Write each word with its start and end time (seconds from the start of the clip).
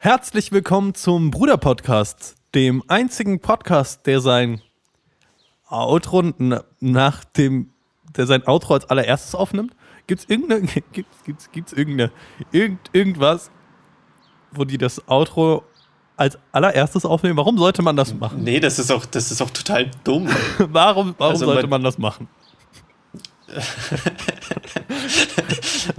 Herzlich 0.00 0.52
willkommen 0.52 0.94
zum 0.94 1.30
Bruder-Podcast, 1.30 2.36
dem 2.54 2.84
einzigen 2.88 3.40
Podcast, 3.40 4.06
der 4.06 4.20
sein 4.20 4.60
Outro 5.68 6.22
nach 6.80 7.24
dem, 7.24 7.70
der 8.16 8.26
sein 8.26 8.46
Outro 8.46 8.74
als 8.74 8.88
allererstes 8.88 9.34
aufnimmt. 9.34 9.74
Gibt's 10.06 10.24
irgendeine, 10.28 10.66
gibt's, 10.92 11.24
gibt's, 11.24 11.50
gibt's 11.50 11.72
irgendeine, 11.72 12.12
irgend, 12.52 12.78
irgendwas, 12.92 13.50
wo 14.52 14.64
die 14.64 14.78
das 14.78 15.06
Outro 15.08 15.64
als 16.16 16.38
allererstes 16.52 17.04
aufnehmen? 17.04 17.36
Warum 17.36 17.58
sollte 17.58 17.82
man 17.82 17.96
das 17.96 18.14
machen? 18.14 18.42
Nee, 18.44 18.60
das 18.60 18.78
ist 18.78 18.90
auch, 18.92 19.04
das 19.04 19.30
ist 19.32 19.42
auch 19.42 19.50
total 19.50 19.90
dumm. 20.04 20.28
Warum, 20.58 21.14
warum 21.18 21.32
Also 21.32 21.46
sollte 21.46 21.62
man- 21.62 21.70
man 21.70 21.82
das 21.84 21.98
machen? 21.98 22.28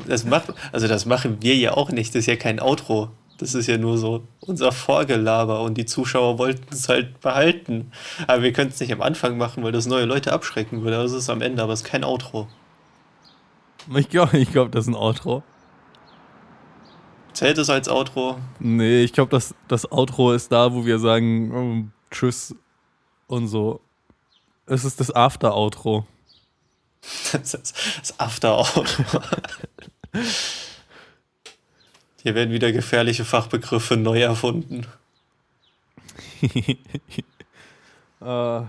Das 0.07 0.23
macht, 0.25 0.53
also 0.71 0.87
das 0.87 1.05
machen 1.05 1.37
wir 1.41 1.55
ja 1.55 1.73
auch 1.73 1.91
nicht. 1.91 2.09
Das 2.15 2.21
ist 2.21 2.25
ja 2.25 2.35
kein 2.35 2.59
Outro. 2.59 3.09
Das 3.39 3.55
ist 3.55 3.67
ja 3.67 3.77
nur 3.77 3.97
so 3.97 4.27
unser 4.41 4.73
Vorgelaber 4.73 5.61
und 5.61 5.75
die 5.77 5.85
Zuschauer 5.85 6.37
wollten 6.37 6.73
es 6.73 6.89
halt 6.89 7.21
behalten. 7.21 7.91
Aber 8.27 8.43
wir 8.43 8.51
können 8.51 8.69
es 8.69 8.79
nicht 8.81 8.91
am 8.91 9.01
Anfang 9.01 9.37
machen, 9.37 9.63
weil 9.63 9.71
das 9.71 9.85
neue 9.85 10.03
Leute 10.03 10.33
abschrecken 10.33 10.83
würde. 10.83 10.97
Das 10.97 11.13
ist 11.13 11.29
am 11.29 11.41
Ende, 11.41 11.63
aber 11.63 11.71
es 11.71 11.81
ist 11.81 11.87
kein 11.87 12.03
Outro. 12.03 12.49
Ich 13.95 14.09
glaube, 14.09 14.37
ich 14.37 14.51
glaub, 14.51 14.73
das 14.73 14.85
ist 14.85 14.89
ein 14.89 14.95
Outro. 14.95 15.41
Zählt 17.31 17.57
es 17.57 17.69
als 17.69 17.87
Outro? 17.87 18.37
Nee, 18.59 19.03
ich 19.03 19.13
glaube, 19.13 19.31
das, 19.31 19.55
das 19.69 19.89
Outro 19.89 20.33
ist 20.33 20.51
da, 20.51 20.73
wo 20.73 20.85
wir 20.85 20.99
sagen 20.99 21.53
ähm, 21.55 21.91
Tschüss 22.11 22.53
und 23.27 23.47
so. 23.47 23.79
Es 24.65 24.83
ist 24.83 24.99
das 24.99 25.15
After-Outro. 25.15 26.05
Das 27.31 27.53
ist 27.53 27.73
das 28.01 28.19
After-Outro. 28.19 28.83
Hier 32.21 32.35
werden 32.35 32.51
wieder 32.51 32.71
gefährliche 32.71 33.25
Fachbegriffe 33.25 33.97
neu 33.97 34.21
erfunden. 34.21 34.85
Äh, 38.21 38.59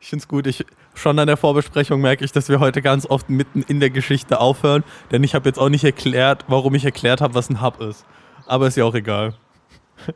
ich 0.00 0.08
finde 0.08 0.22
es 0.22 0.28
gut. 0.28 0.46
Ich, 0.46 0.64
schon 0.94 1.18
an 1.18 1.26
der 1.26 1.36
Vorbesprechung 1.36 2.00
merke 2.00 2.24
ich, 2.24 2.30
dass 2.30 2.48
wir 2.48 2.60
heute 2.60 2.82
ganz 2.82 3.04
oft 3.04 3.28
mitten 3.30 3.62
in 3.62 3.80
der 3.80 3.90
Geschichte 3.90 4.38
aufhören, 4.38 4.84
denn 5.10 5.24
ich 5.24 5.34
habe 5.34 5.48
jetzt 5.48 5.58
auch 5.58 5.68
nicht 5.68 5.82
erklärt, 5.82 6.44
warum 6.46 6.76
ich 6.76 6.84
erklärt 6.84 7.20
habe, 7.20 7.34
was 7.34 7.50
ein 7.50 7.60
Hub 7.60 7.80
ist. 7.80 8.06
Aber 8.46 8.68
ist 8.68 8.76
ja 8.76 8.84
auch 8.84 8.94
egal. 8.94 9.34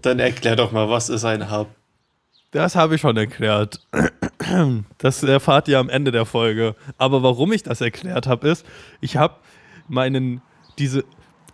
Dann 0.00 0.18
erklär 0.18 0.56
doch 0.56 0.72
mal, 0.72 0.88
was 0.88 1.10
ist 1.10 1.26
ein 1.26 1.50
Hub? 1.50 1.68
Das 2.50 2.74
habe 2.74 2.94
ich 2.94 3.00
schon 3.00 3.18
erklärt. 3.18 3.86
Das 4.98 5.22
erfahrt 5.22 5.68
ihr 5.68 5.78
am 5.78 5.88
Ende 5.88 6.12
der 6.12 6.24
Folge. 6.24 6.76
Aber 6.98 7.22
warum 7.22 7.52
ich 7.52 7.62
das 7.62 7.80
erklärt 7.80 8.26
habe, 8.26 8.48
ist, 8.48 8.64
ich 9.00 9.16
habe 9.16 9.34
meinen, 9.88 10.42
diese 10.78 11.04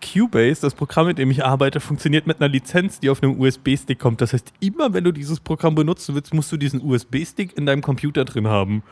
Cubase, 0.01 0.63
das 0.63 0.75
Programm, 0.75 1.07
mit 1.07 1.19
dem 1.19 1.31
ich 1.31 1.45
arbeite, 1.45 1.81
funktioniert 1.81 2.27
mit 2.27 2.41
einer 2.41 2.49
Lizenz, 2.49 3.01
die 3.01 3.11
auf 3.11 3.23
einem 3.23 3.39
USB-Stick 3.39 3.99
kommt. 3.99 4.21
Das 4.21 4.33
heißt, 4.33 4.53
immer 4.61 4.93
wenn 4.93 5.05
du 5.05 5.13
dieses 5.13 5.41
Programm 5.41 5.75
benutzen 5.75 6.15
willst, 6.15 6.33
musst 6.35 6.51
du 6.53 6.57
diesen 6.57 6.83
USB-Stick 6.83 7.57
in 7.57 7.67
deinem 7.67 7.83
Computer 7.83 8.25
drin 8.25 8.49
haben. 8.49 8.83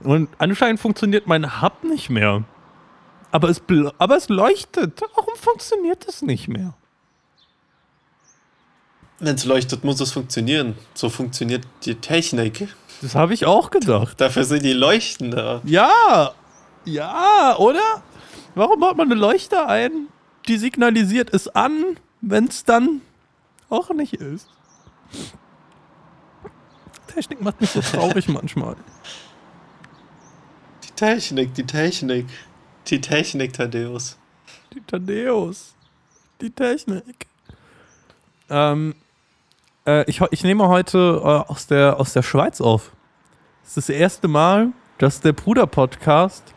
Und 0.00 0.28
anscheinend 0.38 0.80
funktioniert 0.80 1.26
mein 1.26 1.62
Hub 1.62 1.84
nicht 1.84 2.10
mehr. 2.10 2.44
Aber 3.32 3.48
es, 3.48 3.62
aber 3.98 4.16
es 4.16 4.28
leuchtet. 4.28 5.00
Warum 5.16 5.34
funktioniert 5.36 6.06
das 6.06 6.22
nicht 6.22 6.48
mehr? 6.48 6.74
Wenn 9.18 9.34
es 9.34 9.44
leuchtet, 9.44 9.84
muss 9.84 10.00
es 10.00 10.12
funktionieren. 10.12 10.74
So 10.94 11.10
funktioniert 11.10 11.66
die 11.84 11.94
Technik. 11.94 12.68
Das 13.02 13.14
habe 13.14 13.34
ich 13.34 13.46
auch 13.46 13.70
gedacht. 13.70 14.20
Dafür 14.20 14.44
sind 14.44 14.64
die 14.64 14.72
Leuchten 14.72 15.30
da. 15.30 15.60
Ja, 15.64 16.32
ja, 16.84 17.56
oder? 17.58 18.02
Warum 18.54 18.80
baut 18.80 18.96
man 18.96 19.10
eine 19.10 19.20
Leuchte 19.20 19.66
ein, 19.66 20.08
die 20.48 20.56
signalisiert 20.56 21.32
es 21.32 21.48
an, 21.48 21.96
wenn 22.20 22.46
es 22.46 22.64
dann 22.64 23.02
auch 23.68 23.90
nicht 23.90 24.14
ist? 24.14 24.48
Technik 27.06 27.40
macht 27.40 27.60
mich 27.60 27.70
so 27.70 27.80
traurig 27.80 28.28
manchmal. 28.28 28.76
Die 30.84 30.92
Technik, 30.92 31.54
die 31.54 31.66
Technik. 31.66 32.26
Die 32.86 33.00
Technik, 33.00 33.52
Thaddeus. 33.52 34.18
Die 34.72 34.80
Thaddeus. 34.80 35.74
Die 36.40 36.50
Technik. 36.50 37.26
Ähm, 38.48 38.94
äh, 39.86 40.08
ich, 40.08 40.20
ich 40.30 40.42
nehme 40.42 40.68
heute 40.68 41.20
äh, 41.22 41.50
aus, 41.50 41.66
der, 41.66 42.00
aus 42.00 42.12
der 42.12 42.22
Schweiz 42.22 42.60
auf. 42.60 42.92
Es 43.62 43.70
ist 43.70 43.76
das 43.76 43.88
erste 43.90 44.28
Mal, 44.28 44.72
dass 44.98 45.20
der 45.20 45.32
Bruder-Podcast 45.32 46.54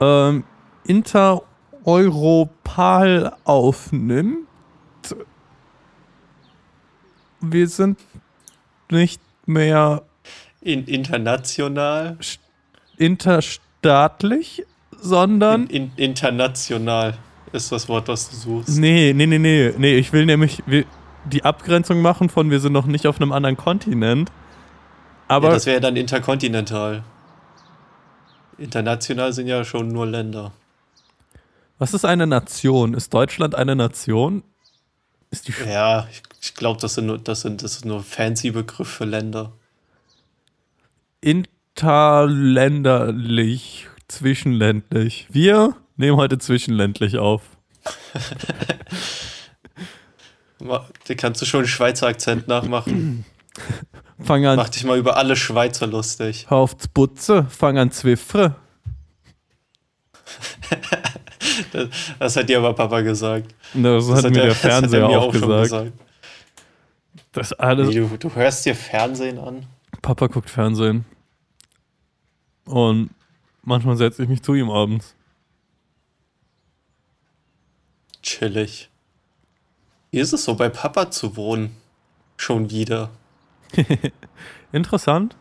ähm, 0.00 0.44
intereuropal 0.88 3.36
aufnimmt. 3.44 4.48
Wir 7.40 7.68
sind 7.68 8.00
nicht 8.90 9.20
mehr 9.46 10.02
In, 10.60 10.84
international. 10.86 12.18
interstaatlich, 12.96 14.64
sondern 15.00 15.68
In, 15.68 15.92
in, 15.96 15.96
international 15.96 17.16
ist 17.52 17.70
das 17.70 17.88
Wort, 17.88 18.08
das 18.08 18.30
du 18.30 18.36
suchst. 18.36 18.78
Nee, 18.78 19.12
nee, 19.14 19.26
nee, 19.26 19.38
nee. 19.38 19.72
Nee, 19.76 19.96
ich 19.96 20.12
will 20.12 20.26
nämlich 20.26 20.62
die 21.24 21.44
Abgrenzung 21.44 22.02
machen 22.02 22.28
von 22.28 22.50
wir 22.50 22.60
sind 22.60 22.72
noch 22.72 22.86
nicht 22.86 23.06
auf 23.06 23.20
einem 23.20 23.32
anderen 23.32 23.56
Kontinent. 23.56 24.30
Aber 25.28 25.48
ja, 25.48 25.54
das 25.54 25.66
wäre 25.66 25.80
dann 25.80 25.96
interkontinental. 25.96 27.02
International 28.56 29.32
sind 29.32 29.46
ja 29.46 29.64
schon 29.64 29.88
nur 29.88 30.06
Länder. 30.06 30.52
Was 31.78 31.94
ist 31.94 32.04
eine 32.04 32.26
Nation? 32.26 32.92
Ist 32.94 33.14
Deutschland 33.14 33.54
eine 33.54 33.76
Nation? 33.76 34.42
Ist 35.30 35.46
die 35.48 35.52
Sch 35.52 35.64
Ja, 35.66 36.06
ich, 36.10 36.22
ich 36.40 36.54
glaube, 36.54 36.80
das 36.80 36.94
sind 36.94 37.06
nur, 37.06 37.18
das 37.18 37.42
sind, 37.42 37.62
das 37.62 37.74
ist 37.76 37.84
nur 37.84 38.02
fancy 38.02 38.50
Begriff 38.50 38.88
für 38.88 39.04
Länder. 39.04 39.52
interländerlich, 41.20 43.86
zwischenländlich? 44.08 45.26
Wir 45.30 45.76
nehmen 45.96 46.16
heute 46.16 46.38
zwischenländlich 46.38 47.18
auf. 47.18 47.42
Da 50.60 50.84
kannst 51.16 51.40
du 51.40 51.46
schon 51.46 51.60
einen 51.60 51.68
Schweizer 51.68 52.08
Akzent 52.08 52.48
nachmachen. 52.48 53.24
Fang 54.20 54.44
an, 54.44 54.56
Mach 54.56 54.68
dich 54.68 54.82
mal 54.82 54.98
über 54.98 55.16
alle 55.16 55.36
Schweizer 55.36 55.86
lustig. 55.86 56.46
hör 56.48 56.58
auf 56.58 56.76
zu 56.76 56.88
Butze, 56.88 57.46
fang 57.48 57.78
an 57.78 57.92
Zwiffre. 57.92 58.56
Das, 61.72 61.88
das 62.18 62.36
hat 62.36 62.48
dir 62.48 62.58
aber 62.58 62.72
Papa 62.74 63.00
gesagt. 63.00 63.54
Das, 63.74 64.06
Das 64.08 64.24
hat 64.24 64.30
mir 64.32 64.38
er- 64.38 64.44
der 64.46 64.48
das 64.48 64.56
hat 64.58 64.64
er 64.64 64.70
Fernseher 64.80 65.08
mir 65.08 65.18
auch 65.20 65.32
gesagt. 65.32 65.92
Das 67.32 67.52
alles. 67.52 67.88
Nee, 67.88 67.94
du, 67.94 68.16
du 68.16 68.34
hörst 68.34 68.64
dir 68.66 68.74
Fernsehen 68.74 69.38
an? 69.38 69.66
Papa 70.02 70.26
guckt 70.26 70.50
Fernsehen. 70.50 71.04
Und 72.64 73.10
manchmal 73.62 73.96
setze 73.96 74.22
ich 74.22 74.28
mich 74.28 74.42
zu 74.42 74.54
ihm 74.54 74.70
abends. 74.70 75.14
Chillig. 78.22 78.88
Wie 80.10 80.18
ist 80.20 80.32
es 80.32 80.44
so, 80.44 80.54
bei 80.54 80.68
Papa 80.68 81.10
zu 81.10 81.36
wohnen? 81.36 81.76
Schon 82.36 82.70
wieder. 82.70 83.10
Interessant. 84.72 85.36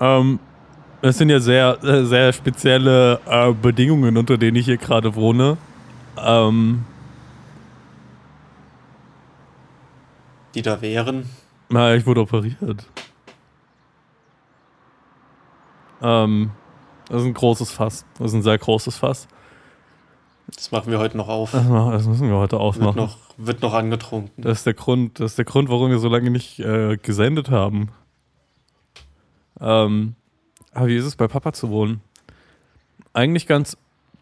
Ähm, 0.00 0.38
es 1.02 1.18
sind 1.18 1.30
ja 1.30 1.40
sehr, 1.40 1.82
äh, 1.84 2.04
sehr 2.04 2.32
spezielle 2.32 3.20
äh, 3.26 3.52
Bedingungen, 3.52 4.16
unter 4.16 4.36
denen 4.38 4.56
ich 4.56 4.66
hier 4.66 4.76
gerade 4.76 5.14
wohne. 5.14 5.56
Ähm, 6.20 6.84
Die 10.54 10.62
da 10.62 10.80
wären. 10.80 11.28
na, 11.68 11.94
ich 11.94 12.06
wurde 12.06 12.22
operiert. 12.22 12.86
Ähm, 16.02 16.50
das 17.08 17.22
ist 17.22 17.26
ein 17.26 17.34
großes 17.34 17.70
Fass. 17.70 18.04
Das 18.18 18.28
ist 18.28 18.34
ein 18.34 18.42
sehr 18.42 18.58
großes 18.58 18.96
Fass. 18.96 19.28
Das 20.54 20.72
machen 20.72 20.90
wir 20.90 20.98
heute 20.98 21.16
noch 21.16 21.28
auf. 21.28 21.52
Das 21.52 21.66
das 21.68 22.06
müssen 22.06 22.28
wir 22.28 22.36
heute 22.36 22.52
Wird 22.52 22.62
aufmachen. 22.62 22.96
noch, 22.96 23.18
wird 23.36 23.60
noch 23.62 23.74
angetrunken. 23.74 24.42
Das 24.42 24.58
ist 24.58 24.66
der 24.66 24.74
Grund, 24.74 25.20
das 25.20 25.32
ist 25.32 25.38
der 25.38 25.44
Grund, 25.44 25.68
warum 25.68 25.90
wir 25.90 25.98
so 25.98 26.08
lange 26.08 26.30
nicht 26.30 26.58
äh, 26.60 26.96
gesendet 26.96 27.50
haben. 27.50 27.90
Ähm, 29.60 30.14
aber 30.72 30.88
wie 30.88 30.96
ist 30.96 31.04
es 31.04 31.16
bei 31.16 31.28
Papa 31.28 31.52
zu 31.52 31.70
wohnen? 31.70 32.00
Eigentlich 33.12 33.46
ganz, 33.46 33.76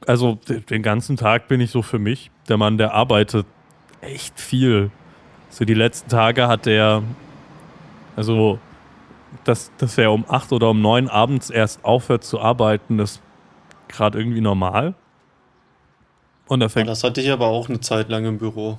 also 0.06 0.38
den 0.70 0.82
ganzen 0.82 1.16
Tag 1.16 1.48
bin 1.48 1.60
ich 1.60 1.70
so 1.70 1.82
für 1.82 1.98
mich. 1.98 2.30
Der 2.48 2.56
Mann, 2.56 2.78
der 2.78 2.94
arbeitet 2.94 3.46
echt 4.00 4.40
viel. 4.40 4.90
So 5.50 5.64
die 5.64 5.74
letzten 5.74 6.08
Tage 6.10 6.48
hat 6.48 6.66
er, 6.66 7.02
also 8.16 8.58
dass, 9.44 9.70
dass 9.78 9.98
er 9.98 10.12
um 10.12 10.24
acht 10.28 10.52
oder 10.52 10.70
um 10.70 10.80
neun 10.80 11.08
abends 11.08 11.50
erst 11.50 11.84
aufhört 11.84 12.24
zu 12.24 12.40
arbeiten, 12.40 12.98
ist 12.98 13.22
gerade 13.88 14.18
irgendwie 14.18 14.40
normal. 14.40 14.94
Und 16.46 16.60
er 16.62 16.68
Ja, 16.68 16.68
fängt 16.68 16.88
das 16.88 17.02
hatte 17.04 17.20
ich 17.20 17.30
aber 17.30 17.46
auch 17.46 17.68
eine 17.68 17.80
Zeit 17.80 18.08
lang 18.08 18.24
im 18.24 18.38
Büro. 18.38 18.78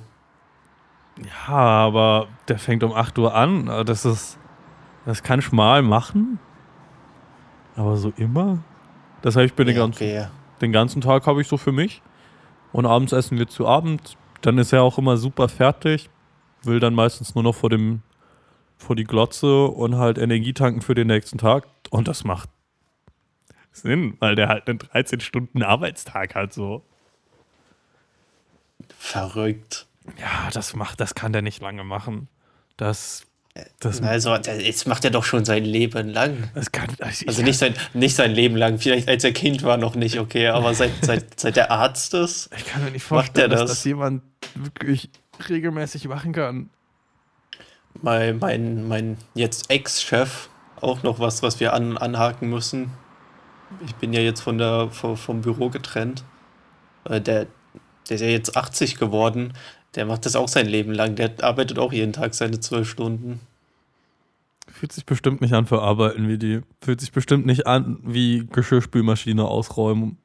Ja, 1.48 1.54
aber 1.54 2.28
der 2.48 2.58
fängt 2.58 2.82
um 2.82 2.92
8 2.92 3.18
Uhr 3.18 3.34
an. 3.34 3.66
Das 3.86 4.04
ist. 4.04 4.38
Das 5.04 5.22
kann 5.22 5.40
ich 5.40 5.52
mal 5.52 5.82
machen. 5.82 6.38
Aber 7.78 7.96
so 7.96 8.12
immer? 8.16 8.58
Das 9.22 9.36
heißt, 9.36 9.46
ich 9.46 9.54
bin 9.54 9.66
den, 9.66 9.76
Ja, 9.76 9.82
ganzen, 9.82 10.02
okay. 10.02 10.26
den 10.60 10.72
ganzen 10.72 11.00
Tag 11.00 11.26
habe 11.26 11.40
ich 11.40 11.46
so 11.48 11.56
für 11.56 11.72
mich. 11.72 12.02
Und 12.72 12.86
abends 12.86 13.12
essen 13.12 13.38
wir 13.38 13.46
zu 13.46 13.66
Abend. 13.66 14.16
Dann 14.40 14.58
ist 14.58 14.72
er 14.72 14.82
auch 14.82 14.98
immer 14.98 15.16
super 15.16 15.48
fertig. 15.48 16.10
Will 16.62 16.80
dann 16.80 16.94
meistens 16.94 17.34
nur 17.34 17.44
noch 17.44 17.54
vor 17.54 17.70
dem 17.70 18.02
vor 18.76 18.94
die 18.94 19.04
Glotze 19.04 19.66
und 19.66 19.96
halt 19.96 20.18
Energie 20.18 20.52
tanken 20.52 20.82
für 20.82 20.94
den 20.94 21.08
nächsten 21.08 21.38
Tag. 21.38 21.66
Und 21.90 22.08
das 22.08 22.24
macht 22.24 22.48
Sinn, 23.72 24.16
weil 24.20 24.34
der 24.34 24.48
halt 24.48 24.68
einen 24.68 24.78
13 24.78 25.20
Stunden 25.20 25.62
Arbeitstag 25.62 26.34
hat 26.34 26.52
so. 26.52 26.82
Verrückt. 28.96 29.86
Ja, 30.18 30.50
das 30.52 30.74
macht, 30.74 31.00
das 31.00 31.14
kann 31.14 31.32
der 31.32 31.42
nicht 31.42 31.60
lange 31.60 31.84
machen. 31.84 32.28
Das, 32.76 33.26
das, 33.80 34.02
Also, 34.02 34.34
jetzt 34.34 34.86
macht 34.86 35.04
er 35.04 35.10
doch 35.10 35.24
schon 35.24 35.44
sein 35.44 35.64
Leben 35.64 36.08
lang. 36.08 36.50
kann, 36.72 36.88
ich, 37.10 37.28
Also 37.28 37.42
nicht 37.42 37.58
sein, 37.58 37.74
nicht 37.94 38.16
sein 38.16 38.32
Leben 38.32 38.56
lang. 38.56 38.78
Vielleicht 38.78 39.08
als 39.08 39.24
er 39.24 39.32
Kind 39.32 39.62
war 39.62 39.76
noch 39.76 39.94
nicht, 39.94 40.18
okay, 40.18 40.48
aber 40.48 40.74
seit, 40.74 40.92
seit, 41.02 41.38
seit 41.38 41.56
der 41.56 41.70
Arzt 41.70 42.14
ist. 42.14 42.50
ich 42.56 42.66
kann 42.66 42.84
mir 42.84 42.90
nicht 42.90 43.04
vorstellen, 43.04 43.50
dass 43.50 43.60
das? 43.60 43.70
das 43.70 43.84
jemand 43.84 44.22
wirklich 44.54 45.10
regelmäßig 45.48 46.08
machen 46.08 46.32
kann. 46.32 46.70
Mein, 48.00 48.38
mein, 48.38 48.86
mein 48.86 49.16
jetzt 49.34 49.70
Ex-Chef, 49.70 50.48
auch 50.80 51.02
noch 51.02 51.18
was, 51.18 51.42
was 51.42 51.58
wir 51.60 51.72
an, 51.72 51.96
anhaken 51.98 52.48
müssen. 52.48 52.90
Ich 53.84 53.94
bin 53.96 54.12
ja 54.12 54.20
jetzt 54.20 54.40
von 54.40 54.58
der, 54.58 54.88
vom, 54.90 55.16
vom 55.16 55.40
Büro 55.40 55.68
getrennt. 55.68 56.24
Äh, 57.04 57.20
Der, 57.20 57.46
der 58.08 58.14
ist 58.14 58.20
ja 58.20 58.28
jetzt 58.28 58.56
80 58.56 58.98
geworden. 58.98 59.52
Der 59.94 60.06
macht 60.06 60.26
das 60.26 60.36
auch 60.36 60.48
sein 60.48 60.66
Leben 60.66 60.92
lang. 60.92 61.16
Der 61.16 61.32
arbeitet 61.42 61.78
auch 61.78 61.92
jeden 61.92 62.12
Tag 62.12 62.34
seine 62.34 62.60
zwölf 62.60 62.88
Stunden. 62.88 63.40
Fühlt 64.78 64.92
sich 64.92 65.06
bestimmt 65.06 65.40
nicht 65.40 65.54
an 65.54 65.66
für 65.66 65.82
Arbeiten 65.82 66.28
wie 66.28 66.38
die. 66.38 66.60
Fühlt 66.80 67.00
sich 67.00 67.10
bestimmt 67.10 67.46
nicht 67.46 67.66
an 67.66 67.98
wie 68.04 68.46
Geschirrspülmaschine 68.46 69.44
ausräumen. 69.44 70.18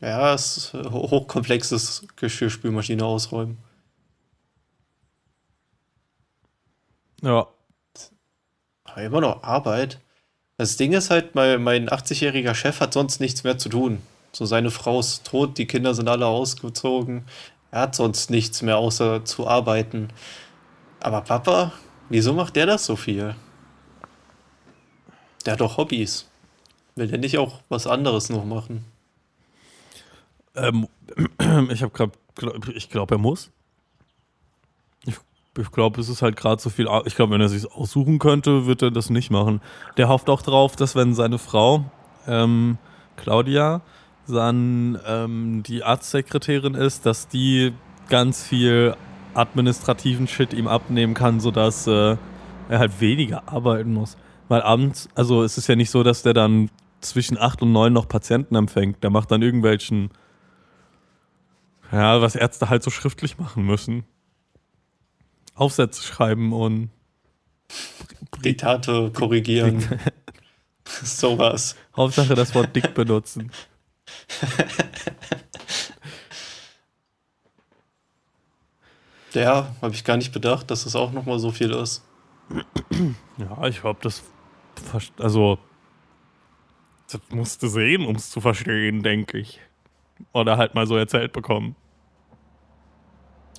Ja, 0.00 0.32
es 0.34 0.56
ist 0.56 0.72
ho- 0.74 1.10
hochkomplexes 1.10 2.06
Geschirrspülmaschine 2.14 3.04
ausräumen. 3.04 3.58
Ja. 7.22 7.48
Aber 8.84 9.02
immer 9.02 9.20
noch 9.20 9.42
Arbeit. 9.42 9.98
Das 10.58 10.76
Ding 10.76 10.92
ist 10.92 11.10
halt, 11.10 11.34
mein, 11.34 11.60
mein 11.60 11.88
80-jähriger 11.88 12.54
Chef 12.54 12.78
hat 12.78 12.92
sonst 12.92 13.18
nichts 13.18 13.42
mehr 13.42 13.58
zu 13.58 13.68
tun. 13.68 14.00
So 14.32 14.44
seine 14.46 14.70
Frau 14.70 15.00
ist 15.00 15.26
tot, 15.26 15.58
die 15.58 15.66
Kinder 15.66 15.92
sind 15.92 16.08
alle 16.08 16.26
ausgezogen. 16.26 17.24
Er 17.72 17.80
hat 17.82 17.96
sonst 17.96 18.30
nichts 18.30 18.62
mehr 18.62 18.78
außer 18.78 19.24
zu 19.24 19.48
arbeiten. 19.48 20.10
Aber 21.00 21.22
Papa, 21.22 21.72
wieso 22.08 22.32
macht 22.34 22.56
der 22.56 22.66
das 22.66 22.84
so 22.84 22.96
viel? 22.96 23.34
Der 25.44 25.54
hat 25.54 25.60
doch 25.60 25.78
Hobbys. 25.78 26.28
Will 26.94 27.08
der 27.08 27.18
nicht 27.18 27.38
auch 27.38 27.60
was 27.68 27.86
anderes 27.86 28.28
noch 28.28 28.44
machen? 28.44 28.84
Ähm, 30.54 30.88
ich 31.70 31.82
habe 31.82 31.92
gerade, 31.92 32.12
ich 32.74 32.90
glaube, 32.90 33.14
er 33.14 33.18
muss. 33.18 33.50
Ich, 35.06 35.16
ich 35.58 35.70
glaube, 35.70 36.00
es 36.00 36.08
ist 36.08 36.20
halt 36.20 36.36
gerade 36.36 36.60
so 36.60 36.68
viel. 36.68 36.88
Ich 37.06 37.16
glaube, 37.16 37.32
wenn 37.32 37.40
er 37.40 37.48
sich 37.48 37.70
aussuchen 37.72 38.18
könnte, 38.18 38.66
wird 38.66 38.82
er 38.82 38.90
das 38.90 39.08
nicht 39.08 39.30
machen. 39.30 39.62
Der 39.96 40.08
hofft 40.08 40.28
auch 40.28 40.42
drauf, 40.42 40.76
dass 40.76 40.94
wenn 40.94 41.14
seine 41.14 41.38
Frau 41.38 41.84
ähm, 42.26 42.76
Claudia 43.16 43.80
dann 44.28 44.98
ähm, 45.06 45.62
die 45.62 45.82
Arztsekretärin 45.82 46.74
ist, 46.74 47.06
dass 47.06 47.28
die 47.28 47.72
ganz 48.08 48.44
viel 48.44 48.94
administrativen 49.34 50.26
Shit 50.26 50.52
ihm 50.52 50.68
abnehmen 50.68 51.14
kann, 51.14 51.40
sodass 51.40 51.86
äh, 51.86 52.16
er 52.68 52.78
halt 52.78 53.00
weniger 53.00 53.48
arbeiten 53.48 53.94
muss. 53.94 54.16
Weil 54.48 54.62
abends, 54.62 55.08
also 55.14 55.42
es 55.42 55.58
ist 55.58 55.68
ja 55.68 55.76
nicht 55.76 55.90
so, 55.90 56.02
dass 56.02 56.22
der 56.22 56.34
dann 56.34 56.70
zwischen 57.00 57.38
8 57.38 57.62
und 57.62 57.72
9 57.72 57.92
noch 57.92 58.08
Patienten 58.08 58.54
empfängt. 58.56 59.02
Der 59.02 59.10
macht 59.10 59.30
dann 59.30 59.42
irgendwelchen 59.42 60.10
ja, 61.92 62.20
was 62.20 62.36
Ärzte 62.36 62.68
halt 62.68 62.82
so 62.82 62.90
schriftlich 62.90 63.38
machen 63.38 63.64
müssen. 63.64 64.04
Aufsätze 65.54 66.02
schreiben 66.02 66.52
und 66.52 66.90
Diktate 68.44 69.10
korrigieren. 69.12 69.84
Sowas. 70.86 71.76
Hauptsache 71.96 72.34
das 72.34 72.54
Wort 72.54 72.74
dick 72.74 72.94
benutzen. 72.94 73.50
Ja, 79.32 79.74
habe 79.80 79.94
ich 79.94 80.04
gar 80.04 80.16
nicht 80.16 80.32
bedacht, 80.32 80.70
dass 80.70 80.84
das 80.84 80.96
auch 80.96 81.12
nochmal 81.12 81.38
so 81.38 81.50
viel 81.50 81.70
ist. 81.70 82.04
Ja, 83.38 83.66
ich 83.66 83.80
glaube, 83.80 84.00
das. 84.02 84.22
Also. 85.18 85.58
Das 87.10 87.20
musste 87.30 87.68
sehen, 87.68 88.06
um 88.06 88.14
es 88.14 88.30
zu 88.30 88.40
verstehen, 88.40 89.02
denke 89.02 89.38
ich. 89.38 89.60
Oder 90.32 90.56
halt 90.56 90.74
mal 90.74 90.86
so 90.86 90.96
erzählt 90.96 91.32
bekommen. 91.32 91.74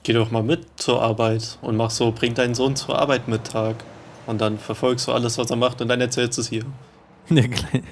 Geh 0.03 0.13
doch 0.13 0.31
mal 0.31 0.41
mit 0.41 0.65
zur 0.77 1.01
Arbeit 1.01 1.59
und 1.61 1.75
mach 1.75 1.89
so, 1.89 2.11
bring 2.11 2.33
deinen 2.33 2.55
Sohn 2.55 2.75
zur 2.75 2.97
Arbeit 2.97 3.27
mit 3.27 3.43
Tag. 3.43 3.83
Und 4.25 4.39
dann 4.39 4.57
verfolgst 4.57 5.07
du 5.07 5.11
alles, 5.11 5.37
was 5.37 5.51
er 5.51 5.57
macht 5.57 5.81
und 5.81 5.89
dann 5.89 5.99
erzählst 5.99 6.37
du 6.37 6.41
es 6.41 6.49
hier. 6.49 6.63
Der 7.29 7.49
Kleine, 7.49 7.83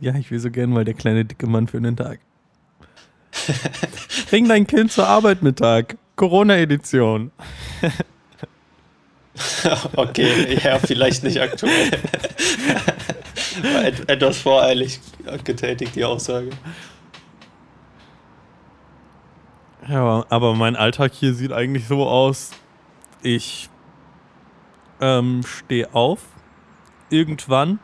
ja, 0.00 0.14
ich 0.16 0.30
will 0.30 0.40
so 0.40 0.50
gern 0.50 0.70
mal 0.70 0.84
der 0.84 0.94
kleine 0.94 1.24
dicke 1.24 1.46
Mann 1.46 1.66
für 1.66 1.80
den 1.80 1.96
Tag. 1.96 2.20
Bring 4.30 4.48
dein 4.48 4.66
Kind 4.66 4.92
zur 4.92 5.08
Arbeit 5.08 5.42
Mittag. 5.42 5.96
Corona-Edition. 6.16 7.32
okay, 9.96 10.58
ja, 10.62 10.78
vielleicht 10.78 11.24
nicht 11.24 11.40
aktuell. 11.40 11.90
Et 13.84 14.08
etwas 14.08 14.38
voreilig 14.38 15.00
getätigt, 15.44 15.96
die 15.96 16.04
Aussage. 16.04 16.50
Ja, 19.88 20.24
aber 20.28 20.54
mein 20.54 20.76
Alltag 20.76 21.12
hier 21.12 21.34
sieht 21.34 21.52
eigentlich 21.52 21.86
so 21.86 22.06
aus. 22.06 22.52
Ich 23.22 23.68
ähm, 25.00 25.42
stehe 25.44 25.92
auf. 25.94 26.20
Irgendwann. 27.10 27.80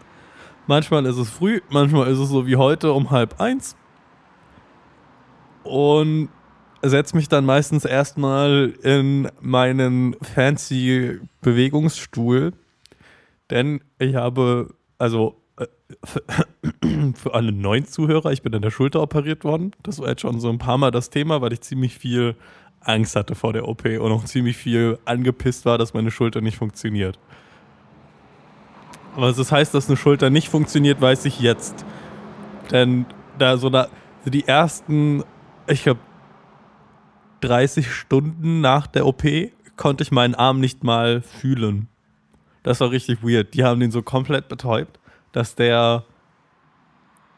Manchmal 0.66 1.04
ist 1.06 1.16
es 1.16 1.28
früh, 1.28 1.60
manchmal 1.68 2.08
ist 2.08 2.18
es 2.18 2.28
so 2.28 2.46
wie 2.46 2.56
heute 2.56 2.92
um 2.92 3.10
halb 3.10 3.40
eins. 3.40 3.76
Und 5.64 6.28
setze 6.82 7.16
mich 7.16 7.28
dann 7.28 7.44
meistens 7.44 7.84
erstmal 7.84 8.72
in 8.82 9.28
meinen 9.40 10.16
fancy 10.22 11.18
Bewegungsstuhl. 11.40 12.52
Denn 13.50 13.80
ich 13.98 14.14
habe, 14.14 14.74
also 14.98 15.36
äh, 15.58 15.66
für, 17.14 17.34
alle 17.34 17.52
neuen 17.52 17.86
Zuhörer, 17.86 18.32
ich 18.32 18.42
bin 18.42 18.54
an 18.54 18.62
der 18.62 18.70
Schulter 18.70 19.02
operiert 19.02 19.44
worden. 19.44 19.72
Das 19.82 19.98
war 19.98 20.08
jetzt 20.08 20.22
schon 20.22 20.40
so 20.40 20.48
ein 20.48 20.58
paar 20.58 20.78
Mal 20.78 20.90
das 20.90 21.10
Thema, 21.10 21.40
weil 21.40 21.52
ich 21.52 21.60
ziemlich 21.60 21.98
viel 21.98 22.36
Angst 22.80 23.16
hatte 23.16 23.34
vor 23.34 23.52
der 23.52 23.68
OP 23.68 23.84
und 23.84 24.12
auch 24.12 24.24
ziemlich 24.24 24.56
viel 24.56 24.98
angepisst 25.04 25.66
war, 25.66 25.76
dass 25.76 25.92
meine 25.92 26.10
Schulter 26.10 26.40
nicht 26.40 26.56
funktioniert. 26.56 27.18
Aber 29.16 29.32
das 29.32 29.52
heißt, 29.52 29.74
dass 29.74 29.88
eine 29.88 29.96
Schulter 29.96 30.30
nicht 30.30 30.48
funktioniert, 30.48 31.00
weiß 31.00 31.24
ich 31.26 31.40
jetzt. 31.40 31.84
Denn 32.70 33.06
da 33.38 33.56
so 33.56 33.68
da, 33.68 33.88
die 34.24 34.46
ersten, 34.46 35.24
ich 35.66 35.82
glaube, 35.82 36.00
30 37.40 37.92
Stunden 37.92 38.60
nach 38.60 38.86
der 38.86 39.06
OP 39.06 39.24
konnte 39.76 40.02
ich 40.02 40.10
meinen 40.10 40.34
Arm 40.34 40.60
nicht 40.60 40.84
mal 40.84 41.22
fühlen. 41.22 41.88
Das 42.62 42.80
war 42.80 42.90
richtig 42.90 43.22
weird. 43.22 43.54
Die 43.54 43.64
haben 43.64 43.80
den 43.80 43.90
so 43.90 44.02
komplett 44.02 44.48
betäubt, 44.48 44.98
dass 45.32 45.54
der, 45.54 46.04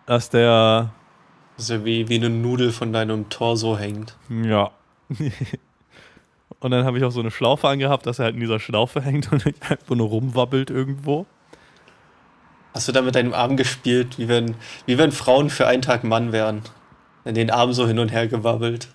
dass 0.07 0.31
der, 0.31 0.93
Das 1.57 1.67
ist 1.67 1.71
ja 1.71 1.85
wie, 1.85 2.09
wie 2.09 2.17
eine 2.17 2.31
Nudel 2.31 2.73
von 2.73 2.93
deinem 2.93 3.29
Torso 3.29 3.79
hängt. 3.79 4.17
ja. 4.29 4.71
Und 6.61 6.71
dann 6.71 6.85
habe 6.85 6.97
ich 6.97 7.05
auch 7.05 7.11
so 7.11 7.21
eine 7.21 7.33
Schlaufe 7.33 7.69
angehabt, 7.69 8.07
dass 8.07 8.21
er 8.21 8.27
halt 8.27 8.35
in 8.35 8.41
dieser 8.41 8.61
Schlaufe 8.61 9.01
hängt 9.03 9.33
und 9.33 9.45
einfach 9.47 9.97
nur 9.97 10.09
rumwabbelt 10.09 10.71
irgendwo. 10.71 11.27
Hast 12.73 12.89
du 12.89 12.93
da 12.93 13.03
mit 13.03 13.15
deinem 13.15 13.35
Arm 13.35 13.57
gespielt, 13.57 14.19
wie 14.19 14.29
wenn, 14.29 14.55
wie 14.87 14.97
wenn 14.97 15.13
Frauen 15.13 15.51
für 15.51 15.67
einen 15.67 15.83
Tag 15.83 16.05
Mann 16.05 16.33
wären? 16.33 16.63
In 17.25 17.35
den 17.35 17.51
Arm 17.51 17.73
so 17.73 17.87
hin 17.87 17.99
und 17.99 18.11
her 18.11 18.29
gewabbelt. 18.29 18.89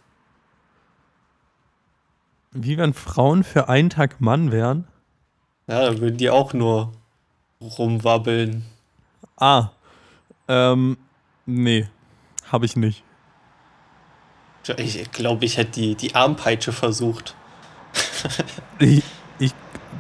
Wie 2.52 2.78
wenn 2.78 2.94
Frauen 2.94 3.44
für 3.44 3.70
einen 3.70 3.90
Tag 3.90 4.22
Mann 4.22 4.52
wären. 4.52 4.88
Ja, 5.68 5.82
dann 5.82 6.00
würden 6.00 6.18
die 6.18 6.30
auch 6.30 6.54
nur 6.54 6.94
rumwabbeln. 7.62 8.64
Ah, 9.36 9.70
ähm, 10.48 10.98
nee, 11.46 11.88
habe 12.52 12.66
ich 12.66 12.76
nicht. 12.76 13.04
Ich 14.78 15.12
glaube, 15.12 15.46
ich 15.46 15.58
hätte 15.58 15.72
die, 15.72 15.96
die 15.96 16.16
Armpeitsche 16.16 16.72
versucht. 16.72 17.36
Ich, 18.80 19.04
ich 19.40 19.54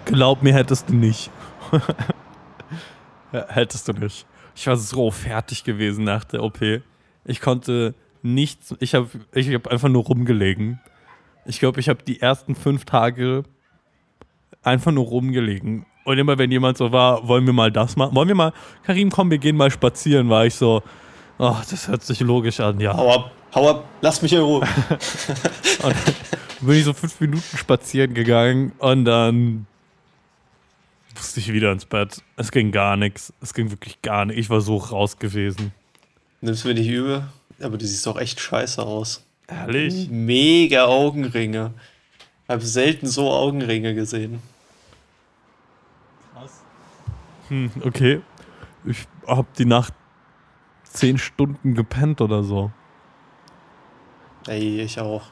glaub 0.06 0.44
mir 0.44 0.54
hättest 0.54 0.90
du 0.90 0.94
nicht. 0.94 1.32
Hättest 3.32 3.88
du 3.88 3.94
nicht. 3.94 4.28
Ich 4.56 4.68
war 4.68 4.78
so 4.78 5.10
fertig 5.10 5.64
gewesen 5.64 6.04
nach 6.04 6.24
der 6.24 6.44
OP. 6.44 6.60
Ich 7.26 7.42
konnte 7.42 7.96
nichts, 8.22 8.76
ich 8.80 8.94
habe 8.94 9.10
ich 9.34 9.54
hab 9.54 9.68
einfach 9.68 9.90
nur 9.90 10.04
rumgelegen. 10.04 10.80
Ich 11.48 11.60
glaube, 11.60 11.80
ich 11.80 11.90
habe 11.90 12.04
die 12.04 12.22
ersten 12.22 12.56
fünf 12.56 12.86
Tage 12.86 13.44
einfach 14.64 14.92
nur 14.92 15.06
rumgelegen. 15.06 15.86
Und 16.06 16.18
immer 16.18 16.38
wenn 16.38 16.52
jemand 16.52 16.78
so 16.78 16.92
war, 16.92 17.28
wollen 17.28 17.46
wir 17.46 17.54
mal 17.54 17.72
das 17.72 17.96
machen? 17.96 18.16
Wollen 18.16 18.28
wir 18.28 18.36
mal, 18.36 18.54
Karim, 18.84 19.10
komm, 19.10 19.32
wir 19.32 19.40
gehen 19.40 19.58
mal 19.58 19.72
spazieren, 19.72 20.30
war 20.30 20.46
ich 20.46 20.56
so, 20.56 20.84
Oh, 21.40 21.56
das 21.70 21.88
hört 21.88 22.04
sich 22.04 22.20
logisch 22.22 22.60
an, 22.60 22.80
ja. 22.80 22.96
Hau 22.96 23.14
ab, 23.14 23.32
hau 23.54 23.70
ab, 23.70 23.86
lass 24.02 24.22
mich 24.24 24.34
in 24.34 24.40
Ruhe. 24.40 24.62
und 25.84 25.96
bin 26.62 26.76
ich 26.76 26.84
so 26.84 26.94
fünf 26.94 27.20
Minuten 27.20 27.58
spazieren 27.58 28.16
gegangen 28.16 28.72
und 28.80 29.06
dann 29.06 29.68
musste 31.16 31.40
ich 31.40 31.54
wieder 31.54 31.72
ins 31.72 31.86
Bett. 31.86 32.24
Es 32.38 32.52
ging 32.52 32.72
gar 32.72 32.98
nichts. 32.98 33.32
Es 33.40 33.54
ging 33.54 33.70
wirklich 33.70 34.02
gar 34.02 34.26
nichts. 34.26 34.40
Ich 34.42 34.50
war 34.50 34.62
so 34.62 34.78
raus 34.78 35.20
gewesen. 35.20 35.74
Nimmst 36.42 36.64
du 36.64 36.70
mir 36.70 36.74
nicht 36.74 36.88
übel? 36.90 37.28
Aber 37.62 37.78
du 37.78 37.86
siehst 37.86 38.06
doch 38.08 38.18
echt 38.18 38.40
scheiße 38.40 38.82
aus. 38.82 39.24
Ehrlich? 39.48 40.10
Mega 40.10 40.86
Augenringe. 40.86 41.74
Hab 42.48 42.62
selten 42.62 43.08
so 43.08 43.32
Augenringe 43.32 43.96
gesehen. 43.96 44.42
Krass. 46.34 46.64
Hm, 47.50 47.72
okay. 47.84 48.22
Ich 48.86 49.08
hab 49.26 49.54
die 49.56 49.66
Nacht 49.66 49.94
zehn 50.84 51.18
Stunden 51.18 51.76
gepennt 51.76 52.22
oder 52.22 52.44
so. 52.44 52.72
Ey, 54.48 54.82
ich 54.82 55.00
auch. 55.00 55.24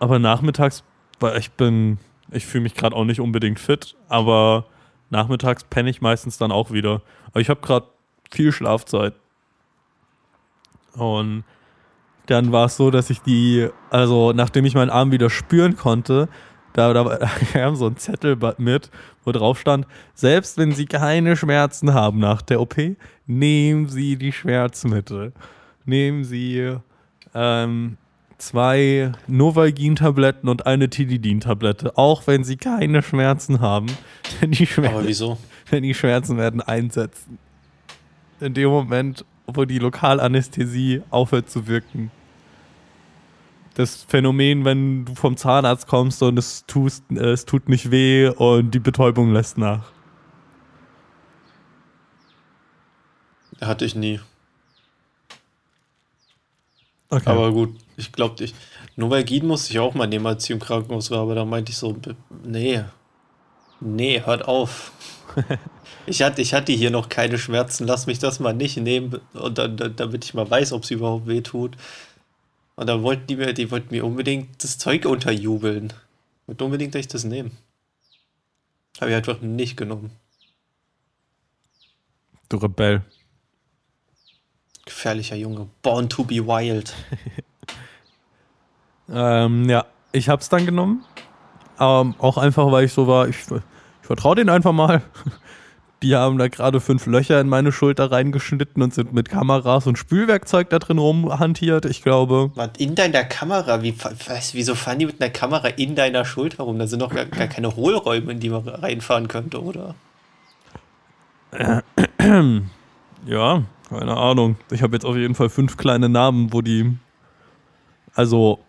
Aber 0.00 0.18
nachmittags, 0.18 0.82
weil 1.20 1.38
ich 1.38 1.52
bin, 1.52 1.98
ich 2.30 2.46
fühle 2.46 2.62
mich 2.62 2.74
gerade 2.74 2.94
auch 2.94 3.04
nicht 3.04 3.20
unbedingt 3.20 3.60
fit, 3.60 3.96
aber 4.08 4.66
nachmittags 5.10 5.64
penne 5.64 5.90
ich 5.90 6.00
meistens 6.00 6.36
dann 6.36 6.52
auch 6.52 6.72
wieder. 6.72 7.02
Aber 7.28 7.40
ich 7.40 7.48
habe 7.48 7.60
gerade 7.60 7.86
viel 8.30 8.52
Schlafzeit. 8.52 9.14
Und 10.94 11.44
dann 12.26 12.52
war 12.52 12.66
es 12.66 12.76
so, 12.76 12.90
dass 12.90 13.10
ich 13.10 13.20
die, 13.22 13.68
also 13.90 14.32
nachdem 14.32 14.64
ich 14.64 14.74
meinen 14.74 14.90
Arm 14.90 15.12
wieder 15.12 15.30
spüren 15.30 15.76
konnte, 15.76 16.28
da, 16.72 16.92
da, 16.92 17.04
da 17.04 17.26
kam 17.52 17.74
so 17.76 17.86
ein 17.86 17.96
Zettel 17.96 18.36
mit, 18.58 18.90
wo 19.24 19.32
drauf 19.32 19.58
stand, 19.58 19.86
selbst 20.14 20.58
wenn 20.58 20.72
Sie 20.72 20.86
keine 20.86 21.36
Schmerzen 21.36 21.94
haben 21.94 22.18
nach 22.18 22.42
der 22.42 22.60
OP, 22.60 22.76
nehmen 23.26 23.88
Sie 23.88 24.16
die 24.16 24.32
Schmerzmittel. 24.32 25.32
Nehmen 25.84 26.24
Sie 26.24 26.76
ähm, 27.34 27.96
zwei 28.38 29.12
Novalgin-Tabletten 29.26 30.48
und 30.48 30.66
eine 30.66 30.90
Tilidin-Tablette, 30.90 31.96
auch 31.96 32.26
wenn 32.26 32.44
Sie 32.44 32.56
keine 32.56 33.02
Schmerzen 33.02 33.60
haben. 33.60 33.86
Denn 34.40 34.50
die 34.50 34.66
Schmerzen, 34.66 34.96
Aber 34.96 35.06
wieso? 35.06 35.38
Denn 35.72 35.82
die 35.82 35.94
Schmerzen 35.94 36.36
werden 36.36 36.60
einsetzen. 36.60 37.38
In 38.40 38.52
dem 38.52 38.68
Moment, 38.68 39.24
wo 39.46 39.64
die 39.64 39.78
Lokalanästhesie 39.78 41.02
aufhört 41.10 41.50
zu 41.50 41.66
wirken. 41.66 42.10
Das 43.74 44.04
Phänomen, 44.04 44.64
wenn 44.64 45.04
du 45.04 45.14
vom 45.14 45.36
Zahnarzt 45.36 45.86
kommst 45.86 46.22
und 46.22 46.38
es, 46.38 46.64
tust, 46.66 47.04
äh, 47.10 47.32
es 47.32 47.44
tut 47.44 47.68
nicht 47.68 47.90
weh 47.90 48.28
und 48.28 48.70
die 48.70 48.78
Betäubung 48.78 49.32
lässt 49.32 49.58
nach. 49.58 49.92
Hatte 53.60 53.84
ich 53.84 53.94
nie. 53.94 54.20
Okay. 57.08 57.30
Aber 57.30 57.52
gut, 57.52 57.74
ich 57.96 58.12
glaube, 58.12 58.42
ich, 58.42 58.54
Novalgin 58.96 59.46
musste 59.46 59.72
ich 59.72 59.78
auch 59.78 59.94
mal 59.94 60.06
nehmen, 60.06 60.26
als 60.26 60.44
ich 60.44 60.50
im 60.50 60.58
Krankenhaus 60.58 61.10
war, 61.10 61.20
aber 61.20 61.34
da 61.34 61.44
meinte 61.44 61.70
ich 61.70 61.78
so, 61.78 61.96
nee, 62.44 62.82
nee, 63.80 64.22
hört 64.24 64.46
auf. 64.46 64.92
ich, 66.06 66.22
hatte, 66.22 66.42
ich 66.42 66.54
hatte 66.54 66.72
hier 66.72 66.90
noch 66.90 67.08
keine 67.08 67.38
Schmerzen, 67.38 67.86
lass 67.86 68.06
mich 68.06 68.18
das 68.18 68.40
mal 68.40 68.54
nicht 68.54 68.76
nehmen, 68.76 69.20
und 69.34 69.58
dann, 69.58 69.94
damit 69.96 70.24
ich 70.24 70.34
mal 70.34 70.48
weiß, 70.48 70.72
ob 70.72 70.84
es 70.84 70.90
überhaupt 70.90 71.26
weh 71.26 71.40
tut. 71.40 71.76
Und 72.76 72.86
dann 72.88 73.02
wollten 73.02 73.26
die 73.26 73.36
mir, 73.36 73.52
die 73.52 73.70
wollten 73.70 73.94
mir 73.94 74.04
unbedingt 74.04 74.62
das 74.62 74.78
Zeug 74.78 75.06
unterjubeln. 75.06 75.92
Und 76.46 76.62
unbedingt, 76.62 76.94
dass 76.94 77.00
ich 77.00 77.08
das 77.08 77.24
nehme. 77.24 77.50
Habe 79.00 79.10
ich 79.10 79.16
einfach 79.16 79.40
nicht 79.40 79.76
genommen. 79.76 80.10
Du 82.48 82.58
Rebell. 82.58 83.02
Gefährlicher 84.84 85.36
Junge. 85.36 85.68
Born 85.82 86.08
to 86.08 86.22
be 86.22 86.46
wild. 86.46 86.94
ähm, 89.08 89.68
ja, 89.68 89.86
ich 90.12 90.28
hab's 90.28 90.48
dann 90.48 90.64
genommen. 90.64 91.04
Ähm, 91.80 92.14
auch 92.18 92.38
einfach, 92.38 92.70
weil 92.70 92.84
ich 92.84 92.92
so 92.92 93.06
war, 93.06 93.28
ich, 93.28 93.36
ich 93.38 94.06
vertraue 94.06 94.36
denen 94.36 94.50
einfach 94.50 94.72
mal. 94.72 95.02
Die 96.06 96.14
haben 96.14 96.38
da 96.38 96.46
gerade 96.46 96.78
fünf 96.78 97.06
Löcher 97.06 97.40
in 97.40 97.48
meine 97.48 97.72
Schulter 97.72 98.12
reingeschnitten 98.12 98.80
und 98.80 98.94
sind 98.94 99.12
mit 99.12 99.28
Kameras 99.28 99.88
und 99.88 99.98
Spülwerkzeug 99.98 100.70
da 100.70 100.78
drin 100.78 100.98
rumhantiert. 100.98 101.84
Ich 101.84 102.00
glaube. 102.00 102.52
In 102.78 102.94
deiner 102.94 103.24
Kamera? 103.24 103.82
Wie, 103.82 103.92
was, 104.28 104.54
wieso 104.54 104.76
fahren 104.76 105.00
die 105.00 105.06
mit 105.06 105.20
einer 105.20 105.30
Kamera 105.30 105.66
in 105.66 105.96
deiner 105.96 106.24
Schulter 106.24 106.62
rum? 106.62 106.78
Da 106.78 106.86
sind 106.86 107.02
doch 107.02 107.12
gar, 107.12 107.24
gar 107.24 107.48
keine 107.48 107.74
Hohlräume, 107.74 108.30
in 108.30 108.38
die 108.38 108.50
man 108.50 108.68
reinfahren 108.68 109.26
könnte, 109.26 109.60
oder? 109.60 109.96
Ja, 113.26 113.64
keine 113.88 114.16
Ahnung. 114.16 114.56
Ich 114.70 114.82
habe 114.82 114.94
jetzt 114.94 115.04
auf 115.04 115.16
jeden 115.16 115.34
Fall 115.34 115.48
fünf 115.48 115.76
kleine 115.76 116.08
Namen, 116.08 116.52
wo 116.52 116.62
die. 116.62 116.96
Also. 118.14 118.60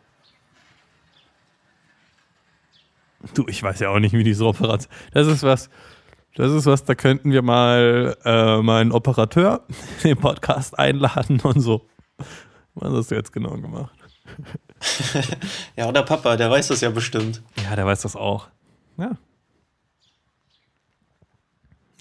Du, 3.35 3.45
ich 3.47 3.61
weiß 3.61 3.79
ja 3.81 3.89
auch 3.89 3.99
nicht, 3.99 4.13
wie 4.13 4.23
diese 4.23 4.43
Operation. 4.43 4.91
Das 5.11 5.27
ist 5.27 5.43
was. 5.43 5.69
Das 6.37 6.51
ist 6.51 6.67
was, 6.67 6.83
da 6.83 6.93
könnten 6.93 7.31
wir 7.31 7.41
mal 7.41 8.15
äh, 8.23 8.61
meinen 8.61 8.91
Operateur 8.91 9.63
in 10.03 10.09
den 10.09 10.17
Podcast 10.17 10.77
einladen 10.77 11.39
und 11.39 11.61
so. 11.61 11.89
Was 12.75 12.93
hast 12.93 13.09
du 13.09 13.15
jetzt 13.15 13.33
genau 13.33 13.57
gemacht? 13.57 13.97
ja, 15.75 15.89
oder 15.89 16.03
Papa, 16.03 16.37
der 16.37 16.51
weiß 16.51 16.67
das 16.67 16.81
ja 16.81 16.91
bestimmt. 16.91 17.41
Ja, 17.63 17.75
der 17.75 17.87
weiß 17.87 18.03
das 18.03 18.15
auch. 18.15 18.49
Ja. 18.97 19.17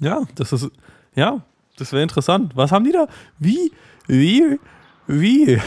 Ja, 0.02 0.22
das 0.34 0.52
ist. 0.52 0.70
Ja, 1.14 1.40
das 1.78 1.92
wäre 1.92 2.02
interessant. 2.02 2.54
Was 2.54 2.72
haben 2.72 2.84
die 2.84 2.92
da? 2.92 3.06
Wie? 3.38 3.72
Wie? 4.06 4.60
Wie? 5.06 5.62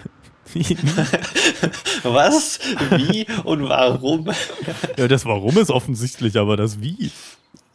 Wie? 0.52 0.76
Was? 2.02 2.58
Wie 2.90 3.26
und 3.44 3.66
warum? 3.66 4.28
Ja, 4.98 5.08
das 5.08 5.24
Warum 5.24 5.56
ist 5.56 5.70
offensichtlich, 5.70 6.36
aber 6.36 6.58
das 6.58 6.82
Wie. 6.82 7.10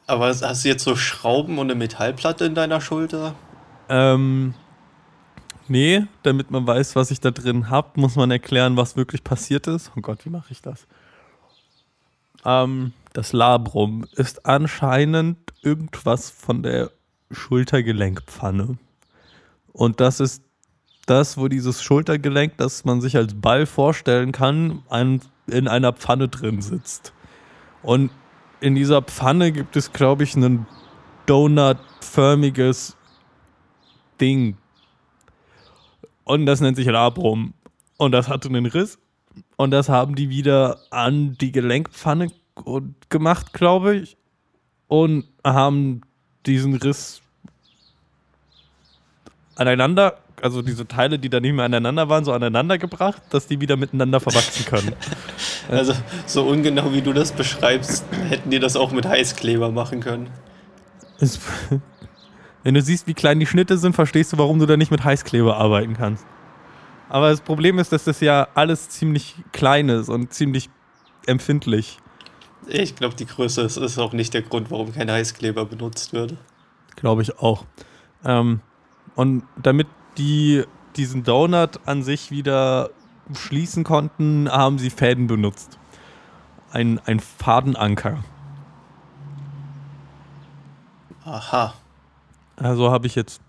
Aber 0.08 0.28
hast 0.28 0.64
du 0.64 0.70
jetzt 0.70 0.84
so 0.84 0.96
Schrauben 0.96 1.58
und 1.58 1.68
eine 1.68 1.76
Metallplatte 1.76 2.46
in 2.46 2.56
deiner 2.56 2.80
Schulter? 2.80 3.34
Ähm, 3.90 4.54
nee, 5.68 6.06
damit 6.24 6.52
man 6.52 6.68
weiß, 6.68 6.96
was 6.96 7.12
ich 7.12 7.20
da 7.20 7.32
drin 7.32 7.70
habe, 7.70 8.00
muss 8.00 8.16
man 8.16 8.30
erklären, 8.30 8.78
was 8.78 8.96
wirklich 8.96 9.24
passiert 9.24 9.68
ist. 9.68 9.92
Oh 9.96 10.02
Gott, 10.02 10.26
wie 10.26 10.30
mache 10.30 10.52
ich 10.52 10.62
das? 10.62 10.86
Ähm, 12.46 12.94
das 13.14 13.34
Labrum 13.34 14.06
ist 14.14 14.46
anscheinend 14.46 15.38
irgendwas 15.62 16.30
von 16.30 16.62
der 16.62 16.92
Schultergelenkpfanne. 17.32 18.78
Und 19.74 20.00
das 20.00 20.20
ist 20.20 20.44
das, 21.08 21.38
wo 21.38 21.48
dieses 21.48 21.82
Schultergelenk, 21.82 22.58
das 22.58 22.86
man 22.86 23.02
sich 23.02 23.18
als 23.18 23.34
Ball 23.34 23.66
vorstellen 23.66 24.32
kann, 24.32 24.84
ein, 24.90 25.22
in 25.48 25.68
einer 25.68 25.94
Pfanne 25.94 26.28
drin 26.28 26.62
sitzt. 26.62 27.14
Und 27.82 28.12
in 28.62 28.76
dieser 28.76 29.02
Pfanne 29.02 29.52
gibt 29.52 29.76
es, 29.76 29.92
glaube 29.92 30.24
ich, 30.24 30.36
ein 30.36 30.66
Donut-förmiges 31.26 32.96
Ding. 34.20 34.58
Und 36.24 36.46
das 36.46 36.62
nennt 36.62 36.78
sich 36.78 36.88
Labrum. 36.88 37.54
Und 37.98 38.12
das 38.12 38.28
hatte 38.28 38.50
einen 38.50 38.66
Riss. 38.66 39.00
Und 39.58 39.72
das 39.72 39.90
haben 39.90 40.16
die 40.16 40.30
wieder 40.30 40.80
an 40.92 41.38
die 41.40 41.52
Gelenkpfanne 41.52 42.32
gemacht, 43.10 43.54
glaube 43.54 43.96
ich. 43.98 44.18
Und 44.88 45.26
haben 45.44 46.02
diesen 46.46 46.76
Riss 46.76 47.22
aneinander, 49.56 50.18
also 50.42 50.62
diese 50.62 50.88
Teile, 50.88 51.20
die 51.20 51.30
da 51.30 51.39
nicht 51.39 51.54
mehr 51.54 51.65
aneinander 51.65 52.10
waren, 52.10 52.25
so 52.25 52.32
aneinander 52.32 52.77
gebracht, 52.77 53.22
dass 53.30 53.48
die 53.48 53.62
wieder 53.62 53.77
miteinander 53.77 54.20
verwachsen 54.20 54.65
können. 54.65 54.94
Also 55.68 55.94
so 56.27 56.44
ungenau 56.44 56.94
wie 56.94 57.01
du 57.01 57.12
das 57.12 57.32
beschreibst, 57.32 58.06
hätten 58.30 58.51
die 58.51 58.60
das 58.60 58.75
auch 58.75 58.92
mit 58.92 59.08
Heißkleber 59.08 59.72
machen 59.72 60.00
können. 60.00 60.30
Wenn 62.63 62.75
du 62.75 62.82
siehst, 62.84 63.08
wie 63.08 63.15
klein 63.15 63.39
die 63.39 63.48
Schnitte 63.48 63.80
sind, 63.80 63.94
verstehst 63.94 64.32
du, 64.32 64.38
warum 64.38 64.60
du 64.60 64.68
da 64.68 64.77
nicht 64.77 64.92
mit 64.92 65.04
Heißkleber 65.04 65.58
arbeiten 65.58 65.96
kannst. 65.96 66.24
Aber 67.10 67.30
das 67.30 67.42
Problem 67.42 67.80
ist, 67.80 67.92
dass 67.92 68.04
das 68.04 68.20
ja 68.20 68.48
alles 68.54 68.89
ziemlich 68.89 69.36
klein 69.54 69.89
ist 69.89 70.10
und 70.10 70.34
ziemlich 70.34 70.70
empfindlich. 71.25 71.98
Ich 72.68 72.96
glaube, 72.96 73.15
die 73.15 73.25
Größe 73.25 73.62
ist, 73.62 73.77
ist, 73.77 73.98
auch 73.98 74.13
nicht 74.13 74.34
der 74.34 74.42
Grund, 74.42 74.72
warum 74.72 74.94
kein 74.94 75.12
Heißkleber 75.12 75.65
benutzt 75.65 76.13
wird. 76.13 76.36
Glaube 76.96 77.22
ich 77.22 77.39
auch. 77.39 77.65
Ähm, 78.24 78.62
und 79.15 79.44
damit 79.62 79.88
die 80.18 80.64
diesen 80.96 81.24
Donut 81.24 81.80
an 81.86 82.04
sich 82.04 82.32
wieder 82.32 82.90
schließen 83.34 83.84
konnten, 83.84 84.50
haben 84.50 84.78
sie 84.78 84.90
Fäden 84.90 85.28
benutzt. 85.28 85.78
Ein, 86.72 87.00
ein 87.06 87.20
Fadenanker. 87.20 88.24
Aha. 91.24 91.74
Also 92.58 92.92
habe 92.92 93.08
ich 93.08 93.16
jetzt 93.16 93.42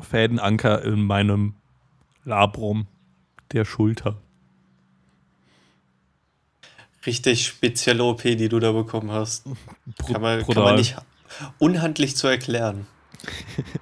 Fädenanker 0.00 0.84
in 0.84 1.02
meinem 1.02 1.54
Labrum 2.24 2.86
der 3.52 3.64
Schulter. 3.64 4.16
Richtig 7.04 7.46
spezielle 7.46 8.04
OP, 8.04 8.22
die 8.22 8.48
du 8.48 8.58
da 8.58 8.72
bekommen 8.72 9.10
hast. 9.10 9.44
Kann 10.06 10.20
man, 10.20 10.44
kann 10.44 10.62
man 10.62 10.76
nicht 10.76 10.96
unhandlich 11.58 12.16
zu 12.16 12.26
erklären. 12.26 12.86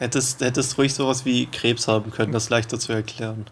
Hättest, 0.00 0.40
hättest 0.40 0.78
ruhig 0.78 0.94
sowas 0.94 1.26
wie 1.26 1.44
Krebs 1.44 1.86
haben 1.86 2.10
können, 2.10 2.32
das 2.32 2.48
leichter 2.48 2.78
zu 2.78 2.90
erklären. 2.90 3.44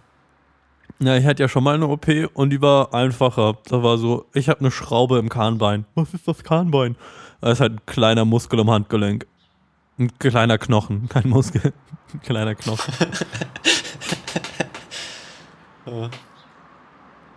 Ja, 0.99 1.15
ich 1.15 1.27
hatte 1.27 1.43
ja 1.43 1.49
schon 1.49 1.63
mal 1.63 1.75
eine 1.75 1.87
OP 1.87 2.07
und 2.33 2.49
die 2.49 2.63
war 2.63 2.95
einfacher. 2.95 3.59
Da 3.69 3.83
war 3.83 3.99
so, 3.99 4.25
ich 4.33 4.49
habe 4.49 4.61
eine 4.61 4.71
Schraube 4.71 5.19
im 5.19 5.29
Kahnbein. 5.29 5.85
Was 5.95 6.15
ist 6.15 6.27
das 6.27 6.43
Kahnbein? 6.43 6.97
Das 7.43 7.53
ist 7.53 7.61
halt 7.61 7.75
ein 7.75 7.81
kleiner 7.85 8.25
Muskel 8.25 8.61
im 8.61 8.71
Handgelenk. 8.71 9.27
Ein 9.99 10.11
kleiner 10.19 10.57
Knochen, 10.57 11.09
kein 11.11 11.29
Muskel. 11.29 11.75
Ein 12.15 12.21
kleiner 12.23 12.55
Knochen. 12.55 12.95
Ja. 15.87 16.11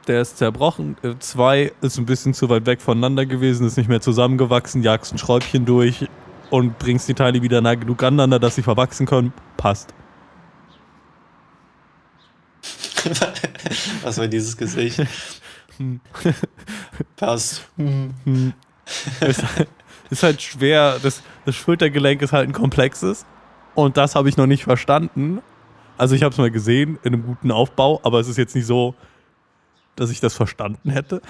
Der 0.07 0.21
ist 0.21 0.37
zerbrochen. 0.37 0.97
Äh, 1.03 1.13
Zwei 1.19 1.71
ist 1.79 1.97
ein 1.97 2.05
bisschen 2.05 2.33
zu 2.33 2.49
weit 2.49 2.65
weg 2.65 2.81
voneinander 2.81 3.25
gewesen, 3.25 3.65
ist 3.65 3.77
nicht 3.77 3.87
mehr 3.87 4.01
zusammengewachsen, 4.01 4.83
jagst 4.83 5.13
ein 5.13 5.17
Schräubchen 5.17 5.65
durch 5.65 6.05
und 6.51 6.77
bringst 6.77 7.09
die 7.09 7.15
Teile 7.15 7.41
wieder 7.41 7.61
nah 7.61 7.73
genug 7.73 8.03
aneinander, 8.03 8.37
dass 8.37 8.55
sie 8.55 8.61
verwachsen 8.61 9.07
können. 9.07 9.33
Passt. 9.57 9.93
Was 14.03 14.17
war 14.19 14.27
dieses 14.27 14.55
Gesicht? 14.55 15.01
Passt. 17.15 17.67
ist, 19.21 19.43
ist 20.09 20.23
halt 20.23 20.41
schwer. 20.41 20.99
Das, 21.01 21.23
das 21.45 21.55
Schultergelenk 21.55 22.21
ist 22.21 22.33
halt 22.33 22.49
ein 22.49 22.53
komplexes. 22.53 23.25
Und 23.73 23.97
das 23.97 24.15
habe 24.15 24.29
ich 24.29 24.37
noch 24.37 24.47
nicht 24.47 24.63
verstanden. 24.63 25.41
Also 25.97 26.15
ich 26.15 26.23
habe 26.23 26.33
es 26.33 26.37
mal 26.37 26.51
gesehen 26.51 26.99
in 27.03 27.13
einem 27.13 27.25
guten 27.25 27.51
Aufbau, 27.51 27.99
aber 28.03 28.19
es 28.19 28.27
ist 28.27 28.37
jetzt 28.37 28.55
nicht 28.55 28.65
so, 28.65 28.95
dass 29.95 30.09
ich 30.09 30.19
das 30.19 30.33
verstanden 30.33 30.89
hätte. 30.89 31.21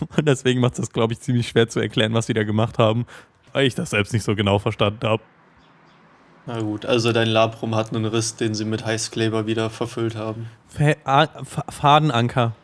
Und 0.16 0.26
deswegen 0.26 0.60
macht 0.60 0.74
es 0.74 0.80
das, 0.80 0.92
glaube 0.92 1.12
ich, 1.12 1.20
ziemlich 1.20 1.48
schwer 1.48 1.68
zu 1.68 1.80
erklären, 1.80 2.14
was 2.14 2.26
sie 2.26 2.34
da 2.34 2.44
gemacht 2.44 2.78
haben, 2.78 3.06
weil 3.52 3.66
ich 3.66 3.74
das 3.74 3.90
selbst 3.90 4.12
nicht 4.12 4.24
so 4.24 4.34
genau 4.34 4.58
verstanden 4.58 5.06
habe. 5.06 5.22
Na 6.46 6.60
gut, 6.60 6.86
also 6.86 7.12
dein 7.12 7.28
Labrum 7.28 7.74
hat 7.76 7.94
einen 7.94 8.04
Riss, 8.04 8.34
den 8.36 8.54
sie 8.54 8.64
mit 8.64 8.84
Heißkleber 8.84 9.46
wieder 9.46 9.70
verfüllt 9.70 10.16
haben. 10.16 10.48
Fa- 10.66 11.64
Fadenanker 11.68 12.56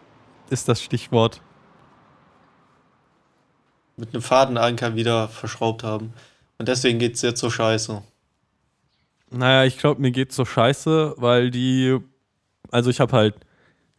ist 0.50 0.68
das 0.68 0.83
Stichwort. 0.83 1.40
Mit 3.97 4.14
einem 4.14 4.23
Fadenanker 4.23 4.97
wieder 4.97 5.28
verschraubt 5.28 5.85
haben. 5.85 6.12
Und 6.59 6.68
deswegen 6.68 6.99
geht's 6.99 7.23
jetzt 7.23 7.40
so 7.40 7.50
scheiße. 7.50 8.02
Naja, 9.30 9.64
ich 9.64 9.78
glaube, 9.78 10.00
mir 10.00 10.11
geht's 10.11 10.35
so 10.35 10.45
scheiße, 10.45 11.14
weil 11.18 11.50
die, 11.50 11.99
also 12.71 12.90
ich 12.90 12.99
habe 12.99 13.12
halt, 13.12 13.35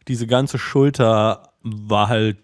diese 0.08 0.26
ganze 0.26 0.58
Schulter 0.58 1.52
war 1.62 2.08
halt 2.08 2.38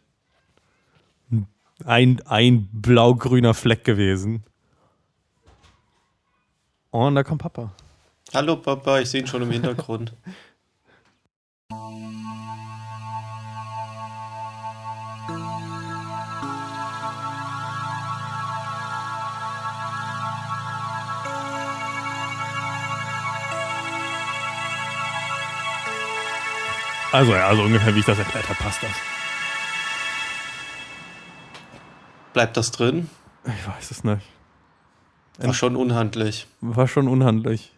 ein, 1.85 2.23
ein 2.27 2.69
blau-grüner 2.73 3.55
Fleck 3.55 3.85
gewesen. 3.85 4.45
Und 6.91 7.15
da 7.15 7.23
kommt 7.23 7.43
Papa. 7.43 7.73
Hallo 8.33 8.57
Papa, 8.57 9.01
ich 9.01 9.11
sehe 9.11 9.21
ihn 9.21 9.27
schon 9.27 9.43
im 9.43 9.51
Hintergrund. 9.51 10.15
Also 27.13 27.33
ja, 27.33 27.47
also 27.49 27.63
ungefähr 27.63 27.95
wie 27.95 28.01
ich 28.01 28.05
das 28.05 28.19
erklärt 28.19 28.47
habe, 28.47 28.59
passt 28.59 28.83
das. 28.83 28.91
Bleibt 32.37 32.59
das 32.59 32.71
drin? 32.71 33.09
Ich 33.47 33.67
weiß 33.67 33.91
es 33.91 34.05
nicht. 34.05 34.21
War 35.39 35.55
schon 35.55 35.75
unhandlich. 35.75 36.47
War 36.61 36.87
schon 36.87 37.09
unhandlich. 37.09 37.73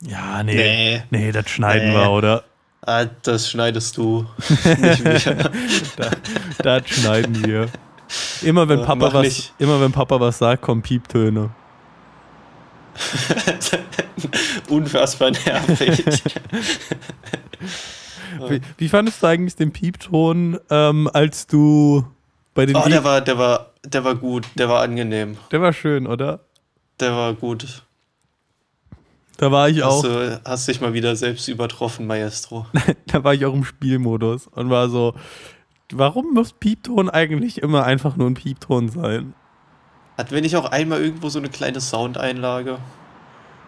Ja, 0.00 0.42
nee. 0.42 0.54
Nee, 0.54 1.02
Nee. 1.10 1.32
das 1.32 1.50
schneiden 1.50 1.90
Nee. 1.90 1.96
wir, 1.96 2.10
oder? 2.12 2.44
Ah, 2.80 3.04
das 3.04 3.50
schneidest 3.50 3.98
du. 3.98 4.24
Nicht 4.64 5.26
wir. 5.26 5.50
Das 6.62 6.88
schneiden 6.88 7.44
wir. 7.44 7.68
Immer 8.40 8.66
wenn 8.66 8.78
Ja, 8.78 8.86
Papa 8.86 9.08
mach 9.08 9.12
was, 9.12 9.24
nicht. 9.24 9.52
immer 9.58 9.82
wenn 9.82 9.92
Papa 9.92 10.18
was 10.18 10.38
sagt, 10.38 10.62
kommen 10.62 10.80
Pieptöne. 10.80 11.50
Unfassbar 14.70 15.32
nervig. 15.32 16.04
Wie, 18.48 18.60
wie 18.78 18.88
fandest 18.88 19.22
du 19.22 19.26
eigentlich 19.26 19.56
den 19.56 19.72
Piepton, 19.72 20.58
ähm, 20.70 21.08
als 21.12 21.46
du 21.46 22.04
bei 22.54 22.66
den 22.66 22.76
Oh, 22.76 22.88
der 22.88 23.04
war, 23.04 23.20
der 23.20 23.38
war, 23.38 23.70
der 23.84 24.04
war 24.04 24.14
gut, 24.14 24.46
der 24.56 24.68
war 24.68 24.82
angenehm. 24.82 25.36
der 25.50 25.60
war 25.60 25.72
schön, 25.72 26.06
oder? 26.06 26.40
Der 26.98 27.12
war 27.12 27.34
gut. 27.34 27.82
Da 29.38 29.50
war 29.50 29.70
ich 29.70 29.82
auch, 29.82 30.04
Hast, 30.04 30.04
du, 30.04 30.40
hast 30.44 30.68
dich 30.68 30.80
mal 30.82 30.92
wieder 30.92 31.16
selbst 31.16 31.48
übertroffen, 31.48 32.06
Maestro. 32.06 32.66
da 33.06 33.24
war 33.24 33.32
ich 33.32 33.46
auch 33.46 33.54
im 33.54 33.64
Spielmodus 33.64 34.48
und 34.48 34.68
war 34.68 34.90
so, 34.90 35.14
warum 35.92 36.34
muss 36.34 36.52
Piepton 36.52 37.08
eigentlich 37.08 37.62
immer 37.62 37.84
einfach 37.84 38.16
nur 38.16 38.28
ein 38.28 38.34
Piepton 38.34 38.90
sein? 38.90 39.32
Hatten 40.18 40.34
wir 40.34 40.42
nicht 40.42 40.56
auch 40.56 40.70
einmal 40.70 41.00
irgendwo 41.00 41.30
so 41.30 41.38
eine 41.38 41.48
kleine 41.48 41.80
Soundeinlage? 41.80 42.78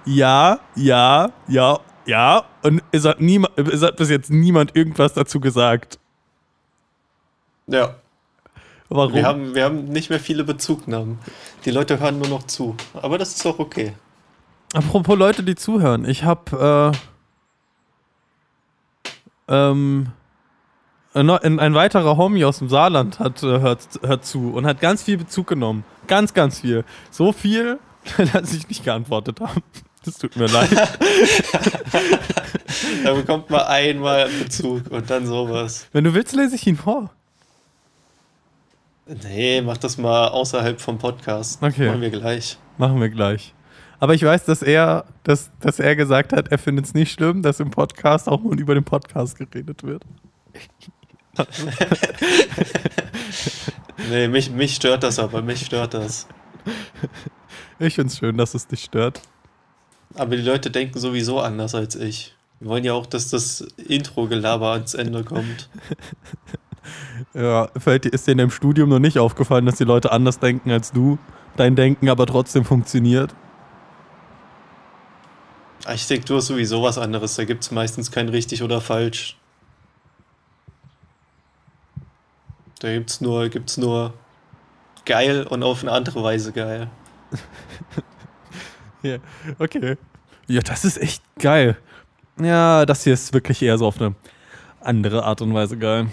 Ja, 0.05 0.61
ja, 0.77 1.31
ja, 1.49 1.81
ja. 2.07 2.45
Und 2.63 2.83
es 2.93 3.05
hat, 3.05 3.21
niemand, 3.21 3.57
es 3.59 3.83
hat 3.83 3.97
bis 3.97 4.11
jetzt 4.11 4.31
niemand 4.31 4.75
irgendwas 4.77 5.15
dazu 5.15 5.41
gesagt. 5.41 5.99
Ja. 7.67 7.97
Warum? 8.89 9.15
Wir 9.15 9.25
haben, 9.25 9.55
wir 9.55 9.65
haben 9.65 9.85
nicht 9.85 10.11
mehr 10.11 10.21
viele 10.21 10.45
Bezugnahmen. 10.45 11.19
Die 11.65 11.71
Leute 11.71 11.99
hören 11.99 12.19
nur 12.19 12.29
noch 12.29 12.43
zu. 12.47 12.77
Aber 12.93 13.17
das 13.17 13.35
ist 13.35 13.47
auch 13.47 13.59
okay. 13.59 13.95
Apropos 14.75 15.17
Leute, 15.17 15.43
die 15.43 15.55
zuhören, 15.55 16.05
ich 16.07 16.25
habe 16.25 16.93
äh, 19.49 19.55
ähm, 19.55 20.13
ein 21.15 21.75
weiterer 21.75 22.17
Homie 22.17 22.45
aus 22.45 22.59
dem 22.59 22.69
Saarland 22.69 23.19
hat 23.19 23.43
äh, 23.43 23.61
hört, 23.61 24.01
hört 24.03 24.25
zu 24.25 24.53
und 24.53 24.67
hat 24.67 24.81
ganz 24.81 25.03
viel 25.03 25.19
Bezug 25.19 25.47
genommen. 25.47 25.85
Ganz, 26.07 26.33
ganz 26.33 26.61
viel. 26.61 26.85
So 27.11 27.33
viel, 27.33 27.79
dass 28.33 28.55
ich 28.55 28.69
nicht 28.69 28.85
geantwortet 28.85 29.41
habe. 29.41 29.63
Das 30.05 30.19
tut 30.19 30.37
mir 30.37 30.47
leid. 30.47 30.71
Da 33.05 33.15
bekommt 33.15 33.51
man 33.51 33.63
einmal 33.63 34.29
Bezug 34.29 34.91
und 34.91 35.09
dann 35.09 35.27
sowas. 35.27 35.87
Wenn 35.93 36.05
du 36.05 36.15
willst, 36.15 36.35
lese 36.35 36.55
ich 36.55 36.67
ihn 36.67 36.77
vor. 36.77 37.11
Nee, 39.07 39.61
mach 39.61 39.77
das 39.77 39.99
mal 39.99 40.29
außerhalb 40.29 40.81
vom 40.81 40.99
Podcast. 40.99 41.63
Okay. 41.63 41.89
Machen 41.89 42.01
wir 42.01 42.11
gleich. 42.11 42.59
Machen 42.79 43.01
wir 43.01 43.09
gleich. 43.09 43.55
Aber 43.99 44.15
ich 44.15 44.23
weiß, 44.25 44.45
dass 44.47 44.63
er, 44.63 45.05
dass, 45.23 45.51
dass 45.61 45.79
er 45.79 45.95
gesagt 45.97 46.33
hat, 46.33 46.49
er 46.49 46.59
findet 46.59 46.87
es 46.87 46.95
nicht 46.95 47.13
schlimm, 47.13 47.43
dass 47.43 47.61
im 47.61 47.71
Podcast 47.71 48.29
auch 48.29 48.43
mal 48.43 48.59
über 48.59 48.75
den 48.75 48.85
Podcast 48.85 49.37
geredet 49.37 49.83
wird. 49.85 50.03
Nee, 54.11 54.29
mich, 54.29 54.51
mich 54.51 54.75
stört 54.75 55.03
das 55.03 55.19
aber, 55.19 55.43
mich 55.43 55.67
stört 55.67 55.95
das. 55.95 56.27
Ich 57.79 57.95
finde 57.95 58.09
es 58.13 58.19
schön, 58.19 58.37
dass 58.37 58.55
es 58.55 58.67
dich 58.67 58.85
stört. 58.85 59.23
Aber 60.15 60.37
die 60.37 60.43
Leute 60.43 60.71
denken 60.71 60.99
sowieso 60.99 61.41
anders 61.41 61.75
als 61.75 61.95
ich. 61.97 62.35
Wir 62.61 62.69
wollen 62.69 62.85
ja 62.85 62.93
auch, 62.93 63.07
dass 63.07 63.29
das 63.31 63.63
Intro-Gelaber 63.77 64.73
ans 64.73 64.95
Ende 64.95 65.25
kommt. 65.25 65.69
Ja, 67.35 67.69
dir- 67.87 68.13
ist 68.13 68.27
dir 68.27 68.33
in 68.33 68.39
deinem 68.39 68.51
Studium 68.51 68.89
noch 68.89 68.99
nicht 68.99 69.17
aufgefallen, 69.19 69.65
dass 69.65 69.77
die 69.77 69.85
Leute 69.85 70.11
anders 70.11 70.41
denken 70.41 70.71
als 70.73 70.91
du, 70.91 71.17
dein 71.57 71.77
Denken 71.77 72.09
aber 72.09 72.27
trotzdem 72.27 72.65
funktioniert? 72.65 73.33
Architektur 75.85 76.39
ist 76.39 76.49
sowieso 76.49 76.83
was 76.83 76.99
anderes. 76.99 77.37
Da 77.37 77.45
gibt 77.45 77.63
es 77.63 77.71
meistens 77.71 78.11
kein 78.11 78.29
richtig 78.29 78.63
oder 78.65 78.81
falsch. 78.81 79.37
Da 82.81 82.93
gibt's 82.93 83.21
nur, 83.21 83.49
gibt's 83.49 83.77
nur 83.77 84.13
geil 85.07 85.47
und 85.47 85.63
auf 85.63 85.83
eine 85.83 85.93
andere 85.93 86.23
Weise 86.25 86.53
geil. 86.53 86.91
Ja, 89.09 89.19
okay. 89.59 89.97
Ja, 90.47 90.61
das 90.61 90.85
ist 90.85 90.97
echt 90.99 91.23
geil. 91.39 91.77
Ja, 92.41 92.87
das 92.87 93.05
hier 93.05 93.15
ist 93.15 93.33
wirklich 93.33 93.61
eher 93.63 93.79
so 93.79 93.87
auf 93.87 94.01
eine 94.01 94.15
andere 94.81 95.25
Art 95.25 95.41
und 95.43 95.53
Weise 95.55 95.77
geil. 95.77 96.09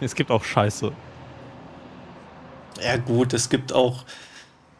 Es 0.00 0.14
gibt 0.14 0.30
auch 0.30 0.44
Scheiße. 0.44 0.92
Ja 2.82 2.96
gut, 2.96 3.32
es 3.32 3.48
gibt 3.48 3.72
auch. 3.72 4.04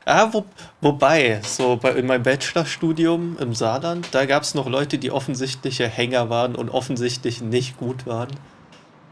Ah, 0.04 0.28
wo, 0.32 0.44
wobei, 0.80 1.40
so 1.42 1.76
bei, 1.76 1.90
in 1.92 2.06
meinem 2.06 2.22
Bachelorstudium 2.22 3.38
im 3.38 3.54
Saarland, 3.54 4.08
da 4.12 4.24
gab 4.24 4.44
es 4.44 4.54
noch 4.54 4.68
Leute, 4.68 4.98
die 4.98 5.10
offensichtliche 5.10 5.88
Hänger 5.88 6.30
waren 6.30 6.54
und 6.54 6.70
offensichtlich 6.70 7.40
nicht 7.40 7.76
gut 7.76 8.06
waren. 8.06 8.28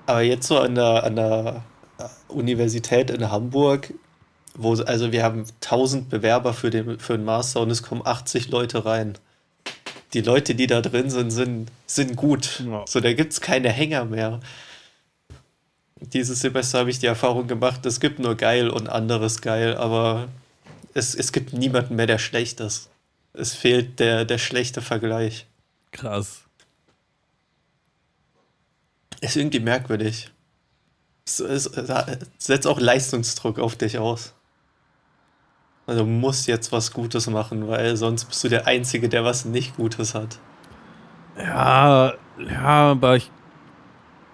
Aber 0.07 0.23
jetzt 0.23 0.47
so 0.47 0.59
an 0.59 0.77
der, 0.77 1.03
an 1.03 1.17
der 1.17 1.65
äh, 1.99 2.05
Universität 2.33 3.11
in 3.11 3.29
Hamburg, 3.31 3.93
wo, 4.55 4.75
also 4.75 5.13
wir 5.13 5.23
haben 5.23 5.45
1000 5.63 6.09
Bewerber 6.09 6.55
für 6.55 6.71
den, 6.71 6.99
für 6.99 7.17
den 7.17 7.25
Master 7.25 7.61
und 7.61 7.71
es 7.71 7.83
kommen 7.83 8.03
80 8.05 8.49
Leute 8.51 8.85
rein. 8.85 9.19
Die 10.13 10.21
Leute, 10.21 10.55
die 10.55 10.69
da 10.69 10.81
drin 10.81 11.11
sind, 11.11 11.31
sind, 11.31 11.71
sind 11.87 12.17
gut. 12.17 12.63
Ja. 12.65 12.85
So, 12.87 13.01
da 13.01 13.13
gibt 13.13 13.33
es 13.33 13.41
keine 13.41 13.71
Hänger 13.71 14.05
mehr. 14.05 14.41
Dieses 16.01 16.41
Semester 16.41 16.81
habe 16.81 16.91
ich 16.91 16.99
die 16.99 17.07
Erfahrung 17.07 17.49
gemacht, 17.49 17.85
es 17.87 17.99
gibt 17.99 18.19
nur 18.19 18.37
geil 18.37 18.69
und 18.69 18.89
anderes 18.89 19.41
geil, 19.41 19.77
aber 19.77 20.29
es, 20.93 21.15
es 21.15 21.33
gibt 21.33 21.53
niemanden 21.53 21.97
mehr, 21.97 22.07
der 22.07 22.19
schlecht 22.19 22.61
ist. 22.61 22.91
Es 23.33 23.55
fehlt 23.55 23.99
der, 23.99 24.25
der 24.25 24.39
schlechte 24.39 24.81
Vergleich. 24.81 25.47
Krass. 25.91 26.43
Ist 29.21 29.37
irgendwie 29.37 29.61
merkwürdig. 29.61 30.31
Es, 31.27 31.41
es, 31.41 31.67
es 31.67 31.91
setzt 32.39 32.67
auch 32.67 32.79
Leistungsdruck 32.79 33.59
auf 33.59 33.75
dich 33.75 33.99
aus. 33.99 34.34
Also 35.87 36.01
du 36.05 36.07
musst 36.11 36.47
jetzt 36.47 36.73
was 36.73 36.93
Gutes 36.93 37.27
machen, 37.31 37.69
weil 37.69 37.97
sonst 37.97 38.27
bist 38.27 38.45
du 38.45 38.49
der 38.51 38.67
Einzige, 38.67 39.09
der 39.09 39.25
was 39.25 39.47
nicht 39.47 39.77
Gutes 39.77 40.15
hat. 40.15 40.43
Ja, 41.37 42.15
ja, 42.39 42.91
aber 42.93 43.17
ich, 43.17 43.33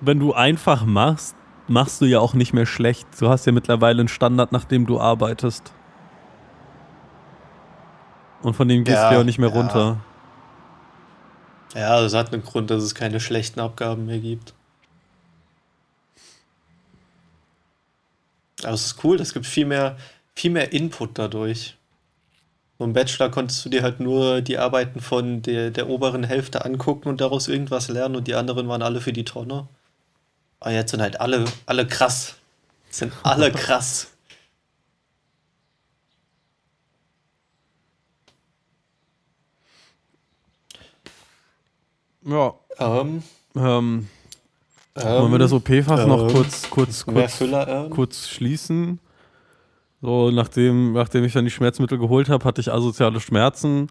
wenn 0.00 0.18
du 0.20 0.32
einfach 0.34 0.84
machst, 0.84 1.36
machst 1.66 2.00
du 2.00 2.06
ja 2.06 2.20
auch 2.20 2.34
nicht 2.34 2.52
mehr 2.52 2.66
schlecht. 2.66 3.08
Du 3.20 3.28
hast 3.28 3.46
ja 3.46 3.52
mittlerweile 3.52 4.00
einen 4.00 4.08
Standard, 4.08 4.52
nach 4.52 4.64
dem 4.64 4.86
du 4.86 5.00
arbeitest. 5.00 5.74
Und 8.42 8.54
von 8.54 8.68
dem 8.68 8.84
gehst 8.84 8.96
Ja, 8.96 9.10
du 9.10 9.14
ja 9.14 9.20
auch 9.20 9.24
nicht 9.24 9.38
mehr 9.38 9.48
ja. 9.48 9.50
runter. 9.50 10.04
Ja, 11.74 12.00
das 12.00 12.14
hat 12.14 12.32
einen 12.32 12.42
Grund, 12.44 12.70
dass 12.70 12.82
es 12.84 12.94
keine 12.94 13.18
schlechten 13.20 13.58
Abgaben 13.60 14.06
mehr 14.06 14.20
gibt. 14.20 14.54
Aber 18.62 18.74
es 18.74 18.86
ist 18.86 19.04
cool, 19.04 19.20
es 19.20 19.32
gibt 19.34 19.46
viel 19.46 19.66
mehr, 19.66 19.96
viel 20.40 20.50
mehr 20.50 20.72
Input 20.72 21.18
dadurch. 21.18 21.76
So 22.78 22.84
im 22.84 22.94
Bachelor 22.94 23.28
konntest 23.30 23.62
du 23.62 23.68
dir 23.68 23.82
halt 23.82 24.00
nur 24.00 24.40
die 24.40 24.56
Arbeiten 24.56 25.00
von 25.00 25.42
der, 25.42 25.70
der 25.70 25.90
oberen 25.90 26.24
Hälfte 26.24 26.64
angucken 26.64 27.08
und 27.08 27.20
daraus 27.20 27.46
irgendwas 27.46 27.88
lernen 27.88 28.16
und 28.16 28.26
die 28.26 28.34
anderen 28.34 28.66
waren 28.68 28.80
alle 28.80 29.02
für 29.02 29.12
die 29.12 29.24
Tonne. 29.24 29.68
Aber 30.60 30.72
jetzt 30.72 30.92
sind 30.92 31.02
halt 31.02 31.20
alle, 31.20 31.44
alle 31.66 31.86
krass. 31.86 32.36
Sind 32.88 33.12
alle 33.22 33.52
krass. 33.52 34.08
Ja. 42.24 42.54
Ähm, 42.78 43.22
Ähm, 43.54 44.08
wollen 45.04 45.32
wir 45.32 45.38
das 45.38 45.52
OP-Fass 45.52 46.06
noch 46.06 46.28
ähm, 46.28 46.32
kurz, 46.32 46.70
kurz, 46.70 47.06
mehr 47.06 47.24
kurz, 47.24 47.34
Füller, 47.34 47.68
ähm? 47.68 47.90
kurz 47.90 48.28
schließen? 48.28 49.00
So, 50.02 50.30
nachdem, 50.30 50.92
nachdem 50.94 51.24
ich 51.24 51.32
dann 51.34 51.44
die 51.44 51.50
Schmerzmittel 51.50 51.98
geholt 51.98 52.28
habe, 52.30 52.44
hatte 52.44 52.60
ich 52.60 52.72
asoziale 52.72 53.20
Schmerzen 53.20 53.88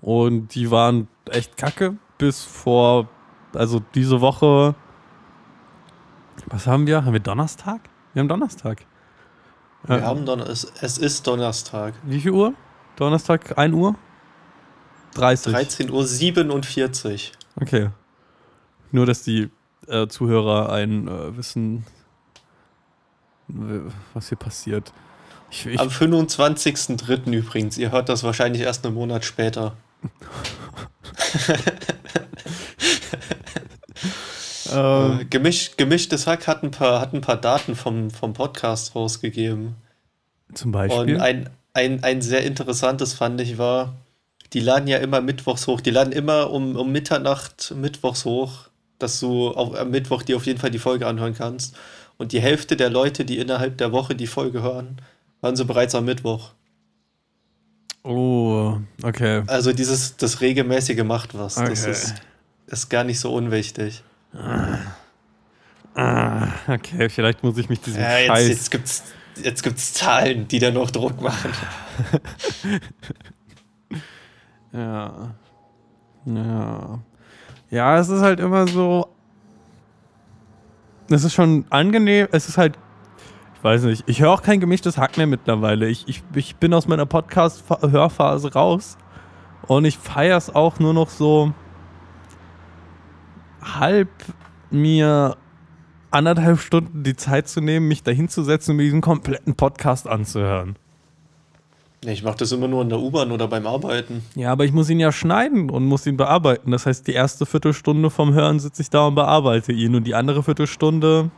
und 0.00 0.54
die 0.54 0.70
waren 0.70 1.08
echt 1.28 1.56
kacke 1.56 1.96
bis 2.16 2.44
vor, 2.44 3.08
also 3.54 3.82
diese 3.94 4.20
Woche. 4.20 4.74
Was 6.46 6.66
haben 6.66 6.86
wir? 6.86 7.04
Haben 7.04 7.12
wir 7.12 7.20
Donnerstag? 7.20 7.80
Wir 8.14 8.20
haben 8.20 8.28
Donnerstag. 8.28 8.84
Wir 9.84 9.98
Äh, 9.98 10.02
haben 10.02 10.24
Don 10.24 10.40
es, 10.40 10.64
es 10.80 10.98
ist 10.98 11.26
Donnerstag. 11.26 11.94
Wie 12.04 12.20
viel 12.20 12.32
Uhr? 12.32 12.54
Donnerstag 12.96 13.58
1 13.58 13.74
Uhr? 13.74 13.94
30. 15.14 15.54
13.47 15.54 17.12
Uhr. 17.14 17.62
Okay. 17.62 17.90
Nur, 18.92 19.06
dass 19.06 19.22
die 19.22 19.50
äh, 19.88 20.06
Zuhörer 20.06 20.70
ein 20.72 21.08
äh, 21.08 21.36
wissen, 21.36 21.84
was 24.14 24.28
hier 24.28 24.38
passiert. 24.38 24.92
Ich, 25.50 25.66
ich, 25.66 25.80
Am 25.80 25.88
25.03. 25.88 27.32
übrigens. 27.32 27.78
Ihr 27.78 27.90
hört 27.92 28.08
das 28.08 28.22
wahrscheinlich 28.22 28.62
erst 28.62 28.84
einen 28.84 28.94
Monat 28.94 29.24
später. 29.24 29.76
ähm, 34.72 35.20
Äh, 35.20 35.24
Gemisch, 35.24 35.76
gemischtes 35.76 36.26
Hack 36.26 36.46
hat 36.46 36.62
ein 36.62 36.70
paar, 36.70 37.00
hat 37.00 37.14
ein 37.14 37.20
paar 37.20 37.36
Daten 37.40 37.74
vom, 37.74 38.10
vom 38.10 38.32
Podcast 38.34 38.94
rausgegeben. 38.94 39.76
zum 40.54 40.68
Und 40.68 40.72
Beispiel. 40.72 41.20
ein, 41.20 41.50
ein, 41.72 42.02
ein 42.04 42.22
sehr 42.22 42.42
interessantes 42.44 43.14
fand 43.14 43.40
ich 43.40 43.58
war, 43.58 43.94
die 44.52 44.60
laden 44.60 44.88
ja 44.88 44.98
immer 44.98 45.20
mittwochs 45.20 45.66
hoch. 45.66 45.80
Die 45.80 45.90
laden 45.90 46.12
immer 46.12 46.50
um, 46.50 46.76
um 46.76 46.90
Mitternacht 46.92 47.74
mittwochs 47.76 48.24
hoch, 48.24 48.68
dass 48.98 49.20
du 49.20 49.50
auf, 49.50 49.74
am 49.78 49.90
Mittwoch 49.90 50.22
dir 50.22 50.36
auf 50.36 50.46
jeden 50.46 50.58
Fall 50.58 50.70
die 50.70 50.78
Folge 50.78 51.06
anhören 51.06 51.34
kannst. 51.34 51.76
Und 52.16 52.32
die 52.32 52.40
Hälfte 52.40 52.76
der 52.76 52.90
Leute, 52.90 53.24
die 53.24 53.38
innerhalb 53.38 53.78
der 53.78 53.92
Woche 53.92 54.14
die 54.16 54.26
Folge 54.26 54.62
hören, 54.62 55.00
hören 55.42 55.56
sie 55.56 55.64
bereits 55.64 55.94
am 55.94 56.04
Mittwoch. 56.04 56.52
oh, 58.04 58.78
okay. 59.02 59.42
Also 59.46 59.72
dieses, 59.72 60.16
das 60.16 60.40
regelmäßige 60.40 61.02
macht 61.04 61.36
was. 61.36 61.54
Das 61.56 61.82
Okay. 61.82 61.90
ist, 61.90 62.14
ist 62.66 62.88
gar 62.88 63.04
nicht 63.04 63.20
so 63.20 63.32
unwichtig. 63.34 64.02
Ah, 65.94 66.48
okay, 66.68 67.08
vielleicht 67.08 67.42
muss 67.42 67.58
ich 67.58 67.68
mich 67.68 67.80
diesem 67.80 68.00
Ja, 68.00 68.18
jetzt, 68.18 68.26
Scheiß. 68.28 68.48
jetzt 68.48 68.70
gibt's 68.70 69.02
jetzt 69.42 69.62
gibt's 69.62 69.94
Zahlen, 69.94 70.46
die 70.48 70.58
da 70.58 70.70
noch 70.70 70.90
Druck 70.90 71.20
machen. 71.20 71.52
Ja. 74.72 75.34
Ja. 76.26 76.98
Ja, 77.70 77.98
es 77.98 78.08
ist 78.10 78.20
halt 78.20 78.38
immer 78.40 78.66
so. 78.68 79.08
Es 81.10 81.24
ist 81.24 81.32
schon 81.32 81.64
angenehm. 81.70 82.28
Es 82.32 82.48
ist 82.48 82.58
halt. 82.58 82.78
Ich 83.68 83.74
weiß 83.74 83.82
nicht. 83.84 84.04
Ich 84.06 84.22
höre 84.22 84.30
auch 84.30 84.40
kein 84.40 84.60
gemischtes 84.60 84.96
Hack 84.96 85.18
mehr 85.18 85.26
mittlerweile. 85.26 85.90
Ich, 85.90 86.08
ich, 86.08 86.22
ich 86.34 86.56
bin 86.56 86.72
aus 86.72 86.88
meiner 86.88 87.04
Podcast-Hörphase 87.04 88.54
raus. 88.54 88.96
Und 89.66 89.84
ich 89.84 89.98
feiere 89.98 90.38
es 90.38 90.54
auch 90.54 90.78
nur 90.78 90.94
noch 90.94 91.10
so. 91.10 91.52
halb 93.62 94.08
mir 94.70 95.36
anderthalb 96.10 96.60
Stunden 96.60 97.02
die 97.02 97.14
Zeit 97.14 97.46
zu 97.46 97.60
nehmen, 97.60 97.88
mich 97.88 98.02
dahinzusetzen 98.02 98.70
und 98.72 98.76
mir 98.78 98.84
diesen 98.84 99.02
kompletten 99.02 99.54
Podcast 99.54 100.08
anzuhören. 100.08 100.76
Ich 102.06 102.22
mache 102.22 102.38
das 102.38 102.52
immer 102.52 102.68
nur 102.68 102.80
in 102.80 102.88
der 102.88 103.00
U-Bahn 103.00 103.30
oder 103.32 103.48
beim 103.48 103.66
Arbeiten. 103.66 104.22
Ja, 104.34 104.50
aber 104.50 104.64
ich 104.64 104.72
muss 104.72 104.88
ihn 104.88 104.98
ja 104.98 105.12
schneiden 105.12 105.68
und 105.68 105.84
muss 105.84 106.06
ihn 106.06 106.16
bearbeiten. 106.16 106.70
Das 106.70 106.86
heißt, 106.86 107.06
die 107.06 107.12
erste 107.12 107.44
Viertelstunde 107.44 108.08
vom 108.08 108.32
Hören 108.32 108.60
sitze 108.60 108.80
ich 108.80 108.88
da 108.88 109.08
und 109.08 109.14
bearbeite 109.14 109.72
ihn. 109.72 109.94
Und 109.94 110.04
die 110.04 110.14
andere 110.14 110.42
Viertelstunde 110.42 111.30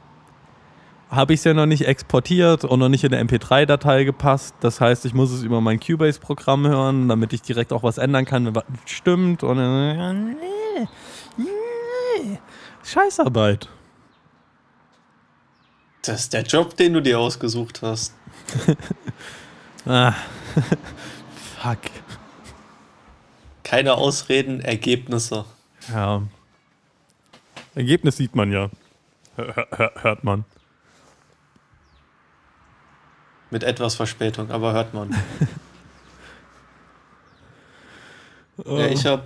habe 1.10 1.34
ich 1.34 1.40
es 1.40 1.44
ja 1.44 1.54
noch 1.54 1.66
nicht 1.66 1.86
exportiert 1.86 2.64
und 2.64 2.78
noch 2.78 2.88
nicht 2.88 3.02
in 3.02 3.10
der 3.10 3.24
MP3-Datei 3.24 4.04
gepasst. 4.04 4.54
Das 4.60 4.80
heißt, 4.80 5.04
ich 5.04 5.14
muss 5.14 5.32
es 5.32 5.42
über 5.42 5.60
mein 5.60 5.80
Cubase-Programm 5.80 6.66
hören, 6.66 7.08
damit 7.08 7.32
ich 7.32 7.42
direkt 7.42 7.72
auch 7.72 7.82
was 7.82 7.98
ändern 7.98 8.24
kann, 8.24 8.46
wenn 8.46 8.54
was 8.54 8.64
stimmt. 8.86 9.42
Und 9.42 9.58
äh, 9.58 10.12
nee, 10.12 10.36
nee. 11.36 12.38
Scheißarbeit. 12.84 13.68
Das 16.02 16.20
ist 16.20 16.32
der 16.32 16.42
Job, 16.42 16.76
den 16.76 16.94
du 16.94 17.02
dir 17.02 17.18
ausgesucht 17.18 17.82
hast. 17.82 18.14
Ah. 19.86 20.12
Fuck. 21.58 21.78
Keine 23.62 23.94
Ausreden, 23.94 24.60
Ergebnisse. 24.60 25.46
Ja. 25.90 26.22
Ergebnis 27.74 28.18
sieht 28.18 28.34
man 28.34 28.52
ja. 28.52 28.68
Hör, 29.36 29.66
hör, 29.70 29.92
hört 30.02 30.22
man. 30.22 30.44
Mit 33.50 33.64
etwas 33.64 33.94
Verspätung, 33.96 34.50
aber 34.50 34.72
hört 34.72 34.94
man. 34.94 35.14
Ja, 38.66 38.88
ich 38.88 39.06
habe 39.06 39.24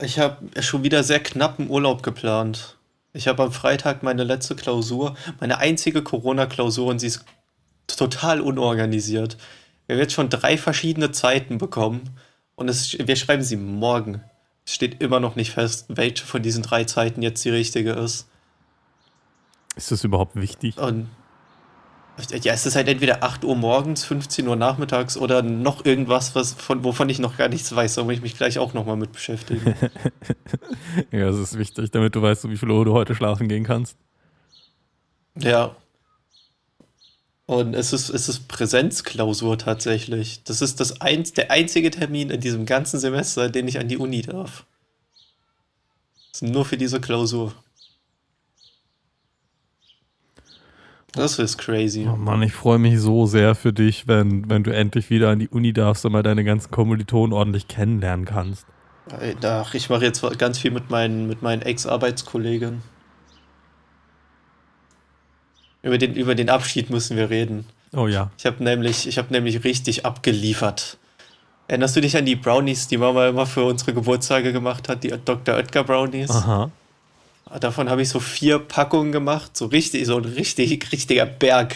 ich 0.00 0.18
hab 0.18 0.40
schon 0.60 0.82
wieder 0.82 1.02
sehr 1.04 1.20
knappen 1.20 1.70
Urlaub 1.70 2.02
geplant. 2.02 2.76
Ich 3.12 3.28
habe 3.28 3.44
am 3.44 3.52
Freitag 3.52 4.02
meine 4.02 4.24
letzte 4.24 4.56
Klausur, 4.56 5.16
meine 5.40 5.58
einzige 5.58 6.02
Corona-Klausur 6.02 6.88
und 6.88 6.98
sie 6.98 7.06
ist 7.06 7.24
total 7.86 8.40
unorganisiert. 8.40 9.36
Wir 9.86 9.94
haben 9.94 10.00
jetzt 10.00 10.14
schon 10.14 10.30
drei 10.30 10.58
verschiedene 10.58 11.12
Zeiten 11.12 11.58
bekommen 11.58 12.18
und 12.56 12.68
es, 12.68 12.96
wir 12.98 13.16
schreiben 13.16 13.42
sie 13.42 13.56
morgen. 13.56 14.22
Es 14.66 14.74
steht 14.74 15.00
immer 15.00 15.20
noch 15.20 15.36
nicht 15.36 15.52
fest, 15.52 15.86
welche 15.88 16.24
von 16.24 16.42
diesen 16.42 16.62
drei 16.62 16.84
Zeiten 16.84 17.22
jetzt 17.22 17.44
die 17.44 17.50
richtige 17.50 17.92
ist. 17.92 18.26
Ist 19.76 19.90
das 19.90 20.02
überhaupt 20.02 20.36
wichtig? 20.36 20.78
Und 20.78 21.08
ja, 22.42 22.52
es 22.52 22.66
ist 22.66 22.76
halt 22.76 22.88
entweder 22.88 23.22
8 23.22 23.44
Uhr 23.44 23.56
morgens, 23.56 24.04
15 24.04 24.46
Uhr 24.46 24.56
nachmittags 24.56 25.16
oder 25.16 25.42
noch 25.42 25.84
irgendwas, 25.84 26.34
was 26.34 26.52
von, 26.52 26.84
wovon 26.84 27.08
ich 27.08 27.18
noch 27.18 27.36
gar 27.36 27.48
nichts 27.48 27.74
weiß. 27.74 27.94
Da 27.94 28.04
muss 28.04 28.14
ich 28.14 28.22
mich 28.22 28.36
gleich 28.36 28.58
auch 28.58 28.72
nochmal 28.74 28.96
mit 28.96 29.12
beschäftigen. 29.12 29.74
Ja, 31.10 31.26
das 31.26 31.36
ist 31.36 31.58
wichtig, 31.58 31.90
damit 31.90 32.14
du 32.14 32.22
weißt, 32.22 32.48
wie 32.48 32.56
viel 32.56 32.70
Uhr 32.70 32.84
du 32.84 32.92
heute 32.92 33.14
schlafen 33.14 33.48
gehen 33.48 33.64
kannst. 33.64 33.96
ja. 35.36 35.74
Und 37.46 37.74
es 37.74 37.92
ist, 37.92 38.08
es 38.08 38.28
ist 38.28 38.48
Präsenzklausur 38.48 39.58
tatsächlich. 39.58 40.44
Das 40.44 40.62
ist 40.62 40.80
das 40.80 41.00
eins, 41.00 41.32
der 41.34 41.50
einzige 41.50 41.90
Termin 41.90 42.30
in 42.30 42.40
diesem 42.40 42.64
ganzen 42.64 42.98
Semester, 42.98 43.50
den 43.50 43.68
ich 43.68 43.78
an 43.78 43.88
die 43.88 43.98
Uni 43.98 44.22
darf. 44.22 44.64
Das 46.32 46.42
ist 46.42 46.50
nur 46.50 46.64
für 46.64 46.78
diese 46.78 47.00
Klausur. 47.00 47.54
Das 51.14 51.38
ist 51.38 51.58
crazy. 51.58 52.08
Oh 52.10 52.16
Mann, 52.16 52.42
ich 52.42 52.52
freue 52.52 52.78
mich 52.78 52.98
so 53.00 53.26
sehr 53.26 53.54
für 53.54 53.72
dich, 53.72 54.08
wenn, 54.08 54.50
wenn 54.50 54.64
du 54.64 54.74
endlich 54.74 55.10
wieder 55.10 55.30
an 55.30 55.38
die 55.38 55.48
Uni 55.48 55.72
darfst 55.72 56.04
und 56.04 56.12
mal 56.12 56.22
deine 56.22 56.44
ganzen 56.44 56.70
Kommilitonen 56.70 57.32
ordentlich 57.32 57.68
kennenlernen 57.68 58.24
kannst. 58.24 58.66
Ach, 59.42 59.74
ich 59.74 59.90
mache 59.90 60.04
jetzt 60.04 60.22
ganz 60.38 60.58
viel 60.58 60.70
mit 60.70 60.90
meinen, 60.90 61.28
mit 61.28 61.42
meinen 61.42 61.62
Ex-Arbeitskollegen. 61.62 62.82
Über 65.82 65.98
den, 65.98 66.14
über 66.14 66.34
den 66.34 66.48
Abschied 66.48 66.90
müssen 66.90 67.16
wir 67.16 67.28
reden. 67.30 67.66
Oh 67.92 68.08
ja. 68.08 68.30
Ich 68.38 68.46
habe 68.46 68.64
nämlich, 68.64 69.06
ich 69.06 69.18
hab 69.18 69.30
nämlich 69.30 69.62
richtig 69.62 70.06
abgeliefert. 70.06 70.98
Erinnerst 71.68 71.96
du 71.96 72.00
dich 72.00 72.16
an 72.16 72.24
die 72.24 72.36
Brownies, 72.36 72.88
die 72.88 72.96
Mama 72.96 73.28
immer 73.28 73.46
für 73.46 73.64
unsere 73.64 73.94
Geburtstage 73.94 74.52
gemacht 74.52 74.88
hat, 74.88 75.04
die 75.04 75.14
Dr. 75.24 75.56
Oetker 75.56 75.84
Brownies? 75.84 76.30
Aha. 76.30 76.70
Davon 77.60 77.90
habe 77.90 78.02
ich 78.02 78.08
so 78.08 78.20
vier 78.20 78.58
Packungen 78.58 79.12
gemacht, 79.12 79.56
so 79.56 79.66
richtig, 79.66 80.06
so 80.06 80.16
ein 80.16 80.24
richtig, 80.24 80.92
richtiger 80.92 81.26
Berg. 81.26 81.74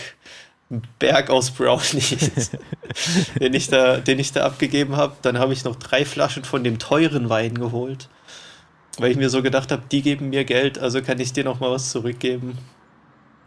Berg 0.98 1.30
aus 1.30 1.50
Brownies, 1.50 2.50
den, 3.40 3.54
ich 3.54 3.68
da, 3.68 3.98
den 3.98 4.18
ich 4.18 4.32
da 4.32 4.44
abgegeben 4.44 4.96
habe. 4.96 5.16
Dann 5.22 5.38
habe 5.38 5.54
ich 5.54 5.64
noch 5.64 5.76
drei 5.76 6.04
Flaschen 6.04 6.44
von 6.44 6.62
dem 6.62 6.78
teuren 6.78 7.30
Wein 7.30 7.54
geholt, 7.54 8.10
weil 8.98 9.10
ich 9.10 9.16
mir 9.16 9.30
so 9.30 9.42
gedacht 9.42 9.72
habe, 9.72 9.82
die 9.90 10.02
geben 10.02 10.28
mir 10.28 10.44
Geld, 10.44 10.78
also 10.78 11.00
kann 11.00 11.20
ich 11.20 11.32
dir 11.32 11.44
noch 11.44 11.60
mal 11.60 11.70
was 11.70 11.90
zurückgeben. 11.90 12.58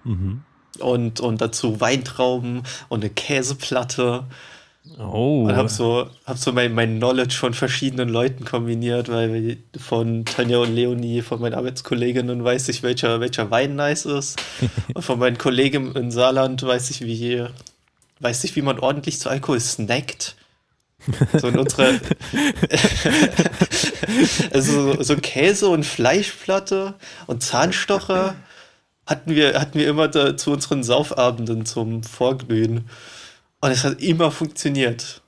Mhm. 0.03 0.41
Und, 0.79 1.19
und 1.19 1.41
dazu 1.41 1.79
Weintrauben 1.79 2.63
und 2.89 3.03
eine 3.03 3.11
Käseplatte. 3.11 4.25
Oh. 4.97 5.43
Und 5.43 5.55
habe 5.55 5.69
so, 5.69 6.09
hab 6.25 6.37
so 6.37 6.51
mein, 6.51 6.73
mein 6.73 6.97
Knowledge 6.97 7.35
von 7.35 7.53
verschiedenen 7.53 8.09
Leuten 8.09 8.45
kombiniert, 8.45 9.09
weil 9.09 9.57
von 9.77 10.25
Tanja 10.25 10.57
und 10.57 10.73
Leonie, 10.73 11.21
von 11.21 11.39
meinen 11.39 11.53
Arbeitskolleginnen 11.53 12.43
weiß 12.43 12.67
ich, 12.69 12.81
welcher, 12.81 13.19
welcher 13.19 13.51
Wein 13.51 13.75
nice 13.75 14.05
ist. 14.05 14.41
und 14.93 15.03
von 15.03 15.19
meinen 15.19 15.37
Kollegen 15.37 15.95
in 15.95 16.09
Saarland 16.09 16.63
weiß 16.63 16.89
ich, 16.89 17.01
wie, 17.01 17.45
weiß 18.19 18.43
ich, 18.43 18.55
wie 18.55 18.63
man 18.63 18.79
ordentlich 18.79 19.19
zu 19.19 19.29
Alkohol 19.29 19.59
snackt. 19.59 20.35
So 21.39 21.47
in 21.47 21.57
unserer. 21.57 21.93
also 24.53 25.01
so 25.01 25.15
Käse 25.15 25.67
und 25.67 25.83
Fleischplatte 25.83 26.93
und 27.25 27.41
Zahnstocher 27.41 28.35
hatten 29.07 29.35
wir, 29.35 29.59
hatten 29.59 29.79
wir 29.79 29.87
immer 29.87 30.07
da, 30.07 30.37
zu 30.37 30.51
unseren 30.51 30.83
Saufabenden 30.83 31.65
zum 31.65 32.03
Vorglühen. 32.03 32.87
Und 33.61 33.71
es 33.71 33.83
hat 33.83 34.01
immer 34.01 34.31
funktioniert. 34.31 35.21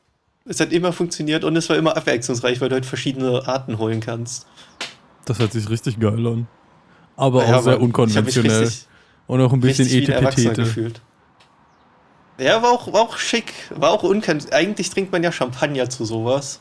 Es 0.45 0.59
hat 0.59 0.71
immer 0.73 0.91
funktioniert 0.91 1.43
und 1.43 1.55
es 1.55 1.69
war 1.69 1.77
immer 1.77 1.95
abwechslungsreich, 1.95 2.59
weil 2.59 2.69
du 2.69 2.75
halt 2.75 2.85
verschiedene 2.85 3.47
Arten 3.47 3.77
holen 3.77 3.99
kannst. 4.01 4.45
Das 5.25 5.39
hört 5.39 5.53
sich 5.53 5.69
richtig 5.69 5.99
geil 5.99 6.25
an. 6.27 6.47
Aber 7.15 7.45
Ja, 7.47 7.57
auch 7.59 7.63
sehr 7.63 7.79
unkonventionell. 7.79 8.63
richtig- 8.63 8.87
Und 9.27 9.39
auch 9.39 9.53
ein 9.53 9.61
bisschen 9.61 9.87
Erwachsener 9.87 10.25
Etepetete. 10.51 10.63
gefühlt. 10.63 11.01
Ja, 12.39 12.61
war 12.61 12.71
auch, 12.71 12.91
war 12.91 13.01
auch 13.01 13.17
schick. 13.17 13.53
War 13.69 13.91
auch 13.91 14.03
unkennt. 14.03 14.51
Eigentlich 14.51 14.89
trinkt 14.89 15.11
man 15.11 15.23
ja 15.23 15.31
Champagner 15.31 15.89
zu 15.89 16.03
sowas. 16.03 16.59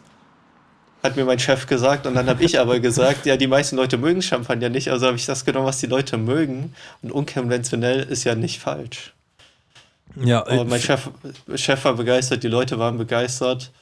Hat 1.02 1.16
mir 1.16 1.24
mein 1.24 1.38
Chef 1.40 1.66
gesagt. 1.66 2.06
Und 2.06 2.14
dann 2.14 2.28
habe 2.28 2.44
ich 2.44 2.60
aber 2.60 2.78
gesagt, 2.78 3.26
ja, 3.26 3.36
die 3.36 3.48
meisten 3.48 3.74
Leute 3.76 3.96
mögen 3.98 4.22
Champagner 4.22 4.68
nicht. 4.68 4.90
Also 4.92 5.06
habe 5.06 5.16
ich 5.16 5.26
das 5.26 5.44
genommen, 5.44 5.66
was 5.66 5.78
die 5.78 5.86
Leute 5.86 6.18
mögen. 6.18 6.74
Und 7.00 7.10
unkonventionell 7.10 8.00
ist 8.04 8.22
ja 8.24 8.34
nicht 8.36 8.60
falsch. 8.60 9.12
Ja, 10.16 10.46
Aber 10.46 10.64
mein 10.64 10.80
Chef, 10.80 11.10
Chef 11.54 11.84
war 11.84 11.94
begeistert, 11.94 12.42
die 12.42 12.48
Leute 12.48 12.78
waren 12.78 12.98
begeistert. 12.98 13.72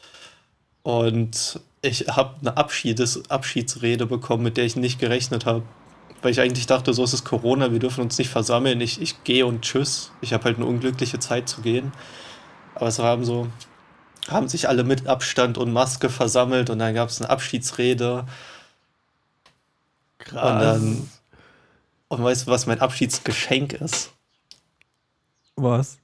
Und 0.82 1.60
ich 1.82 2.06
habe 2.08 2.36
eine 2.40 2.56
Abschiedes, 2.56 3.28
Abschiedsrede 3.30 4.06
bekommen, 4.06 4.44
mit 4.44 4.56
der 4.56 4.64
ich 4.64 4.76
nicht 4.76 4.98
gerechnet 4.98 5.46
habe. 5.46 5.62
Weil 6.22 6.32
ich 6.32 6.40
eigentlich 6.40 6.66
dachte, 6.66 6.92
so 6.92 7.02
ist 7.02 7.14
es 7.14 7.24
Corona, 7.24 7.72
wir 7.72 7.78
dürfen 7.78 8.02
uns 8.02 8.18
nicht 8.18 8.28
versammeln. 8.28 8.80
Ich, 8.80 9.00
ich 9.00 9.24
gehe 9.24 9.46
und 9.46 9.62
tschüss. 9.62 10.12
Ich 10.20 10.32
habe 10.32 10.44
halt 10.44 10.56
eine 10.56 10.66
unglückliche 10.66 11.18
Zeit 11.18 11.48
zu 11.48 11.62
gehen. 11.62 11.92
Aber 12.74 12.88
es 12.88 12.98
haben 12.98 13.24
so, 13.24 13.48
haben 14.28 14.48
sich 14.48 14.68
alle 14.68 14.84
mit 14.84 15.06
Abstand 15.06 15.58
und 15.58 15.72
Maske 15.72 16.10
versammelt 16.10 16.70
und 16.70 16.78
dann 16.78 16.94
gab 16.94 17.08
es 17.08 17.20
eine 17.20 17.30
Abschiedsrede. 17.30 18.26
Und 20.30 20.36
dann, 20.36 21.10
und 22.08 22.22
weißt 22.22 22.46
du, 22.46 22.50
was 22.50 22.66
mein 22.66 22.80
Abschiedsgeschenk 22.80 23.72
ist? 23.72 24.12
was? 25.56 25.99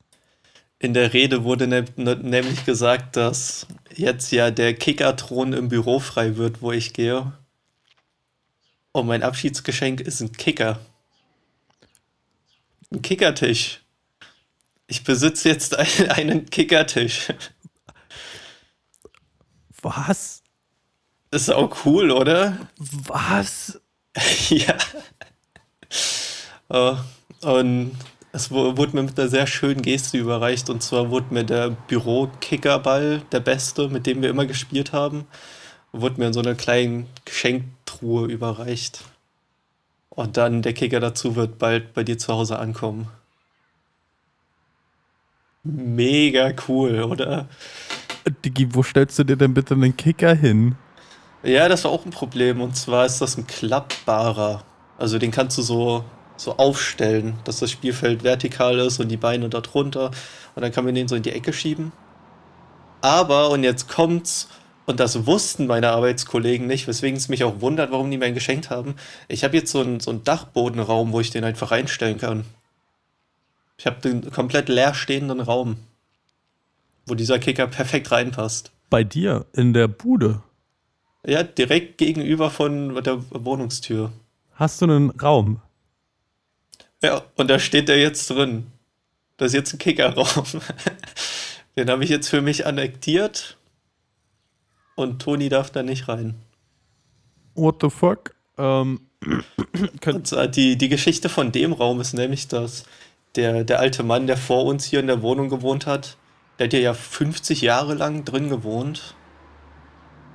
In 0.78 0.92
der 0.92 1.12
Rede 1.12 1.44
wurde 1.44 1.66
ne 1.66 1.84
ne 1.96 2.16
nämlich 2.16 2.64
gesagt, 2.66 3.16
dass 3.16 3.66
jetzt 3.94 4.30
ja 4.30 4.50
der 4.50 4.74
Kickerthron 4.74 5.52
im 5.52 5.68
Büro 5.68 6.00
frei 6.00 6.36
wird, 6.36 6.60
wo 6.60 6.72
ich 6.72 6.92
gehe. 6.92 7.32
Und 8.92 9.06
mein 9.06 9.22
Abschiedsgeschenk 9.22 10.00
ist 10.00 10.20
ein 10.20 10.32
Kicker. 10.32 10.80
Ein 12.92 13.02
Kickertisch. 13.02 13.82
Ich 14.86 15.02
besitze 15.02 15.48
jetzt 15.48 15.76
ein, 15.76 16.10
einen 16.10 16.46
Kickertisch. 16.46 17.28
Was? 19.82 20.42
Ist 21.30 21.50
auch 21.50 21.84
cool, 21.84 22.10
oder? 22.10 22.68
Was? 22.78 23.80
ja. 24.48 24.76
Äh, 26.68 26.96
und 27.42 27.96
es 28.37 28.51
wu- 28.51 28.77
wurde 28.77 28.96
mir 28.96 29.03
mit 29.03 29.18
einer 29.18 29.29
sehr 29.29 29.46
schönen 29.46 29.83
Geste 29.83 30.18
überreicht. 30.18 30.70
Und 30.70 30.83
zwar 30.83 31.11
wurde 31.11 31.35
mir 31.35 31.44
der 31.44 31.70
Büro-Kickerball, 31.70 33.22
der 33.33 33.40
beste, 33.40 33.88
mit 33.88 34.07
dem 34.07 34.22
wir 34.22 34.31
immer 34.31 34.46
gespielt 34.46 34.92
haben, 34.92 35.27
wurde 35.92 36.20
mir 36.20 36.29
in 36.29 36.33
so 36.33 36.40
einer 36.40 36.55
kleinen 36.55 37.07
Geschenktruhe 37.25 38.27
überreicht. 38.29 39.05
Und 40.11 40.37
dann 40.37 40.62
der 40.62 40.72
Kicker 40.72 41.01
dazu 41.01 41.37
wird 41.37 41.59
bald 41.59 41.92
bei 41.94 42.05
dir 42.05 42.18
zu 42.18 42.33
Hause 42.33 42.59
ankommen. 42.59 43.09
Mega 45.64 46.53
cool, 46.68 47.03
oder? 47.03 47.49
Digi, 48.44 48.75
wo 48.75 48.83
stellst 48.83 49.18
du 49.18 49.25
dir 49.25 49.37
denn 49.37 49.55
bitte 49.55 49.75
einen 49.75 49.96
Kicker 49.96 50.35
hin? 50.35 50.77
Ja, 51.42 51.68
das 51.68 51.85
war 51.85 51.90
auch 51.92 52.05
ein 52.05 52.11
Problem. 52.11 52.61
Und 52.61 52.77
zwar 52.77 53.07
ist 53.07 53.20
das 53.20 53.37
ein 53.37 53.46
klappbarer. 53.46 54.64
Also 54.99 55.18
den 55.18 55.31
kannst 55.31 55.59
du 55.59 55.62
so, 55.62 56.05
so 56.37 56.57
aufstellen, 56.57 57.38
dass 57.44 57.61
das 57.61 57.70
Spielfeld 57.70 58.25
vertikal 58.25 58.79
ist 58.79 59.01
und 59.01 59.09
die 59.09 59.16
Beine 59.16 59.49
da 59.49 59.61
drunter. 59.61 60.11
Und 60.55 60.62
dann 60.62 60.72
kann 60.72 60.85
man 60.85 60.94
den 60.94 61.09
so 61.09 61.16
in 61.16 61.22
die 61.22 61.33
Ecke 61.33 61.53
schieben. 61.53 61.92
Aber, 63.01 63.51
und 63.51 63.62
jetzt 63.62 63.88
kommt's, 63.88 64.49
und 64.87 65.01
das 65.01 65.27
wussten 65.27 65.66
meine 65.66 65.90
Arbeitskollegen 65.90 66.66
nicht, 66.66 66.87
weswegen 66.87 67.16
es 67.16 67.29
mich 67.29 67.44
auch 67.44 67.61
wundert, 67.61 67.90
warum 67.90 68.11
die 68.11 68.18
mir 68.18 68.27
einen 68.27 68.35
geschenkt 68.35 68.70
haben. 68.70 68.94
Ich 69.29 69.44
habe 69.44 69.57
jetzt 69.57 69.72
so 69.72 69.81
einen, 69.81 70.01
so 70.01 70.11
einen 70.11 70.25
Dachbodenraum, 70.25 71.12
wo 71.12 71.20
ich 71.20 71.31
den 71.31 71.44
einfach 71.44 71.72
reinstellen 71.72 72.18
kann. 72.18 72.44
Ich 73.79 73.87
habe 73.87 74.01
den 74.01 74.31
komplett 74.31 74.68
leer 74.68 74.94
stehenden 74.94 75.40
Raum, 75.40 75.77
wo 77.05 77.14
dieser 77.14 77.38
Kicker 77.38 77.66
perfekt 77.66 78.11
reinpasst. 78.11 78.70
Bei 78.88 79.05
dir 79.05 79.46
in 79.53 79.72
der 79.72 79.88
Bude. 79.88 80.42
Ja, 81.27 81.42
direkt 81.42 81.99
gegenüber 81.99 82.51
von 82.51 82.94
der 83.03 83.18
Wohnungstür. 83.31 84.12
Hast 84.55 84.81
du 84.81 84.87
einen 84.87 85.11
Raum? 85.11 85.61
Ja, 87.02 87.22
und 87.37 87.48
da 87.48 87.59
steht 87.59 87.88
der 87.88 87.98
jetzt 87.98 88.30
drin. 88.30 88.66
Das 89.37 89.48
ist 89.48 89.54
jetzt 89.54 89.74
ein 89.74 89.78
Kickerraum. 89.78 90.44
Den 91.76 91.90
habe 91.90 92.04
ich 92.04 92.11
jetzt 92.11 92.28
für 92.28 92.40
mich 92.40 92.66
annektiert. 92.66 93.59
Und 94.94 95.20
Toni 95.20 95.50
darf 95.50 95.70
da 95.70 95.82
nicht 95.82 96.09
rein. 96.09 96.35
What 97.54 97.76
the 97.82 97.90
fuck? 97.90 98.35
Ähm, 98.56 99.00
Und 100.06 100.56
die, 100.56 100.76
die 100.76 100.88
Geschichte 100.88 101.28
von 101.28 101.52
dem 101.52 101.72
Raum 101.72 102.00
ist 102.00 102.14
nämlich, 102.14 102.48
dass 102.48 102.85
der, 103.35 103.64
der 103.64 103.80
alte 103.80 104.02
Mann, 104.02 104.26
der 104.26 104.37
vor 104.37 104.64
uns 104.64 104.85
hier 104.85 105.00
in 105.00 105.06
der 105.06 105.22
Wohnung 105.22 105.48
gewohnt 105.48 105.87
hat, 105.87 106.16
der 106.59 106.66
hat 106.66 106.72
hier 106.72 106.80
ja 106.80 106.94
50 106.94 107.61
Jahre 107.61 107.94
lang 107.94 108.24
drin 108.24 108.48
gewohnt. 108.48 109.14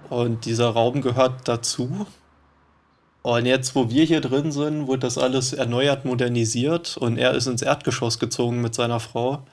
Und 0.09 0.45
dieser 0.45 0.69
Raum 0.69 1.01
gehört 1.01 1.47
dazu. 1.47 2.05
Und 3.23 3.45
jetzt, 3.45 3.75
wo 3.75 3.89
wir 3.89 4.03
hier 4.03 4.21
drin 4.21 4.51
sind, 4.51 4.87
wurde 4.87 5.01
das 5.01 5.17
alles 5.17 5.53
erneuert, 5.53 6.05
modernisiert 6.05 6.97
und 6.97 7.17
er 7.17 7.33
ist 7.33 7.45
ins 7.45 7.61
Erdgeschoss 7.61 8.17
gezogen 8.17 8.61
mit 8.61 8.73
seiner 8.73 8.99
Frau. 8.99 9.43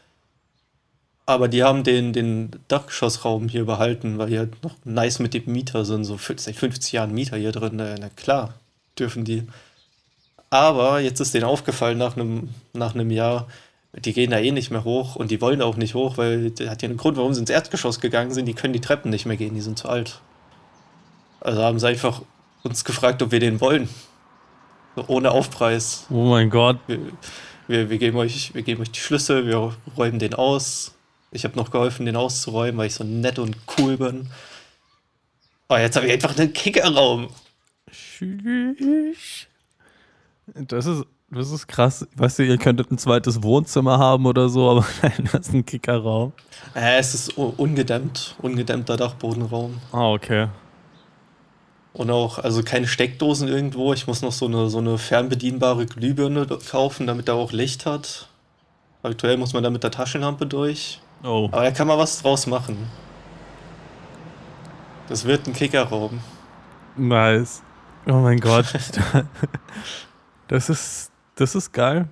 Aber 1.27 1.49
die 1.49 1.63
haben 1.63 1.85
den, 1.85 2.15
den 2.15 2.51
Dachgeschossraum 2.69 3.49
hier 3.49 3.67
behalten, 3.67 4.17
weil 4.17 4.31
die 4.31 4.39
halt 4.39 4.63
noch 4.65 4.75
nice 4.85 5.19
mit 5.19 5.35
dem 5.35 5.45
Mieter 5.53 5.85
sind. 5.85 6.05
So 6.05 6.19
seit 6.19 6.57
50 6.57 6.93
Jahren 6.93 7.13
Mieter 7.13 7.37
hier 7.37 7.53
drin. 7.53 7.77
Na 7.77 8.09
klar, 8.17 8.55
dürfen 8.99 9.27
die. 9.27 9.47
Aber 10.49 11.01
jetzt 11.01 11.21
ist 11.21 11.35
denen 11.35 11.45
aufgefallen 11.45 11.99
nach 11.99 12.17
einem, 12.17 12.49
nach 12.73 12.95
einem 12.95 13.11
Jahr, 13.11 13.49
die 13.93 14.15
gehen 14.15 14.31
da 14.31 14.39
eh 14.39 14.53
nicht 14.53 14.71
mehr 14.71 14.85
hoch 14.85 15.17
und 15.17 15.31
die 15.31 15.43
wollen 15.43 15.61
auch 15.61 15.77
nicht 15.77 15.95
hoch, 15.95 16.17
weil 16.17 16.51
der 16.51 16.71
hat 16.71 16.81
ja 16.81 16.89
einen 16.89 16.97
Grund, 16.97 17.19
warum 17.19 17.35
sie 17.35 17.41
ins 17.41 17.51
Erdgeschoss 17.51 18.01
gegangen 18.01 18.33
sind. 18.33 18.47
Die 18.47 18.55
können 18.55 18.73
die 18.73 18.81
Treppen 18.81 19.11
nicht 19.11 19.27
mehr 19.27 19.37
gehen, 19.37 19.55
die 19.55 19.61
sind 19.61 19.79
zu 19.79 19.91
alt. 19.91 20.23
Also 21.41 21.63
haben 21.63 21.79
sie 21.79 21.89
einfach 21.89 22.23
uns 22.63 22.85
gefragt, 22.85 23.23
ob 23.23 23.31
wir 23.31 23.41
den 23.41 23.61
wollen. 23.61 23.89
So 24.97 25.05
ohne 25.09 25.31
Aufpreis. 25.31 26.07
oh 26.11 26.31
mein 26.31 26.51
Gott. 26.51 26.79
Wir, 26.87 26.99
wir, 27.67 27.91
wir, 27.91 27.99
geben 27.99 28.17
euch, 28.19 28.55
wir 28.55 28.63
geben 28.63 28.83
euch 28.83 28.91
die 28.91 29.01
Schlüssel, 29.01 29.47
wir 29.47 29.75
räumen 29.97 30.19
den 30.19 30.35
aus. 30.35 30.95
Ich 31.31 31.45
habe 31.45 31.57
noch 31.57 31.71
geholfen, 31.71 32.07
den 32.07 32.17
auszuräumen, 32.17 32.79
weil 32.79 32.87
ich 32.87 32.95
so 32.95 33.05
nett 33.05 33.39
und 33.39 33.57
cool 33.79 33.97
bin. 33.97 34.31
Oh, 35.69 35.77
jetzt 35.77 35.97
habe 35.97 36.07
ich 36.07 36.13
einfach 36.13 36.37
einen 36.39 36.53
Kickerraum. 36.55 37.29
Das 40.55 40.87
ist, 40.87 41.05
das 41.31 41.51
ist 41.51 41.67
krass. 41.67 42.09
Weißt 42.17 42.39
du, 42.39 42.45
ihr 42.45 42.57
könntet 42.57 42.91
ein 42.91 42.97
zweites 42.97 43.43
Wohnzimmer 43.43 43.99
haben 43.99 44.25
oder 44.25 44.49
so, 44.49 44.71
aber 44.71 44.87
nein, 45.03 45.29
das 45.31 45.49
ist 45.49 45.55
ein 45.55 45.67
Kickerraum. 45.67 46.33
Äh, 46.75 46.99
es 46.99 47.15
ist 47.15 47.37
ungedämmt, 47.37 48.35
ungedämmter 48.41 48.97
Dachbodenraum. 48.97 49.79
Ah, 49.93 50.11
okay. 50.11 50.49
Und 51.99 52.13
auch, 52.13 52.39
also 52.39 52.63
keine 52.63 52.87
Steckdosen 52.87 53.49
irgendwo. 53.49 53.93
Ich 53.93 54.07
muss 54.07 54.23
noch 54.23 54.31
so 54.31 54.47
eine, 54.47 54.71
so 54.71 54.79
eine 54.79 54.99
fernbedienbare 54.99 55.85
Glühbirne 55.85 56.47
kaufen, 56.47 57.09
damit 57.09 57.27
er 57.27 57.35
auch 57.35 57.51
Licht 57.51 57.87
hat. 57.87 58.29
Aktuell 59.03 59.37
muss 59.37 59.53
man 59.53 59.65
da 59.65 59.71
mit 59.71 59.83
der 59.83 59.91
Taschenlampe 59.91 60.47
durch. 60.47 61.01
Oh. 61.25 61.49
Aber 61.51 61.65
da 61.65 61.73
kann 61.73 61.89
man 61.89 61.99
was 61.99 62.23
draus 62.23 62.47
machen. 62.47 62.89
Das 65.09 65.25
wird 65.25 65.49
ein 65.49 65.55
Kickerraum. 65.55 66.21
Nice. 66.97 67.63
Oh 68.07 68.13
mein 68.13 68.39
Gott. 68.39 68.67
Das 70.49 70.71
ist, 70.71 71.13
das 71.35 71.55
ist 71.55 71.73
geil. 71.73 72.09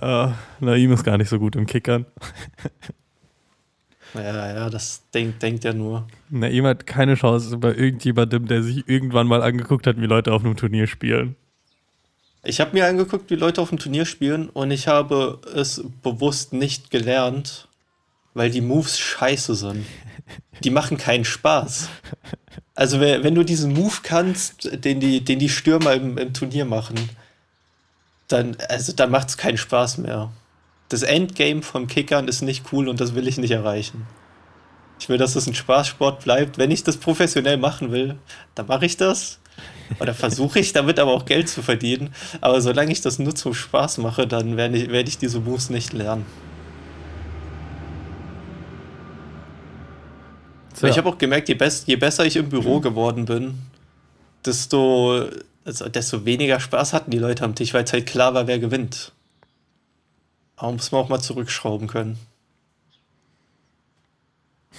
ja, 0.00 0.34
Naim 0.60 0.90
ist 0.90 1.04
gar 1.04 1.16
nicht 1.18 1.28
so 1.28 1.38
gut 1.38 1.54
im 1.54 1.66
Kickern. 1.66 2.04
Ja, 4.16 4.54
ja, 4.54 4.70
das 4.70 5.02
denkt, 5.12 5.42
denkt 5.42 5.64
er 5.64 5.74
nur. 5.74 6.06
Naim 6.30 6.66
hat 6.66 6.86
keine 6.86 7.14
Chance 7.14 7.56
bei 7.58 7.74
irgendjemandem, 7.74 8.46
der 8.46 8.62
sich 8.62 8.88
irgendwann 8.88 9.26
mal 9.26 9.42
angeguckt 9.42 9.86
hat, 9.86 10.00
wie 10.00 10.06
Leute 10.06 10.32
auf 10.32 10.44
einem 10.44 10.56
Turnier 10.56 10.86
spielen. 10.86 11.36
Ich 12.42 12.60
habe 12.60 12.72
mir 12.72 12.86
angeguckt, 12.86 13.30
wie 13.30 13.34
Leute 13.34 13.60
auf 13.60 13.70
dem 13.70 13.78
Turnier 13.78 14.04
spielen 14.04 14.48
und 14.48 14.70
ich 14.70 14.86
habe 14.86 15.40
es 15.54 15.82
bewusst 16.02 16.52
nicht 16.52 16.90
gelernt, 16.90 17.68
weil 18.34 18.50
die 18.50 18.60
Moves 18.60 18.98
scheiße 18.98 19.54
sind. 19.54 19.84
Die 20.62 20.70
machen 20.70 20.96
keinen 20.96 21.24
Spaß. 21.24 21.88
Also 22.74 23.00
wenn 23.00 23.34
du 23.34 23.42
diesen 23.42 23.72
Move 23.72 23.96
kannst, 24.02 24.84
den 24.84 25.00
die, 25.00 25.24
den 25.24 25.38
die 25.38 25.48
Stürmer 25.48 25.94
im, 25.94 26.18
im 26.18 26.34
Turnier 26.34 26.64
machen, 26.66 26.96
dann, 28.28 28.56
also 28.68 28.92
dann 28.92 29.10
macht 29.10 29.28
es 29.28 29.36
keinen 29.36 29.58
Spaß 29.58 29.98
mehr. 29.98 30.30
Das 30.88 31.02
Endgame 31.02 31.62
vom 31.62 31.86
Kickern 31.86 32.28
ist 32.28 32.42
nicht 32.42 32.72
cool 32.72 32.88
und 32.88 33.00
das 33.00 33.14
will 33.14 33.26
ich 33.26 33.38
nicht 33.38 33.50
erreichen. 33.50 34.06
Ich 34.98 35.08
will, 35.08 35.18
dass 35.18 35.36
es 35.36 35.46
ein 35.46 35.54
Spaßsport 35.54 36.22
bleibt. 36.22 36.58
Wenn 36.58 36.70
ich 36.70 36.84
das 36.84 36.96
professionell 36.96 37.56
machen 37.56 37.92
will, 37.92 38.16
dann 38.54 38.66
mache 38.66 38.86
ich 38.86 38.96
das. 38.96 39.40
Oder 40.00 40.14
versuche 40.14 40.58
ich 40.58 40.72
damit 40.72 40.98
aber 40.98 41.12
auch 41.12 41.24
Geld 41.24 41.48
zu 41.48 41.62
verdienen. 41.62 42.14
Aber 42.40 42.60
solange 42.60 42.92
ich 42.92 43.00
das 43.00 43.18
nur 43.18 43.34
zum 43.34 43.54
Spaß 43.54 43.98
mache, 43.98 44.26
dann 44.26 44.56
werde 44.56 44.78
ich, 44.78 44.90
werde 44.90 45.08
ich 45.08 45.18
diese 45.18 45.40
Moves 45.40 45.70
nicht 45.70 45.92
lernen. 45.92 46.24
So. 50.74 50.86
Ich 50.86 50.98
habe 50.98 51.08
auch 51.08 51.18
gemerkt, 51.18 51.48
je, 51.48 51.54
best, 51.54 51.88
je 51.88 51.96
besser 51.96 52.26
ich 52.26 52.36
im 52.36 52.50
Büro 52.50 52.80
geworden 52.80 53.24
bin, 53.24 53.54
desto, 54.44 55.26
also 55.64 55.88
desto 55.88 56.26
weniger 56.26 56.60
Spaß 56.60 56.92
hatten 56.92 57.10
die 57.10 57.18
Leute 57.18 57.44
am 57.44 57.54
Tisch, 57.54 57.72
weil 57.72 57.84
es 57.84 57.92
halt 57.94 58.06
klar 58.06 58.34
war, 58.34 58.46
wer 58.46 58.58
gewinnt. 58.58 59.12
Aber 60.56 60.72
muss 60.72 60.90
man 60.90 61.02
auch 61.02 61.08
mal 61.08 61.20
zurückschrauben 61.20 61.86
können. 61.86 62.18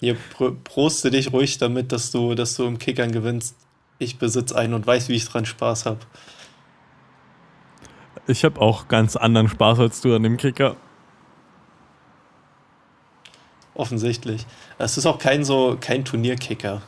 Hier 0.00 0.16
proste 0.64 1.10
dich 1.10 1.32
ruhig 1.32 1.58
damit, 1.58 1.92
dass 1.92 2.10
du, 2.10 2.34
dass 2.34 2.56
du 2.56 2.64
im 2.64 2.78
Kickern 2.78 3.12
gewinnst. 3.12 3.56
Ich 3.98 4.18
besitze 4.18 4.56
einen 4.56 4.74
und 4.74 4.86
weiß, 4.86 5.08
wie 5.08 5.14
ich 5.14 5.24
dran 5.24 5.46
Spaß 5.46 5.86
habe. 5.86 6.00
Ich 8.26 8.44
habe 8.44 8.60
auch 8.60 8.88
ganz 8.88 9.16
anderen 9.16 9.48
Spaß 9.48 9.78
als 9.80 10.00
du 10.00 10.14
an 10.14 10.22
dem 10.22 10.36
Kicker. 10.36 10.76
Offensichtlich. 13.74 14.46
Es 14.78 14.96
ist 14.96 15.06
auch 15.06 15.18
kein 15.18 15.44
so 15.44 15.76
kein 15.80 16.04
Turnierkicker. 16.04 16.82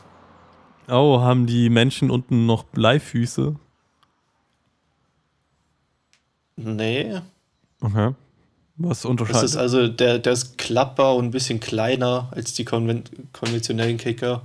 Oh, 0.87 1.19
haben 1.19 1.45
die 1.45 1.69
Menschen 1.69 2.09
unten 2.09 2.45
noch 2.45 2.63
Bleifüße? 2.63 3.55
Nee. 6.55 7.21
Okay. 7.81 8.13
Was 8.77 9.05
unterscheidet? 9.05 9.43
Das 9.43 9.51
ist 9.51 9.57
also, 9.57 9.87
der, 9.87 10.19
der 10.19 10.33
ist 10.33 10.57
klappbar 10.57 11.15
und 11.15 11.25
ein 11.25 11.31
bisschen 11.31 11.59
kleiner 11.59 12.29
als 12.31 12.53
die 12.53 12.65
konven 12.65 13.03
konventionellen 13.33 13.97
Kicker. 13.97 14.43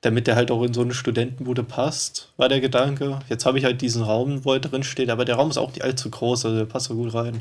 Damit 0.00 0.26
der 0.26 0.36
halt 0.36 0.50
auch 0.50 0.62
in 0.62 0.74
so 0.74 0.82
eine 0.82 0.92
Studentenbude 0.92 1.62
passt, 1.62 2.32
war 2.36 2.48
der 2.48 2.60
Gedanke. 2.60 3.20
Jetzt 3.28 3.46
habe 3.46 3.58
ich 3.58 3.64
halt 3.64 3.80
diesen 3.80 4.02
Raum, 4.02 4.44
wo 4.44 4.52
er 4.52 4.60
drin 4.60 4.82
steht, 4.82 5.08
aber 5.08 5.24
der 5.24 5.36
Raum 5.36 5.48
ist 5.48 5.56
auch 5.56 5.70
nicht 5.70 5.82
allzu 5.82 6.10
groß, 6.10 6.44
also 6.44 6.58
der 6.58 6.66
passt 6.66 6.86
so 6.86 6.94
gut 6.94 7.14
rein. 7.14 7.40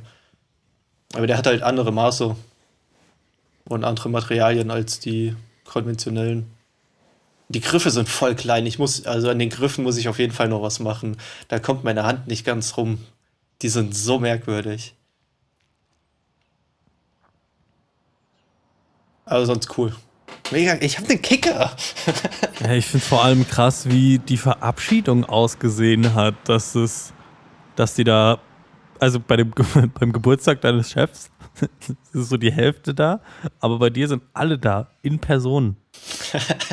Aber 1.14 1.28
der 1.28 1.38
hat 1.38 1.46
halt 1.46 1.62
andere 1.62 1.92
Maße 1.92 2.36
und 3.66 3.84
andere 3.84 4.10
Materialien 4.10 4.72
als 4.72 5.00
die 5.00 5.36
konventionellen. 5.66 6.46
Die 7.50 7.60
Griffe 7.60 7.92
sind 7.92 8.08
voll 8.08 8.36
klein. 8.36 8.66
Ich 8.66 8.80
muss, 8.80 9.06
also 9.06 9.30
an 9.30 9.40
den 9.40 9.50
Griffen 9.50 9.84
muss 9.84 9.98
ich 9.98 10.08
auf 10.08 10.20
jeden 10.20 10.34
Fall 10.34 10.48
noch 10.48 10.62
was 10.62 10.80
machen. 10.80 11.18
Da 11.50 11.60
kommt 11.60 11.84
meine 11.84 12.04
Hand 12.04 12.28
nicht 12.28 12.46
ganz 12.46 12.78
rum. 12.78 13.00
Die 13.62 13.70
sind 13.70 13.96
so 13.96 14.20
merkwürdig. 14.20 14.96
Aber 19.26 19.46
sonst 19.46 19.78
cool. 19.78 19.94
Mega, 20.52 20.78
ich 20.82 20.98
habe 20.98 21.08
den 21.08 21.22
Kicker. 21.22 21.76
ja, 22.62 22.74
ich 22.74 22.86
finde 22.86 23.06
vor 23.06 23.24
allem 23.24 23.48
krass, 23.48 23.90
wie 23.90 24.20
die 24.20 24.38
Verabschiedung 24.38 25.26
ausgesehen 25.26 26.14
hat, 26.14 26.36
dass 26.46 26.76
es, 26.76 27.14
dass 27.76 27.96
die 27.96 28.04
da, 28.04 28.40
also 29.00 29.20
bei 29.20 29.38
dem, 29.38 29.52
beim 30.00 30.12
Geburtstag 30.12 30.62
deines 30.62 30.92
Chefs, 30.92 31.32
ist 32.14 32.30
so 32.30 32.38
die 32.38 32.52
Hälfte 32.52 32.94
da, 32.94 33.22
aber 33.60 33.80
bei 33.80 33.90
dir 33.90 34.08
sind 34.08 34.24
alle 34.34 34.58
da, 34.58 34.88
in 35.02 35.20
Person. 35.20 35.78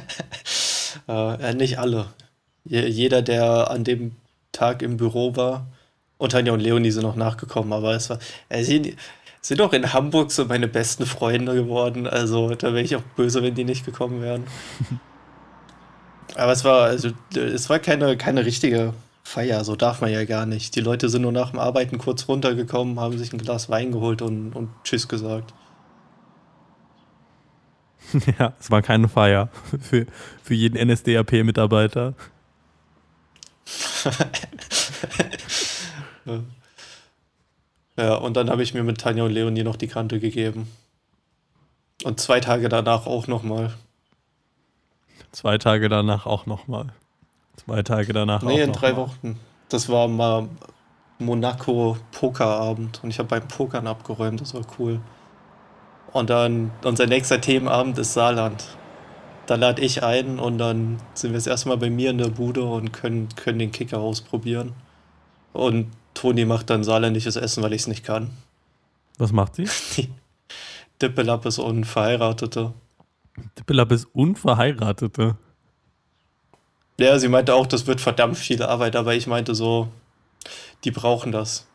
äh, 1.09 1.55
nicht 1.55 1.79
alle. 1.79 2.07
Jeder, 2.65 3.23
der 3.23 3.71
an 3.71 3.85
dem 3.85 4.17
Tag 4.53 4.83
im 4.83 4.97
Büro 4.97 5.37
war, 5.37 5.67
und 6.19 6.33
Tanja 6.33 6.53
und 6.53 6.61
Leonie 6.61 6.91
sind 6.91 7.05
noch 7.05 7.17
nachgekommen, 7.17 7.73
aber 7.73 7.95
es 7.95 8.11
war, 8.11 8.19
äh, 8.51 8.63
sie 8.63 8.95
sind 9.41 9.61
auch 9.61 9.73
in 9.73 9.93
Hamburg 9.93 10.33
so 10.33 10.45
meine 10.45 10.69
besten 10.69 11.07
Freunde 11.07 11.55
geworden, 11.55 12.07
also 12.07 12.55
da 12.55 12.69
wäre 12.69 12.83
ich 12.83 12.97
auch 12.97 13.03
böse, 13.17 13.43
wenn 13.43 13.55
die 13.55 13.65
nicht 13.65 13.87
gekommen 13.87 14.21
wären. 14.21 14.45
aber 16.37 16.53
es 16.53 16.65
war, 16.65 16.85
also, 16.85 17.11
es 17.35 17.69
war 17.71 17.79
keine, 17.79 18.17
keine 18.17 18.45
richtige 18.45 18.93
Feier, 19.25 19.65
so 19.65 19.77
darf 19.77 20.01
man 20.01 20.11
ja 20.11 20.25
gar 20.25 20.47
nicht. 20.47 20.75
Die 20.77 20.81
Leute 20.81 21.09
sind 21.09 21.23
nur 21.23 21.33
nach 21.33 21.51
dem 21.51 21.59
Arbeiten 21.59 21.99
kurz 21.99 22.29
runtergekommen, 22.29 22.99
haben 23.01 23.17
sich 23.17 23.33
ein 23.33 23.39
Glas 23.39 23.71
Wein 23.71 23.93
geholt 23.93 24.23
und, 24.23 24.53
und 24.53 24.71
Tschüss 24.85 25.09
gesagt. 25.09 25.55
Ja, 28.41 28.55
es 28.59 28.73
war 28.73 28.83
keine 28.83 29.09
Feier 29.09 29.51
für, 29.81 30.07
für 30.43 30.55
jeden 30.55 30.77
NSDAP-Mitarbeiter. 30.89 32.15
ja, 36.27 36.41
und 38.09 38.37
dann 38.37 38.51
habe 38.51 38.63
ich 38.63 38.75
mir 38.75 38.83
mit 38.83 38.99
Tanja 38.99 39.25
und 39.25 39.33
Leonie 39.33 39.63
noch 39.63 39.77
die 39.77 39.89
Kante 39.89 40.21
gegeben. 40.21 40.69
Und 42.05 42.21
zwei 42.21 42.41
Tage 42.41 42.69
danach 42.69 43.07
auch 43.07 43.27
nochmal. 43.27 43.75
Zwei 45.33 45.59
Tage 45.59 45.89
danach 45.89 46.27
auch 46.27 46.47
nochmal. 46.47 46.93
Zwei 47.57 47.83
Tage 47.83 48.13
danach 48.13 48.43
nee, 48.43 48.49
auch. 48.49 48.57
Nee, 48.57 48.63
in 48.63 48.73
drei 48.73 48.93
mal. 48.93 48.99
Wochen. 48.99 49.41
Das 49.69 49.89
war 49.89 50.09
mal 50.09 50.49
Monaco 51.19 51.97
Pokerabend 52.13 53.05
und 53.05 53.11
ich 53.11 53.19
habe 53.19 53.29
beim 53.29 53.47
Pokern 53.47 53.87
abgeräumt, 53.87 54.41
das 54.41 54.55
war 54.55 54.63
cool. 54.79 55.01
Und 56.13 56.31
dann 56.31 56.73
unser 56.85 57.07
nächster 57.07 57.41
Themenabend 57.41 57.99
ist 57.99 58.15
Saarland. 58.15 58.65
Da 59.47 59.55
lade 59.57 59.83
ich 59.83 60.03
ein 60.03 60.39
und 60.39 60.59
dann 60.59 60.99
sind 61.15 61.31
wir 61.31 61.39
jetzt 61.39 61.47
erstmal 61.47 61.77
bei 61.77 61.91
mir 61.91 62.11
in 62.11 62.19
der 62.19 62.29
Bude 62.29 62.65
und 62.65 62.93
können, 62.93 63.29
können 63.37 63.59
den 63.59 63.73
Kicker 63.73 63.99
ausprobieren. 63.99 64.73
Und 65.53 65.91
Toni 66.21 66.45
macht 66.45 66.69
dann 66.69 66.85
saarländisches 66.85 67.37
Essen, 67.37 67.63
weil 67.63 67.73
ich 67.73 67.81
es 67.83 67.87
nicht 67.87 68.05
kann. 68.05 68.29
Was 69.17 69.33
macht 69.33 69.55
sie? 69.55 69.67
Dippelapp 71.03 71.47
ist 71.47 71.59
Unverheiratete. 71.59 72.75
Dippelapp 73.59 73.91
ist 73.91 74.05
Unverheiratete? 74.13 75.39
Ja, 76.99 77.19
sie 77.19 77.29
meinte 77.29 77.55
auch, 77.55 77.67
das 77.67 77.87
wird 77.87 78.03
verdammt 78.03 78.37
viel 78.37 78.63
Arbeit, 78.63 78.97
aber 78.97 79.15
ich 79.15 79.27
meinte 79.27 79.55
so, 79.55 79.89
die 80.85 80.91
brauchen 80.91 81.33
das. 81.33 81.67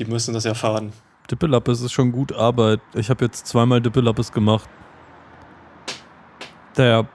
Die 0.00 0.06
müssen 0.06 0.34
das 0.34 0.44
erfahren. 0.44 0.92
Dippelappes 1.30 1.80
ist 1.80 1.92
schon 1.92 2.10
gut 2.10 2.32
Arbeit. 2.32 2.80
Ich 2.94 3.10
habe 3.10 3.26
jetzt 3.26 3.46
zweimal 3.46 3.80
Dippelappes 3.80 4.32
gemacht. 4.32 4.68
Der, 6.76 7.06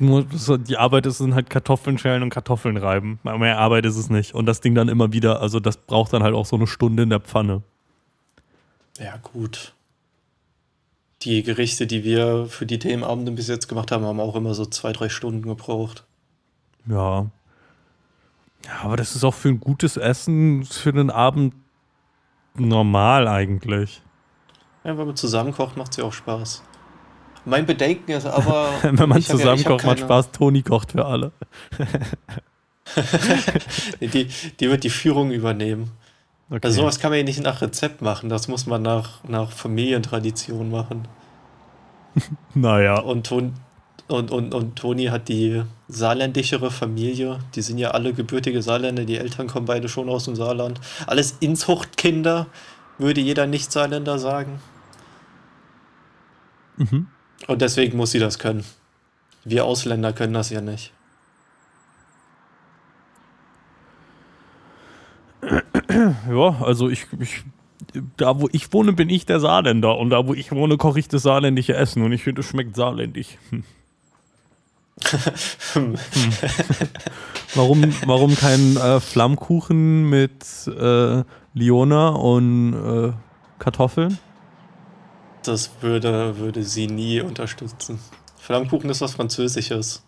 die 0.00 0.76
Arbeit 0.78 1.06
ist 1.06 1.20
dann 1.20 1.34
halt 1.34 1.50
Kartoffeln 1.50 1.98
schälen 1.98 2.22
und 2.22 2.30
Kartoffeln 2.30 2.76
reiben. 2.78 3.20
Mehr 3.22 3.58
Arbeit 3.58 3.84
ist 3.84 3.96
es 3.96 4.08
nicht. 4.08 4.34
Und 4.34 4.46
das 4.46 4.60
Ding 4.60 4.74
dann 4.74 4.88
immer 4.88 5.12
wieder, 5.12 5.40
also 5.40 5.60
das 5.60 5.76
braucht 5.76 6.12
dann 6.12 6.22
halt 6.22 6.34
auch 6.34 6.46
so 6.46 6.56
eine 6.56 6.66
Stunde 6.66 7.02
in 7.02 7.10
der 7.10 7.20
Pfanne. 7.20 7.62
Ja, 8.98 9.18
gut. 9.18 9.74
Die 11.22 11.42
Gerichte, 11.42 11.86
die 11.86 12.02
wir 12.02 12.46
für 12.46 12.64
die 12.64 12.78
Themenabende 12.78 13.32
bis 13.32 13.48
jetzt 13.48 13.68
gemacht 13.68 13.92
haben, 13.92 14.04
haben 14.04 14.20
auch 14.20 14.36
immer 14.36 14.54
so 14.54 14.64
zwei, 14.64 14.92
drei 14.92 15.10
Stunden 15.10 15.42
gebraucht. 15.42 16.04
Ja. 16.86 17.26
Ja, 18.64 18.72
aber 18.82 18.96
das 18.96 19.14
ist 19.14 19.24
auch 19.24 19.34
für 19.34 19.48
ein 19.48 19.60
gutes 19.60 19.96
Essen 19.96 20.64
für 20.64 20.92
den 20.92 21.10
Abend 21.10 21.54
normal 22.54 23.28
eigentlich. 23.28 24.02
Ja, 24.84 24.96
wenn 24.96 25.06
man 25.06 25.16
zusammenkocht, 25.16 25.76
macht 25.76 25.92
es 25.92 25.98
ja 25.98 26.04
auch 26.04 26.12
Spaß. 26.12 26.62
Mein 27.44 27.66
Bedenken 27.66 28.12
ist 28.12 28.26
aber. 28.26 28.70
wenn 28.82 29.08
man 29.08 29.22
zusammenkocht, 29.22 29.82
ja, 29.82 29.90
macht 29.90 30.00
Spaß. 30.00 30.32
Toni 30.32 30.62
kocht 30.62 30.92
für 30.92 31.04
alle. 31.04 31.32
die, 34.00 34.28
die 34.60 34.70
wird 34.70 34.84
die 34.84 34.90
Führung 34.90 35.30
übernehmen. 35.30 35.90
Okay. 36.50 36.60
Also 36.62 36.82
sowas 36.82 36.98
kann 36.98 37.10
man 37.10 37.18
ja 37.18 37.24
nicht 37.24 37.42
nach 37.42 37.62
Rezept 37.62 38.02
machen, 38.02 38.28
das 38.28 38.48
muss 38.48 38.66
man 38.66 38.82
nach, 38.82 39.22
nach 39.24 39.52
Familientradition 39.52 40.70
machen. 40.70 41.06
naja. 42.54 42.98
Und, 42.98 43.28
Ton, 43.28 43.54
Und, 44.08 44.32
und, 44.32 44.52
und 44.52 44.76
Toni 44.76 45.06
hat 45.06 45.28
die 45.28 45.62
saarländischere 45.86 46.72
Familie. 46.72 47.38
Die 47.54 47.62
sind 47.62 47.78
ja 47.78 47.92
alle 47.92 48.12
gebürtige 48.12 48.62
Saarländer. 48.62 49.04
Die 49.04 49.16
Eltern 49.16 49.46
kommen 49.46 49.66
beide 49.66 49.88
schon 49.88 50.08
aus 50.08 50.24
dem 50.24 50.34
Saarland. 50.34 50.80
Alles 51.06 51.36
Inzuchtkinder, 51.38 52.48
würde 52.98 53.20
jeder 53.20 53.46
Nicht-Saarländer 53.46 54.18
sagen. 54.18 54.60
Mhm. 56.76 57.06
Und 57.46 57.62
deswegen 57.62 57.96
muss 57.96 58.10
sie 58.10 58.18
das 58.18 58.38
können. 58.38 58.64
Wir 59.44 59.64
Ausländer 59.64 60.12
können 60.12 60.34
das 60.34 60.50
ja 60.50 60.60
nicht. 60.60 60.92
Ja, 66.30 66.62
also 66.62 66.88
ich, 66.88 67.06
ich, 67.18 67.42
da 68.16 68.40
wo 68.40 68.48
ich 68.52 68.72
wohne, 68.72 68.92
bin 68.92 69.10
ich 69.10 69.26
der 69.26 69.40
Saarländer 69.40 69.98
und 69.98 70.10
da 70.10 70.26
wo 70.26 70.34
ich 70.34 70.52
wohne, 70.52 70.76
koche 70.76 71.00
ich 71.00 71.08
das 71.08 71.22
saarländische 71.22 71.74
Essen 71.74 72.02
und 72.02 72.12
ich 72.12 72.22
finde, 72.22 72.40
es 72.40 72.46
schmeckt 72.46 72.76
saarländisch. 72.76 73.38
Hm. 73.50 73.64
hm. 75.72 75.94
warum, 77.54 77.94
warum 78.06 78.36
kein 78.36 78.76
äh, 78.76 79.00
Flammkuchen 79.00 80.08
mit 80.08 80.44
äh, 80.68 81.24
Liona 81.54 82.10
und 82.10 82.74
äh, 82.74 83.12
Kartoffeln? 83.58 84.18
Das 85.42 85.70
würde, 85.80 86.38
würde 86.38 86.62
sie 86.62 86.86
nie 86.86 87.20
unterstützen. 87.20 87.98
Flammkuchen 88.38 88.90
ist 88.90 89.00
was 89.00 89.12
Französisches. 89.12 90.02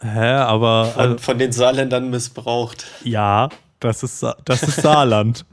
Hä, 0.00 0.32
aber. 0.34 0.86
Von, 0.86 1.02
also, 1.02 1.18
von 1.18 1.38
den 1.38 1.52
Saarländern 1.52 2.10
missbraucht. 2.10 2.86
Ja, 3.04 3.48
das 3.80 4.02
ist, 4.02 4.24
das 4.44 4.62
ist 4.62 4.80
Saarland. 4.82 5.44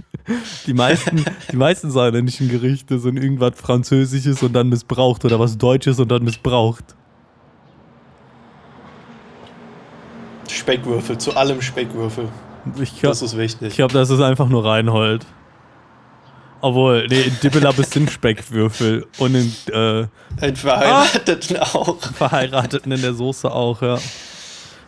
die, 0.66 0.74
meisten, 0.74 1.24
die 1.50 1.56
meisten 1.56 1.90
saarländischen 1.90 2.48
Gerichte 2.48 2.98
sind 2.98 3.16
irgendwas 3.16 3.52
Französisches 3.56 4.42
und 4.42 4.52
dann 4.52 4.68
missbraucht 4.68 5.24
oder 5.24 5.38
was 5.40 5.58
Deutsches 5.58 5.98
und 5.98 6.10
dann 6.10 6.22
missbraucht. 6.24 6.84
Speckwürfel, 10.48 11.18
zu 11.18 11.36
allem 11.36 11.60
Speckwürfel. 11.60 12.28
Ich 12.80 13.00
glaub, 13.00 13.12
das 13.12 13.22
ist 13.22 13.36
wichtig. 13.36 13.68
Ich 13.68 13.76
glaube, 13.76 13.92
das 13.92 14.10
ist 14.10 14.20
einfach 14.20 14.48
nur 14.48 14.64
Reinhold. 14.64 15.26
Obwohl, 16.64 17.06
nee, 17.08 17.20
in 17.20 17.38
Dibbelabes 17.42 17.90
sind 17.90 18.10
Speckwürfel 18.10 19.06
und 19.18 19.34
in. 19.34 19.52
Äh, 19.70 20.06
in 20.40 20.56
Verheirateten 20.56 21.58
ah, 21.58 21.74
auch. 21.74 22.00
Verheirateten 22.14 22.90
in 22.90 23.02
der 23.02 23.12
Soße 23.12 23.52
auch, 23.52 23.82
ja. 23.82 23.98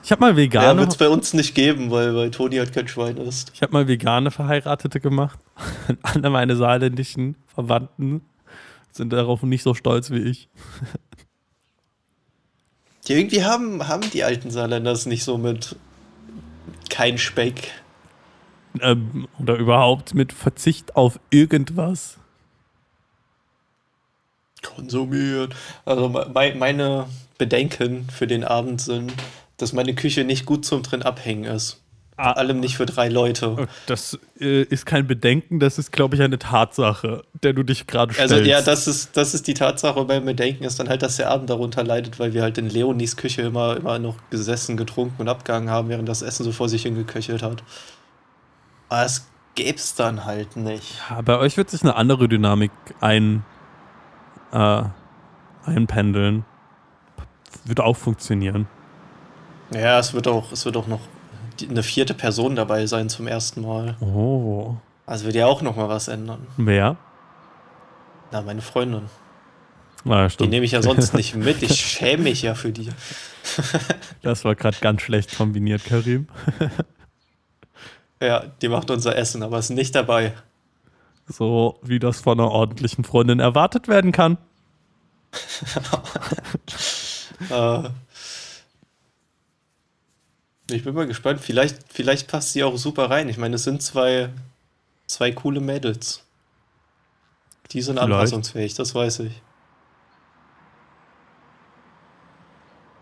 Ich 0.03 0.11
habe 0.11 0.22
mal 0.22 0.37
vegane. 0.39 0.68
Ja, 0.68 0.79
wird 0.79 0.93
es 0.93 0.97
bei 0.97 1.11
uns 1.11 1.35
nicht 1.35 1.55
geben, 1.55 1.91
weil, 1.91 2.16
weil 2.16 2.31
Toni 2.31 2.57
halt 2.57 2.72
kein 2.72 2.89
Schwein 2.89 3.18
ist. 3.18 3.53
Ich 3.53 3.61
habe 3.61 3.74
mal 3.74 3.87
vegane 3.87 4.31
Verheiratete 4.31 5.01
gemacht. 5.01 5.39
Alle 6.03 6.31
meine 6.31 6.57
saarländischen 6.57 7.37
Verwandten 7.47 8.22
sind 8.91 9.12
darauf 9.12 9.43
nicht 9.43 9.62
so 9.62 9.74
stolz 9.74 10.11
wie 10.11 10.22
ich. 10.22 10.49
Irgendwie 13.07 13.45
haben, 13.45 13.87
haben 13.87 14.11
die 14.14 14.24
alten 14.24 14.51
Saarländer 14.51 14.93
es 14.93 15.05
nicht 15.05 15.24
so 15.24 15.37
mit 15.37 15.77
kein 16.89 17.18
Speck 17.18 17.70
ähm, 18.83 19.29
oder 19.39 19.57
überhaupt 19.57 20.14
mit 20.14 20.33
Verzicht 20.33 20.97
auf 20.97 21.18
irgendwas? 21.31 22.18
Konsumieren. 24.62 25.55
Also 25.85 26.09
me 26.09 26.55
meine 26.57 27.07
Bedenken 27.39 28.09
für 28.09 28.27
den 28.27 28.45
Abend 28.45 28.81
sind, 28.81 29.12
dass 29.59 29.72
meine 29.72 29.95
Küche 29.95 30.24
nicht 30.24 30.47
gut 30.47 30.64
zum 30.64 30.83
drin 30.83 31.03
abhängen 31.03 31.45
ist. 31.45 31.81
Ah, 32.18 32.33
Vor 32.33 32.39
allem 32.39 32.61
nicht 32.61 32.79
für 32.79 32.87
drei 32.87 33.09
Leute. 33.09 33.68
Das 33.87 34.18
äh, 34.41 34.62
ist 34.62 34.87
kein 34.87 35.07
Bedenken, 35.07 35.61
das 35.61 35.77
ist, 35.79 35.93
glaube 35.93 36.16
ich, 36.16 36.22
eine 36.22 36.39
Tatsache, 36.39 37.24
der 37.43 37.53
du 37.53 37.62
dich 37.62 37.87
gerade 37.87 38.14
stellst. 38.14 38.33
Also 38.33 38.45
ja, 38.45 38.62
das 38.62 38.87
ist, 38.87 39.18
das 39.18 39.35
ist 39.35 39.47
die 39.47 39.53
Tatsache 39.53 40.03
beim 40.07 40.24
Bedenken, 40.24 40.64
ist 40.64 40.81
dann 40.81 40.89
halt, 40.89 41.03
dass 41.03 41.16
der 41.16 41.31
Abend 41.31 41.51
darunter 41.51 41.85
leidet, 41.85 42.18
weil 42.18 42.33
wir 42.33 42.41
halt 42.41 42.57
in 42.57 42.70
Leonis 42.70 43.18
Küche 43.18 43.43
immer, 43.43 43.77
immer 43.77 43.99
noch 43.99 44.16
gesessen, 44.31 44.79
getrunken 44.79 45.20
und 45.20 45.29
abgehangen 45.29 45.68
haben, 45.68 45.91
während 45.91 46.09
das 46.09 46.22
Essen 46.22 46.45
so 46.45 46.53
vor 46.53 46.70
sich 46.70 46.83
hingeköchelt 46.85 47.43
hat. 47.43 47.62
Aber 48.89 49.05
es 49.05 49.28
gäbe 49.55 49.78
es 49.78 49.95
dann 49.95 50.24
halt 50.24 50.57
nicht. 50.57 51.01
Ja, 51.11 51.20
bei 51.22 51.39
euch 51.39 51.57
wird 51.57 51.70
sich 51.70 51.82
eine 51.82 51.97
andere 51.97 52.28
Dynamik 52.28 52.70
ein, 53.01 53.45
äh, 54.53 54.82
einpendeln. 55.64 56.45
Wird 57.64 57.80
auch 57.80 57.97
funktionieren. 57.97 58.68
Ja, 59.72 59.99
es 59.99 60.14
wird 60.14 60.28
auch, 60.28 60.53
es 60.53 60.64
wird 60.64 60.76
auch 60.76 60.87
noch 60.87 61.01
eine 61.68 61.82
vierte 61.82 62.14
Person 62.14 62.55
dabei 62.55 62.87
sein 62.87 63.09
zum 63.09 63.26
ersten 63.26 63.62
Mal. 63.62 63.97
Oh. 64.01 64.76
Also 65.07 65.24
wird 65.24 65.34
ja 65.34 65.47
auch 65.47 65.62
noch 65.62 65.76
mal 65.76 65.89
was 65.89 66.09
ändern. 66.09 66.47
Wer? 66.57 66.97
Na, 68.30 68.43
meine 68.43 68.61
Freundin. 68.61 69.09
Ah, 70.09 70.28
die 70.28 70.47
nehme 70.47 70.64
ich 70.64 70.72
ja 70.72 70.82
sonst 70.82 71.14
nicht 71.14 71.34
mit. 71.34 71.62
Ich 71.62 71.80
schäme 71.80 72.24
mich 72.24 72.43
ja 72.43 72.55
für 72.55 72.70
die. 72.70 72.91
das 74.22 74.45
war 74.45 74.55
gerade 74.55 74.76
ganz 74.80 75.03
schlecht 75.03 75.37
kombiniert, 75.37 75.84
Karim. 75.84 76.28
Ja, 78.21 78.45
die 78.62 78.69
macht 78.69 78.91
unser 78.91 79.17
Essen, 79.17 79.43
aber 79.43 79.59
ist 79.59 79.71
nicht 79.71 79.95
dabei. 79.95 80.33
So 81.27 81.79
wie 81.83 81.99
das 81.99 82.21
von 82.21 82.39
einer 82.39 82.51
ordentlichen 82.51 83.05
Freundin 83.05 83.41
erwartet 83.41 83.89
werden 83.89 84.12
kann. 84.12 84.39
äh, 87.51 87.89
ich 90.71 90.85
bin 90.85 90.95
mal 90.95 91.07
gespannt. 91.07 91.41
Vielleicht, 91.41 91.93
vielleicht 91.93 92.29
passt 92.29 92.53
sie 92.53 92.64
auch 92.64 92.77
super 92.77 93.11
rein. 93.11 93.29
Ich 93.29 93.39
meine, 93.39 93.57
es 93.57 93.64
sind 93.64 93.83
zwei, 93.83 94.31
zwei 95.07 95.33
coole 95.33 95.61
Mädels. 95.61 96.25
Die 97.73 97.83
sind 97.83 97.97
vielleicht. 97.97 98.12
anpassungsfähig, 98.12 98.75
das 98.75 98.95
weiß 98.95 99.21
ich. 99.21 99.43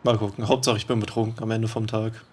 Mal 0.03 0.19
gucken. 0.19 0.49
Hauptsache, 0.49 0.77
ich 0.77 0.87
bin 0.87 1.01
betrunken 1.01 1.43
am 1.43 1.51
Ende 1.51 1.69
vom 1.69 1.87
Tag. 1.87 2.25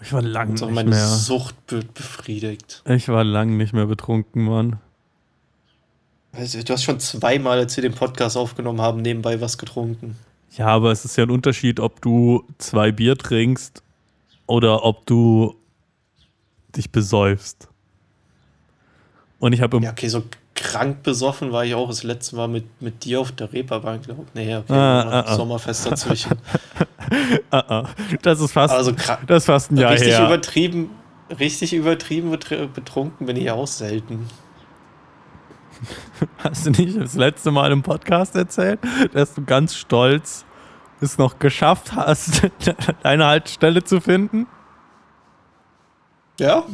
Ich 0.00 0.12
war 0.12 0.22
lang 0.22 0.52
nicht 0.52 0.70
meine 0.70 0.90
mehr. 0.90 1.06
Sucht 1.06 1.54
wird 1.68 1.94
befriedigt. 1.94 2.82
Ich 2.86 3.08
war 3.08 3.24
lang 3.24 3.56
nicht 3.56 3.72
mehr 3.72 3.86
betrunken, 3.86 4.44
Mann. 4.44 4.78
Du 6.32 6.40
hast 6.72 6.84
schon 6.84 7.00
zweimal, 7.00 7.58
als 7.58 7.76
wir 7.76 7.82
den 7.82 7.94
Podcast 7.94 8.36
aufgenommen 8.36 8.80
haben, 8.80 9.00
nebenbei 9.00 9.40
was 9.40 9.56
getrunken. 9.56 10.16
Ja, 10.56 10.66
aber 10.66 10.92
es 10.92 11.04
ist 11.04 11.16
ja 11.16 11.24
ein 11.24 11.30
Unterschied, 11.30 11.80
ob 11.80 12.02
du 12.02 12.44
zwei 12.58 12.92
Bier 12.92 13.16
trinkst 13.16 13.82
oder 14.46 14.84
ob 14.84 15.06
du 15.06 15.54
dich 16.76 16.90
besäufst. 16.90 17.68
Und 19.38 19.52
ich 19.52 19.60
habe 19.60 19.78
Ja, 19.82 19.90
okay, 19.90 20.08
so 20.08 20.24
krank 20.54 21.02
besoffen 21.02 21.52
war 21.52 21.64
ich 21.64 21.74
auch 21.74 21.88
das 21.88 22.02
letzte 22.02 22.36
Mal 22.36 22.48
mit, 22.48 22.64
mit 22.80 23.04
dir 23.04 23.20
auf 23.20 23.32
der 23.32 23.52
Reeperbahn, 23.52 24.02
glaube 24.02 24.24
ich. 24.26 24.34
Nee, 24.34 24.56
okay, 24.56 24.72
ah, 24.72 25.02
ah, 25.02 25.20
ah. 25.26 25.36
Sommerfest 25.36 25.86
dazwischen. 25.86 26.32
ah, 27.50 27.58
ah. 27.68 27.84
Das 28.22 28.40
ist 28.40 28.52
fast, 28.52 28.74
also, 28.74 28.92
das 29.26 29.42
ist 29.42 29.46
fast 29.46 29.72
ein 29.72 29.76
Jahr 29.76 29.92
richtig 29.92 30.08
her. 30.08 30.26
Übertrieben, 30.26 30.90
richtig 31.38 31.72
übertrieben 31.72 32.30
betrunken 32.30 33.26
bin 33.26 33.36
ich 33.36 33.50
auch 33.50 33.66
selten. 33.66 34.28
Hast 36.38 36.66
du 36.66 36.70
nicht 36.70 36.96
das 36.98 37.14
letzte 37.14 37.50
Mal 37.50 37.72
im 37.72 37.82
Podcast 37.82 38.34
erzählt, 38.34 38.80
dass 39.12 39.34
du 39.34 39.44
ganz 39.44 39.74
stolz 39.76 40.44
es 41.00 41.18
noch 41.18 41.38
geschafft 41.38 41.92
hast, 41.94 42.42
deine 43.02 43.26
Haltestelle 43.26 43.84
zu 43.84 44.00
finden? 44.00 44.46
Ja. 46.40 46.64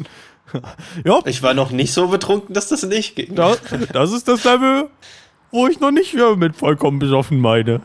ja. 1.05 1.21
Ich 1.25 1.43
war 1.43 1.55
noch 1.55 1.71
nicht 1.71 1.93
so 1.93 2.09
betrunken, 2.09 2.55
dass 2.55 2.69
das 2.69 2.83
nicht 2.85 3.17
ging. 3.17 3.35
Das, 3.35 3.61
das 3.93 4.13
ist 4.13 4.29
das 4.29 4.45
Level, 4.45 4.91
wo 5.51 5.67
ich 5.67 5.81
noch 5.81 5.91
nicht 5.91 6.15
mit 6.37 6.57
vollkommen 6.57 6.99
besoffen 6.99 7.41
meine. 7.41 7.81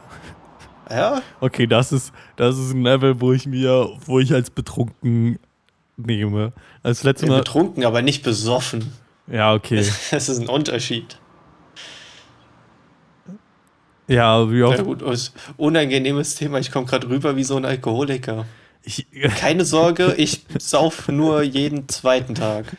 Ja. 0.90 1.22
Okay, 1.40 1.68
das 1.68 1.92
ist, 1.92 2.14
das 2.36 2.58
ist 2.58 2.74
ein 2.74 2.84
Level, 2.84 3.20
wo 3.20 3.34
ich 3.34 3.46
mir, 3.46 3.90
wo 4.06 4.20
ich 4.20 4.34
als 4.34 4.50
betrunken 4.50 5.40
nehme. 5.98 6.54
Als 6.84 7.04
letztes 7.04 7.30
Mal. 7.30 7.40
Betrunken, 7.40 7.84
aber 7.86 8.02
nicht 8.02 8.24
besoffen. 8.24 8.94
Ja, 9.28 9.54
okay. 9.54 9.78
Das 10.12 10.30
ist 10.30 10.40
ein 10.40 10.48
Unterschied. 10.48 11.18
Ja, 14.08 14.50
wie 14.50 14.64
oft. 14.64 14.78
Ja, 14.78 14.84
gut, 14.84 15.04
unangenehmes 15.58 16.36
Thema. 16.36 16.60
Ich 16.60 16.72
komme 16.72 16.86
gerade 16.86 17.10
rüber 17.10 17.36
wie 17.36 17.44
so 17.44 17.58
ein 17.58 17.66
Alkoholiker. 17.66 18.46
Ich, 18.84 19.06
Keine 19.38 19.66
Sorge, 19.66 20.14
ich 20.18 20.46
sauf 20.58 21.10
nur 21.10 21.42
jeden 21.42 21.90
zweiten 21.90 22.36
Tag. 22.36 22.78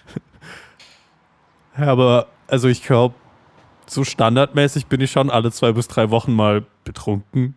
Ja, 1.76 1.88
aber 1.88 2.28
also 2.46 2.68
ich 2.68 2.82
glaube, 2.82 3.14
so 3.86 4.04
standardmäßig 4.04 4.86
bin 4.86 5.02
ich 5.02 5.10
schon 5.10 5.28
alle 5.30 5.52
zwei 5.52 5.72
bis 5.72 5.86
drei 5.86 6.10
Wochen 6.10 6.32
mal 6.32 6.64
betrunken. 6.84 7.54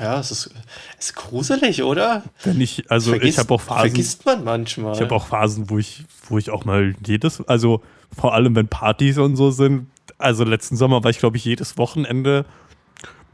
Ja, 0.00 0.18
es 0.18 0.30
ist, 0.30 0.50
es 0.98 1.06
ist 1.06 1.14
gruselig, 1.14 1.82
oder? 1.82 2.22
Wenn 2.42 2.60
ich, 2.60 2.90
also 2.90 3.10
vergisst, 3.10 3.34
ich 3.34 3.38
habe 3.38 3.54
auch 3.54 3.60
Phasen. 3.60 3.80
Vergisst 3.90 4.26
man 4.26 4.44
manchmal. 4.44 4.94
Ich 4.94 5.00
habe 5.00 5.14
auch 5.14 5.26
Phasen, 5.26 5.70
wo 5.70 5.78
ich, 5.78 6.04
wo 6.28 6.38
ich 6.38 6.50
auch 6.50 6.64
mal 6.64 6.94
jedes, 7.06 7.46
also 7.46 7.82
vor 8.16 8.34
allem 8.34 8.56
wenn 8.56 8.68
Partys 8.68 9.18
und 9.18 9.36
so 9.36 9.50
sind. 9.50 9.86
Also 10.18 10.44
letzten 10.44 10.76
Sommer 10.76 11.02
war 11.04 11.10
ich, 11.10 11.18
glaube 11.18 11.36
ich, 11.36 11.44
jedes 11.44 11.76
Wochenende 11.78 12.44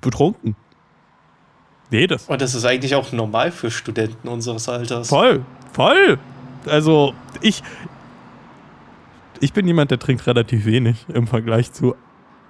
betrunken. 0.00 0.56
Jedes. 1.90 2.26
Und 2.26 2.40
das 2.40 2.54
ist 2.54 2.64
eigentlich 2.64 2.94
auch 2.94 3.12
normal 3.12 3.50
für 3.50 3.70
Studenten 3.70 4.28
unseres 4.28 4.68
Alters. 4.68 5.08
Voll, 5.08 5.44
voll. 5.72 6.18
Also 6.66 7.14
ich, 7.40 7.62
ich 9.40 9.52
bin 9.52 9.66
jemand, 9.66 9.90
der 9.90 9.98
trinkt 9.98 10.26
relativ 10.26 10.66
wenig 10.66 11.06
im 11.12 11.26
Vergleich 11.26 11.72
zu 11.72 11.96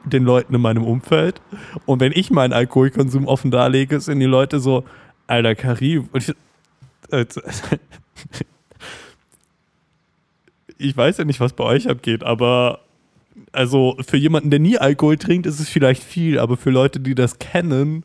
den 0.04 0.24
Leuten 0.24 0.54
in 0.54 0.60
meinem 0.60 0.84
Umfeld. 0.84 1.40
Und 1.86 2.00
wenn 2.00 2.12
ich 2.12 2.30
meinen 2.30 2.52
Alkoholkonsum 2.52 3.26
offen 3.26 3.50
darlege, 3.50 4.00
sind 4.00 4.20
die 4.20 4.26
Leute 4.26 4.60
so, 4.60 4.84
alter 5.26 5.54
Karim. 5.54 6.08
Ich, 6.14 6.32
äh, 7.10 7.24
ich 10.78 10.96
weiß 10.96 11.18
ja 11.18 11.24
nicht, 11.24 11.40
was 11.40 11.52
bei 11.52 11.64
euch 11.64 11.88
abgeht, 11.88 12.24
aber 12.24 12.80
also 13.52 13.96
für 14.06 14.16
jemanden, 14.16 14.50
der 14.50 14.58
nie 14.58 14.78
Alkohol 14.78 15.16
trinkt, 15.16 15.46
ist 15.46 15.60
es 15.60 15.68
vielleicht 15.68 16.02
viel, 16.02 16.38
aber 16.38 16.56
für 16.56 16.70
Leute, 16.70 17.00
die 17.00 17.14
das 17.14 17.38
kennen 17.38 18.04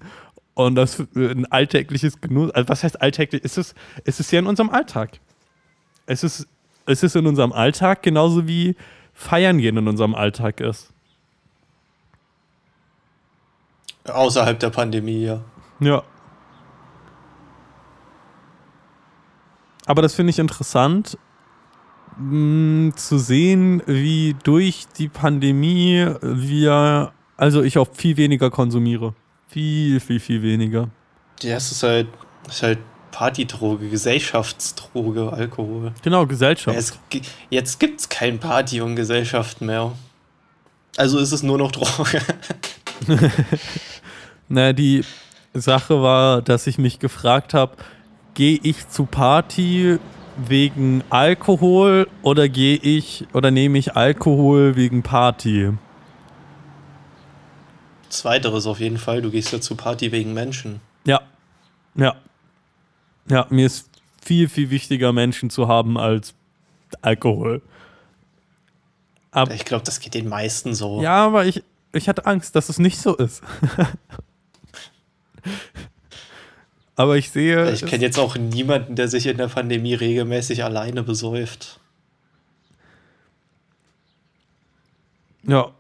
und 0.54 0.76
das 0.76 1.04
ein 1.16 1.46
alltägliches 1.52 2.22
Genuss, 2.22 2.52
also 2.52 2.70
was 2.70 2.84
heißt 2.84 3.02
alltäglich? 3.02 3.43
Ist 3.43 3.58
es, 3.58 3.76
ist 4.06 4.20
es 4.20 4.32
ja 4.32 4.39
in 4.39 4.48
unserem 4.48 4.70
Alltag. 4.70 5.20
Es 6.06 6.24
ist, 6.24 6.48
es 6.86 7.04
ist 7.04 7.16
in 7.16 7.26
unserem 7.26 7.52
Alltag 7.52 8.04
genauso 8.04 8.48
wie 8.48 8.76
Feiern 9.14 9.58
gehen 9.58 9.78
in 9.78 9.88
unserem 9.88 10.16
Alltag 10.16 10.60
ist. 10.60 10.93
Außerhalb 14.08 14.60
der 14.60 14.70
Pandemie, 14.70 15.26
ja. 15.26 15.41
Ja. 15.80 16.03
Aber 19.86 20.01
das 20.01 20.14
finde 20.16 20.32
ich 20.32 20.39
interessant, 20.39 21.18
mh, 22.18 22.95
zu 22.95 23.18
sehen, 23.18 23.82
wie 23.86 24.36
durch 24.43 24.88
die 24.97 25.08
Pandemie 25.08 26.08
wir, 26.22 27.12
also 27.38 27.62
ich 27.62 27.78
auch 27.78 27.88
viel 27.93 28.18
weniger 28.18 28.49
konsumiere. 28.49 29.14
Viel, 29.47 29.99
viel, 29.99 30.20
viel 30.20 30.41
weniger. 30.41 30.89
Ja, 31.41 31.58
es 31.58 31.72
ist 31.72 31.84
halt, 31.84 32.08
es 32.47 32.56
ist 32.56 32.64
halt 32.64 32.80
Partydroge, 33.12 33.89
Gesellschaftsdroge, 33.89 35.32
Alkohol. 35.32 35.93
Genau, 36.01 36.26
Gesellschaft. 36.26 36.78
Es, 36.78 36.99
jetzt 37.49 37.80
gibt 37.80 38.01
es 38.01 38.10
kein 38.10 38.39
Party 38.39 38.82
und 38.82 38.95
Gesellschaft 38.95 39.62
mehr. 39.62 39.93
Also 40.97 41.20
ist 41.20 41.32
es 41.32 41.43
nur 41.43 41.58
noch 41.58 41.72
Droge. 41.72 42.22
naja, 44.50 44.74
die 44.74 45.04
Sache 45.54 46.02
war, 46.02 46.41
dass 46.41 46.68
ich 46.68 46.78
mich 46.78 47.00
gefragt 47.00 47.54
habe, 47.54 47.76
gehe 48.34 48.60
ich 48.62 48.89
zu 48.89 49.06
Party 49.06 50.00
wegen 50.38 51.04
Alkohol 51.10 52.08
oder 52.22 52.50
gehe 52.50 52.78
ich 52.78 53.26
oder 53.34 53.52
nehme 53.52 53.78
ich 53.78 53.96
Alkohol 53.96 54.76
wegen 54.76 55.02
Party? 55.04 55.72
Zweiteres 58.10 58.66
auf 58.68 58.80
jeden 58.80 58.98
Fall. 58.98 59.22
Du 59.22 59.32
gehst 59.32 59.52
ja 59.52 59.62
zu 59.62 59.76
Party 59.76 60.12
wegen 60.12 60.34
Menschen. 60.34 60.82
Ja. 61.06 61.22
Ja. 61.96 62.16
Ja, 63.28 63.48
mir 63.50 63.66
ist 63.66 63.89
viel, 64.24 64.50
viel 64.50 64.70
wichtiger, 64.70 65.14
Menschen 65.14 65.50
zu 65.50 65.68
haben 65.68 65.98
als 65.98 66.34
Alkohol. 67.02 67.62
Aber 69.32 69.54
ich 69.54 69.66
glaube, 69.66 69.84
das 69.84 70.00
geht 70.00 70.14
den 70.14 70.30
meisten 70.30 70.74
so. 70.74 71.02
Ja, 71.02 71.26
aber 71.26 71.46
ich, 71.46 71.64
ich 71.96 72.10
hatte 72.10 72.26
Angst, 72.26 72.56
dass 72.56 72.70
es 72.70 72.80
nicht 72.80 72.98
so 73.00 73.16
ist. 73.16 73.41
aber 76.96 77.18
ich 77.18 77.30
sehe. 77.32 77.72
Ich 77.72 77.86
kenne 77.86 78.04
jetzt 78.04 78.20
auch 78.20 78.36
niemanden, 78.38 78.96
der 78.96 79.08
sich 79.08 79.28
in 79.28 79.38
der 79.38 79.48
Pandemie 79.48 79.93
regelmäßig 79.93 80.64
alleine 80.64 81.04
besäuft. 81.04 81.80
Ja. 85.43 85.72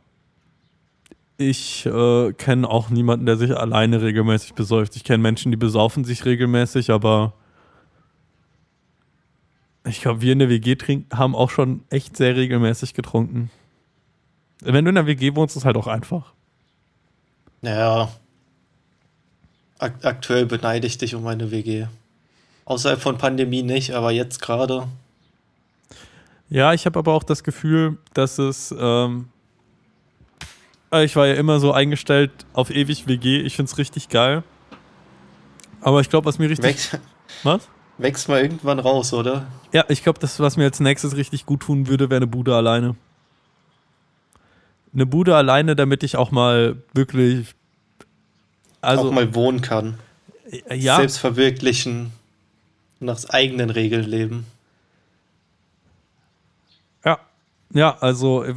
Ich 1.37 1.85
äh, 1.85 2.31
kenne 2.31 2.69
auch 2.69 2.89
niemanden, 2.89 3.25
der 3.25 3.35
sich 3.35 3.51
alleine 3.55 4.01
regelmäßig 4.01 4.53
besäuft. 4.53 4.95
Ich 4.95 5.03
kenne 5.03 5.21
Menschen, 5.21 5.51
die 5.51 5.57
besaufen 5.57 6.05
sich 6.05 6.23
regelmäßig, 6.23 6.91
aber 6.91 7.33
ich 9.85 10.01
glaube, 10.01 10.21
wir 10.21 10.31
in 10.31 10.39
der 10.39 10.47
WG 10.49 10.75
trinken, 10.75 11.17
haben 11.17 11.35
auch 11.35 11.49
schon 11.49 11.83
echt 11.89 12.15
sehr 12.15 12.37
regelmäßig 12.37 12.93
getrunken. 12.93 13.51
Wenn 14.61 14.85
du 14.85 14.89
in 14.89 14.95
der 14.95 15.05
WG 15.05 15.35
wohnst, 15.35 15.55
ist 15.55 15.61
es 15.61 15.65
halt 15.65 15.77
auch 15.77 15.87
einfach. 15.87 16.33
Naja. 17.61 18.09
Akt 19.79 20.05
aktuell 20.05 20.45
beneide 20.45 20.87
ich 20.87 20.97
dich 20.97 21.15
um 21.15 21.23
meine 21.23 21.51
WG. 21.51 21.87
Außerhalb 22.65 22.99
von 23.01 23.17
Pandemie 23.17 23.63
nicht, 23.63 23.91
aber 23.91 24.11
jetzt 24.11 24.41
gerade. 24.41 24.87
Ja, 26.49 26.73
ich 26.73 26.85
habe 26.85 26.99
aber 26.99 27.13
auch 27.13 27.23
das 27.23 27.43
Gefühl, 27.43 27.97
dass 28.13 28.37
es. 28.37 28.73
Ähm, 28.77 29.27
ich 30.91 31.15
war 31.15 31.27
ja 31.27 31.33
immer 31.33 31.59
so 31.59 31.73
eingestellt 31.73 32.31
auf 32.53 32.69
ewig 32.69 33.07
WG. 33.07 33.41
Ich 33.41 33.55
finde 33.55 33.69
es 33.71 33.77
richtig 33.77 34.09
geil. 34.09 34.43
Aber 35.81 35.99
ich 36.01 36.09
glaube, 36.09 36.25
was 36.25 36.39
mir 36.39 36.49
richtig. 36.49 36.65
Wächst, 36.65 36.99
was? 37.43 37.67
Wächst 37.97 38.29
mal 38.29 38.41
irgendwann 38.41 38.79
raus, 38.79 39.13
oder? 39.13 39.47
Ja, 39.71 39.85
ich 39.89 40.03
glaube, 40.03 40.19
das, 40.19 40.39
was 40.39 40.57
mir 40.57 40.63
als 40.63 40.79
nächstes 40.79 41.15
richtig 41.15 41.45
gut 41.45 41.61
tun 41.61 41.87
würde, 41.87 42.09
wäre 42.09 42.17
eine 42.17 42.27
Bude 42.27 42.55
alleine. 42.55 42.95
Eine 44.95 45.05
Bude 45.05 45.35
alleine, 45.35 45.75
damit 45.75 46.03
ich 46.03 46.15
auch 46.15 46.31
mal 46.31 46.77
wirklich. 46.93 47.53
Also, 48.79 49.09
auch 49.09 49.11
mal 49.11 49.35
wohnen 49.35 49.61
kann. 49.61 49.99
Ja. 50.73 50.95
Selbst 50.95 51.17
verwirklichen. 51.17 52.11
Nach 53.01 53.21
eigenen 53.29 53.69
Regeln 53.69 54.05
leben. 54.05 54.45
Ja. 57.03 57.19
Ja, 57.73 57.97
also 57.99 58.43
äh, 58.43 58.53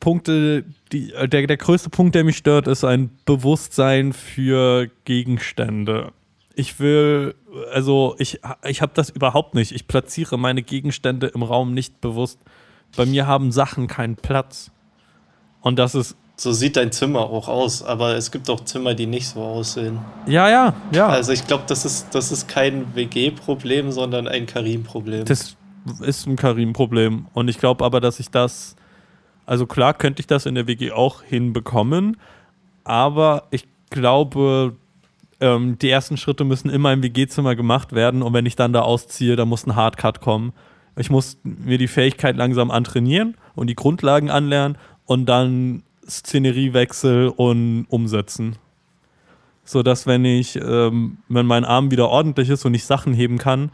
Punkte, 0.00 0.64
die, 0.92 1.12
äh, 1.12 1.28
der, 1.28 1.46
der 1.46 1.58
größte 1.58 1.90
Punkt, 1.90 2.14
der 2.14 2.24
mich 2.24 2.38
stört, 2.38 2.68
ist 2.68 2.84
ein 2.84 3.10
Bewusstsein 3.26 4.14
für 4.14 4.88
Gegenstände. 5.04 6.12
Ich 6.54 6.80
will, 6.80 7.34
also 7.70 8.16
ich, 8.18 8.40
ich 8.64 8.80
habe 8.80 8.92
das 8.94 9.10
überhaupt 9.10 9.54
nicht. 9.54 9.72
Ich 9.72 9.86
platziere 9.88 10.38
meine 10.38 10.62
Gegenstände 10.62 11.26
im 11.28 11.42
Raum 11.42 11.74
nicht 11.74 12.00
bewusst. 12.00 12.38
Bei 12.96 13.04
mir 13.04 13.26
haben 13.26 13.52
Sachen 13.52 13.88
keinen 13.88 14.16
Platz. 14.16 14.70
Und 15.62 15.78
das 15.78 15.94
ist. 15.94 16.16
So 16.36 16.52
sieht 16.52 16.76
dein 16.76 16.90
Zimmer 16.90 17.20
auch 17.20 17.48
aus, 17.48 17.82
aber 17.82 18.16
es 18.16 18.30
gibt 18.30 18.50
auch 18.50 18.64
Zimmer, 18.64 18.94
die 18.94 19.06
nicht 19.06 19.28
so 19.28 19.40
aussehen. 19.40 19.98
Ja, 20.26 20.48
ja, 20.48 20.74
ja. 20.90 21.06
Also 21.06 21.32
ich 21.32 21.46
glaube, 21.46 21.64
das 21.68 21.84
ist, 21.84 22.14
das 22.14 22.32
ist 22.32 22.48
kein 22.48 22.94
WG-Problem, 22.94 23.92
sondern 23.92 24.26
ein 24.26 24.46
Karim-Problem. 24.46 25.24
Das 25.24 25.56
ist 26.00 26.26
ein 26.26 26.36
Karim-Problem. 26.36 27.26
Und 27.32 27.48
ich 27.48 27.58
glaube 27.58 27.84
aber, 27.84 28.00
dass 28.00 28.18
ich 28.18 28.30
das. 28.30 28.76
Also 29.46 29.66
klar 29.66 29.94
könnte 29.94 30.20
ich 30.20 30.26
das 30.26 30.46
in 30.46 30.54
der 30.54 30.66
WG 30.66 30.92
auch 30.92 31.22
hinbekommen, 31.22 32.16
aber 32.84 33.48
ich 33.50 33.66
glaube, 33.90 34.76
ähm, 35.40 35.76
die 35.78 35.90
ersten 35.90 36.16
Schritte 36.16 36.44
müssen 36.44 36.70
immer 36.70 36.92
im 36.92 37.02
WG-Zimmer 37.02 37.56
gemacht 37.56 37.92
werden 37.92 38.22
und 38.22 38.32
wenn 38.32 38.46
ich 38.46 38.54
dann 38.54 38.72
da 38.72 38.82
ausziehe, 38.82 39.34
da 39.34 39.44
muss 39.44 39.66
ein 39.66 39.74
Hardcut 39.74 40.20
kommen. 40.20 40.52
Ich 40.96 41.10
muss 41.10 41.38
mir 41.42 41.78
die 41.78 41.88
Fähigkeit 41.88 42.36
langsam 42.36 42.70
antrainieren 42.70 43.36
und 43.54 43.68
die 43.68 43.74
Grundlagen 43.74 44.30
anlernen 44.30 44.76
und 45.06 45.26
dann 45.26 45.82
Szeneriewechsel 46.08 47.28
und 47.28 47.86
umsetzen. 47.88 48.56
So 49.64 49.82
dass 49.82 50.06
wenn 50.06 50.24
ich, 50.24 50.56
ähm, 50.56 51.18
wenn 51.28 51.46
mein 51.46 51.64
Arm 51.64 51.90
wieder 51.90 52.08
ordentlich 52.08 52.48
ist 52.48 52.64
und 52.64 52.74
ich 52.74 52.84
Sachen 52.84 53.14
heben 53.14 53.38
kann, 53.38 53.70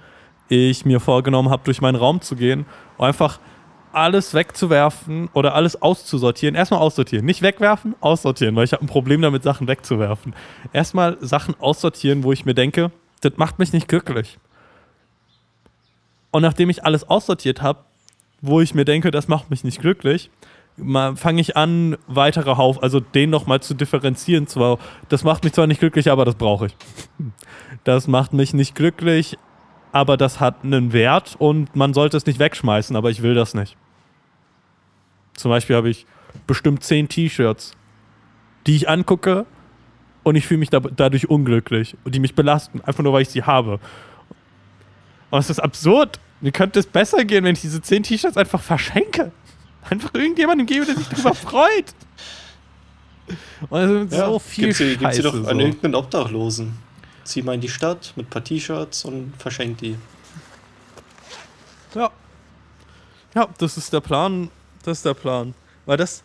ich 0.49 0.85
mir 0.85 1.01
vorgenommen 1.01 1.51
habe, 1.51 1.63
durch 1.65 1.81
meinen 1.81 1.97
Raum 1.97 2.21
zu 2.21 2.37
gehen 2.37 2.67
und 2.97 3.07
einfach 3.07 3.41
alles 3.93 4.35
wegzuwerfen 4.35 5.29
oder 5.33 5.55
alles 5.55 5.81
auszusortieren. 5.81 6.55
Erstmal 6.55 6.81
aussortieren. 6.81 7.25
Nicht 7.25 7.43
wegwerfen, 7.43 7.95
aussortieren, 8.01 8.55
weil 8.55 8.65
ich 8.65 8.73
habe 8.73 8.85
ein 8.85 8.89
Problem 8.89 9.23
damit, 9.23 9.43
Sachen 9.43 9.67
wegzuwerfen. 9.67 10.35
Erstmal 10.73 11.17
Sachen 11.21 11.55
aussortieren, 11.59 12.23
wo 12.23 12.33
ich 12.33 12.45
mir 12.45 12.55
denke, 12.55 12.91
das 13.21 13.37
macht 13.37 13.59
mich 13.59 13.73
nicht 13.73 13.89
glücklich. 13.89 14.39
Und 16.31 16.43
nachdem 16.43 16.71
ich 16.71 16.85
alles 16.85 17.09
aussortiert 17.09 17.63
habe, 17.63 17.81
wo 18.41 18.61
ich 18.61 18.75
mir 18.75 18.85
denke, 18.85 19.11
das 19.11 19.27
macht 19.27 19.51
mich 19.51 19.65
nicht 19.65 19.81
glücklich, 19.81 20.31
fange 21.17 21.41
ich 21.41 21.57
an, 21.57 21.97
weitere 22.07 22.57
Haufen, 22.57 22.83
also 22.83 23.01
den 23.01 23.31
nochmal 23.31 23.61
zu 23.61 23.75
differenzieren. 23.75 24.47
Zwar, 24.47 24.79
das 25.09 25.25
macht 25.25 25.45
mich 25.45 25.53
zwar 25.53 25.67
nicht 25.67 25.81
glücklich, 25.81 26.11
aber 26.11 26.25
das 26.25 26.35
brauche 26.35 26.67
ich. 26.67 26.77
Das 27.85 28.07
macht 28.07 28.35
mich 28.35 28.53
nicht 28.53 28.75
glücklich, 28.75 29.39
aber 29.93 30.17
das 30.17 30.41
hat 30.41 30.63
einen 30.63 30.93
Wert 30.93 31.37
und 31.39 31.75
man 31.75 31.95
sollte 31.95 32.17
es 32.17 32.27
nicht 32.27 32.39
wegschmeißen, 32.39 32.97
aber 32.97 33.09
ich 33.09 33.23
will 33.23 33.35
das 33.35 33.55
nicht. 33.55 33.77
Zum 35.35 35.51
Beispiel 35.51 35.77
habe 35.77 35.89
ich 35.89 36.05
bestimmt 36.47 36.83
zehn 36.83 37.09
T-Shirts, 37.09 37.73
die 38.67 38.77
ich 38.77 38.89
angucke 38.89 39.47
und 40.23 40.35
ich 40.35 40.47
fühle 40.47 40.59
mich 40.59 40.71
da, 40.71 40.81
dadurch 40.81 41.31
unglücklich 41.31 41.97
und 42.05 42.15
die 42.15 42.21
mich 42.21 42.35
belasten, 42.35 42.83
einfach 42.83 43.03
nur 43.03 43.13
weil 43.13 43.23
ich 43.23 43.31
sie 43.31 43.45
habe. 43.45 43.81
Und 45.31 45.39
es 45.39 45.49
ist 45.49 45.61
absurd. 45.61 46.21
Mir 46.41 46.53
könnte 46.53 46.79
es 46.79 46.87
besser 46.87 47.25
gehen, 47.25 47.45
wenn 47.45 47.55
ich 47.55 47.61
diese 47.61 47.81
zehn 47.81 48.03
T-Shirts 48.03 48.37
einfach 48.37 48.61
verschenke. 48.61 49.33
Einfach 49.91 50.15
irgendjemandem 50.15 50.67
gebe, 50.67 50.87
der 50.87 50.97
sich 50.97 51.09
darüber 51.09 51.35
freut. 51.35 51.95
Und 53.69 53.81
es 53.81 54.13
ist 54.13 54.19
ja, 54.19 54.27
so 54.27 54.39
viel 54.39 54.65
gibt's 54.67 54.79
sie, 54.79 54.95
Scheiße. 54.95 54.99
Gibt 54.99 55.15
sie 55.15 55.23
doch 55.23 55.49
an 55.49 55.61
irgendeinen 55.61 55.95
Obdachlosen 55.95 56.89
zieh 57.29 57.43
mal 57.43 57.55
in 57.55 57.61
die 57.61 57.69
Stadt 57.69 58.15
mit 58.17 58.27
ein 58.27 58.31
paar 58.31 58.43
T-Shirts 58.43 59.05
und 59.05 59.35
verschenk 59.39 59.79
die. 59.79 59.97
Ja. 61.95 62.11
Ja, 63.35 63.49
das 63.59 63.77
ist 63.77 63.93
der 63.93 64.01
Plan. 64.01 64.51
Das 64.83 64.99
ist 64.99 65.05
der 65.05 65.15
Plan. 65.15 65.55
Weil 65.87 65.99
das, 65.99 66.25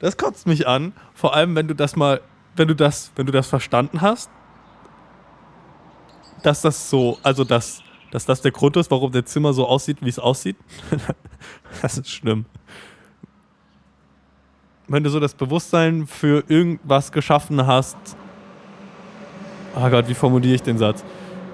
das 0.00 0.16
kotzt 0.16 0.46
mich 0.46 0.66
an. 0.66 0.92
Vor 1.14 1.34
allem, 1.34 1.54
wenn 1.54 1.68
du 1.68 1.74
das 1.74 1.94
mal, 1.94 2.20
wenn 2.56 2.68
du 2.68 2.74
das, 2.74 3.12
wenn 3.16 3.26
du 3.26 3.32
das 3.32 3.46
verstanden 3.46 4.00
hast, 4.00 4.30
dass 6.42 6.62
das 6.62 6.88
so, 6.88 7.18
also 7.22 7.44
dass, 7.44 7.82
dass 8.10 8.24
das 8.24 8.40
der 8.40 8.50
Grund 8.50 8.76
ist, 8.76 8.90
warum 8.90 9.12
der 9.12 9.26
Zimmer 9.26 9.52
so 9.52 9.66
aussieht, 9.66 9.98
wie 10.00 10.08
es 10.08 10.18
aussieht. 10.18 10.56
das 11.82 11.98
ist 11.98 12.08
schlimm. 12.08 12.46
Wenn 14.90 15.04
du 15.04 15.10
so 15.10 15.20
das 15.20 15.34
Bewusstsein 15.34 16.06
für 16.08 16.42
irgendwas 16.48 17.12
geschaffen 17.12 17.64
hast. 17.64 17.96
Oh 19.76 19.88
Gott, 19.88 20.08
wie 20.08 20.14
formuliere 20.14 20.56
ich 20.56 20.62
den 20.62 20.78
Satz? 20.78 21.04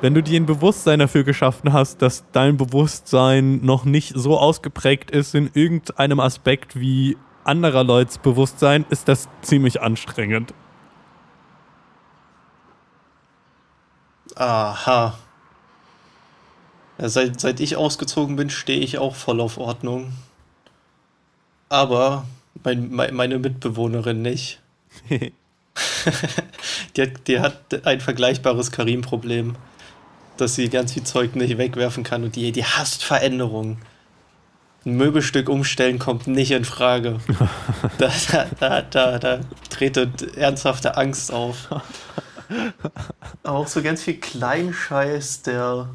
Wenn 0.00 0.14
du 0.14 0.22
dir 0.22 0.40
ein 0.40 0.46
Bewusstsein 0.46 1.00
dafür 1.00 1.22
geschaffen 1.22 1.72
hast, 1.72 2.00
dass 2.00 2.24
dein 2.32 2.56
Bewusstsein 2.56 3.60
noch 3.62 3.84
nicht 3.84 4.12
so 4.16 4.38
ausgeprägt 4.38 5.10
ist 5.10 5.34
in 5.34 5.50
irgendeinem 5.52 6.18
Aspekt 6.18 6.80
wie 6.80 7.18
anderer 7.44 7.84
Leute's 7.84 8.18
Bewusstsein, 8.18 8.86
ist 8.88 9.06
das 9.06 9.28
ziemlich 9.42 9.82
anstrengend. 9.82 10.54
Aha. 14.34 15.14
Ja, 16.98 17.08
seit, 17.08 17.38
seit 17.38 17.60
ich 17.60 17.76
ausgezogen 17.76 18.36
bin, 18.36 18.48
stehe 18.48 18.80
ich 18.80 18.96
auch 18.96 19.14
voll 19.14 19.40
auf 19.40 19.58
Ordnung. 19.58 20.12
Aber 21.68 22.24
mein, 22.64 22.90
mein, 22.90 23.14
meine 23.14 23.38
Mitbewohnerin 23.38 24.22
nicht. 24.22 24.60
die, 26.96 27.02
hat, 27.02 27.28
die 27.28 27.40
hat 27.40 27.86
ein 27.86 28.00
vergleichbares 28.00 28.70
Karim-Problem, 28.70 29.56
dass 30.36 30.54
sie 30.54 30.68
ganz 30.68 30.92
viel 30.92 31.04
Zeug 31.04 31.36
nicht 31.36 31.58
wegwerfen 31.58 32.04
kann 32.04 32.24
und 32.24 32.36
die, 32.36 32.52
die 32.52 32.64
hasst 32.64 33.04
Veränderungen. 33.04 33.78
Ein 34.84 34.96
Möbelstück 34.96 35.48
umstellen 35.48 35.98
kommt 35.98 36.26
nicht 36.28 36.52
in 36.52 36.64
Frage. 36.64 37.18
da, 37.98 38.10
da, 38.30 38.46
da, 38.60 38.82
da, 38.82 39.18
da 39.18 39.40
tretet 39.68 40.36
ernsthafte 40.36 40.96
Angst 40.96 41.32
auf. 41.32 41.68
auch 43.42 43.66
so 43.66 43.82
ganz 43.82 44.02
viel 44.02 44.18
Kleinscheiß, 44.18 45.42
der 45.42 45.88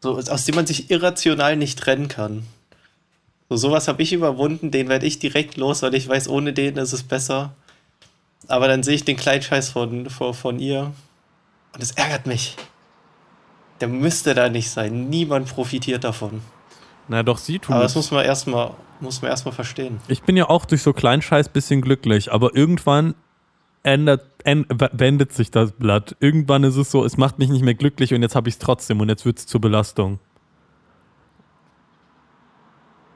so, 0.00 0.16
aus 0.16 0.44
dem 0.44 0.54
man 0.54 0.66
sich 0.66 0.90
irrational 0.90 1.56
nicht 1.56 1.78
trennen 1.78 2.08
kann. 2.08 2.44
So, 3.50 3.56
sowas 3.56 3.88
habe 3.88 4.00
ich 4.02 4.12
überwunden, 4.12 4.70
den 4.70 4.88
werde 4.88 5.06
ich 5.06 5.18
direkt 5.18 5.56
los, 5.56 5.82
weil 5.82 5.94
ich 5.94 6.08
weiß, 6.08 6.28
ohne 6.28 6.52
den 6.52 6.76
ist 6.76 6.92
es 6.92 7.02
besser. 7.02 7.52
Aber 8.46 8.68
dann 8.68 8.84
sehe 8.84 8.94
ich 8.94 9.04
den 9.04 9.16
Kleinscheiß 9.16 9.70
von, 9.70 10.08
von, 10.08 10.34
von 10.34 10.60
ihr 10.60 10.92
und 11.74 11.82
es 11.82 11.90
ärgert 11.90 12.26
mich. 12.26 12.56
Der 13.80 13.88
müsste 13.88 14.34
da 14.34 14.48
nicht 14.48 14.70
sein. 14.70 15.10
Niemand 15.10 15.48
profitiert 15.48 16.04
davon. 16.04 16.42
Na 17.08 17.24
doch, 17.24 17.38
sie 17.38 17.58
tun 17.58 17.74
Aber 17.74 17.82
das 17.82 17.96
muss 17.96 18.12
man 18.12 18.24
erstmal 18.24 18.70
muss 19.00 19.20
man 19.22 19.30
erstmal 19.30 19.54
verstehen. 19.54 19.98
Ich 20.08 20.22
bin 20.22 20.36
ja 20.36 20.48
auch 20.48 20.64
durch 20.64 20.82
so 20.82 20.92
Kleinscheiß 20.92 21.48
bisschen 21.48 21.80
glücklich, 21.80 22.30
aber 22.30 22.54
irgendwann 22.54 23.14
ändert, 23.82 24.26
end, 24.44 24.66
wendet 24.92 25.32
sich 25.32 25.50
das 25.50 25.72
Blatt. 25.72 26.14
Irgendwann 26.20 26.64
ist 26.64 26.76
es 26.76 26.90
so, 26.90 27.04
es 27.04 27.16
macht 27.16 27.38
mich 27.38 27.48
nicht 27.48 27.64
mehr 27.64 27.74
glücklich 27.74 28.14
und 28.14 28.22
jetzt 28.22 28.36
habe 28.36 28.48
ich 28.48 28.56
es 28.56 28.58
trotzdem 28.58 29.00
und 29.00 29.08
jetzt 29.08 29.24
wird 29.24 29.38
es 29.38 29.46
zur 29.46 29.60
Belastung. 29.60 30.20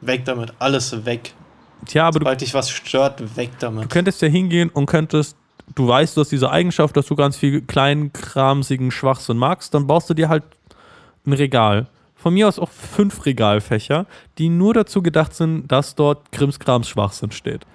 Weg 0.07 0.25
damit, 0.25 0.53
alles 0.59 1.05
weg. 1.05 1.35
Tja, 1.87 2.07
aber 2.07 2.21
Sobald 2.21 2.41
dich 2.41 2.55
was 2.55 2.71
stört, 2.71 3.37
weg 3.37 3.51
damit. 3.59 3.85
Du 3.85 3.89
könntest 3.89 4.23
ja 4.23 4.29
hingehen 4.29 4.71
und 4.71 4.87
könntest, 4.87 5.37
du 5.75 5.89
weißt, 5.89 6.17
du 6.17 6.21
hast 6.21 6.33
diese 6.33 6.51
Eigenschaft, 6.51 6.97
dass 6.97 7.07
du 7.07 7.17
ganz 7.17 7.37
viel 7.37 7.63
kleinkramsigen 7.63 8.91
Schwachsinn 8.91 9.37
magst, 9.37 9.75
dann 9.75 9.87
baust 9.87 10.09
du 10.09 10.15
dir 10.15 10.29
halt 10.29 10.45
ein 11.27 11.33
Regal. 11.33 11.87
Von 12.15 12.35
mir 12.35 12.49
aus 12.49 12.59
auch 12.59 12.71
fünf 12.71 13.27
Regalfächer, 13.27 14.07
die 14.39 14.49
nur 14.49 14.73
dazu 14.73 15.03
gedacht 15.03 15.35
sind, 15.35 15.69
dass 15.69 15.95
dort 15.95 16.33
Krimskrams 16.33 16.89
Schwachsinn 16.89 17.33
steht. 17.33 17.67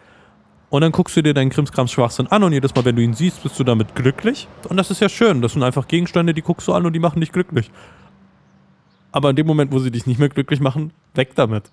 Und 0.69 0.82
dann 0.82 0.91
guckst 0.91 1.17
du 1.17 1.23
dir 1.23 1.34
deinen 1.34 1.49
Krimskrams 1.49 1.91
Schwachsinn 1.91 2.27
an 2.27 2.43
und 2.43 2.53
jedes 2.53 2.73
Mal, 2.75 2.86
wenn 2.86 2.95
du 2.95 3.01
ihn 3.01 3.13
siehst, 3.13 3.41
bist 3.41 3.59
du 3.59 3.63
damit 3.63 3.95
glücklich. 3.95 4.47
Und 4.67 4.77
das 4.77 4.91
ist 4.91 5.01
ja 5.01 5.09
schön. 5.09 5.41
Das 5.41 5.53
sind 5.53 5.63
einfach 5.63 5.88
Gegenstände, 5.88 6.34
die 6.34 6.43
guckst 6.43 6.67
du 6.67 6.73
an 6.73 6.86
und 6.86 6.93
die 6.93 6.99
machen 6.99 7.19
dich 7.19 7.32
glücklich. 7.32 7.71
Aber 9.11 9.32
in 9.32 9.36
dem 9.36 9.47
Moment, 9.47 9.71
wo 9.71 9.80
sie 9.80 9.89
dich 9.89 10.05
nicht 10.05 10.19
mehr 10.19 10.30
glücklich 10.30 10.59
machen, 10.59 10.93
weg 11.15 11.32
damit. 11.36 11.71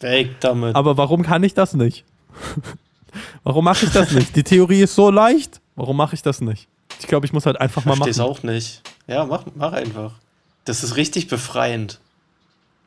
Weg 0.00 0.40
damit. 0.40 0.74
Aber 0.74 0.96
warum 0.96 1.22
kann 1.22 1.42
ich 1.42 1.54
das 1.54 1.74
nicht? 1.74 2.04
warum 3.44 3.64
mache 3.64 3.86
ich 3.86 3.92
das 3.92 4.12
nicht? 4.12 4.36
Die 4.36 4.42
Theorie 4.42 4.82
ist 4.82 4.94
so 4.94 5.10
leicht. 5.10 5.60
Warum 5.74 5.96
mache 5.96 6.14
ich 6.14 6.22
das 6.22 6.40
nicht? 6.40 6.68
Ich 7.00 7.06
glaube, 7.06 7.26
ich 7.26 7.32
muss 7.32 7.46
halt 7.46 7.60
einfach 7.60 7.84
mal 7.84 7.96
machen. 7.96 8.10
Ich 8.10 8.20
auch 8.20 8.42
nicht. 8.42 8.82
Ja, 9.06 9.24
mach, 9.24 9.44
mach 9.54 9.72
einfach. 9.72 10.12
Das 10.64 10.82
ist 10.82 10.96
richtig 10.96 11.28
befreiend. 11.28 12.00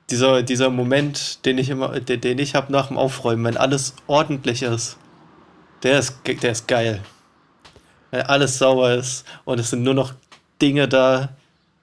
Dieser, 0.10 0.42
dieser 0.42 0.70
Moment, 0.70 1.46
den 1.46 1.58
ich 1.60 1.70
immer, 1.70 2.00
den, 2.00 2.20
den 2.20 2.40
ich 2.40 2.56
habe 2.56 2.72
nach 2.72 2.88
dem 2.88 2.98
Aufräumen, 2.98 3.44
wenn 3.46 3.58
alles 3.58 3.94
ordentlich 4.08 4.64
ist. 4.64 4.98
Der 5.84 6.00
ist, 6.00 6.16
der 6.26 6.52
ist 6.52 6.68
geil. 6.68 7.02
Wenn 8.12 8.24
alles 8.24 8.58
sauer 8.58 8.92
ist 8.92 9.24
und 9.46 9.60
es 9.60 9.70
sind 9.70 9.84
nur 9.84 9.94
noch 9.94 10.14
Dinge 10.62 10.88
da, 10.88 11.30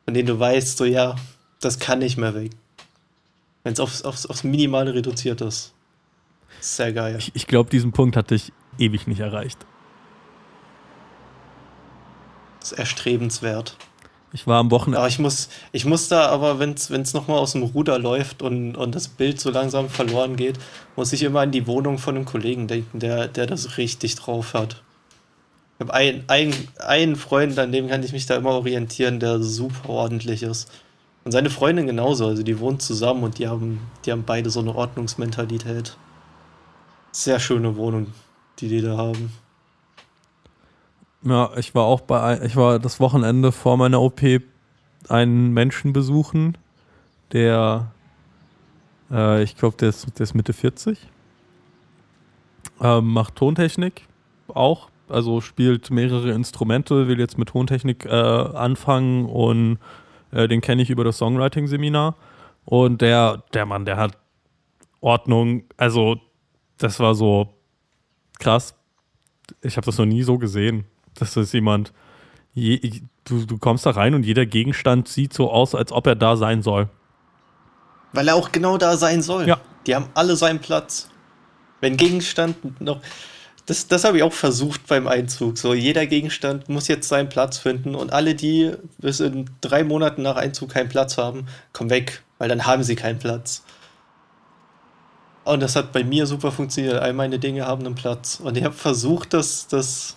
von 0.04 0.14
denen 0.14 0.26
du 0.26 0.38
weißt, 0.38 0.76
so 0.76 0.84
ja, 0.84 1.14
das 1.60 1.78
kann 1.78 2.00
nicht 2.00 2.16
mehr 2.16 2.34
weg. 2.34 2.50
Wenn 3.66 3.72
es 3.72 3.80
aufs, 3.80 4.02
aufs, 4.02 4.26
aufs 4.26 4.44
Minimale 4.44 4.94
reduziert 4.94 5.40
ist. 5.40 5.74
Sehr 6.60 6.92
geil. 6.92 7.16
Ich, 7.18 7.32
ich 7.34 7.48
glaube, 7.48 7.68
diesen 7.68 7.90
Punkt 7.90 8.16
hatte 8.16 8.36
ich 8.36 8.52
ewig 8.78 9.08
nicht 9.08 9.18
erreicht. 9.18 9.58
Das 12.60 12.70
ist 12.70 12.78
erstrebenswert. 12.78 13.76
Ich 14.32 14.46
war 14.46 14.60
am 14.60 14.70
Wochenende. 14.70 14.98
Aber 14.98 15.08
ich 15.08 15.18
muss, 15.18 15.48
ich 15.72 15.84
muss 15.84 16.06
da 16.06 16.28
aber, 16.28 16.60
wenn 16.60 16.74
es 16.74 17.12
nochmal 17.12 17.38
aus 17.38 17.54
dem 17.54 17.64
Ruder 17.64 17.98
läuft 17.98 18.40
und, 18.40 18.76
und 18.76 18.94
das 18.94 19.08
Bild 19.08 19.40
so 19.40 19.50
langsam 19.50 19.88
verloren 19.88 20.36
geht, 20.36 20.60
muss 20.94 21.12
ich 21.12 21.24
immer 21.24 21.40
an 21.40 21.50
die 21.50 21.66
Wohnung 21.66 21.98
von 21.98 22.14
einem 22.14 22.24
Kollegen 22.24 22.68
denken, 22.68 23.00
der, 23.00 23.26
der 23.26 23.46
das 23.46 23.78
richtig 23.78 24.14
drauf 24.14 24.54
hat. 24.54 24.80
Ich 25.74 25.80
habe 25.80 25.92
einen, 25.92 26.22
einen, 26.28 26.68
einen 26.78 27.16
Freund, 27.16 27.58
an 27.58 27.72
dem 27.72 27.88
kann 27.88 28.04
ich 28.04 28.12
mich 28.12 28.26
da 28.26 28.36
immer 28.36 28.50
orientieren, 28.50 29.18
der 29.18 29.42
super 29.42 29.88
ordentlich 29.88 30.44
ist. 30.44 30.70
Und 31.26 31.32
seine 31.32 31.50
Freundin 31.50 31.88
genauso, 31.88 32.28
also 32.28 32.44
die 32.44 32.60
wohnen 32.60 32.78
zusammen 32.78 33.24
und 33.24 33.38
die 33.38 33.48
haben, 33.48 33.80
die 34.04 34.12
haben 34.12 34.22
beide 34.24 34.48
so 34.48 34.60
eine 34.60 34.72
Ordnungsmentalität. 34.72 35.96
Sehr 37.10 37.40
schöne 37.40 37.74
Wohnung, 37.74 38.12
die 38.60 38.68
die 38.68 38.80
da 38.80 38.96
haben. 38.96 39.32
Ja, 41.24 41.50
ich 41.56 41.74
war 41.74 41.82
auch 41.82 42.02
bei, 42.02 42.40
ich 42.44 42.54
war 42.54 42.78
das 42.78 43.00
Wochenende 43.00 43.50
vor 43.50 43.76
meiner 43.76 44.00
OP 44.00 44.20
einen 45.08 45.52
Menschen 45.52 45.92
besuchen, 45.92 46.56
der, 47.32 47.90
äh, 49.10 49.42
ich 49.42 49.56
glaube, 49.56 49.76
der 49.78 49.88
ist, 49.88 50.06
der 50.20 50.22
ist 50.22 50.34
Mitte 50.34 50.52
40, 50.52 50.96
ähm, 52.80 53.12
macht 53.12 53.34
Tontechnik 53.34 54.06
auch, 54.46 54.90
also 55.08 55.40
spielt 55.40 55.90
mehrere 55.90 56.30
Instrumente, 56.30 57.08
will 57.08 57.18
jetzt 57.18 57.36
mit 57.36 57.48
Tontechnik 57.48 58.04
äh, 58.04 58.10
anfangen 58.10 59.24
und 59.26 59.78
äh, 60.32 60.48
den 60.48 60.60
kenne 60.60 60.82
ich 60.82 60.90
über 60.90 61.04
das 61.04 61.18
Songwriting-Seminar. 61.18 62.16
Und 62.64 63.00
der, 63.00 63.44
der 63.54 63.66
Mann, 63.66 63.84
der 63.84 63.96
hat 63.96 64.18
Ordnung, 65.00 65.64
also 65.76 66.16
das 66.78 66.98
war 66.98 67.14
so 67.14 67.54
krass. 68.38 68.74
Ich 69.62 69.76
habe 69.76 69.84
das 69.84 69.98
noch 69.98 70.06
nie 70.06 70.22
so 70.22 70.38
gesehen. 70.38 70.84
Das 71.14 71.36
ist 71.36 71.52
jemand, 71.52 71.92
je, 72.52 73.00
du, 73.24 73.44
du 73.44 73.58
kommst 73.58 73.86
da 73.86 73.90
rein 73.90 74.14
und 74.14 74.24
jeder 74.24 74.46
Gegenstand 74.46 75.08
sieht 75.08 75.32
so 75.32 75.50
aus, 75.50 75.74
als 75.74 75.92
ob 75.92 76.06
er 76.06 76.16
da 76.16 76.36
sein 76.36 76.62
soll. 76.62 76.88
Weil 78.12 78.28
er 78.28 78.34
auch 78.34 78.50
genau 78.50 78.78
da 78.78 78.96
sein 78.96 79.22
soll. 79.22 79.46
Ja. 79.46 79.60
Die 79.86 79.94
haben 79.94 80.08
alle 80.14 80.36
seinen 80.36 80.58
Platz. 80.58 81.08
Wenn 81.80 81.96
Gegenstand 81.96 82.80
noch. 82.80 83.00
Das, 83.66 83.88
das 83.88 84.04
habe 84.04 84.18
ich 84.18 84.22
auch 84.22 84.32
versucht 84.32 84.86
beim 84.86 85.08
Einzug. 85.08 85.58
So, 85.58 85.74
jeder 85.74 86.06
Gegenstand 86.06 86.68
muss 86.68 86.86
jetzt 86.86 87.08
seinen 87.08 87.28
Platz 87.28 87.58
finden 87.58 87.96
und 87.96 88.12
alle, 88.12 88.36
die 88.36 88.72
bis 88.98 89.18
in 89.18 89.50
drei 89.60 89.82
Monaten 89.82 90.22
nach 90.22 90.36
Einzug 90.36 90.70
keinen 90.70 90.88
Platz 90.88 91.18
haben, 91.18 91.46
kommen 91.72 91.90
weg, 91.90 92.22
weil 92.38 92.48
dann 92.48 92.64
haben 92.64 92.84
sie 92.84 92.94
keinen 92.94 93.18
Platz. 93.18 93.64
Und 95.46 95.60
das 95.60 95.76
hat 95.76 95.92
bei 95.92 96.02
mir 96.02 96.26
super 96.26 96.50
funktioniert. 96.50 96.96
All 96.96 97.12
meine 97.12 97.38
Dinge 97.38 97.66
haben 97.66 97.86
einen 97.86 97.94
Platz. 97.94 98.40
Und 98.42 98.56
ich 98.56 98.64
habe 98.64 98.74
versucht, 98.74 99.32
das, 99.32 99.68
das 99.68 100.16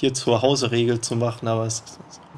hier 0.00 0.14
zur 0.14 0.42
Hause-Regel 0.42 1.00
zu 1.00 1.14
machen, 1.14 1.46
aber 1.46 1.64
es 1.64 1.82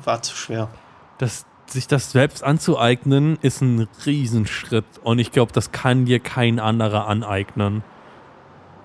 war 0.05 0.23
zu 0.23 0.37
schwer. 0.37 0.69
Das, 1.17 1.47
sich 1.67 1.87
das 1.87 2.13
selbst 2.13 2.45
anzueignen, 2.45 3.39
ist 3.41 3.63
ein 3.63 3.89
Riesenschritt. 4.05 4.85
Und 5.03 5.19
ich 5.19 5.33
glaube, 5.33 5.53
das 5.53 5.73
kann 5.73 6.05
dir 6.05 6.21
kein 6.21 6.59
anderer 6.61 7.07
aneignen. 7.07 7.83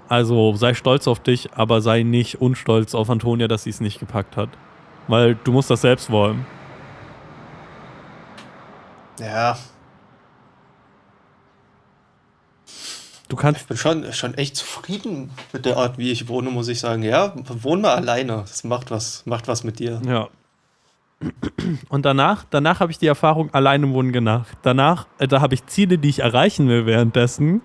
Also 0.08 0.56
sei 0.56 0.74
stolz 0.74 1.08
auf 1.08 1.20
dich, 1.20 1.54
aber 1.54 1.82
sei 1.82 2.04
nicht 2.04 2.42
unstolz 2.42 2.94
auf 2.94 3.10
Antonia, 3.10 3.48
dass 3.48 3.64
sie 3.64 3.72
es 3.72 3.82
nicht 3.82 4.00
gepackt 4.00 4.38
hat. 4.38 4.50
Weil 5.08 5.36
du 5.36 5.52
musst 5.52 5.70
das 5.70 5.82
selbst 5.82 6.12
wollen. 6.12 6.46
Ja, 9.20 9.58
Du 13.28 13.36
kannst. 13.36 13.62
Ich 13.62 13.68
bin 13.68 13.78
schon, 13.78 14.14
schon 14.14 14.34
echt 14.36 14.56
zufrieden 14.56 15.32
mit 15.52 15.66
der 15.66 15.78
Art, 15.78 15.98
wie 15.98 16.12
ich 16.12 16.28
wohne, 16.28 16.50
muss 16.52 16.68
ich 16.68 16.80
sagen. 16.80 17.04
Ja, 17.04 17.34
wohn 17.36 17.82
mal 17.82 17.96
alleine. 17.96 18.38
Das 18.42 18.64
macht 18.64 18.92
was, 18.92 19.26
macht 19.26 19.48
was 19.48 19.64
mit 19.64 19.80
dir. 19.80 20.02
Ja. 20.06 20.30
Und 21.90 22.06
danach, 22.06 22.46
danach 22.50 22.82
habe 22.82 22.92
ich 22.92 23.00
die 23.00 23.08
Erfahrung 23.08 23.52
alleine 23.54 23.92
wohnen 23.94 24.12
gemacht. 24.12 24.58
Danach, 24.62 25.08
äh, 25.18 25.28
da 25.28 25.42
habe 25.42 25.56
ich 25.56 25.66
Ziele, 25.66 25.98
die 25.98 26.10
ich 26.10 26.20
erreichen 26.20 26.68
will 26.68 26.86
währenddessen. 26.86 27.62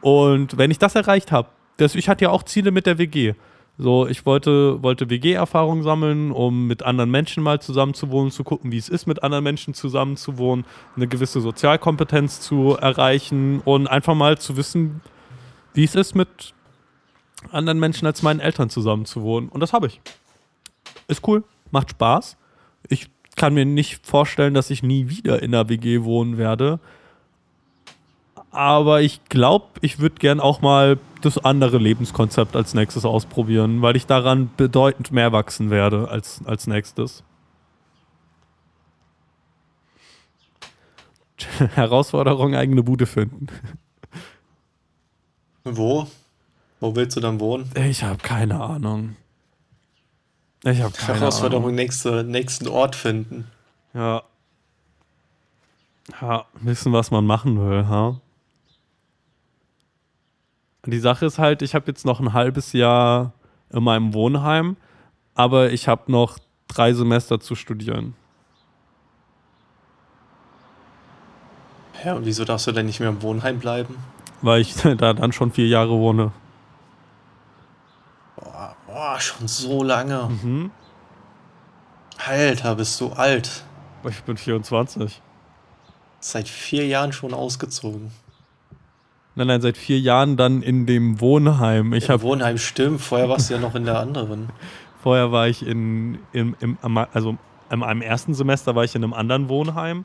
Und 0.00 0.56
wenn 0.56 0.70
ich 0.70 0.78
das 0.78 0.94
erreicht 0.94 1.32
habe, 1.32 1.48
ich 1.78 2.08
hatte 2.08 2.24
ja 2.24 2.30
auch 2.30 2.42
Ziele 2.42 2.70
mit 2.70 2.86
der 2.86 2.98
WG. 2.98 3.34
So, 3.76 4.06
ich 4.06 4.24
wollte, 4.24 4.82
wollte 4.84 5.10
WG-Erfahrung 5.10 5.82
sammeln, 5.82 6.30
um 6.30 6.68
mit 6.68 6.84
anderen 6.84 7.10
Menschen 7.10 7.42
mal 7.42 7.60
zusammenzuwohnen, 7.60 8.30
zu 8.30 8.44
gucken, 8.44 8.70
wie 8.70 8.78
es 8.78 8.88
ist, 8.88 9.06
mit 9.06 9.24
anderen 9.24 9.42
Menschen 9.42 9.74
zusammenzuwohnen, 9.74 10.64
eine 10.94 11.08
gewisse 11.08 11.40
Sozialkompetenz 11.40 12.40
zu 12.40 12.76
erreichen 12.76 13.60
und 13.64 13.88
einfach 13.88 14.14
mal 14.14 14.38
zu 14.38 14.56
wissen, 14.56 15.00
wie 15.72 15.82
es 15.82 15.96
ist, 15.96 16.14
mit 16.14 16.54
anderen 17.50 17.80
Menschen 17.80 18.06
als 18.06 18.22
meinen 18.22 18.38
Eltern 18.38 18.70
zusammen 18.70 19.06
zu 19.06 19.22
wohnen. 19.22 19.48
Und 19.48 19.60
das 19.60 19.72
habe 19.72 19.88
ich. 19.88 20.00
Ist 21.08 21.26
cool, 21.26 21.42
macht 21.72 21.90
Spaß. 21.90 22.36
Ich 22.88 23.10
kann 23.34 23.54
mir 23.54 23.64
nicht 23.64 24.06
vorstellen, 24.06 24.54
dass 24.54 24.70
ich 24.70 24.84
nie 24.84 25.08
wieder 25.08 25.42
in 25.42 25.52
einer 25.52 25.68
WG 25.68 26.04
wohnen 26.04 26.38
werde. 26.38 26.78
Aber 28.54 29.02
ich 29.02 29.24
glaube, 29.24 29.66
ich 29.80 29.98
würde 29.98 30.14
gern 30.14 30.38
auch 30.38 30.60
mal 30.60 31.00
das 31.22 31.38
andere 31.38 31.78
Lebenskonzept 31.78 32.54
als 32.54 32.72
nächstes 32.72 33.04
ausprobieren, 33.04 33.82
weil 33.82 33.96
ich 33.96 34.06
daran 34.06 34.48
bedeutend 34.56 35.10
mehr 35.10 35.32
wachsen 35.32 35.70
werde 35.70 36.08
als, 36.08 36.40
als 36.44 36.68
nächstes. 36.68 37.24
Herausforderung, 41.74 42.54
eigene 42.54 42.84
Bude 42.84 43.06
finden. 43.06 43.48
Wo? 45.64 46.06
Wo 46.78 46.94
willst 46.94 47.16
du 47.16 47.20
dann 47.20 47.40
wohnen? 47.40 47.68
Ich 47.74 48.04
habe 48.04 48.18
keine 48.18 48.60
Ahnung. 48.60 49.16
Ich 50.62 50.80
habe 50.80 50.92
keine 50.92 51.18
Herausforderung, 51.18 51.64
Ahnung. 51.64 51.74
nächste, 51.74 52.22
nächsten 52.22 52.68
Ort 52.68 52.94
finden. 52.94 53.50
Ja. 53.94 54.22
Ja, 56.20 56.44
wissen, 56.60 56.92
was 56.92 57.10
man 57.10 57.26
machen 57.26 57.58
will, 57.58 57.88
ha? 57.88 58.20
Die 60.86 60.98
Sache 60.98 61.26
ist 61.26 61.38
halt, 61.38 61.62
ich 61.62 61.74
habe 61.74 61.86
jetzt 61.86 62.04
noch 62.04 62.20
ein 62.20 62.32
halbes 62.32 62.72
Jahr 62.72 63.32
in 63.70 63.82
meinem 63.82 64.12
Wohnheim, 64.12 64.76
aber 65.34 65.72
ich 65.72 65.88
habe 65.88 66.12
noch 66.12 66.38
drei 66.68 66.92
Semester 66.92 67.40
zu 67.40 67.54
studieren. 67.54 68.14
Ja, 72.04 72.14
und 72.14 72.26
wieso 72.26 72.44
darfst 72.44 72.66
du 72.66 72.72
denn 72.72 72.84
nicht 72.84 73.00
mehr 73.00 73.08
im 73.08 73.22
Wohnheim 73.22 73.58
bleiben? 73.58 73.96
Weil 74.42 74.60
ich 74.60 74.74
da 74.98 75.14
dann 75.14 75.32
schon 75.32 75.52
vier 75.52 75.68
Jahre 75.68 75.98
wohne. 75.98 76.32
Boah, 78.36 78.76
boah 78.86 79.18
schon 79.20 79.48
so 79.48 79.82
lange. 79.82 80.28
Mhm. 80.28 80.70
Alter, 82.26 82.74
bist 82.74 83.00
du 83.00 83.10
alt. 83.12 83.64
Ich 84.06 84.22
bin 84.22 84.36
24. 84.36 85.22
Seit 86.20 86.48
vier 86.48 86.86
Jahren 86.86 87.12
schon 87.12 87.32
ausgezogen. 87.32 88.12
Nein, 89.36 89.48
nein, 89.48 89.60
seit 89.60 89.76
vier 89.76 89.98
Jahren 89.98 90.36
dann 90.36 90.62
in 90.62 90.86
dem 90.86 91.20
Wohnheim. 91.20 91.92
Ich 91.92 92.08
Im 92.08 92.22
Wohnheim 92.22 92.56
stimmt, 92.56 93.00
vorher 93.00 93.28
warst 93.28 93.50
du 93.50 93.54
ja 93.54 93.60
noch 93.60 93.74
in 93.74 93.84
der 93.84 93.98
anderen. 93.98 94.48
vorher 95.02 95.32
war 95.32 95.48
ich 95.48 95.66
in, 95.66 96.18
im, 96.32 96.54
im, 96.60 96.78
also 97.12 97.36
in 97.70 97.82
einem 97.82 98.00
ersten 98.00 98.34
Semester 98.34 98.76
war 98.76 98.84
ich 98.84 98.94
in 98.94 99.02
einem 99.02 99.12
anderen 99.12 99.48
Wohnheim. 99.48 100.04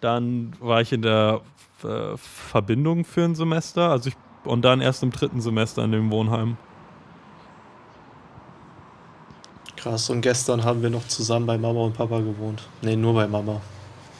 Dann 0.00 0.52
war 0.60 0.82
ich 0.82 0.92
in 0.92 1.00
der 1.00 1.40
äh, 1.82 2.16
Verbindung 2.16 3.06
für 3.06 3.24
ein 3.24 3.34
Semester. 3.34 3.90
Also 3.90 4.10
ich, 4.10 4.16
und 4.44 4.62
dann 4.62 4.82
erst 4.82 5.02
im 5.02 5.10
dritten 5.10 5.40
Semester 5.40 5.82
in 5.82 5.92
dem 5.92 6.10
Wohnheim. 6.10 6.58
Krass, 9.76 10.10
und 10.10 10.20
gestern 10.20 10.64
haben 10.64 10.82
wir 10.82 10.90
noch 10.90 11.06
zusammen 11.08 11.46
bei 11.46 11.56
Mama 11.56 11.80
und 11.80 11.96
Papa 11.96 12.18
gewohnt. 12.18 12.68
Nee, 12.82 12.96
nur 12.96 13.14
bei 13.14 13.26
Mama. 13.26 13.60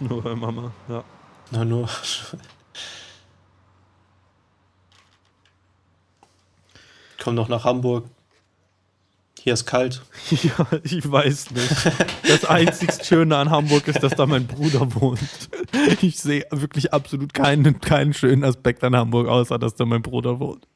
Nur 0.01 0.23
bei 0.23 0.35
Mama, 0.35 0.71
ja. 0.89 1.05
Na, 1.51 1.65
nur. 1.65 1.89
Komm 7.27 7.35
noch 7.35 7.49
nach 7.49 7.65
Hamburg. 7.65 8.09
Hier 9.41 9.55
ist 9.55 9.67
kalt. 9.67 10.01
Ja, 10.31 10.65
ich 10.85 11.11
weiß 11.11 11.51
nicht. 11.51 11.93
Das 12.23 12.45
einzig 12.45 12.93
Schöne 13.05 13.37
an 13.37 13.51
Hamburg 13.51 13.89
ist, 13.89 14.01
dass 14.01 14.15
da 14.15 14.27
mein 14.27 14.47
Bruder 14.47 14.95
wohnt. 14.95 15.19
Ich 16.03 16.21
sehe 16.21 16.47
wirklich 16.53 16.93
absolut 16.95 17.35
keinen, 17.35 17.81
keinen 17.81 18.15
schönen 18.15 18.45
Aspekt 18.45 18.85
an 18.85 18.95
Hamburg, 18.95 19.27
außer 19.27 19.59
dass 19.59 19.75
da 19.75 19.85
mein 19.85 20.03
Bruder 20.03 20.39
wohnt. 20.39 20.69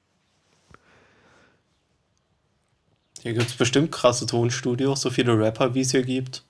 Hier 3.23 3.35
gibt 3.35 3.47
es 3.47 3.55
bestimmt 3.55 3.93
krasse 3.93 4.27
Tonstudios, 4.27 5.03
so 5.03 5.11
viele 5.11 5.39
Rapper, 5.39 5.77
wie 5.77 5.83
es 5.83 5.93
hier 5.93 6.03
gibt. 6.03 6.43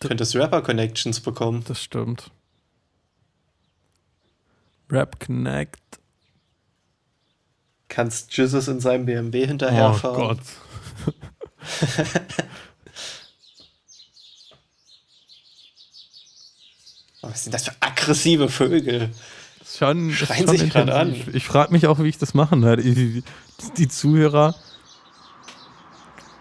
Du 0.00 0.08
könntest 0.08 0.34
Rapper-Connections 0.34 1.20
bekommen. 1.20 1.62
Das 1.68 1.80
stimmt. 1.80 2.32
Rap 4.90 5.20
Connect. 5.24 6.00
Kannst 7.88 8.36
Jesus 8.36 8.68
in 8.68 8.80
seinem 8.80 9.06
BMW 9.06 9.44
Oh 9.44 9.46
hinterherfahren. 9.46 10.16
Gott. 10.16 10.38
Oh, 11.06 11.12
Was 17.30 17.44
sind 17.44 17.52
das 17.54 17.64
für 17.64 17.72
aggressive 17.80 18.48
Vögel? 18.48 19.10
Schon, 19.64 20.12
Schreien 20.12 20.46
schon 20.46 20.56
sich 20.56 20.70
grad 20.70 20.88
intensiv. 20.88 21.34
Ich 21.34 21.44
frage 21.44 21.72
mich 21.72 21.86
auch, 21.86 21.98
wie 21.98 22.08
ich 22.08 22.18
das 22.18 22.34
machen 22.34 22.62
werde. 22.62 22.82
Die, 22.82 22.94
die, 22.94 23.24
die 23.76 23.88
Zuhörer, 23.88 24.54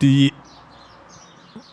die, 0.02 0.32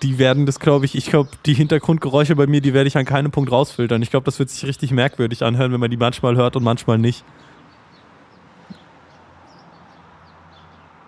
die 0.02 0.18
werden 0.18 0.46
das, 0.46 0.58
glaube 0.60 0.86
ich, 0.86 0.94
ich 0.94 1.06
glaube, 1.06 1.30
die 1.44 1.54
Hintergrundgeräusche 1.54 2.34
bei 2.36 2.46
mir, 2.46 2.60
die 2.60 2.72
werde 2.72 2.88
ich 2.88 2.96
an 2.96 3.04
keinem 3.04 3.30
Punkt 3.30 3.52
rausfiltern. 3.52 4.00
Ich 4.02 4.10
glaube, 4.10 4.24
das 4.24 4.38
wird 4.38 4.50
sich 4.50 4.64
richtig 4.64 4.90
merkwürdig 4.92 5.42
anhören, 5.44 5.72
wenn 5.72 5.80
man 5.80 5.90
die 5.90 5.96
manchmal 5.96 6.36
hört 6.36 6.56
und 6.56 6.64
manchmal 6.64 6.98
nicht. 6.98 7.24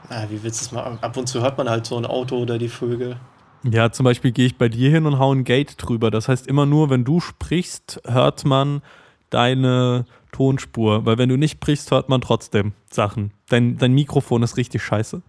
Ah, 0.09 0.27
wie 0.29 0.43
willst 0.43 0.61
du 0.61 0.65
es 0.67 0.73
mal? 0.73 0.99
Ab 1.01 1.17
und 1.17 1.29
zu 1.29 1.41
hört 1.41 1.57
man 1.59 1.69
halt 1.69 1.87
so 1.87 1.97
ein 1.97 2.05
Auto 2.05 2.37
oder 2.37 2.59
die 2.59 2.69
Vögel. 2.69 3.17
Ja, 3.63 3.91
zum 3.91 4.05
Beispiel 4.05 4.33
gehe 4.33 4.47
ich 4.47 4.59
bei 4.59 4.69
dir 4.69 4.91
hin 4.91 5.07
und 5.07 5.19
hau 5.19 5.33
ein 5.33 5.45
Gate 5.45 5.75
drüber. 5.79 6.11
Das 6.11 6.29
heißt, 6.29 6.47
immer 6.47 6.67
nur, 6.67 6.91
wenn 6.91 7.05
du 7.05 7.21
sprichst, 7.21 8.03
hört 8.05 8.45
man 8.45 8.83
deine 9.31 10.05
Tonspur. 10.33 11.07
Weil 11.07 11.17
wenn 11.17 11.31
du 11.31 11.39
nicht 11.39 11.53
sprichst, 11.53 11.91
hört 11.91 12.11
man 12.11 12.21
trotzdem 12.21 12.73
Sachen. 12.91 13.33
Dein, 13.49 13.79
dein 13.79 13.93
Mikrofon 13.93 14.43
ist 14.43 14.59
richtig 14.59 14.83
scheiße. 14.83 15.23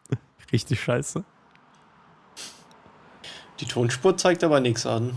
richtig 0.52 0.80
scheiße. 0.82 1.24
Die 3.60 3.66
Tonspur 3.66 4.16
zeigt 4.16 4.42
aber 4.42 4.60
nichts 4.60 4.86
an. 4.86 5.12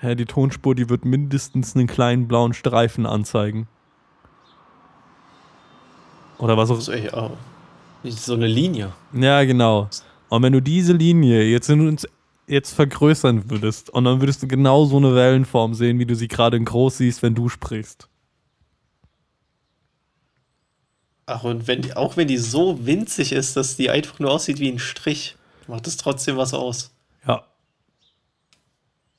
Ja, 0.00 0.14
die 0.14 0.24
Tonspur, 0.24 0.74
die 0.74 0.88
wird 0.88 1.04
mindestens 1.04 1.76
einen 1.76 1.86
kleinen 1.86 2.26
blauen 2.26 2.54
Streifen 2.54 3.06
anzeigen. 3.06 3.68
Oder 6.44 6.58
was 6.58 6.70
auch 6.70 6.80
So, 6.80 6.92
oh. 7.14 7.30
so 8.04 8.34
eine 8.34 8.46
Linie. 8.46 8.92
Ja, 9.14 9.44
genau. 9.44 9.88
Und 10.28 10.42
wenn 10.42 10.52
du 10.52 10.60
diese 10.60 10.92
Linie 10.92 11.42
jetzt, 11.44 11.70
in 11.70 11.88
uns 11.88 12.06
jetzt 12.46 12.74
vergrößern 12.74 13.48
würdest 13.48 13.88
und 13.88 14.04
dann 14.04 14.20
würdest 14.20 14.42
du 14.42 14.46
genau 14.46 14.84
so 14.84 14.98
eine 14.98 15.14
Wellenform 15.14 15.72
sehen, 15.72 15.98
wie 15.98 16.04
du 16.04 16.14
sie 16.14 16.28
gerade 16.28 16.58
in 16.58 16.66
groß 16.66 16.98
siehst, 16.98 17.22
wenn 17.22 17.34
du 17.34 17.48
sprichst. 17.48 18.10
Ach, 21.24 21.44
und 21.44 21.66
wenn 21.66 21.80
die, 21.80 21.96
auch 21.96 22.18
wenn 22.18 22.28
die 22.28 22.36
so 22.36 22.84
winzig 22.84 23.32
ist, 23.32 23.56
dass 23.56 23.76
die 23.76 23.88
einfach 23.88 24.18
nur 24.18 24.30
aussieht 24.30 24.60
wie 24.60 24.70
ein 24.70 24.78
Strich, 24.78 25.36
macht 25.66 25.86
es 25.86 25.96
trotzdem 25.96 26.36
was 26.36 26.52
aus. 26.52 26.90
Ja. 27.26 27.46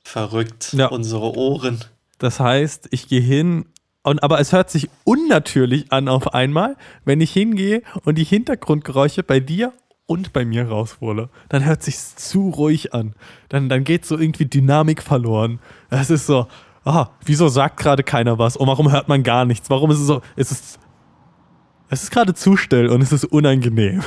Verrückt. 0.04 0.72
Ja. 0.74 0.86
Unsere 0.86 1.36
Ohren. 1.36 1.84
Das 2.18 2.38
heißt, 2.38 2.86
ich 2.92 3.08
gehe 3.08 3.20
hin 3.20 3.66
und 4.06 4.22
aber 4.22 4.38
es 4.38 4.52
hört 4.52 4.70
sich 4.70 4.88
unnatürlich 5.02 5.90
an 5.90 6.08
auf 6.08 6.32
einmal, 6.32 6.76
wenn 7.04 7.20
ich 7.20 7.32
hingehe 7.32 7.82
und 8.04 8.16
die 8.16 8.24
Hintergrundgeräusche 8.24 9.24
bei 9.24 9.40
dir 9.40 9.72
und 10.06 10.32
bei 10.32 10.44
mir 10.44 10.68
raushole. 10.68 11.28
Dann 11.48 11.64
hört 11.64 11.82
sich 11.82 11.98
zu 11.98 12.50
ruhig 12.50 12.94
an. 12.94 13.16
Dann, 13.48 13.68
dann 13.68 13.82
geht 13.82 14.06
so 14.06 14.16
irgendwie 14.16 14.46
Dynamik 14.46 15.02
verloren. 15.02 15.58
Das 15.90 16.10
ist 16.10 16.26
so, 16.26 16.46
ah, 16.84 17.08
wieso 17.24 17.48
sagt 17.48 17.78
gerade 17.78 18.04
keiner 18.04 18.38
was? 18.38 18.56
Und 18.56 18.68
warum 18.68 18.92
hört 18.92 19.08
man 19.08 19.24
gar 19.24 19.44
nichts? 19.44 19.70
Warum 19.70 19.90
ist 19.90 19.98
es 19.98 20.06
so, 20.06 20.22
es 20.36 20.52
ist, 20.52 20.78
es 21.88 22.04
ist 22.04 22.12
gerade 22.12 22.32
zu 22.34 22.56
still 22.56 22.86
und 22.86 23.02
es 23.02 23.10
ist 23.10 23.24
unangenehm. 23.24 24.04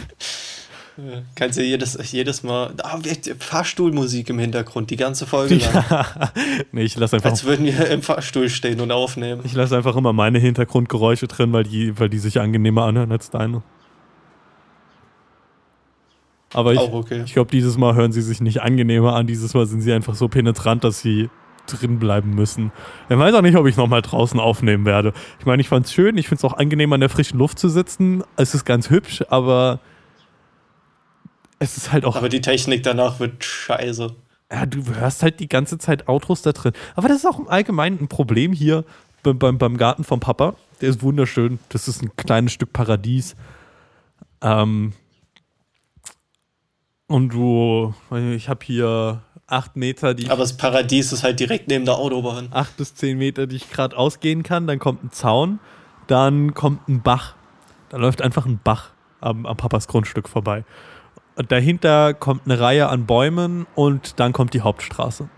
Kannst 1.34 1.58
du 1.58 1.62
jedes, 1.62 1.98
jedes 2.12 2.42
Mal. 2.42 2.72
Ah, 2.82 2.98
Fahrstuhlmusik 3.38 4.30
im 4.30 4.38
Hintergrund, 4.38 4.90
die 4.90 4.96
ganze 4.96 5.26
Folge 5.26 5.56
lang. 5.56 5.84
nee, 6.72 6.82
ich 6.82 6.96
lasse 6.96 7.16
einfach, 7.16 7.30
Als 7.30 7.44
würden 7.44 7.66
wir 7.66 7.90
im 7.90 8.02
Fahrstuhl 8.02 8.48
stehen 8.48 8.80
und 8.80 8.92
aufnehmen. 8.92 9.42
ich 9.44 9.54
lasse 9.54 9.76
einfach 9.76 9.96
immer 9.96 10.12
meine 10.12 10.38
Hintergrundgeräusche 10.38 11.26
drin, 11.26 11.52
weil 11.52 11.64
die, 11.64 11.98
weil 11.98 12.08
die 12.08 12.18
sich 12.18 12.40
angenehmer 12.40 12.84
anhören 12.84 13.10
als 13.12 13.30
deine. 13.30 13.62
Aber 16.52 16.72
ich, 16.72 16.80
okay. 16.80 17.22
ich 17.24 17.32
glaube, 17.32 17.50
dieses 17.50 17.76
Mal 17.76 17.96
hören 17.96 18.12
sie 18.12 18.22
sich 18.22 18.40
nicht 18.40 18.62
angenehmer 18.62 19.16
an. 19.16 19.26
Dieses 19.26 19.54
Mal 19.54 19.66
sind 19.66 19.80
sie 19.80 19.92
einfach 19.92 20.14
so 20.14 20.28
penetrant, 20.28 20.84
dass 20.84 21.00
sie 21.00 21.28
drin 21.66 21.98
bleiben 21.98 22.34
müssen. 22.34 22.70
Ich 23.08 23.18
weiß 23.18 23.34
auch 23.34 23.42
nicht, 23.42 23.56
ob 23.56 23.66
ich 23.66 23.76
nochmal 23.76 24.02
draußen 24.02 24.38
aufnehmen 24.38 24.84
werde. 24.84 25.12
Ich 25.40 25.46
meine, 25.46 25.60
ich 25.60 25.68
fand 25.68 25.86
es 25.86 25.92
schön. 25.92 26.16
Ich 26.16 26.28
finde 26.28 26.38
es 26.38 26.44
auch 26.44 26.56
angenehm, 26.56 26.92
an 26.92 27.00
der 27.00 27.08
frischen 27.08 27.38
Luft 27.38 27.58
zu 27.58 27.68
sitzen. 27.68 28.22
Es 28.36 28.54
ist 28.54 28.64
ganz 28.64 28.88
hübsch, 28.88 29.24
aber 29.30 29.80
es 31.64 31.76
ist 31.76 31.92
halt 31.92 32.04
auch 32.04 32.16
Aber 32.16 32.28
die 32.28 32.40
Technik 32.40 32.82
danach 32.82 33.18
wird 33.20 33.42
scheiße. 33.44 34.14
ja, 34.52 34.66
du 34.66 34.84
hörst 34.94 35.22
halt 35.22 35.40
die 35.40 35.48
ganze 35.48 35.78
Zeit 35.78 36.08
Outros 36.08 36.42
da 36.42 36.52
drin. 36.52 36.72
Aber 36.94 37.08
das 37.08 37.18
ist 37.18 37.26
auch 37.26 37.38
im 37.38 37.48
Allgemeinen 37.48 37.98
ein 38.00 38.08
Problem 38.08 38.52
hier 38.52 38.84
beim, 39.22 39.38
beim, 39.38 39.58
beim 39.58 39.76
Garten 39.76 40.04
vom 40.04 40.20
Papa. 40.20 40.54
Der 40.80 40.90
ist 40.90 41.02
wunderschön. 41.02 41.58
Das 41.70 41.88
ist 41.88 42.02
ein 42.02 42.14
kleines 42.16 42.52
Stück 42.52 42.72
Paradies. 42.72 43.34
Ähm, 44.42 44.92
und 47.06 47.32
du, 47.32 47.94
ich 48.36 48.48
habe 48.48 48.64
hier 48.64 49.22
acht 49.46 49.76
Meter, 49.76 50.14
die 50.14 50.28
Aber 50.30 50.40
das 50.42 50.56
Paradies 50.56 51.12
ist 51.12 51.22
halt 51.22 51.38
direkt 51.38 51.68
neben 51.68 51.84
der 51.84 51.96
Autobahn. 51.96 52.48
acht 52.50 52.76
bis 52.76 52.94
zehn 52.94 53.18
Meter, 53.18 53.46
die 53.46 53.56
ich 53.56 53.70
gerade 53.70 53.96
ausgehen 53.96 54.42
kann. 54.42 54.66
Dann 54.66 54.78
kommt 54.78 55.04
ein 55.04 55.12
Zaun. 55.12 55.58
dann 56.06 56.54
kommt 56.54 56.88
ein 56.88 57.02
Bach. 57.02 57.34
Da 57.90 57.98
läuft 57.98 58.22
einfach 58.22 58.46
ein 58.46 58.60
Bach 58.62 58.90
am, 59.20 59.46
am 59.46 59.56
Papas 59.56 59.86
Grundstück 59.88 60.28
vorbei. 60.28 60.64
Und 61.36 61.50
dahinter 61.50 62.14
kommt 62.14 62.42
eine 62.44 62.60
Reihe 62.60 62.88
an 62.88 63.06
Bäumen 63.06 63.66
und 63.74 64.20
dann 64.20 64.32
kommt 64.32 64.54
die 64.54 64.60
Hauptstraße. 64.60 65.28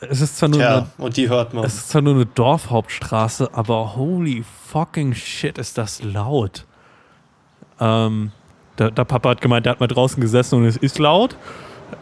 Es 0.00 0.20
ist 0.20 0.36
zwar 0.36 0.48
nur 0.50 0.60
Ja, 0.60 0.76
eine, 0.76 0.86
und 0.98 1.16
die 1.16 1.28
hört 1.28 1.54
man. 1.54 1.64
es 1.64 1.74
ist 1.74 1.88
zwar 1.90 2.02
nur 2.02 2.14
eine 2.14 2.26
Dorfhauptstraße, 2.26 3.50
aber 3.52 3.96
holy 3.96 4.44
fucking 4.68 5.14
shit, 5.14 5.56
ist 5.58 5.78
das 5.78 6.02
laut. 6.02 6.66
Ähm, 7.80 8.30
der, 8.78 8.90
der 8.90 9.04
Papa 9.04 9.30
hat 9.30 9.40
gemeint, 9.40 9.66
der 9.66 9.72
hat 9.72 9.80
mal 9.80 9.86
draußen 9.86 10.20
gesessen 10.20 10.58
und 10.58 10.66
es 10.66 10.76
ist 10.76 10.98
laut. 10.98 11.36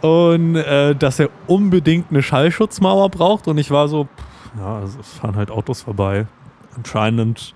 Und 0.01 0.57
äh, 0.57 0.95
dass 0.97 1.19
er 1.19 1.29
unbedingt 1.47 2.11
eine 2.11 2.23
Schallschutzmauer 2.23 3.11
braucht. 3.11 3.47
Und 3.47 3.59
ich 3.59 3.71
war 3.71 3.89
so, 3.89 4.05
pff, 4.05 4.59
ja, 4.59 4.77
also 4.79 5.01
es 5.01 5.09
fahren 5.15 5.37
halt 5.37 5.51
Autos 5.51 5.83
vorbei. 5.83 6.27
Anscheinend, 6.77 7.55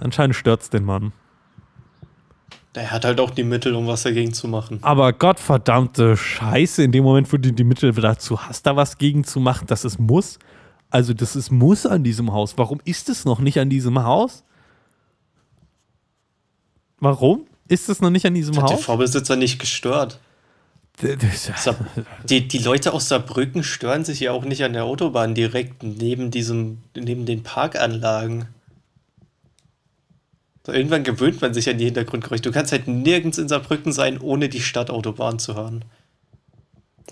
anscheinend 0.00 0.36
stört's 0.36 0.70
den 0.70 0.84
Mann. 0.84 1.12
Er 2.74 2.90
hat 2.90 3.04
halt 3.04 3.20
auch 3.20 3.30
die 3.30 3.44
Mittel, 3.44 3.74
um 3.74 3.86
was 3.86 4.02
dagegen 4.02 4.32
zu 4.32 4.48
machen. 4.48 4.80
Aber 4.82 5.12
gottverdammte 5.12 6.16
Scheiße, 6.16 6.82
in 6.82 6.90
dem 6.90 7.04
Moment, 7.04 7.32
wo 7.32 7.36
du 7.36 7.52
die 7.52 7.64
Mittel 7.64 7.92
dazu 7.92 8.40
hast, 8.40 8.66
da 8.66 8.74
was 8.74 8.98
gegen 8.98 9.22
zu 9.22 9.38
machen, 9.38 9.66
das 9.68 9.84
ist 9.84 9.98
Muss. 10.00 10.38
Also, 10.90 11.14
das 11.14 11.36
ist 11.36 11.50
Muss 11.50 11.86
an 11.86 12.02
diesem 12.02 12.32
Haus. 12.32 12.54
Warum 12.56 12.80
ist 12.84 13.08
es 13.08 13.24
noch 13.24 13.38
nicht 13.38 13.58
an 13.58 13.70
diesem 13.70 14.02
Haus? 14.02 14.44
Warum 16.98 17.46
ist 17.68 17.88
es 17.88 18.00
noch 18.00 18.10
nicht 18.10 18.26
an 18.26 18.34
diesem 18.34 18.56
Hat 18.56 18.70
der 18.70 18.76
Haus? 18.76 18.84
Vorbesitzer 18.84 19.36
nicht 19.36 19.58
gestört. 19.58 20.18
Die, 22.28 22.46
die 22.46 22.58
Leute 22.58 22.92
aus 22.92 23.08
Saarbrücken 23.08 23.64
stören 23.64 24.04
sich 24.04 24.20
ja 24.20 24.30
auch 24.30 24.44
nicht 24.44 24.62
an 24.62 24.74
der 24.74 24.84
Autobahn 24.84 25.34
direkt 25.34 25.82
neben 25.82 26.30
diesem, 26.30 26.78
neben 26.94 27.26
den 27.26 27.42
Parkanlagen. 27.42 28.46
So, 30.66 30.72
irgendwann 30.72 31.04
gewöhnt 31.04 31.42
man 31.42 31.52
sich 31.52 31.68
an 31.68 31.78
die 31.78 31.84
Hintergrundgeräusche. 31.84 32.42
Du 32.42 32.52
kannst 32.52 32.72
halt 32.72 32.88
nirgends 32.88 33.38
in 33.38 33.48
Saarbrücken 33.48 33.92
sein, 33.92 34.18
ohne 34.20 34.48
die 34.48 34.62
Stadtautobahn 34.62 35.38
zu 35.38 35.54
hören. 35.54 35.84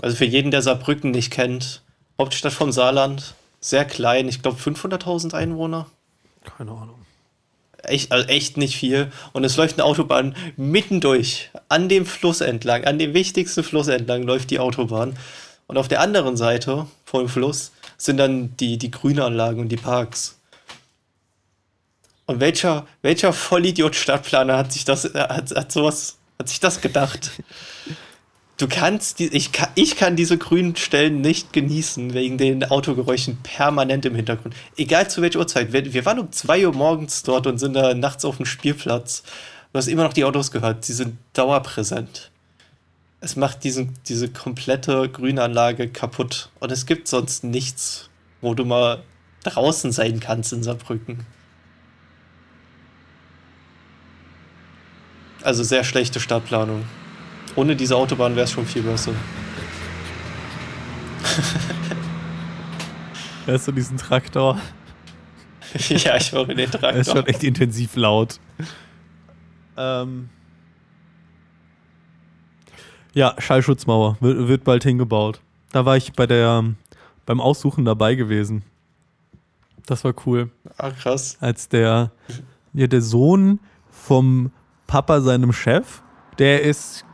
Also 0.01 0.17
für 0.17 0.25
jeden, 0.25 0.51
der 0.51 0.63
Saarbrücken 0.63 1.11
nicht 1.11 1.31
kennt, 1.31 1.83
Hauptstadt 2.19 2.55
vom 2.55 2.73
Saarland, 2.73 3.35
sehr 3.61 3.85
klein, 3.85 4.29
ich 4.29 4.41
glaube 4.41 4.59
500.000 4.59 5.35
Einwohner. 5.35 5.87
Keine 6.57 6.71
Ahnung. 6.71 6.97
Echt, 7.83 8.11
also 8.11 8.27
echt 8.29 8.57
nicht 8.57 8.77
viel. 8.77 9.13
Und 9.33 9.45
es 9.45 9.57
läuft 9.57 9.79
eine 9.79 9.85
Autobahn 9.85 10.35
mittendurch, 10.57 11.51
an 11.69 11.89
dem 11.89 12.07
Fluss 12.07 12.41
entlang, 12.41 12.85
an 12.85 12.99
dem 12.99 13.13
wichtigsten 13.13 13.63
Fluss 13.63 13.89
entlang 13.89 14.23
läuft 14.23 14.51
die 14.51 14.61
Autobahn. 14.61 15.17
Und 15.67 15.77
auf 15.77 15.89
der 15.89 16.01
anderen 16.01 16.37
Seite 16.37 16.87
vom 17.05 17.29
Fluss 17.29 17.73
sind 17.97 18.17
dann 18.17 18.57
die, 18.57 18.79
die 18.79 18.91
Grünanlagen 18.91 19.61
und 19.61 19.69
die 19.69 19.77
Parks. 19.77 20.39
Und 22.27 22.41
welcher, 22.41 22.87
welcher 23.03 23.33
Vollidiot 23.33 23.97
Stadtplaner 23.97 24.57
hat 24.57 24.73
sich 24.73 24.85
das, 24.85 25.13
hat, 25.15 25.51
hat 25.51 25.73
sowas, 25.73 26.19
hat 26.39 26.49
sich 26.49 26.61
das 26.61 26.81
gedacht? 26.81 27.33
Du 28.59 28.69
kannst, 28.69 29.19
die, 29.19 29.27
ich, 29.29 29.51
kann, 29.51 29.71
ich 29.75 29.97
kann 29.97 30.15
diese 30.15 30.39
grünen 30.39 30.77
Stellen 30.77 31.21
nicht 31.21 31.53
genießen, 31.53 32.15
wegen 32.15 32.39
den 32.39 32.65
Autogeräuschen 32.65 33.39
permanent 33.43 34.05
im 34.05 34.15
Hintergrund. 34.15 34.55
Egal 34.77 35.11
zu 35.11 35.21
welcher 35.21 35.41
Uhrzeit. 35.41 35.73
Wir, 35.73 35.93
wir 35.93 36.05
waren 36.05 36.21
um 36.21 36.31
2 36.31 36.67
Uhr 36.67 36.73
morgens 36.73 37.25
dort 37.25 37.49
und 37.49 37.59
sind 37.59 37.73
da 37.75 37.93
nachts 37.95 38.25
auf 38.25 38.37
dem 38.37 38.47
Spielplatz. 38.47 39.25
Du 39.73 39.79
hast 39.79 39.89
immer 39.89 40.05
noch 40.05 40.13
die 40.13 40.25
Autos 40.25 40.53
gehört. 40.53 40.85
Sie 40.85 40.93
sind 40.93 41.19
dauerpräsent. 41.33 42.31
Es 43.21 43.37
macht 43.37 43.65
diesen, 43.65 43.95
diese 44.07 44.29
komplette 44.29 45.09
Grünanlage 45.09 45.89
kaputt. 45.89 46.51
Und 46.61 46.71
es 46.71 46.87
gibt 46.87 47.09
sonst 47.09 47.43
nichts, 47.43 48.11
wo 48.41 48.55
du 48.55 48.65
mal 48.65 49.03
draußen 49.43 49.91
sein 49.91 50.21
kannst 50.21 50.53
in 50.53 50.63
Saarbrücken. 50.63 51.27
Also 55.45 55.63
sehr 55.63 55.85
schlechte 55.85 56.21
Stadtplanung. 56.21 56.85
Ohne 57.57 57.77
diese 57.77 57.97
Autobahn 57.97 58.35
wäre 58.37 58.45
es 58.45 58.53
schon 58.53 58.67
viel 58.67 58.83
besser. 58.83 59.13
Hörst 63.47 63.67
du 63.69 63.73
diesen 63.73 63.97
Traktor? 63.99 64.59
ja, 65.89 66.17
ich 66.17 66.33
höre 66.33 66.47
den 66.47 66.59
Er 66.59 66.65
ist 66.65 66.73
Traktor. 66.73 67.05
schon 67.05 67.27
echt 67.27 67.43
intensiv 67.45 67.97
laut. 67.97 68.39
Ähm. 69.77 70.29
Ja, 73.15 73.35
Schallschutzmauer 73.39 74.17
wird, 74.21 74.49
wird 74.49 74.65
bald 74.65 74.85
hingebaut. 74.85 75.41
Da 75.73 75.85
war 75.85 75.97
ich 75.97 76.13
bei 76.13 76.27
der 76.27 76.65
beim 77.27 77.41
Aussuchen 77.41 77.85
dabei 77.85 78.15
gewesen. 78.15 78.63
Das 79.87 80.05
war 80.05 80.15
cool. 80.27 80.51
Ah, 80.77 80.91
krass. 80.91 81.37
Als 81.41 81.69
der 81.69 82.13
ja, 82.73 82.87
der 82.87 83.03
Sohn 83.03 83.61
vom 83.91 84.51
Papa 84.93 85.21
seinem 85.23 85.55
Chef, 85.55 86.03
der 86.39 86.61
ist 86.61 87.07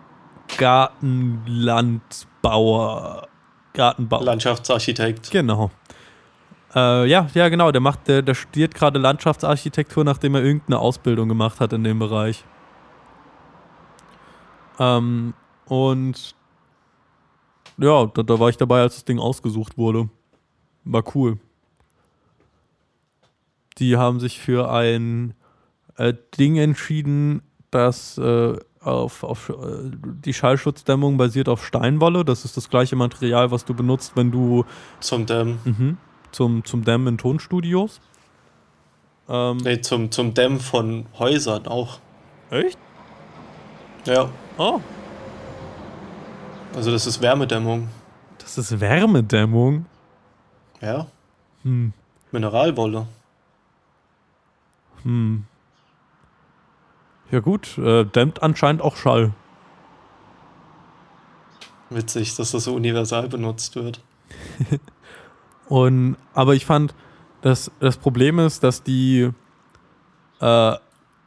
Gartenlandbauer. 0.57 3.29
Gartenbauer. 3.73 4.25
Landschaftsarchitekt. 4.25 5.31
Genau. 5.31 5.71
Äh, 6.75 7.09
ja, 7.09 7.29
ja, 7.35 7.49
genau. 7.49 7.71
Der 7.71 7.81
macht, 7.81 8.09
der, 8.09 8.23
der 8.23 8.35
studiert 8.35 8.75
gerade 8.75 8.99
Landschaftsarchitektur, 8.99 10.03
nachdem 10.03 10.35
er 10.35 10.43
irgendeine 10.43 10.81
Ausbildung 10.81 11.29
gemacht 11.29 11.61
hat 11.61 11.73
in 11.73 11.85
dem 11.85 12.01
Bereich. 12.01 12.45
Ähm, 14.81 15.35
und 15.67 16.35
ja, 17.77 18.07
da, 18.07 18.25
da 18.25 18.41
war 18.41 18.49
ich 18.49 18.57
dabei, 18.57 18.81
als 18.81 18.97
das 18.97 19.05
Ding 19.05 19.21
ausgesucht 19.21 19.79
wurde. 19.79 20.09
War 20.83 21.05
cool. 21.15 21.39
Die 23.79 23.97
haben 23.97 24.19
sich 24.19 24.41
für 24.41 24.69
ein 24.69 25.35
äh, 25.97 26.13
Ding 26.37 26.57
entschieden, 26.57 27.43
das 27.71 28.19
äh, 28.19 28.57
auf, 28.81 29.23
auf 29.25 29.49
äh, 29.51 29.91
die 30.25 30.33
Schallschutzdämmung 30.33 31.17
basiert 31.17 31.49
auf 31.49 31.65
Steinwolle. 31.65 32.25
Das 32.25 32.45
ist 32.45 32.57
das 32.57 32.71
gleiche 32.71 32.97
Material, 32.97 33.51
was 33.51 33.65
du 33.65 33.75
benutzt, 33.75 34.13
wenn 34.15 34.31
du 34.31 34.65
Zum 35.01 35.27
Dämmen. 35.27 35.59
Mhm. 35.65 35.97
Zum, 36.33 36.65
zum 36.65 36.85
Dämmen 36.85 37.09
in 37.09 37.19
Tonstudios. 37.19 38.01
Ähm, 39.29 39.59
Nee, 39.59 39.81
zum, 39.81 40.11
zum 40.11 40.35
Dämmen 40.35 40.61
von 40.61 41.07
Häusern 41.19 41.67
auch. 41.67 41.99
Echt? 42.51 42.79
Ja. 44.07 44.31
Oh. 44.57 44.81
Also 46.75 46.91
das 46.91 47.07
ist 47.07 47.21
Wärmedämmung. 47.21 47.89
Das 48.39 48.57
ist 48.57 48.81
Wärmedämmung. 48.81 49.87
Ja. 50.81 51.07
Hm. 51.63 51.93
Mineralwolle. 52.31 53.07
Hm. 55.03 55.45
Ja 57.31 57.41
gut, 57.41 57.77
äh, 57.79 58.05
dämmt 58.05 58.43
anscheinend 58.43 58.83
auch 58.83 58.97
Schall. 58.97 59.33
Witzig, 61.91 62.35
dass 62.37 62.53
das 62.53 62.65
so 62.65 62.75
universal 62.75 63.29
benutzt 63.29 63.77
wird. 63.77 64.01
Und, 65.69 66.17
aber 66.35 66.55
ich 66.55 66.65
fand, 66.65 66.95
dass 67.43 67.71
das 67.81 67.97
Problem 67.97 68.39
ist, 68.39 68.65
dass 68.65 68.83
die, 68.83 69.31
äh, 70.41 70.77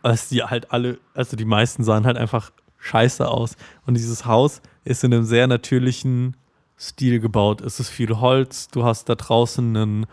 dass 0.04 0.30
die 0.30 0.44
halt 0.44 0.72
alle, 0.72 1.00
also 1.14 1.38
die 1.38 1.46
meisten 1.46 1.84
sahen 1.84 2.06
halt 2.06 2.18
einfach 2.18 2.52
scheiße 2.80 3.28
aus. 3.28 3.56
Und 3.86 3.96
dieses 3.96 4.26
Haus 4.26 4.62
ist 4.84 5.04
in 5.04 5.14
einem 5.14 5.24
sehr 5.24 5.48
natürlichen 5.48 6.36
Stil 6.80 7.20
gebaut. 7.20 7.62
Es 7.62 7.80
ist 7.80 7.90
viel 7.90 8.20
Holz, 8.20 8.68
du 8.70 8.84
hast 8.84 9.08
da 9.08 9.16
draußen 9.16 9.78
einen 9.78 10.06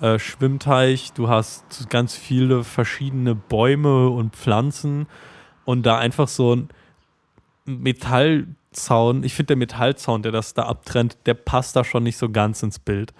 äh, 0.00 0.18
Schwimmteich, 0.20 1.12
du 1.12 1.28
hast 1.28 1.90
ganz 1.90 2.14
viele 2.14 2.62
verschiedene 2.62 3.34
Bäume 3.34 4.08
und 4.08 4.36
Pflanzen 4.36 5.06
und 5.64 5.84
da 5.84 5.98
einfach 5.98 6.28
so 6.28 6.54
ein 6.54 6.68
Metallzaun. 7.64 9.24
Ich 9.24 9.34
finde, 9.34 9.48
der 9.48 9.56
Metallzaun, 9.56 10.22
der 10.22 10.32
das 10.32 10.54
da 10.54 10.64
abtrennt, 10.64 11.16
der 11.26 11.34
passt 11.34 11.76
da 11.76 11.84
schon 11.84 12.02
nicht 12.02 12.16
so 12.16 12.28
ganz 12.30 12.62
ins 12.62 12.78
Bild. 12.78 13.12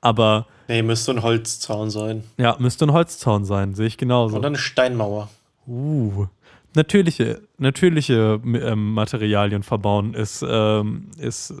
Aber 0.00 0.46
Nee, 0.68 0.82
müsste 0.82 1.12
ein 1.12 1.22
Holzzaun 1.22 1.90
sein. 1.90 2.24
ja, 2.38 2.56
müsste 2.58 2.86
ein 2.86 2.92
Holzzaun 2.92 3.44
sein, 3.44 3.74
sehe 3.74 3.86
ich 3.86 3.96
genauso. 3.96 4.36
Oder 4.36 4.48
eine 4.48 4.58
Steinmauer. 4.58 5.28
Uh, 5.66 6.26
natürliche, 6.74 7.42
natürliche 7.58 8.40
ähm, 8.44 8.94
Materialien 8.94 9.62
verbauen 9.62 10.14
ist, 10.14 10.44
ähm, 10.48 11.10
ist 11.18 11.50
äh, 11.50 11.54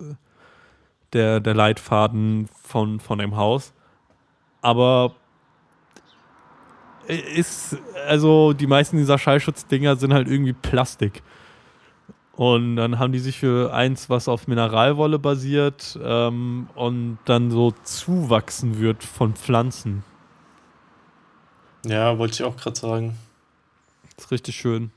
der, 1.12 1.40
der 1.40 1.54
Leitfaden 1.54 2.48
von, 2.62 3.00
von 3.00 3.18
dem 3.18 3.36
Haus. 3.36 3.72
Aber 4.60 5.14
ist, 7.08 7.76
also 8.06 8.52
die 8.52 8.66
meisten 8.66 8.96
dieser 8.96 9.18
Schallschutzdinger 9.18 9.96
sind 9.96 10.12
halt 10.12 10.28
irgendwie 10.28 10.52
Plastik. 10.52 11.22
Und 12.36 12.76
dann 12.76 12.98
haben 12.98 13.12
die 13.12 13.18
sich 13.18 13.38
für 13.38 13.72
eins, 13.72 14.10
was 14.10 14.28
auf 14.28 14.46
Mineralwolle 14.46 15.18
basiert 15.18 15.98
ähm, 16.02 16.68
und 16.74 17.18
dann 17.24 17.50
so 17.50 17.72
zuwachsen 17.82 18.78
wird 18.78 19.02
von 19.02 19.34
Pflanzen. 19.34 20.04
Ja, 21.86 22.18
wollte 22.18 22.34
ich 22.34 22.44
auch 22.44 22.56
gerade 22.56 22.78
sagen. 22.78 23.16
Das 24.16 24.26
ist 24.26 24.30
richtig 24.32 24.56
schön. 24.56 24.90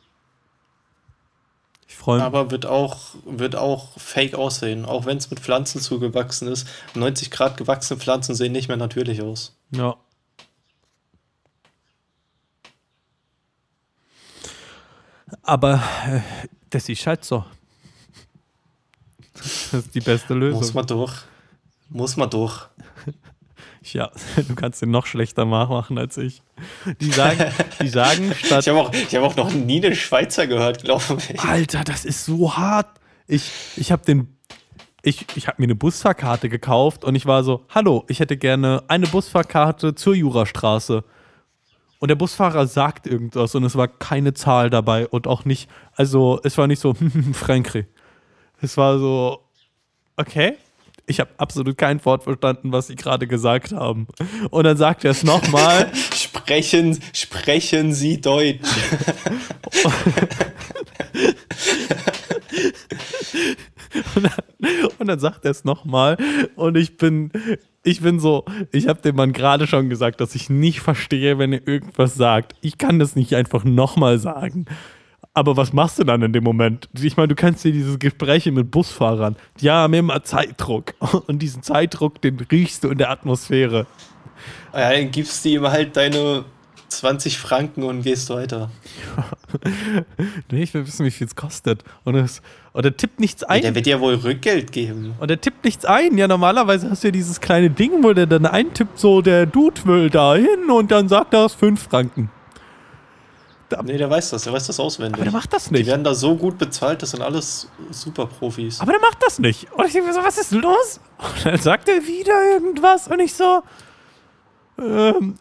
Ich 1.87 1.95
freue 1.95 2.17
mich. 2.17 2.25
Aber 2.25 2.51
wird 2.51 2.65
auch, 2.65 3.15
wird 3.25 3.55
auch 3.55 3.97
fake 3.97 4.35
aussehen, 4.35 4.85
auch 4.85 5.05
wenn 5.05 5.17
es 5.17 5.29
mit 5.29 5.39
Pflanzen 5.39 5.79
zugewachsen 5.81 6.47
ist. 6.49 6.67
90 6.93 7.31
Grad 7.31 7.57
gewachsene 7.57 7.99
Pflanzen 7.99 8.35
sehen 8.35 8.51
nicht 8.51 8.67
mehr 8.67 8.77
natürlich 8.77 9.21
aus. 9.21 9.55
Ja. 9.71 9.95
Aber 15.43 15.81
äh, 16.07 16.19
das 16.69 16.89
ist 16.89 17.05
halt 17.07 17.23
so. 17.25 17.45
Das 19.33 19.73
ist 19.73 19.95
die 19.95 20.01
beste 20.01 20.33
Lösung. 20.33 20.59
Muss 20.59 20.73
man 20.73 20.85
durch. 20.85 21.13
Muss 21.89 22.17
man 22.17 22.29
durch. 22.29 22.67
Ja, 23.93 24.11
du 24.35 24.55
kannst 24.55 24.81
den 24.81 24.91
noch 24.91 25.05
schlechter 25.05 25.45
nachmachen 25.45 25.97
als 25.97 26.17
ich. 26.17 26.41
Die 26.99 27.11
sagen, 27.11 27.45
die 27.81 27.87
sagen 27.87 28.35
statt. 28.43 28.59
Ich 28.61 28.67
habe 28.67 28.79
auch, 28.79 28.93
ich 28.93 29.15
hab 29.15 29.23
auch 29.23 29.35
noch 29.37 29.53
nie 29.53 29.83
einen 29.83 29.95
Schweizer 29.95 30.47
gehört, 30.47 30.83
glaube 30.83 31.17
ich. 31.29 31.39
Alter, 31.39 31.85
das 31.85 32.03
ist 32.03 32.25
so 32.25 32.57
hart. 32.57 32.99
Ich, 33.25 33.49
ich 33.77 33.91
habe 33.93 34.03
den. 34.03 34.35
Ich, 35.01 35.25
ich 35.35 35.47
habe 35.47 35.55
mir 35.59 35.67
eine 35.67 35.75
Busfahrkarte 35.75 36.49
gekauft 36.49 37.05
und 37.05 37.15
ich 37.15 37.25
war 37.25 37.45
so, 37.45 37.65
hallo, 37.69 38.03
ich 38.09 38.19
hätte 38.19 38.35
gerne 38.35 38.83
eine 38.89 39.07
Busfahrkarte 39.07 39.95
zur 39.95 40.13
Jurastraße. 40.13 41.05
Und 41.99 42.07
der 42.07 42.15
Busfahrer 42.15 42.65
sagt 42.65 43.07
irgendwas 43.07 43.53
und 43.55 43.65
es 43.65 43.75
war 43.75 43.87
keine 43.87 44.33
Zahl 44.33 44.69
dabei 44.69 45.07
und 45.07 45.27
auch 45.27 45.45
nicht, 45.45 45.69
also 45.95 46.39
es 46.43 46.57
war 46.57 46.67
nicht 46.67 46.79
so, 46.79 46.95
Frankreich. 47.33 47.85
Es 48.61 48.77
war 48.77 48.99
so, 48.99 49.43
okay, 50.15 50.53
ich 51.05 51.19
habe 51.19 51.29
absolut 51.37 51.77
kein 51.77 52.03
Wort 52.05 52.23
verstanden, 52.23 52.71
was 52.71 52.87
sie 52.87 52.95
gerade 52.95 53.27
gesagt 53.27 53.73
haben. 53.73 54.07
Und 54.49 54.63
dann 54.63 54.77
sagt 54.77 55.03
er 55.03 55.11
es 55.11 55.23
nochmal. 55.23 55.91
sprechen, 56.15 56.99
sprechen 57.13 57.93
Sie 57.93 58.21
Deutsch. 58.21 58.59
und, 64.15 64.23
dann, 64.23 64.89
und 64.99 65.07
dann 65.07 65.19
sagt 65.19 65.45
er 65.45 65.51
es 65.51 65.63
nochmal. 65.63 66.17
Und 66.55 66.77
ich 66.77 66.97
bin, 66.97 67.31
ich 67.83 68.01
bin 68.01 68.19
so, 68.19 68.45
ich 68.71 68.87
habe 68.87 69.01
dem 69.01 69.15
Mann 69.15 69.33
gerade 69.33 69.67
schon 69.67 69.89
gesagt, 69.89 70.21
dass 70.21 70.35
ich 70.35 70.49
nicht 70.49 70.81
verstehe, 70.81 71.37
wenn 71.37 71.53
er 71.53 71.67
irgendwas 71.67 72.15
sagt. 72.15 72.55
Ich 72.61 72.77
kann 72.77 72.99
das 72.99 73.15
nicht 73.15 73.35
einfach 73.35 73.63
nochmal 73.63 74.19
sagen. 74.19 74.65
Aber 75.33 75.55
was 75.55 75.73
machst 75.73 75.99
du 75.99 76.03
dann 76.03 76.21
in 76.21 76.33
dem 76.33 76.43
Moment? 76.43 76.89
Ich 76.99 77.15
meine, 77.15 77.29
du 77.29 77.35
kannst 77.35 77.63
dir 77.63 77.71
diese 77.71 77.97
Gespräche 77.97 78.51
mit 78.51 78.71
Busfahrern, 78.71 79.35
die 79.61 79.69
haben 79.69 79.93
immer 79.93 80.23
Zeitdruck. 80.23 80.93
Und 81.27 81.39
diesen 81.39 81.63
Zeitdruck, 81.63 82.21
den 82.21 82.39
riechst 82.39 82.83
du 82.83 82.89
in 82.89 82.97
der 82.97 83.11
Atmosphäre. 83.11 83.85
Ja, 84.73 84.91
dann 84.91 85.11
gibst 85.11 85.45
du 85.45 85.49
ihm 85.49 85.67
halt 85.67 85.95
deine 85.95 86.45
20 86.89 87.37
Franken 87.37 87.83
und 87.83 88.03
gehst 88.03 88.29
weiter. 88.29 88.69
nee, 90.51 90.63
ich 90.63 90.73
will 90.73 90.85
wissen, 90.85 91.05
wie 91.05 91.11
viel 91.11 91.27
es 91.27 91.35
kostet. 91.35 91.83
Und, 92.03 92.15
es, 92.15 92.41
und 92.73 92.85
er 92.85 92.95
tippt 92.95 93.19
nichts 93.19 93.43
ein. 93.43 93.57
Ja, 93.57 93.61
der 93.63 93.75
wird 93.75 93.87
ja 93.87 93.99
wohl 93.99 94.15
Rückgeld 94.15 94.71
geben. 94.71 95.13
Und 95.19 95.31
er 95.31 95.39
tippt 95.39 95.65
nichts 95.65 95.85
ein. 95.85 96.17
Ja, 96.17 96.27
normalerweise 96.27 96.89
hast 96.89 97.03
du 97.03 97.07
ja 97.07 97.11
dieses 97.11 97.39
kleine 97.41 97.69
Ding, 97.69 98.03
wo 98.03 98.13
der 98.13 98.25
dann 98.25 98.45
eintippt, 98.45 98.99
so 98.99 99.21
der 99.21 99.45
Dude 99.45 99.85
will 99.85 100.09
da 100.09 100.35
hin 100.35 100.69
und 100.69 100.91
dann 100.91 101.07
sagt 101.07 101.33
er 101.33 101.45
es 101.45 101.53
5 101.53 101.81
Franken. 101.81 102.29
Da, 103.69 103.83
nee, 103.83 103.97
der 103.97 104.09
weiß 104.09 104.31
das, 104.31 104.43
der 104.43 104.53
weiß 104.53 104.65
das 104.65 104.79
auswendig. 104.79 105.13
Aber 105.13 105.23
der 105.23 105.31
macht 105.31 105.53
das 105.53 105.69
nicht. 105.69 105.83
Die 105.83 105.87
werden 105.87 106.03
da 106.03 106.15
so 106.15 106.35
gut 106.35 106.57
bezahlt, 106.57 107.03
das 107.03 107.11
sind 107.11 107.21
alles 107.21 107.67
super 107.91 108.25
Profis. 108.25 108.81
Aber 108.81 108.91
der 108.91 109.01
macht 109.01 109.21
das 109.21 109.37
nicht. 109.37 109.71
Und 109.73 109.85
ich 109.85 109.93
denke 109.93 110.07
mir 110.07 110.13
so, 110.15 110.23
was 110.23 110.39
ist 110.39 110.51
los? 110.51 110.99
Und 111.19 111.45
dann 111.45 111.59
sagt 111.59 111.87
er 111.87 112.07
wieder 112.07 112.33
irgendwas 112.53 113.07
und 113.07 113.19
ich 113.19 113.33
so, 113.33 113.61
ähm, 114.79 115.35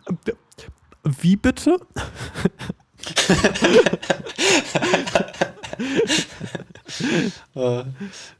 wie 1.05 1.36
bitte? 1.36 1.76
Äh, 7.55 7.82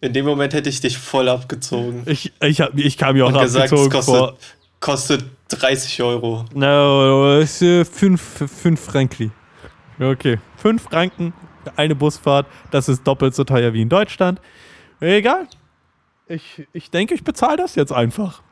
in 0.01 0.13
dem 0.13 0.25
Moment 0.25 0.55
hätte 0.55 0.69
ich 0.69 0.81
dich 0.81 0.99
voll 0.99 1.29
abgezogen. 1.29 2.03
Ich, 2.07 2.33
ich, 2.43 2.61
hab, 2.61 2.77
ich 2.77 2.97
kam 2.97 3.15
mir 3.15 3.27
auch 3.27 3.33
Und 3.33 3.41
gesagt, 3.41 3.73
abgezogen 3.73 3.89
es 3.89 4.07
kostet, 4.07 4.17
vor. 4.17 4.37
kostet 4.81 5.25
30 5.51 6.03
Euro. 6.03 6.45
No, 6.55 7.39
es 7.39 7.63
ist 7.63 7.95
5 7.95 8.81
Frankli. 8.81 9.31
Okay, 10.01 10.39
5 10.57 10.83
Franken, 10.83 11.33
eine 11.77 11.95
Busfahrt, 11.95 12.47
das 12.71 12.89
ist 12.89 13.07
doppelt 13.07 13.35
so 13.35 13.45
teuer 13.45 13.73
wie 13.73 13.83
in 13.83 13.89
Deutschland. 13.89 14.41
Egal. 15.01 15.47
Ich, 16.27 16.67
ich 16.73 16.91
denke, 16.91 17.15
ich 17.15 17.25
bezahle 17.25 17.57
das 17.57 17.75
jetzt 17.75 17.93
einfach. 17.93 18.43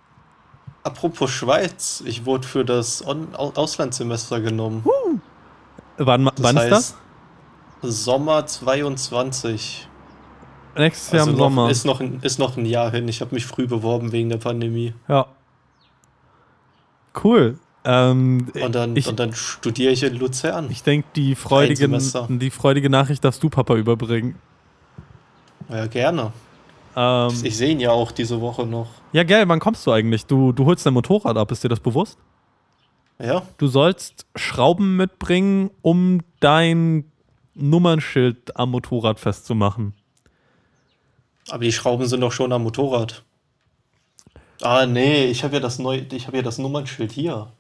Apropos 0.87 1.31
Schweiz, 1.33 2.01
ich 2.07 2.25
wurde 2.27 2.47
für 2.47 2.65
das 2.65 3.03
Auslandssemester 3.03 4.41
genommen. 4.41 4.83
Uh. 4.85 5.19
Wann, 5.99 6.27
Das 6.27 6.33
wann 6.39 6.57
ist 6.59 6.71
das? 6.71 6.97
Sommer 7.83 8.47
22. 8.47 9.89
Nächstes 10.77 11.11
Jahr 11.11 11.21
Also 11.23 11.31
im 11.33 11.37
noch, 11.39 11.45
Sommer. 11.45 11.71
Ist, 11.71 11.85
noch 11.87 12.01
ein, 12.01 12.21
ist 12.23 12.39
noch 12.39 12.57
ein 12.57 12.67
Jahr 12.67 12.91
hin. 12.93 13.09
Ich 13.09 13.21
habe 13.21 13.35
mich 13.35 13.47
früh 13.47 13.67
beworben 13.67 14.13
wegen 14.13 14.29
der 14.29 14.39
Pandemie. 14.39 14.95
ja. 15.09 15.27
Cool. 17.25 17.59
Ähm, 17.85 18.49
Und 18.63 18.75
dann, 18.75 18.95
ich, 18.95 19.09
und 19.09 19.19
dann 19.19 19.33
studiere 19.35 19.91
ich 19.93 20.03
in 20.03 20.17
Luzern. 20.17 20.69
ich 20.71 20.83
denke, 20.83 21.09
die 21.17 21.35
freudige, 21.35 21.77
Semester. 21.77 22.27
die 22.31 22.51
freudige 22.51 22.91
Nachricht 22.91 23.25
darfst 23.25 23.43
du 23.43 23.49
Papa 23.49 23.75
überbringen. 23.75 24.35
Ja, 25.71 25.87
gerne. 25.87 26.33
Ähm, 26.97 27.29
Ich 27.45 27.57
sehe 27.57 27.71
ihn 27.73 27.81
ja 27.81 27.91
auch 27.91 28.11
diese 28.11 28.41
Woche 28.41 28.67
noch. 28.67 28.89
ja, 29.13 29.23
geil, 29.23 29.47
wann 29.49 29.61
kommst 29.61 29.87
du 29.87 29.93
eigentlich? 29.93 30.25
Du, 30.27 30.53
du 30.53 30.65
holst 30.65 30.85
dein 30.87 30.95
Motorrad 30.95 31.37
ab, 31.37 31.51
ist 31.53 31.63
dir 31.63 31.69
das 31.69 31.81
bewusst? 31.81 32.19
Ja, 33.19 33.43
Du 33.59 33.67
sollst 33.69 34.27
Schrauben 34.35 34.97
mitbringen, 34.97 35.71
um 35.83 36.21
dein 36.41 37.11
Nummernschild 37.55 38.57
am 38.57 38.71
Motorrad 38.71 39.19
festzumachen. 39.21 39.95
aber 41.51 41.65
die 41.65 41.73
Schrauben 41.73 42.07
sind 42.07 42.21
doch 42.21 42.33
schon 42.33 42.53
am 42.53 42.63
Motorrad. 42.65 43.23
Ah, 44.63 44.87
nee, 44.87 45.27
ich 45.27 45.45
habe 45.45 45.55
ja 45.55 45.61
das 45.61 45.79
neue, 45.79 46.01
ich 46.13 46.27
habe 46.27 46.39
ja 46.39 46.43
das 46.43 46.59
Nummernschild 46.59 47.13
hier. 47.13 47.53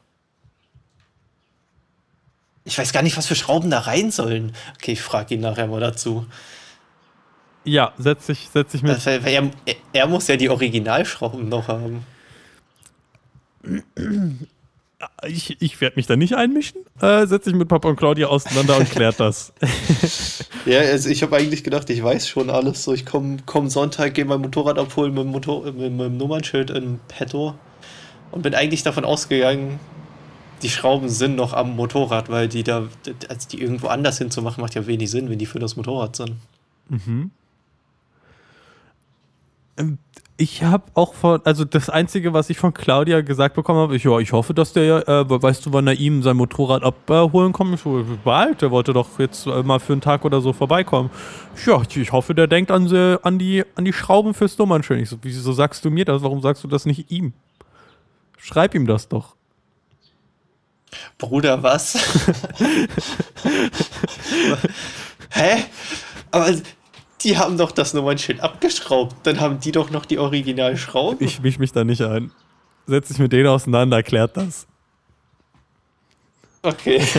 Ich 2.64 2.76
weiß 2.78 2.93
gar 2.93 3.03
nicht, 3.03 3.16
was 3.16 3.26
für 3.26 3.34
Schrauben 3.37 3.70
da 3.70 3.80
rein 3.80 4.11
sollen. 4.11 4.53
Okay, 4.74 4.93
ich 4.93 5.01
frage 5.03 5.34
ihn 5.34 5.41
nachher 5.41 5.68
mal 5.68 5.80
dazu. 5.80 6.26
Ja, 7.67 7.93
setz 7.99 8.27
dich, 8.27 8.49
setz 8.53 8.73
dich 8.73 8.83
mit. 8.83 9.05
Weil 9.05 9.27
er, 9.27 9.51
er 9.93 10.07
muss 10.07 10.29
ja 10.29 10.37
die 10.37 10.49
Originalschrauben 10.49 11.49
noch 11.49 11.69
haben. 11.69 12.07
Ich, 15.27 15.61
ich 15.61 15.81
werde 15.81 15.97
mich 15.97 16.07
da 16.07 16.17
nicht 16.17 16.35
einmischen. 16.35 16.83
Äh, 17.01 17.27
setz 17.27 17.45
dich 17.45 17.55
mit 17.55 17.69
Papa 17.69 17.89
und 17.89 17.97
Claudia 17.97 18.29
auseinander 18.29 18.79
und 18.79 18.91
klärt 18.91 19.21
das. 19.21 19.53
Ja, 20.64 20.81
also 20.81 21.09
ich 21.11 21.23
habe 21.23 21.37
eigentlich 21.37 21.62
gedacht, 21.62 21.89
ich 21.91 22.03
weiß 22.03 22.27
schon 22.27 22.51
alles. 22.51 22.83
So, 22.83 22.93
ich 22.93 23.07
komme 23.07 23.37
komm 23.47 23.69
Sonntag, 23.69 24.14
gehe 24.14 24.25
mein 24.25 24.41
Motorrad 24.41 24.81
abholen 24.81 25.14
mit 25.14 25.23
dem, 25.23 25.31
Motor, 25.31 25.64
mit, 25.64 25.77
mit 25.77 26.01
dem 26.01 26.17
Nummernschild 26.17 26.71
in 26.71 26.99
petto 27.07 27.55
und 28.33 28.43
bin 28.43 28.53
eigentlich 28.53 28.83
davon 28.83 29.05
ausgegangen, 29.05 29.79
die 30.62 30.69
Schrauben 30.69 31.09
sind 31.09 31.37
noch 31.37 31.53
am 31.53 31.77
Motorrad, 31.77 32.31
weil 32.31 32.49
die 32.49 32.64
da, 32.64 32.89
als 33.29 33.47
die 33.47 33.61
irgendwo 33.61 33.87
anders 33.87 34.19
hinzumachen, 34.19 34.61
macht 34.61 34.75
ja 34.75 34.89
wenig 34.89 35.09
Sinn, 35.09 35.31
wenn 35.31 35.39
die 35.39 35.47
für 35.47 35.61
das 35.61 35.77
Motorrad 35.77 36.17
sind. 36.17 36.35
Ich 40.39 40.62
habe 40.62 40.85
auch 40.93 41.14
von, 41.14 41.41
also 41.45 41.64
das 41.64 41.89
Einzige, 41.89 42.35
was 42.35 42.51
ich 42.51 42.59
von 42.59 42.74
Claudia 42.74 43.22
gesagt 43.22 43.55
bekommen 43.55 43.81
habe, 43.81 43.97
ich, 43.97 44.05
ja, 44.05 44.18
ich 44.18 44.33
hoffe, 44.33 44.53
dass 44.53 44.74
der, 44.74 45.09
äh, 45.09 45.24
weißt 45.31 45.64
du, 45.64 45.72
wann 45.72 45.87
er 45.87 45.95
ihm 45.95 46.22
sein 46.22 46.37
Motorrad 46.37 46.83
abholen 46.83 47.53
kommt? 47.53 47.74
Ich 47.74 47.81
so, 47.81 48.05
bald, 48.22 48.61
der 48.61 48.70
wollte 48.70 48.93
doch 48.93 49.18
jetzt 49.18 49.47
mal 49.47 49.79
für 49.79 49.95
einen 49.95 50.03
Tag 50.03 50.27
oder 50.27 50.43
so 50.43 50.53
vorbeikommen. 50.53 51.11
Ich, 51.57 51.66
Ja, 51.66 51.81
ich 51.89 52.12
hoffe, 52.12 52.35
der 52.35 52.49
denkt 52.49 52.70
an, 52.70 52.95
an, 53.22 53.39
die, 53.39 53.64
an 53.77 53.87
die 53.87 53.95
Schrauben 53.95 54.35
fürs 54.35 54.59
Nummernschild. 54.59 55.01
Ich 55.01 55.09
so, 55.09 55.16
wieso 55.22 55.53
sagst 55.53 55.85
du 55.87 55.91
mir 55.91 56.05
das? 56.05 56.22
Warum 56.22 56.43
sagst 56.43 56.62
du 56.64 56.68
das 56.68 56.85
nicht 56.85 57.11
ihm? 57.11 57.33
Schreib 58.37 58.74
ihm 58.74 58.87
das 58.87 59.09
doch. 59.09 59.37
Bruder, 61.18 61.62
was? 61.62 61.99
Hä? 65.31 65.64
Aber 66.31 66.55
die 67.23 67.39
haben 67.39 67.57
doch 67.57 67.73
das 67.73 67.95
Nummernschild 67.95 68.41
abgeschraubt. 68.41 69.17
Dann 69.25 69.41
haben 69.41 69.61
die 69.61 69.73
doch 69.73 69.91
noch 69.91 70.05
die 70.05 70.19
Originalschrauben. 70.19 71.27
Ich 71.27 71.41
misch 71.41 71.59
mich 71.59 71.73
da 71.73 71.85
nicht 71.85 72.03
ein. 72.03 72.31
Setz 72.87 73.09
dich 73.09 73.19
mit 73.19 73.33
denen 73.33 73.49
auseinander, 73.49 73.97
erklärt 73.97 74.37
das. 74.37 74.67
Okay. 76.62 77.03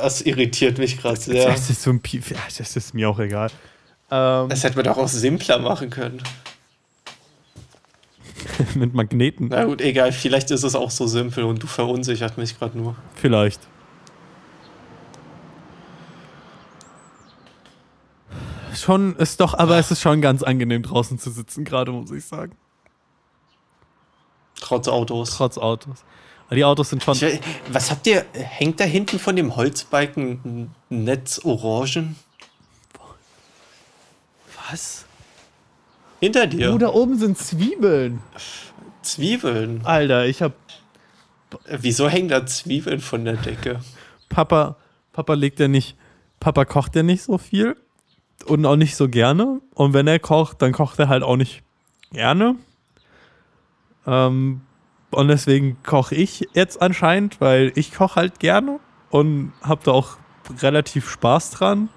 Das 0.00 0.22
irritiert 0.22 0.78
mich 0.78 0.96
gerade 1.00 1.20
sehr. 1.20 1.46
Das 1.46 1.70
ist 1.70 1.82
so 1.82 1.90
ein 1.90 2.00
ja, 2.04 2.36
das 2.56 2.76
ist 2.76 2.94
mir 2.94 3.10
auch 3.10 3.18
egal. 3.18 3.50
Ähm, 4.10 4.48
Das 4.48 4.62
hätte 4.62 4.76
man 4.76 4.84
doch 4.84 4.96
auch 4.96 5.08
simpler 5.08 5.58
machen 5.58 5.90
können. 5.90 6.22
mit 8.74 8.94
Magneten. 8.94 9.48
Na 9.48 9.64
gut, 9.64 9.80
egal, 9.80 10.12
vielleicht 10.12 10.50
ist 10.50 10.62
es 10.62 10.74
auch 10.74 10.90
so 10.90 11.06
simpel 11.06 11.44
und 11.44 11.62
du 11.62 11.66
verunsichert 11.66 12.38
mich 12.38 12.58
gerade 12.58 12.78
nur. 12.78 12.94
Vielleicht. 13.16 13.60
Schon 18.80 19.16
ist 19.16 19.40
doch, 19.40 19.54
aber 19.54 19.78
es 19.78 19.90
ist 19.90 20.00
schon 20.00 20.20
ganz 20.20 20.42
angenehm 20.42 20.82
draußen 20.82 21.18
zu 21.18 21.30
sitzen, 21.30 21.64
gerade 21.64 21.92
muss 21.92 22.10
ich 22.10 22.24
sagen. 22.24 22.56
Trotz 24.60 24.88
Autos. 24.88 25.36
Trotz 25.36 25.58
Autos. 25.58 26.04
Die 26.50 26.64
Autos 26.64 26.90
sind 26.90 27.02
schon. 27.02 27.14
Ich, 27.14 27.40
was 27.70 27.90
habt 27.90 28.06
ihr? 28.06 28.24
Hängt 28.32 28.80
da 28.80 28.84
hinten 28.84 29.18
von 29.18 29.36
dem 29.36 29.54
Holzbalken 29.56 30.40
ein 30.44 31.04
Netz 31.04 31.40
Orangen? 31.44 32.16
Was? 34.70 35.04
Hinter 36.20 36.46
dir. 36.46 36.74
Oh, 36.74 36.78
da 36.78 36.88
oben 36.88 37.18
sind 37.18 37.38
Zwiebeln. 37.38 38.20
Zwiebeln. 39.02 39.84
Alter, 39.84 40.26
ich 40.26 40.42
hab. 40.42 40.54
Wieso 41.66 42.08
hängen 42.08 42.28
da 42.28 42.44
Zwiebeln 42.46 43.00
von 43.00 43.24
der 43.24 43.36
Decke? 43.36 43.80
Papa, 44.28 44.76
Papa 45.12 45.34
legt 45.34 45.60
ja 45.60 45.68
nicht. 45.68 45.96
Papa 46.40 46.64
kocht 46.64 46.96
ja 46.96 47.02
nicht 47.02 47.22
so 47.22 47.38
viel 47.38 47.76
und 48.46 48.64
auch 48.66 48.76
nicht 48.76 48.96
so 48.96 49.08
gerne. 49.08 49.60
Und 49.74 49.92
wenn 49.94 50.06
er 50.06 50.18
kocht, 50.18 50.62
dann 50.62 50.72
kocht 50.72 50.98
er 50.98 51.08
halt 51.08 51.22
auch 51.22 51.36
nicht 51.36 51.62
gerne. 52.12 52.56
Ähm, 54.06 54.62
und 55.10 55.28
deswegen 55.28 55.82
koche 55.82 56.14
ich 56.14 56.48
jetzt 56.52 56.80
anscheinend, 56.82 57.40
weil 57.40 57.72
ich 57.74 57.94
koche 57.94 58.16
halt 58.16 58.40
gerne 58.40 58.80
und 59.10 59.52
habe 59.62 59.80
da 59.84 59.92
auch 59.92 60.16
relativ 60.60 61.08
Spaß 61.08 61.50
dran. 61.52 61.88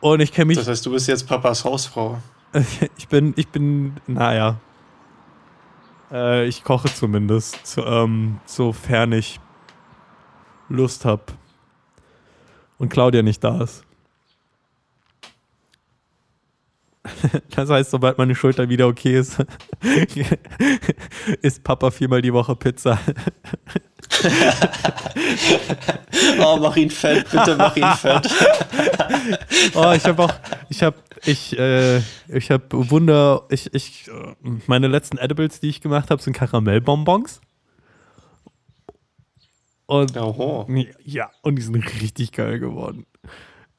Und 0.00 0.20
ich 0.20 0.32
kenne 0.32 0.46
mich. 0.46 0.58
Das 0.58 0.68
heißt, 0.68 0.84
du 0.84 0.90
bist 0.90 1.06
jetzt 1.06 1.28
Papas 1.28 1.64
Hausfrau. 1.64 2.18
ich 2.96 3.08
bin, 3.08 3.34
ich 3.36 3.48
bin, 3.48 3.94
naja. 4.06 4.56
Äh, 6.10 6.46
ich 6.46 6.64
koche 6.64 6.92
zumindest, 6.92 7.78
ähm, 7.78 8.40
sofern 8.44 9.12
ich 9.12 9.40
Lust 10.68 11.04
habe. 11.04 11.22
Und 12.78 12.88
Claudia 12.88 13.22
nicht 13.22 13.44
da 13.44 13.62
ist. 13.62 13.84
Das 17.50 17.68
heißt, 17.68 17.90
sobald 17.90 18.18
meine 18.18 18.34
Schulter 18.34 18.68
wieder 18.68 18.86
okay 18.86 19.18
ist, 19.18 19.44
isst 21.42 21.64
Papa 21.64 21.90
viermal 21.90 22.22
die 22.22 22.32
Woche 22.32 22.54
Pizza. 22.54 22.98
oh, 26.38 26.58
mach 26.60 26.76
ihn 26.76 26.90
fett, 26.90 27.28
bitte 27.30 27.56
mach 27.56 27.74
ihn 27.76 27.92
fett. 27.94 28.24
oh, 29.74 29.92
ich 29.96 30.04
habe 30.04 30.22
auch, 30.22 30.34
ich 30.68 30.82
habe, 30.82 30.96
ich, 31.24 31.58
äh, 31.58 31.98
ich 32.28 32.50
habe 32.50 32.64
Wunder, 32.70 33.46
ich, 33.50 33.72
ich, 33.74 34.10
meine 34.66 34.86
letzten 34.86 35.18
Edibles, 35.18 35.60
die 35.60 35.70
ich 35.70 35.80
gemacht 35.80 36.10
habe, 36.10 36.22
sind 36.22 36.34
Karamellbonbons. 36.34 37.40
Und 39.86 40.16
Oho. 40.16 40.68
ja, 41.04 41.30
und 41.42 41.56
die 41.56 41.62
sind 41.62 41.76
richtig 42.00 42.32
geil 42.32 42.60
geworden. 42.60 43.06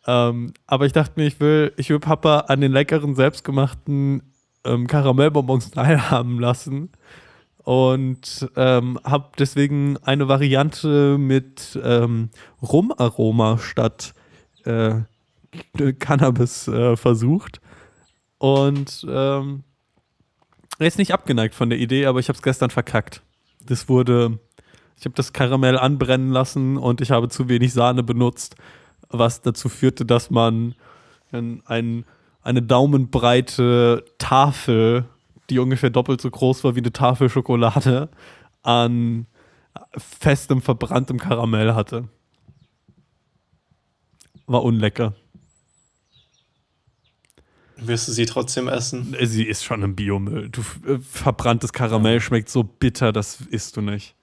Ähm, 0.05 0.53
aber 0.67 0.85
ich 0.85 0.93
dachte 0.93 1.13
mir, 1.19 1.27
ich 1.27 1.39
will, 1.39 1.73
ich 1.77 1.89
will 1.89 1.99
Papa 1.99 2.39
an 2.47 2.61
den 2.61 2.71
leckeren, 2.71 3.15
selbstgemachten 3.15 4.33
ähm, 4.65 4.87
Karamellbonbons 4.87 5.71
teilhaben 5.71 6.39
lassen. 6.39 6.91
Und 7.63 8.49
ähm, 8.57 8.99
habe 9.05 9.29
deswegen 9.39 9.97
eine 10.03 10.27
Variante 10.27 11.17
mit 11.17 11.79
ähm, 11.81 12.29
Rumaroma 12.61 13.57
statt 13.57 14.13
äh, 14.65 15.01
Cannabis 15.99 16.67
äh, 16.67 16.97
versucht. 16.97 17.61
Und 18.37 19.05
ähm, 19.09 19.63
er 20.77 20.87
ist 20.87 20.97
nicht 20.97 21.13
abgeneigt 21.13 21.55
von 21.55 21.69
der 21.69 21.79
Idee, 21.79 22.05
aber 22.07 22.19
ich 22.19 22.27
habe 22.27 22.35
es 22.35 22.43
gestern 22.43 22.69
verkackt. 22.69 23.21
Das 23.65 23.87
wurde, 23.87 24.39
ich 24.97 25.05
habe 25.05 25.15
das 25.15 25.31
Karamell 25.31 25.77
anbrennen 25.77 26.31
lassen 26.31 26.75
und 26.75 26.99
ich 26.99 27.11
habe 27.11 27.29
zu 27.29 27.47
wenig 27.47 27.71
Sahne 27.71 28.03
benutzt 28.03 28.57
was 29.13 29.41
dazu 29.41 29.69
führte, 29.69 30.05
dass 30.05 30.29
man 30.29 30.75
ein, 31.31 32.05
eine 32.41 32.61
daumenbreite 32.61 34.03
Tafel, 34.17 35.05
die 35.49 35.59
ungefähr 35.59 35.89
doppelt 35.89 36.21
so 36.21 36.29
groß 36.29 36.63
war 36.63 36.75
wie 36.75 36.79
eine 36.79 36.91
Tafel 36.91 37.29
Schokolade, 37.29 38.09
an 38.63 39.27
festem, 39.97 40.61
verbranntem 40.61 41.19
Karamell 41.19 41.73
hatte. 41.73 42.09
War 44.45 44.63
unlecker. 44.63 45.13
Wirst 47.77 48.07
du 48.07 48.11
sie 48.11 48.25
trotzdem 48.25 48.67
essen? 48.67 49.15
Sie 49.23 49.43
ist 49.43 49.63
schon 49.63 49.81
im 49.81 49.95
Biomüll. 49.95 50.49
Du, 50.49 50.61
äh, 50.87 50.99
verbranntes 50.99 51.73
Karamell 51.73 52.21
schmeckt 52.21 52.49
so 52.49 52.63
bitter, 52.63 53.11
das 53.11 53.41
isst 53.41 53.77
du 53.77 53.81
nicht. 53.81 54.15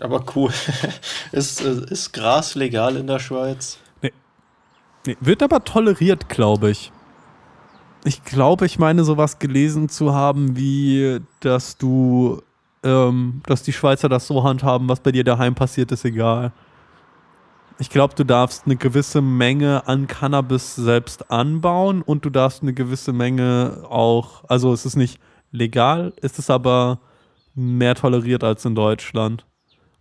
Aber 0.00 0.24
cool. 0.34 0.52
ist, 1.32 1.60
äh, 1.60 1.84
ist 1.90 2.12
Gras 2.12 2.54
legal 2.54 2.96
in 2.96 3.06
der 3.06 3.18
Schweiz? 3.18 3.78
Nee. 4.00 4.12
nee. 5.06 5.16
Wird 5.20 5.42
aber 5.42 5.64
toleriert, 5.64 6.28
glaube 6.28 6.70
ich. 6.70 6.92
Ich 8.04 8.24
glaube, 8.24 8.66
ich 8.66 8.78
meine, 8.78 9.04
sowas 9.04 9.38
gelesen 9.38 9.88
zu 9.88 10.12
haben, 10.12 10.56
wie, 10.56 11.20
dass 11.40 11.76
du, 11.76 12.42
ähm, 12.82 13.42
dass 13.46 13.62
die 13.62 13.72
Schweizer 13.72 14.08
das 14.08 14.26
so 14.26 14.42
handhaben, 14.42 14.88
was 14.88 15.00
bei 15.00 15.12
dir 15.12 15.22
daheim 15.22 15.54
passiert, 15.54 15.92
ist 15.92 16.04
egal. 16.04 16.52
Ich 17.78 17.90
glaube, 17.90 18.14
du 18.14 18.24
darfst 18.24 18.66
eine 18.66 18.76
gewisse 18.76 19.20
Menge 19.20 19.86
an 19.86 20.06
Cannabis 20.08 20.74
selbst 20.74 21.30
anbauen 21.30 22.02
und 22.02 22.24
du 22.24 22.30
darfst 22.30 22.62
eine 22.62 22.74
gewisse 22.74 23.12
Menge 23.12 23.84
auch, 23.88 24.44
also 24.48 24.72
es 24.72 24.84
ist 24.84 24.96
nicht 24.96 25.20
legal, 25.52 26.12
ist 26.20 26.38
es 26.38 26.50
aber 26.50 26.98
mehr 27.54 27.94
toleriert 27.94 28.44
als 28.44 28.64
in 28.64 28.74
Deutschland. 28.74 29.46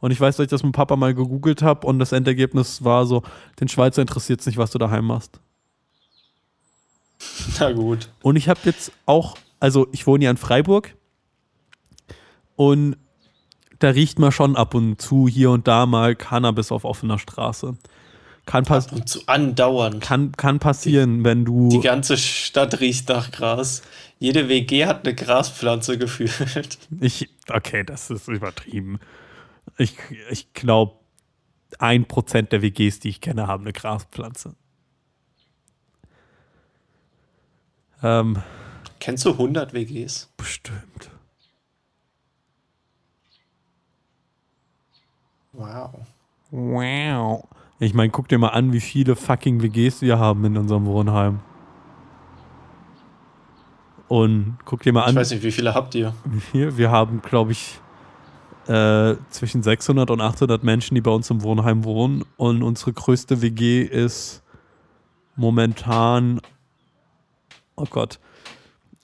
Und 0.01 0.11
ich 0.11 0.19
weiß, 0.19 0.35
dass 0.35 0.45
ich 0.45 0.49
das 0.49 0.63
mit 0.63 0.73
Papa 0.73 0.95
mal 0.95 1.13
gegoogelt 1.13 1.61
habe 1.61 1.87
und 1.87 1.99
das 1.99 2.11
Endergebnis 2.11 2.83
war 2.83 3.05
so, 3.05 3.23
den 3.59 3.67
Schweizer 3.67 4.01
interessiert 4.01 4.41
es 4.41 4.47
nicht, 4.47 4.57
was 4.57 4.71
du 4.71 4.77
daheim 4.77 5.05
machst. 5.05 5.39
Na 7.59 7.71
gut. 7.71 8.09
Und 8.21 8.35
ich 8.35 8.49
habe 8.49 8.59
jetzt 8.65 8.91
auch, 9.05 9.37
also 9.59 9.87
ich 9.91 10.07
wohne 10.07 10.25
ja 10.25 10.31
in 10.31 10.37
Freiburg 10.37 10.95
und 12.55 12.97
da 13.79 13.89
riecht 13.89 14.19
man 14.19 14.31
schon 14.31 14.55
ab 14.55 14.73
und 14.73 15.01
zu 15.01 15.27
hier 15.27 15.51
und 15.51 15.67
da 15.67 15.85
mal 15.85 16.15
Cannabis 16.15 16.71
auf 16.71 16.83
offener 16.83 17.19
Straße. 17.19 17.77
Kann 18.45 18.65
ab 18.65 18.91
und 18.91 19.07
zu 19.07 19.21
andauern. 19.27 19.99
Kann, 19.99 20.31
kann 20.31 20.59
passieren, 20.59 21.19
die, 21.19 21.25
wenn 21.25 21.45
du. 21.45 21.69
Die 21.69 21.79
ganze 21.79 22.17
Stadt 22.17 22.79
riecht 22.79 23.07
nach 23.09 23.31
Gras. 23.31 23.83
Jede 24.19 24.49
WG 24.49 24.85
hat 24.87 25.05
eine 25.05 25.15
Graspflanze 25.15 25.97
gefühlt. 25.99 26.79
Ich, 26.99 27.29
okay, 27.49 27.83
das 27.83 28.09
ist 28.09 28.27
übertrieben. 28.27 28.99
Ich, 29.77 29.97
ich 30.29 30.53
glaube, 30.53 30.95
ein 31.79 32.05
Prozent 32.05 32.51
der 32.51 32.61
WGs, 32.61 32.99
die 32.99 33.09
ich 33.09 33.21
kenne, 33.21 33.47
haben 33.47 33.63
eine 33.63 33.73
Graspflanze. 33.73 34.55
Ähm, 38.03 38.41
Kennst 38.99 39.25
du 39.25 39.31
100 39.31 39.73
WGs? 39.73 40.29
Bestimmt. 40.37 41.09
Wow. 45.53 46.05
Wow. 46.51 47.47
Ich 47.79 47.93
meine, 47.93 48.11
guck 48.11 48.27
dir 48.27 48.37
mal 48.37 48.49
an, 48.49 48.73
wie 48.73 48.79
viele 48.79 49.15
fucking 49.15 49.61
WGs 49.61 50.01
wir 50.01 50.19
haben 50.19 50.45
in 50.45 50.57
unserem 50.57 50.85
Wohnheim. 50.85 51.39
Und 54.07 54.57
guck 54.65 54.83
dir 54.83 54.93
mal 54.93 55.03
an. 55.03 55.11
Ich 55.11 55.15
weiß 55.15 55.31
nicht, 55.31 55.43
wie 55.43 55.51
viele 55.51 55.73
habt 55.73 55.95
ihr? 55.95 56.13
Wir, 56.51 56.77
wir 56.77 56.91
haben, 56.91 57.21
glaube 57.21 57.53
ich, 57.53 57.79
äh, 58.67 59.15
zwischen 59.29 59.63
600 59.63 60.09
und 60.11 60.21
800 60.21 60.63
Menschen, 60.63 60.95
die 60.95 61.01
bei 61.01 61.11
uns 61.11 61.29
im 61.29 61.41
Wohnheim 61.43 61.83
wohnen. 61.83 62.23
Und 62.37 62.63
unsere 62.63 62.93
größte 62.93 63.41
WG 63.41 63.81
ist 63.83 64.43
momentan, 65.35 66.41
oh 67.75 67.87
Gott, 67.89 68.19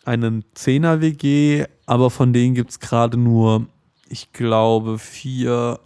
einen 0.05 0.45
10er 0.55 1.01
WG, 1.01 1.65
aber 1.85 2.09
von 2.09 2.33
denen 2.33 2.55
gibt 2.55 2.71
es 2.71 2.79
gerade 2.79 3.17
nur, 3.17 3.65
ich 4.07 4.31
glaube, 4.31 4.99
vier 4.99 5.79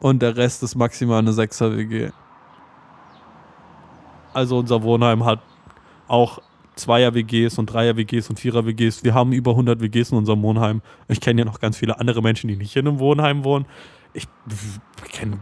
und 0.00 0.20
der 0.20 0.36
Rest 0.36 0.62
ist 0.62 0.74
maximal 0.74 1.18
eine 1.18 1.30
6er 1.30 1.76
WG. 1.76 2.10
Also 4.32 4.58
unser 4.58 4.82
Wohnheim 4.82 5.24
hat 5.24 5.40
auch 6.08 6.40
Zweier-WGs 6.76 7.58
und 7.58 7.66
Dreier-WGs 7.66 8.30
und 8.30 8.40
Vierer-WGs. 8.40 9.04
Wir 9.04 9.14
haben 9.14 9.32
über 9.32 9.52
100 9.52 9.80
WGs 9.80 10.12
in 10.12 10.18
unserem 10.18 10.42
Wohnheim. 10.42 10.82
Ich 11.08 11.20
kenne 11.20 11.42
ja 11.42 11.44
noch 11.44 11.60
ganz 11.60 11.76
viele 11.76 12.00
andere 12.00 12.22
Menschen, 12.22 12.48
die 12.48 12.56
nicht 12.56 12.74
in 12.76 12.88
einem 12.88 12.98
Wohnheim 12.98 13.44
wohnen. 13.44 13.66
Ich 14.14 14.26
kenne. 15.12 15.38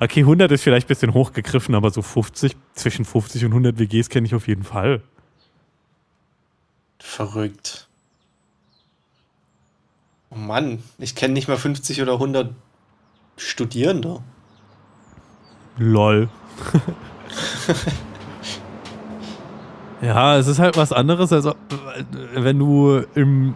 Okay, 0.00 0.20
100 0.20 0.50
ist 0.50 0.62
vielleicht 0.62 0.86
ein 0.86 0.88
bisschen 0.88 1.14
hochgegriffen, 1.14 1.74
aber 1.74 1.90
so 1.90 2.02
50, 2.02 2.56
zwischen 2.74 3.04
50 3.04 3.44
und 3.44 3.52
100 3.52 3.78
WGs 3.78 4.08
kenne 4.08 4.26
ich 4.26 4.34
auf 4.34 4.48
jeden 4.48 4.64
Fall. 4.64 5.02
Verrückt. 6.98 7.88
Oh 10.30 10.36
Mann, 10.36 10.82
ich 10.98 11.14
kenne 11.14 11.34
nicht 11.34 11.46
mal 11.46 11.58
50 11.58 12.00
oder 12.02 12.14
100 12.14 12.54
Studierende. 13.36 14.22
Lol. 15.78 16.28
Ja, 20.02 20.36
es 20.36 20.48
ist 20.48 20.58
halt 20.58 20.76
was 20.76 20.92
anderes, 20.92 21.32
als 21.32 21.48
wenn 22.34 22.58
du 22.58 23.04
im, 23.14 23.54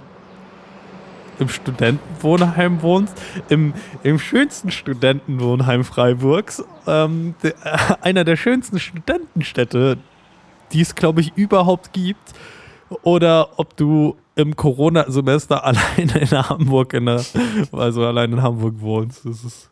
im 1.41 1.49
Studentenwohnheim 1.49 2.83
wohnst. 2.83 3.21
Im, 3.49 3.75
im 4.05 4.21
schönsten 4.21 4.71
Studentenwohnheim 4.71 5.83
Freiburgs. 5.83 6.65
Ähm, 6.87 7.35
der, 7.43 8.05
einer 8.05 8.23
der 8.23 8.37
schönsten 8.37 8.79
Studentenstädte, 8.79 9.99
die 10.73 10.81
es, 10.81 10.95
glaube 10.95 11.21
ich, 11.21 11.33
überhaupt 11.37 11.93
gibt. 11.93 12.33
oder 13.03 13.59
ob 13.59 13.77
du 13.77 14.17
im 14.37 14.55
Corona-Semester 14.55 15.65
alleine 15.65 16.19
in 16.21 16.31
Hamburg, 16.31 16.93
in 16.93 17.07
der, 17.07 17.25
also 17.73 18.07
allein 18.07 18.33
in 18.33 18.43
Hamburg 18.43 18.81
wohnst. 18.81 19.25
Das 19.25 19.43
ist. 19.43 19.71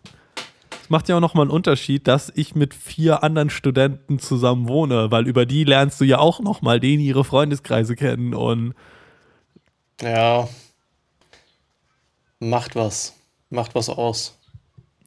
Macht 0.94 1.08
ja 1.08 1.16
auch 1.16 1.20
nochmal 1.20 1.42
einen 1.46 1.50
Unterschied, 1.50 2.06
dass 2.06 2.30
ich 2.36 2.54
mit 2.54 2.72
vier 2.72 3.24
anderen 3.24 3.50
Studenten 3.50 4.20
zusammen 4.20 4.68
wohne, 4.68 5.10
weil 5.10 5.26
über 5.26 5.44
die 5.44 5.64
lernst 5.64 6.00
du 6.00 6.04
ja 6.04 6.20
auch 6.20 6.38
nochmal 6.38 6.78
denen 6.78 7.02
ihre 7.02 7.24
Freundeskreise 7.24 7.96
kennen 7.96 8.32
und. 8.32 8.74
Ja. 10.00 10.48
Macht 12.38 12.76
was. 12.76 13.14
Macht 13.50 13.74
was 13.74 13.88
aus. 13.88 14.38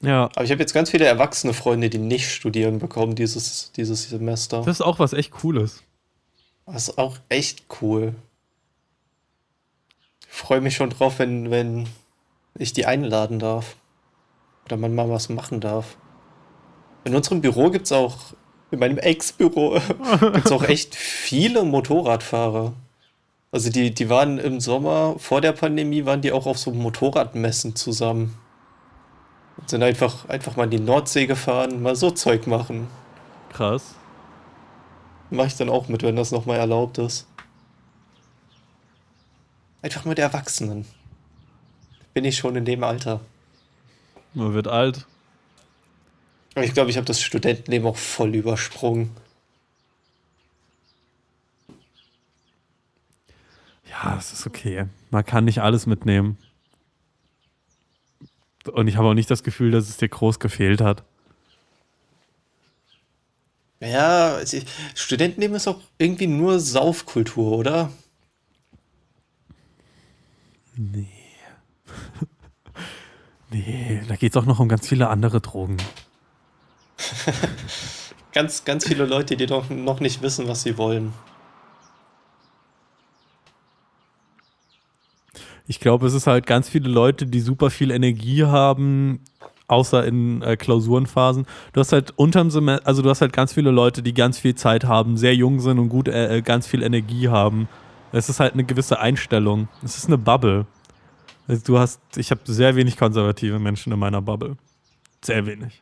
Ja. 0.01 0.25
Aber 0.35 0.43
ich 0.43 0.51
habe 0.51 0.59
jetzt 0.59 0.73
ganz 0.73 0.89
viele 0.89 1.05
erwachsene 1.05 1.53
Freunde, 1.53 1.89
die 1.89 1.99
nicht 1.99 2.31
studieren 2.31 2.79
bekommen 2.79 3.15
dieses, 3.15 3.71
dieses 3.71 4.09
Semester. 4.09 4.63
Das 4.63 4.81
ist 4.81 4.81
auch 4.81 4.99
was 4.99 5.13
echt 5.13 5.31
Cooles. 5.31 5.83
Das 6.65 6.89
ist 6.89 6.97
auch 6.97 7.15
echt 7.29 7.63
cool. 7.81 8.13
Ich 10.19 10.35
freue 10.35 10.59
mich 10.59 10.75
schon 10.75 10.89
drauf, 10.89 11.19
wenn, 11.19 11.49
wenn 11.49 11.87
ich 12.55 12.73
die 12.73 12.85
einladen 12.85 13.39
darf. 13.39 13.76
Oder 14.67 14.75
man 14.75 14.93
mal 14.93 15.09
was 15.09 15.29
machen 15.29 15.61
darf. 15.61 15.95
In 17.05 17.15
unserem 17.15 17.39
Büro 17.41 17.69
gibt 17.69 17.85
es 17.85 17.93
auch, 17.93 18.17
in 18.69 18.79
meinem 18.79 18.97
Ex-Büro, 18.97 19.79
gibt 20.33 20.45
es 20.45 20.51
auch 20.51 20.63
echt 20.63 20.93
viele 20.93 21.63
Motorradfahrer. 21.63 22.73
Also 23.49 23.69
die, 23.69 23.93
die 23.93 24.09
waren 24.09 24.39
im 24.39 24.59
Sommer, 24.59 25.15
vor 25.19 25.39
der 25.39 25.53
Pandemie, 25.53 26.03
waren 26.03 26.21
die 26.21 26.33
auch 26.33 26.45
auf 26.45 26.57
so 26.57 26.71
Motorradmessen 26.71 27.77
zusammen. 27.77 28.37
Und 29.55 29.69
sind 29.69 29.83
einfach, 29.83 30.27
einfach 30.27 30.57
mal 30.57 30.65
in 30.65 30.71
die 30.71 30.79
Nordsee 30.79 31.27
gefahren, 31.27 31.81
mal 31.81 31.95
so 31.95 32.11
Zeug 32.11 32.45
machen. 32.45 32.87
Krass. 33.53 33.95
Mache 35.29 35.47
ich 35.47 35.55
dann 35.55 35.69
auch 35.69 35.87
mit, 35.87 36.03
wenn 36.03 36.17
das 36.17 36.31
nochmal 36.31 36.57
erlaubt 36.59 36.97
ist. 36.97 37.25
Einfach 39.81 40.03
mit 40.03 40.19
Erwachsenen. 40.19 40.85
Bin 42.13 42.25
ich 42.25 42.35
schon 42.35 42.57
in 42.57 42.65
dem 42.65 42.83
Alter. 42.83 43.21
Man 44.33 44.53
wird 44.53 44.67
alt. 44.67 45.05
Ich 46.55 46.73
glaube, 46.73 46.89
ich 46.89 46.97
habe 46.97 47.05
das 47.05 47.21
Studentenleben 47.21 47.87
auch 47.87 47.97
voll 47.97 48.35
übersprungen. 48.35 49.11
Ja, 53.89 54.15
das 54.15 54.33
ist 54.33 54.47
okay. 54.47 54.85
Man 55.11 55.25
kann 55.25 55.45
nicht 55.45 55.61
alles 55.61 55.85
mitnehmen. 55.85 56.37
Und 58.71 58.87
ich 58.87 58.97
habe 58.97 59.07
auch 59.07 59.13
nicht 59.13 59.31
das 59.31 59.43
Gefühl, 59.43 59.71
dass 59.71 59.89
es 59.89 59.97
dir 59.97 60.09
groß 60.09 60.39
gefehlt 60.39 60.81
hat. 60.81 61.03
Ja, 63.79 64.39
Studentenleben 64.95 65.55
ist 65.55 65.67
auch 65.67 65.79
irgendwie 65.99 66.27
nur 66.27 66.59
Saufkultur, 66.59 67.55
oder? 67.57 67.91
Nee. 70.75 71.07
nee, 73.51 74.01
da 74.07 74.15
geht 74.15 74.35
es 74.35 74.37
auch 74.41 74.45
noch 74.45 74.59
um 74.59 74.67
ganz 74.67 74.87
viele 74.87 75.09
andere 75.09 75.41
Drogen. 75.41 75.77
ganz, 78.33 78.65
ganz 78.65 78.87
viele 78.87 79.05
Leute, 79.05 79.37
die 79.37 79.45
doch 79.45 79.69
noch 79.69 79.99
nicht 79.99 80.21
wissen, 80.21 80.47
was 80.47 80.63
sie 80.63 80.77
wollen. 80.77 81.13
Ich 85.67 85.79
glaube, 85.79 86.07
es 86.07 86.13
ist 86.13 86.27
halt 86.27 86.47
ganz 86.47 86.69
viele 86.69 86.89
Leute, 86.89 87.25
die 87.25 87.41
super 87.41 87.69
viel 87.69 87.91
Energie 87.91 88.45
haben, 88.45 89.19
außer 89.67 90.05
in 90.05 90.41
äh, 90.41 90.55
Klausurenphasen. 90.55 91.45
Du 91.73 91.81
hast 91.81 91.91
halt 91.91 92.13
unterm 92.15 92.49
Semester, 92.49 92.87
also 92.87 93.01
du 93.01 93.09
hast 93.09 93.19
halt 93.19 93.33
ganz 93.33 93.51
viele 93.51 93.71
Leute, 93.71 94.01
die 94.01 94.13
ganz 94.13 94.39
viel 94.39 94.55
Zeit 94.55 94.85
haben, 94.85 95.17
sehr 95.17 95.35
jung 95.35 95.59
sind 95.59 95.77
und 95.77 95.89
gut 95.89 96.07
äh, 96.07 96.37
äh 96.37 96.41
ganz 96.41 96.67
viel 96.67 96.83
Energie 96.83 97.27
haben. 97.27 97.67
Es 98.13 98.29
ist 98.29 98.39
halt 98.39 98.53
eine 98.53 98.63
gewisse 98.63 98.99
Einstellung. 98.99 99.67
Es 99.83 99.97
ist 99.97 100.07
eine 100.07 100.17
Bubble. 100.17 100.65
Also 101.47 101.63
du 101.65 101.79
hast, 101.79 102.01
ich 102.17 102.31
habe 102.31 102.41
sehr 102.45 102.75
wenig 102.75 102.97
konservative 102.97 103.59
Menschen 103.59 103.93
in 103.93 103.99
meiner 103.99 104.21
Bubble. 104.21 104.57
Sehr 105.23 105.45
wenig. 105.45 105.81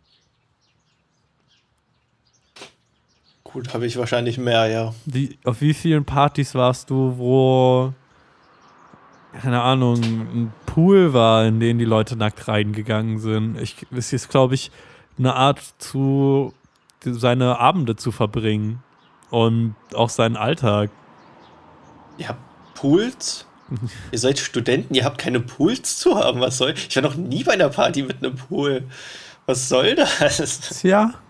Gut, 3.43 3.73
habe 3.73 3.85
ich 3.85 3.97
wahrscheinlich 3.97 4.37
mehr, 4.37 4.67
ja. 4.67 4.93
Die, 5.05 5.37
auf 5.43 5.61
wie 5.61 5.73
vielen 5.73 6.05
Partys 6.05 6.55
warst 6.55 6.89
du, 6.89 7.17
wo 7.17 7.93
keine 9.41 9.61
Ahnung, 9.61 10.01
ein 10.01 10.53
Pool 10.65 11.13
war, 11.13 11.45
in 11.45 11.59
den 11.59 11.77
die 11.77 11.85
Leute 11.85 12.15
nackt 12.15 12.47
reingegangen 12.47 13.19
sind. 13.19 13.59
Ich, 13.59 13.85
es 13.91 14.13
ist, 14.13 14.29
glaube 14.29 14.55
ich, 14.55 14.71
eine 15.17 15.35
Art 15.35 15.61
zu, 15.77 16.53
seine 17.03 17.59
Abende 17.59 17.95
zu 17.95 18.11
verbringen 18.11 18.83
und 19.29 19.75
auch 19.93 20.09
seinen 20.09 20.37
Alltag. 20.37 20.89
Habt 22.23 22.39
Pools? 22.75 23.45
ihr 24.11 24.19
seid 24.19 24.39
Studenten, 24.39 24.93
ihr 24.93 25.05
habt 25.05 25.17
keine 25.17 25.39
Pools 25.39 25.97
zu 25.97 26.15
haben. 26.15 26.39
Was 26.39 26.57
soll? 26.57 26.73
Ich 26.75 26.95
war 26.95 27.03
noch 27.03 27.15
nie 27.15 27.43
bei 27.43 27.53
einer 27.53 27.69
Party 27.69 28.03
mit 28.03 28.17
einem 28.17 28.35
Pool. 28.35 28.83
Was 29.45 29.69
soll 29.69 29.95
das? 29.95 30.83
Ja. 30.83 31.13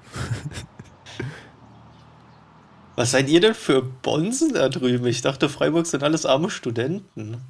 Was 2.95 3.11
seid 3.11 3.27
ihr 3.27 3.41
denn 3.41 3.53
für 3.53 3.81
Bonzen 3.81 4.53
da 4.53 4.69
drüben? 4.69 5.05
Ich 5.07 5.21
dachte, 5.21 5.49
Freiburg 5.49 5.85
sind 5.85 6.01
alles 6.01 6.25
arme 6.25 6.49
Studenten. 6.49 7.41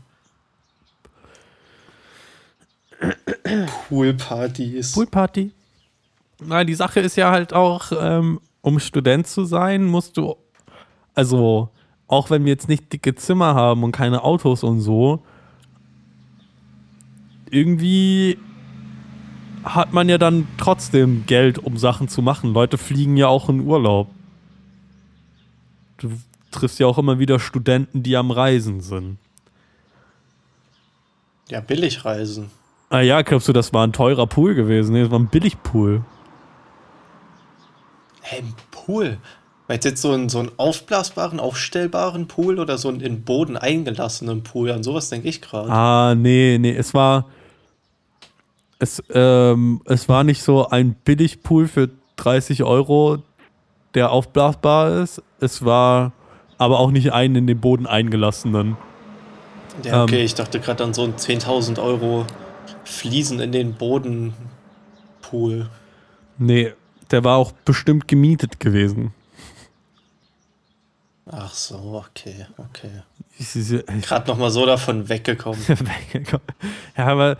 Poolpartys. 3.87 4.93
Poolparty. 4.93 5.51
Na, 6.39 6.63
die 6.63 6.73
Sache 6.73 6.99
ist 6.99 7.15
ja 7.15 7.29
halt 7.29 7.53
auch, 7.53 7.91
ähm, 7.97 8.41
um 8.61 8.79
Student 8.79 9.27
zu 9.27 9.45
sein, 9.45 9.85
musst 9.85 10.17
du, 10.17 10.35
also 11.13 11.69
auch 12.07 12.29
wenn 12.29 12.45
wir 12.45 12.51
jetzt 12.51 12.69
nicht 12.69 12.91
dicke 12.91 13.15
Zimmer 13.15 13.55
haben 13.55 13.83
und 13.83 13.91
keine 13.91 14.23
Autos 14.23 14.63
und 14.63 14.81
so, 14.81 15.23
irgendwie 17.49 18.37
hat 19.63 19.93
man 19.93 20.09
ja 20.09 20.17
dann 20.17 20.47
trotzdem 20.57 21.25
Geld, 21.25 21.57
um 21.57 21.77
Sachen 21.77 22.07
zu 22.07 22.21
machen. 22.21 22.53
Leute 22.53 22.77
fliegen 22.77 23.17
ja 23.17 23.27
auch 23.27 23.49
in 23.49 23.61
Urlaub. 23.61 24.09
Du 25.97 26.11
triffst 26.51 26.79
ja 26.79 26.87
auch 26.87 26.97
immer 26.97 27.19
wieder 27.19 27.39
Studenten, 27.39 28.03
die 28.03 28.15
am 28.15 28.31
Reisen 28.31 28.81
sind. 28.81 29.17
Ja, 31.49 31.61
billig 31.61 32.05
reisen. 32.05 32.49
Ah 32.89 33.01
ja, 33.01 33.21
glaubst 33.21 33.47
du, 33.47 33.53
das 33.53 33.73
war 33.73 33.85
ein 33.85 33.93
teurer 33.93 34.27
Pool 34.27 34.55
gewesen? 34.55 34.93
Nee, 34.93 35.01
das 35.01 35.11
war 35.11 35.19
ein 35.19 35.27
Billigpool. 35.27 36.03
Hey, 38.21 38.41
ein 38.41 38.53
Pool? 38.71 39.17
Meinst 39.67 39.85
du 39.85 39.89
jetzt 39.89 40.01
so 40.01 40.11
einen, 40.11 40.29
so 40.29 40.39
einen 40.39 40.51
aufblasbaren, 40.57 41.39
aufstellbaren 41.39 42.27
Pool 42.27 42.59
oder 42.59 42.77
so 42.77 42.89
einen 42.89 43.01
in 43.01 43.23
Boden 43.23 43.57
eingelassenen 43.57 44.43
Pool? 44.43 44.71
An 44.71 44.83
sowas 44.83 45.09
denke 45.09 45.27
ich 45.27 45.41
gerade. 45.41 45.69
Ah, 45.71 46.13
nee, 46.15 46.57
nee, 46.59 46.75
es 46.75 46.93
war. 46.93 47.25
Es, 48.77 49.01
ähm, 49.09 49.81
es 49.85 50.07
war 50.09 50.23
nicht 50.23 50.43
so 50.43 50.67
ein 50.67 50.93
Billigpool 50.93 51.67
für 51.67 51.89
30 52.17 52.63
Euro, 52.63 53.23
der 53.95 54.11
aufblasbar 54.11 55.01
ist. 55.01 55.23
Es 55.39 55.65
war 55.65 56.11
aber 56.57 56.79
auch 56.79 56.91
nicht 56.91 57.13
einen 57.13 57.35
in 57.35 57.47
den 57.47 57.59
Boden 57.59 57.87
eingelassenen. 57.87 58.77
Ja, 59.83 60.03
okay, 60.03 60.19
ähm, 60.19 60.25
ich 60.25 60.35
dachte 60.35 60.59
gerade 60.59 60.83
an 60.83 60.93
so 60.93 61.03
einen 61.03 61.15
10.000 61.15 61.81
Euro 61.81 62.25
Fliesen 62.83 63.39
in 63.39 63.51
den 63.51 63.73
Bodenpool. 63.73 65.69
Nee, 66.37 66.73
der 67.11 67.23
war 67.23 67.37
auch 67.37 67.51
bestimmt 67.51 68.07
gemietet 68.07 68.59
gewesen. 68.59 69.13
Ach 71.31 71.53
so, 71.53 72.03
okay, 72.05 72.45
okay. 72.57 73.01
Gerade 74.01 74.27
noch 74.27 74.37
mal 74.37 74.51
so 74.51 74.65
davon 74.65 75.09
weggekommen. 75.09 75.59
ja, 76.97 77.07
aber 77.07 77.37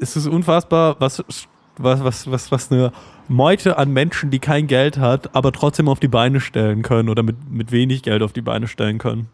es 0.00 0.16
ist 0.16 0.26
unfassbar, 0.26 0.96
was, 0.98 1.22
was, 1.76 2.02
was, 2.02 2.30
was, 2.30 2.50
was 2.50 2.72
eine 2.72 2.92
Meute 3.28 3.76
an 3.76 3.92
Menschen, 3.92 4.30
die 4.30 4.38
kein 4.38 4.66
Geld 4.66 4.98
hat, 4.98 5.34
aber 5.34 5.52
trotzdem 5.52 5.88
auf 5.88 6.00
die 6.00 6.08
Beine 6.08 6.40
stellen 6.40 6.82
können 6.82 7.08
oder 7.08 7.22
mit, 7.22 7.50
mit 7.50 7.70
wenig 7.70 8.02
Geld 8.02 8.22
auf 8.22 8.32
die 8.32 8.42
Beine 8.42 8.66
stellen 8.66 8.98
können. 8.98 9.28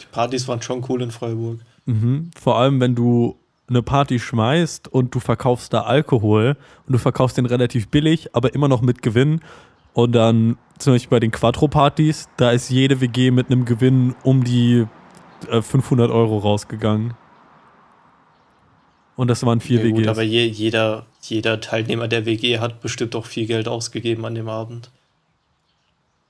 Die 0.00 0.06
Partys 0.12 0.46
waren 0.46 0.62
schon 0.62 0.84
cool 0.88 1.02
in 1.02 1.10
Freiburg. 1.10 1.60
Mhm. 1.86 2.30
Vor 2.40 2.58
allem, 2.58 2.80
wenn 2.80 2.94
du 2.94 3.36
eine 3.68 3.82
Party 3.82 4.18
schmeißt 4.18 4.88
und 4.88 5.14
du 5.14 5.20
verkaufst 5.20 5.72
da 5.72 5.82
Alkohol 5.82 6.56
und 6.86 6.92
du 6.92 6.98
verkaufst 6.98 7.38
den 7.38 7.46
relativ 7.46 7.88
billig, 7.88 8.34
aber 8.34 8.54
immer 8.54 8.68
noch 8.68 8.82
mit 8.82 9.02
Gewinn. 9.02 9.40
Und 9.94 10.12
dann 10.12 10.56
zum 10.78 10.94
Beispiel 10.94 11.10
bei 11.10 11.20
den 11.20 11.30
Quattro-Partys, 11.30 12.28
da 12.36 12.50
ist 12.50 12.70
jede 12.70 13.00
WG 13.00 13.30
mit 13.30 13.50
einem 13.50 13.64
Gewinn 13.64 14.14
um 14.22 14.44
die 14.44 14.86
äh, 15.48 15.62
500 15.62 16.10
Euro 16.10 16.38
rausgegangen. 16.38 17.14
Und 19.16 19.28
das 19.28 19.44
waren 19.44 19.60
vier 19.60 19.78
ja, 19.78 19.84
WGs. 19.84 19.98
Gut, 19.98 20.08
aber 20.08 20.22
je, 20.22 20.46
jeder, 20.46 21.06
jeder 21.22 21.60
Teilnehmer 21.60 22.08
der 22.08 22.26
WG 22.26 22.58
hat 22.58 22.80
bestimmt 22.80 23.14
auch 23.14 23.26
viel 23.26 23.46
Geld 23.46 23.68
ausgegeben 23.68 24.24
an 24.24 24.34
dem 24.34 24.48
Abend. 24.48 24.90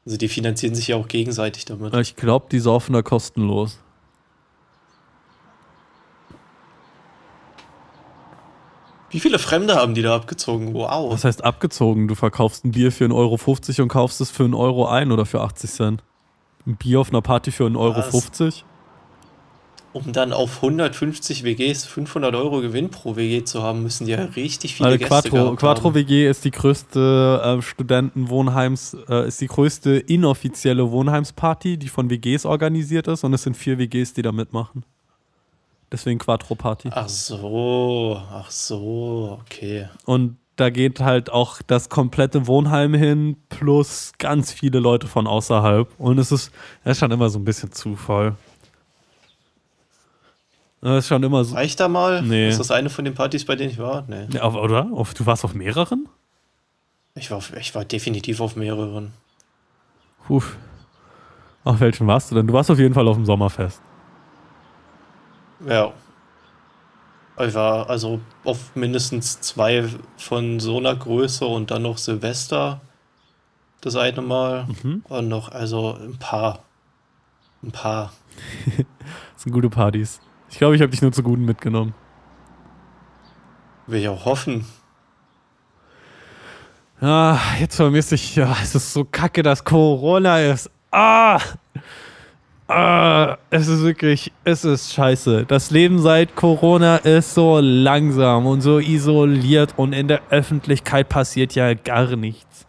Also 0.05 0.19
die 0.19 0.29
finanzieren 0.29 0.75
sich 0.75 0.89
ja 0.89 0.97
auch 0.97 1.07
gegenseitig 1.07 1.65
damit. 1.65 1.95
Ich 1.95 2.17
glaube, 2.17 2.47
die 2.51 2.59
saufen 2.59 2.93
da 2.93 3.03
kostenlos. 3.03 3.79
Wie 9.13 9.21
viele 9.21 9.39
Fremde 9.39 9.77
haben 9.77 9.95
die 9.95 10.01
da 10.01 10.17
abgezogen? 10.17 10.73
Wow. 10.73 11.13
Was 11.13 11.25
heißt 11.25 11.45
abgezogen? 11.45 12.09
Du 12.09 12.15
verkaufst 12.15 12.65
ein 12.65 12.73
Bier 12.73 12.91
für 12.91 13.05
1,50 13.05 13.15
Euro 13.15 13.83
und 13.83 13.89
kaufst 13.89 14.21
es 14.23 14.31
für 14.31 14.45
1 14.45 14.55
Euro 14.55 14.89
ein 14.89 15.13
oder 15.13 15.27
für 15.27 15.43
80 15.43 15.71
Cent. 15.71 16.03
Ein 16.67 16.77
Bier 16.77 17.01
auf 17.01 17.11
einer 17.11 17.21
Party 17.21 17.51
für 17.51 17.65
1,50 17.65 17.79
Euro. 17.79 17.97
Was? 17.97 18.11
50? 18.11 18.65
Um 19.93 20.11
dann 20.13 20.33
auf 20.33 20.57
150 20.63 21.45
WGs 21.45 21.85
500 21.85 22.35
Euro 22.35 22.63
Gewinn 22.63 22.89
pro 22.89 23.15
WG 23.17 23.45
zu 23.45 23.63
haben, 23.63 23.83
müssen 23.83 24.07
die 24.07 24.13
ja 24.13 24.25
richtig 24.25 24.77
viele 24.77 24.89
Also 24.89 24.99
Gäste 24.99 25.29
Quattro, 25.29 25.57
Quattro. 25.57 25.95
WG 25.95 26.27
ist 26.27 26.47
die 26.47 26.51
größte 26.51 27.59
äh, 27.59 27.61
Studentenwohnheims, 27.61 28.97
äh, 29.11 29.29
ist 29.29 29.43
die 29.43 29.49
größte 29.49 29.99
inoffizielle 29.99 30.91
Wohnheimsparty, 30.91 31.77
die 31.77 31.89
von 31.89 32.09
WGs 32.09 32.47
organisiert 32.47 33.07
ist 33.07 33.23
und 33.23 33.35
es 33.35 33.43
sind 33.43 33.55
vier 33.55 33.79
WGs, 33.79 34.15
die 34.15 34.23
da 34.23 34.33
mitmachen. 34.33 34.87
Deswegen 35.93 36.19
Quattro 36.19 36.55
Party. 36.55 36.89
Ach 36.91 37.09
so, 37.09 38.19
ach 38.31 38.51
so, 38.51 39.39
okay. 39.43 39.89
Und 40.07 40.39
da 40.57 40.71
geht 40.71 41.01
halt 41.01 41.31
auch 41.31 41.61
das 41.67 41.91
komplette 41.91 42.47
Wohnheim 42.47 42.95
hin, 42.95 43.37
plus 43.51 44.13
ganz 44.19 44.53
viele 44.53 44.79
Leute 44.81 45.07
von 45.07 45.27
außerhalb. 45.27 45.89
Und 45.99 46.19
es 46.19 46.33
ist, 46.33 46.51
es 46.85 46.93
ist 46.93 46.99
schon 47.01 47.11
immer 47.11 47.29
so 47.29 47.39
ein 47.39 47.45
bisschen 47.45 47.73
zu 47.73 47.95
voll. 47.97 48.35
Es 50.81 50.91
ist 51.05 51.09
schon 51.09 51.23
immer 51.23 51.45
so. 51.45 51.55
War 51.55 51.63
ich 51.63 51.77
da 51.77 51.89
mal? 51.89 52.23
Nee. 52.23 52.49
Ist 52.49 52.59
das 52.59 52.71
eine 52.71 52.91
von 52.91 53.05
den 53.05 53.15
Partys, 53.15 53.45
bei 53.45 53.55
denen 53.55 53.71
ich 53.71 53.79
war? 53.79 54.05
Nee. 54.09 54.27
Ja, 54.33 54.47
oder? 54.53 54.85
Du 54.85 55.27
warst 55.27 55.45
auf 55.45 55.55
mehreren? 55.55 56.09
Ich 57.15 57.31
war, 57.31 57.39
auf- 57.39 57.55
ich 57.57 57.75
war 57.75 57.85
definitiv 57.85 58.41
auf 58.41 58.57
mehreren. 58.57 59.13
Puh. 60.27 60.43
Auf 61.65 61.81
welchen 61.81 62.07
warst 62.07 62.31
du 62.31 62.35
denn? 62.35 62.47
Du 62.47 62.53
warst 62.55 62.71
auf 62.71 62.79
jeden 62.79 62.95
Fall 62.95 63.07
auf 63.07 63.17
dem 63.17 63.27
Sommerfest. 63.27 63.81
Ja. 65.67 65.93
Ich 67.39 67.55
war 67.55 67.89
also 67.89 68.21
auf 68.45 68.75
mindestens 68.77 69.41
zwei 69.41 69.89
von 70.17 70.61
so 70.61 70.79
einer 70.79 70.95
Größe 70.95 71.47
und 71.47 71.71
dann 71.71 71.83
noch 71.83 71.99
Silvester 71.99 72.81
das 73.83 73.97
eine 73.97 74.23
Mal. 74.23 74.67
Mhm. 74.83 75.05
Und 75.09 75.29
noch, 75.29 75.51
also 75.51 75.95
ein 75.95 76.19
paar. 76.19 76.61
Ein 77.63 77.73
paar. 77.73 78.13
Das 79.35 79.45
sind 79.45 79.53
gute 79.53 79.71
Partys. 79.71 80.21
Ich 80.51 80.59
glaube, 80.59 80.77
ich 80.77 80.83
habe 80.83 80.93
dich 80.93 81.03
nur 81.03 81.11
zu 81.11 81.25
guten 81.25 81.45
mitgenommen. 81.45 81.95
Will 83.89 84.01
ich 84.01 84.09
auch 84.09 84.25
hoffen. 84.25 84.65
Ah, 87.01 87.37
jetzt 87.59 87.75
vermisse 87.75 88.15
ich, 88.15 88.37
ja, 88.37 88.57
es 88.63 88.77
ist 88.77 88.93
so 88.93 89.05
kacke, 89.05 89.43
dass 89.43 89.65
Corona 89.65 90.39
ist. 90.39 90.71
Ah! 90.93 91.41
Ah, 92.69 93.39
es 93.51 93.69
ist 93.69 93.83
wirklich, 93.83 94.33
es 94.45 94.65
ist 94.65 94.95
scheiße. 94.95 95.45
Das 95.47 95.71
Leben 95.71 95.99
seit 95.99 96.37
Corona 96.37 96.97
ist 96.97 97.35
so 97.35 97.59
langsam 97.61 98.47
und 98.47 98.61
so 98.61 98.79
isoliert 98.79 99.75
und 99.77 99.93
in 99.93 100.09
der 100.09 100.23
Öffentlichkeit 100.31 101.09
passiert 101.09 101.55
ja 101.55 101.75
gar 101.75 102.17
nichts. 102.17 102.67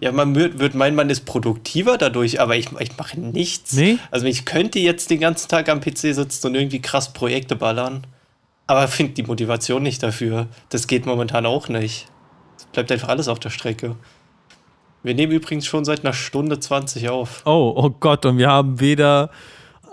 Ja, 0.00 0.10
man 0.12 0.34
wird, 0.34 0.58
wird 0.58 0.74
meinen, 0.74 0.96
man 0.96 1.10
ist 1.10 1.26
produktiver 1.26 1.96
dadurch, 1.96 2.40
aber 2.40 2.56
ich, 2.56 2.68
ich 2.80 2.96
mache 2.96 3.20
nichts. 3.20 3.72
Nee? 3.74 3.98
Also 4.10 4.26
ich 4.26 4.44
könnte 4.44 4.78
jetzt 4.80 5.10
den 5.10 5.20
ganzen 5.20 5.48
Tag 5.48 5.68
am 5.68 5.80
PC 5.80 6.14
sitzen 6.14 6.48
und 6.48 6.54
irgendwie 6.54 6.80
krass 6.80 7.12
Projekte 7.12 7.56
ballern, 7.56 8.04
aber 8.66 8.88
finde 8.88 9.14
die 9.14 9.22
Motivation 9.22 9.82
nicht 9.82 10.02
dafür. 10.02 10.48
Das 10.70 10.88
geht 10.88 11.06
momentan 11.06 11.46
auch 11.46 11.68
nicht. 11.68 12.08
Es 12.58 12.66
bleibt 12.66 12.90
einfach 12.90 13.08
alles 13.08 13.28
auf 13.28 13.38
der 13.38 13.50
Strecke. 13.50 13.96
Wir 15.06 15.14
nehmen 15.14 15.30
übrigens 15.30 15.66
schon 15.66 15.84
seit 15.84 16.04
einer 16.04 16.12
Stunde 16.12 16.58
20 16.58 17.08
auf. 17.10 17.42
Oh, 17.44 17.72
oh 17.76 17.90
Gott, 17.90 18.26
und 18.26 18.38
wir 18.38 18.50
haben 18.50 18.80
weder 18.80 19.30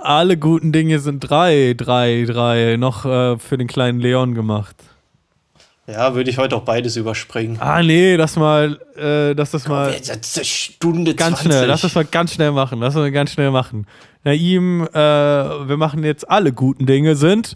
alle 0.02 0.38
guten 0.38 0.72
Dinge 0.72 0.98
sind 0.98 1.20
drei, 1.20 1.76
drei, 1.78 2.26
drei 2.26 2.78
noch 2.78 3.06
äh, 3.06 3.38
für 3.38 3.60
den 3.60 3.68
kleinen 3.68 4.00
Leon 4.00 4.34
gemacht. 4.34 4.76
Ja, 5.86 6.16
würde 6.16 6.32
ich 6.32 6.40
heute 6.40 6.56
auch 6.56 6.64
beides 6.64 6.96
überspringen. 6.96 7.58
Ah, 7.60 7.84
nee, 7.84 8.18
das 8.18 8.38
mal, 8.38 8.80
äh, 8.96 9.36
das 9.36 9.52
das 9.52 9.68
mal. 9.68 9.92
Jetzt 9.92 10.48
Stunde 10.48 11.14
Ganz 11.14 11.42
20. 11.42 11.46
schnell, 11.46 11.68
lass 11.68 11.82
das 11.82 11.94
mal 11.94 12.06
ganz 12.06 12.34
schnell 12.34 12.52
machen. 12.52 12.80
Lass 12.80 12.96
das 12.96 13.02
mal 13.02 13.12
ganz 13.12 13.34
schnell 13.34 13.52
machen. 13.52 13.86
Naim, 14.24 14.88
äh, 14.92 14.98
wir 14.98 15.78
machen 15.78 16.04
jetzt 16.04 16.28
alle 16.28 16.54
guten 16.54 16.88
Dinge 16.88 17.16
sind. 17.16 17.56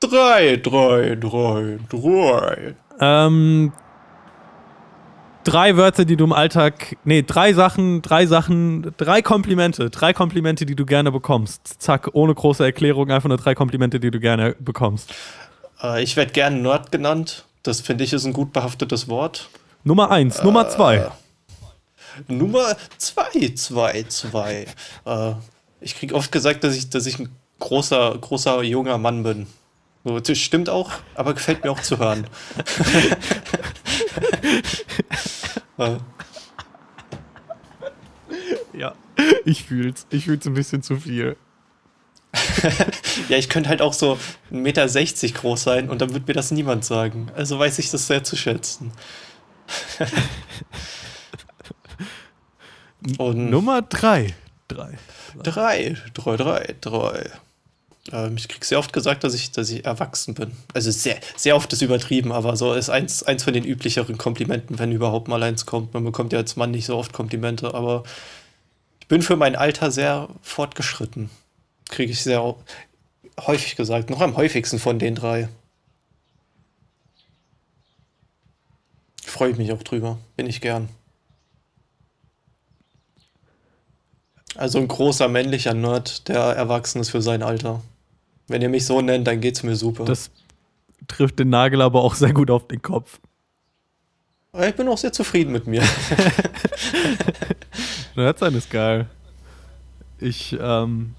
Drei, 0.00 0.56
drei, 0.56 1.14
drei, 1.16 1.78
drei. 1.90 2.74
Ähm, 3.00 3.72
drei 5.46 5.76
Wörter, 5.76 6.04
die 6.04 6.16
du 6.16 6.24
im 6.24 6.32
Alltag. 6.32 6.96
Nee, 7.04 7.22
drei 7.22 7.52
Sachen, 7.52 8.02
drei 8.02 8.26
Sachen, 8.26 8.92
drei 8.96 9.22
Komplimente. 9.22 9.90
Drei 9.90 10.12
Komplimente, 10.12 10.66
die 10.66 10.74
du 10.74 10.84
gerne 10.84 11.12
bekommst. 11.12 11.82
Zack, 11.82 12.10
ohne 12.12 12.34
große 12.34 12.64
Erklärung, 12.64 13.10
einfach 13.10 13.28
nur 13.28 13.38
drei 13.38 13.54
Komplimente, 13.54 14.00
die 14.00 14.10
du 14.10 14.20
gerne 14.20 14.56
bekommst. 14.58 15.14
Äh, 15.82 16.02
ich 16.02 16.16
werde 16.16 16.32
gerne 16.32 16.56
Nerd 16.56 16.92
genannt. 16.92 17.44
Das 17.62 17.80
finde 17.80 18.04
ich 18.04 18.12
ist 18.12 18.24
ein 18.24 18.32
gut 18.32 18.52
behaftetes 18.52 19.08
Wort. 19.08 19.48
Nummer 19.84 20.10
eins, 20.10 20.42
Nummer 20.42 20.68
zwei. 20.68 21.10
Nummer 22.28 22.76
2, 22.98 23.54
2, 23.54 24.04
2. 24.08 24.66
Äh, 25.04 25.32
ich 25.80 25.96
kriege 25.96 26.14
oft 26.14 26.32
gesagt, 26.32 26.64
dass 26.64 26.74
ich, 26.74 26.88
dass 26.88 27.06
ich 27.06 27.18
ein 27.18 27.28
großer, 27.58 28.16
großer 28.18 28.62
junger 28.62 28.98
Mann 28.98 29.22
bin. 29.22 29.46
Das 30.06 30.38
stimmt 30.38 30.68
auch, 30.68 30.92
aber 31.16 31.34
gefällt 31.34 31.64
mir 31.64 31.72
auch 31.72 31.80
zu 31.80 31.98
hören. 31.98 32.28
ja, 38.72 38.94
ich 39.44 39.64
fühl's. 39.64 40.06
Ich 40.10 40.26
fühl's 40.26 40.46
ein 40.46 40.54
bisschen 40.54 40.84
zu 40.84 41.00
viel. 41.00 41.36
ja, 43.28 43.36
ich 43.36 43.48
könnte 43.48 43.68
halt 43.68 43.82
auch 43.82 43.92
so 43.92 44.12
1,60 44.52 44.52
Meter 44.52 44.86
groß 45.40 45.62
sein 45.62 45.90
und 45.90 46.00
dann 46.00 46.10
würde 46.10 46.26
mir 46.26 46.34
das 46.34 46.52
niemand 46.52 46.84
sagen. 46.84 47.32
Also 47.34 47.58
weiß 47.58 47.80
ich 47.80 47.90
das 47.90 48.06
sehr 48.06 48.22
zu 48.22 48.36
schätzen. 48.36 48.92
und 53.18 53.50
Nummer 53.50 53.82
3. 53.82 54.36
3. 54.68 54.98
3, 55.42 55.96
3, 56.12 56.36
3, 56.36 56.76
3 56.80 57.30
ich 58.08 58.48
krieg 58.48 58.64
sehr 58.64 58.78
oft 58.78 58.92
gesagt, 58.92 59.24
dass 59.24 59.34
ich, 59.34 59.50
dass 59.50 59.70
ich 59.70 59.84
erwachsen 59.84 60.34
bin. 60.34 60.52
Also 60.74 60.90
sehr, 60.90 61.18
sehr 61.36 61.56
oft 61.56 61.72
ist 61.72 61.82
übertrieben, 61.82 62.32
aber 62.32 62.56
so 62.56 62.72
ist 62.72 62.88
eins, 62.88 63.22
eins 63.22 63.42
von 63.44 63.52
den 63.52 63.64
üblicheren 63.64 64.16
Komplimenten, 64.16 64.78
wenn 64.78 64.92
überhaupt 64.92 65.28
mal 65.28 65.42
eins 65.42 65.66
kommt. 65.66 65.92
Man 65.94 66.04
bekommt 66.04 66.32
ja 66.32 66.38
als 66.38 66.56
Mann 66.56 66.70
nicht 66.70 66.86
so 66.86 66.96
oft 66.96 67.12
Komplimente, 67.12 67.74
aber 67.74 68.04
ich 69.00 69.08
bin 69.08 69.22
für 69.22 69.36
mein 69.36 69.56
Alter 69.56 69.90
sehr 69.90 70.28
fortgeschritten. 70.42 71.30
Kriege 71.88 72.12
ich 72.12 72.22
sehr 72.22 72.54
häufig 73.40 73.76
gesagt. 73.76 74.10
Noch 74.10 74.20
am 74.20 74.36
häufigsten 74.36 74.78
von 74.78 74.98
den 74.98 75.14
drei. 75.14 75.48
Freue 79.24 79.50
ich 79.50 79.58
mich 79.58 79.72
auch 79.72 79.82
drüber. 79.82 80.18
Bin 80.36 80.46
ich 80.46 80.60
gern. 80.60 80.88
Also 84.54 84.78
ein 84.78 84.88
großer 84.88 85.28
männlicher 85.28 85.74
Nerd, 85.74 86.28
der 86.28 86.40
erwachsen 86.40 87.00
ist 87.00 87.10
für 87.10 87.20
sein 87.20 87.42
Alter. 87.42 87.82
Wenn 88.48 88.62
ihr 88.62 88.68
mich 88.68 88.86
so 88.86 89.00
nennt, 89.00 89.26
dann 89.26 89.40
geht's 89.40 89.62
mir 89.62 89.76
super. 89.76 90.04
Das 90.04 90.30
trifft 91.08 91.38
den 91.38 91.50
Nagel 91.50 91.82
aber 91.82 92.02
auch 92.02 92.14
sehr 92.14 92.32
gut 92.32 92.50
auf 92.50 92.68
den 92.68 92.82
Kopf. 92.82 93.20
Ich 94.58 94.74
bin 94.74 94.88
auch 94.88 94.98
sehr 94.98 95.12
zufrieden 95.12 95.52
mit 95.52 95.66
mir. 95.66 95.82
Sein 98.14 98.54
ist 98.54 98.70
geil. 98.70 99.06
Ich, 100.18 100.56
ähm. 100.58 101.14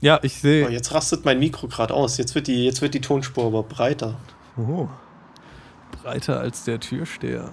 Ja, 0.00 0.20
ich 0.22 0.34
Oh, 0.36 0.40
sehe. 0.42 0.68
jetzt 0.68 0.92
rastet 0.92 1.24
mein 1.24 1.38
Mikro 1.38 1.68
gerade 1.68 1.94
aus. 1.94 2.18
Jetzt 2.18 2.34
wird, 2.34 2.48
die, 2.48 2.66
jetzt 2.66 2.82
wird 2.82 2.92
die 2.92 3.00
Tonspur 3.00 3.46
aber 3.46 3.62
breiter. 3.62 4.18
Oh. 4.58 4.88
Breiter 5.92 6.38
als 6.40 6.64
der 6.64 6.80
Türsteher. 6.80 7.50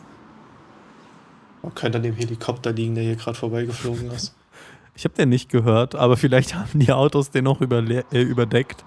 Man 1.62 1.74
könnte 1.74 2.00
an 2.00 2.04
dem 2.04 2.16
Helikopter 2.16 2.74
liegen, 2.74 2.96
der 2.96 3.06
hier 3.06 3.16
gerade 3.16 3.38
vorbeigeflogen 3.38 4.12
ist. 4.12 4.36
Ich 4.96 5.04
habe 5.06 5.16
den 5.16 5.30
nicht 5.30 5.50
gehört, 5.50 5.96
aber 5.96 6.18
vielleicht 6.18 6.56
haben 6.56 6.80
die 6.80 6.92
Autos 6.92 7.30
den 7.32 7.46
noch 7.46 7.62
überle 7.62 8.06
äh, 8.12 8.22
überdeckt. 8.22 8.84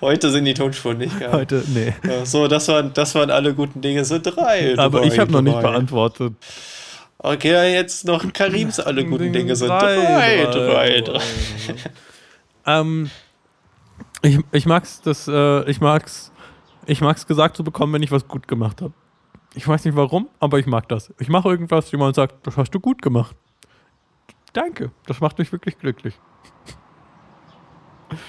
Heute 0.00 0.30
sind 0.30 0.44
die 0.44 0.54
Tonspuren 0.54 0.98
nicht 0.98 1.18
geil. 1.18 1.32
Heute, 1.32 1.64
nee. 1.68 1.92
Ja, 2.06 2.24
So, 2.24 2.46
das 2.46 2.68
waren, 2.68 2.92
das 2.92 3.14
waren 3.14 3.30
alle 3.30 3.52
guten 3.54 3.80
Dinge. 3.80 4.04
So 4.04 4.18
drei. 4.18 4.78
Aber 4.78 5.00
drei, 5.00 5.08
ich 5.08 5.18
habe 5.18 5.32
noch 5.32 5.42
nicht 5.42 5.54
drei. 5.54 5.62
beantwortet. 5.62 6.34
Okay, 7.18 7.72
jetzt 7.74 8.04
noch 8.04 8.32
Karims 8.32 8.80
alle 8.80 9.04
guten 9.04 9.32
Dinge 9.32 9.54
sind 9.54 9.68
Drei, 9.68 9.96
drei, 9.96 10.44
drei, 10.46 11.00
drei. 11.00 11.20
Ähm, 12.66 13.10
ich, 14.22 14.38
ich 14.52 14.66
mag's, 14.66 15.00
das, 15.02 15.28
äh, 15.28 15.68
ich 15.70 15.80
mag's, 15.80 16.32
ich 16.86 17.00
mag's 17.00 17.26
gesagt 17.26 17.56
zu 17.56 17.64
bekommen, 17.64 17.92
wenn 17.92 18.02
ich 18.02 18.10
was 18.12 18.26
gut 18.26 18.46
gemacht 18.48 18.82
habe. 18.82 18.92
Ich 19.54 19.66
weiß 19.68 19.84
nicht 19.84 19.96
warum, 19.96 20.28
aber 20.40 20.58
ich 20.58 20.66
mag 20.66 20.88
das. 20.88 21.12
Ich 21.18 21.28
mache 21.28 21.48
irgendwas, 21.48 21.90
jemand 21.92 22.14
sagt, 22.16 22.46
das 22.46 22.56
hast 22.56 22.70
du 22.70 22.80
gut 22.80 23.02
gemacht. 23.02 23.36
Danke, 24.52 24.90
das 25.06 25.20
macht 25.20 25.38
mich 25.38 25.50
wirklich 25.52 25.78
glücklich. 25.78 26.14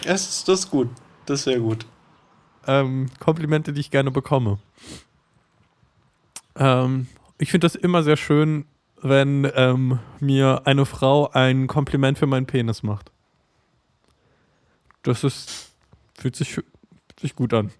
Das 0.03 0.27
ist, 0.27 0.47
das 0.47 0.61
ist 0.61 0.71
gut. 0.71 0.89
Das 1.25 1.39
ist 1.39 1.45
sehr 1.45 1.59
gut. 1.59 1.85
Ähm, 2.65 3.09
Komplimente, 3.19 3.73
die 3.73 3.81
ich 3.81 3.91
gerne 3.91 4.11
bekomme. 4.11 4.59
Ähm, 6.55 7.07
ich 7.37 7.51
finde 7.51 7.65
das 7.65 7.75
immer 7.75 8.03
sehr 8.03 8.15
schön, 8.15 8.65
wenn 9.01 9.51
ähm, 9.55 9.99
mir 10.21 10.61
eine 10.65 10.85
Frau 10.85 11.29
ein 11.31 11.67
Kompliment 11.67 12.17
für 12.17 12.27
meinen 12.27 12.45
Penis 12.45 12.83
macht. 12.83 13.11
Das 15.01 15.25
ist, 15.25 15.73
Fühlt 16.15 16.35
sich, 16.35 16.53
fühlt 16.53 16.65
sich 17.19 17.35
gut 17.35 17.53
an. 17.53 17.71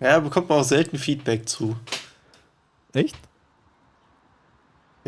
Ja, 0.00 0.20
bekommt 0.20 0.48
man 0.48 0.60
auch 0.60 0.64
selten 0.64 0.98
Feedback 0.98 1.48
zu. 1.48 1.76
Echt? 2.92 3.16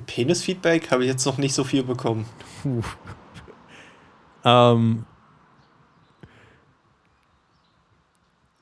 Penis-Feedback 0.03 0.91
habe 0.91 1.05
ich 1.05 1.11
jetzt 1.11 1.25
noch 1.25 1.39
nicht 1.39 1.55
so 1.55 1.65
viel 1.65 1.83
bekommen. 1.83 2.27
Puh. 2.63 2.83
Ähm, 4.45 5.07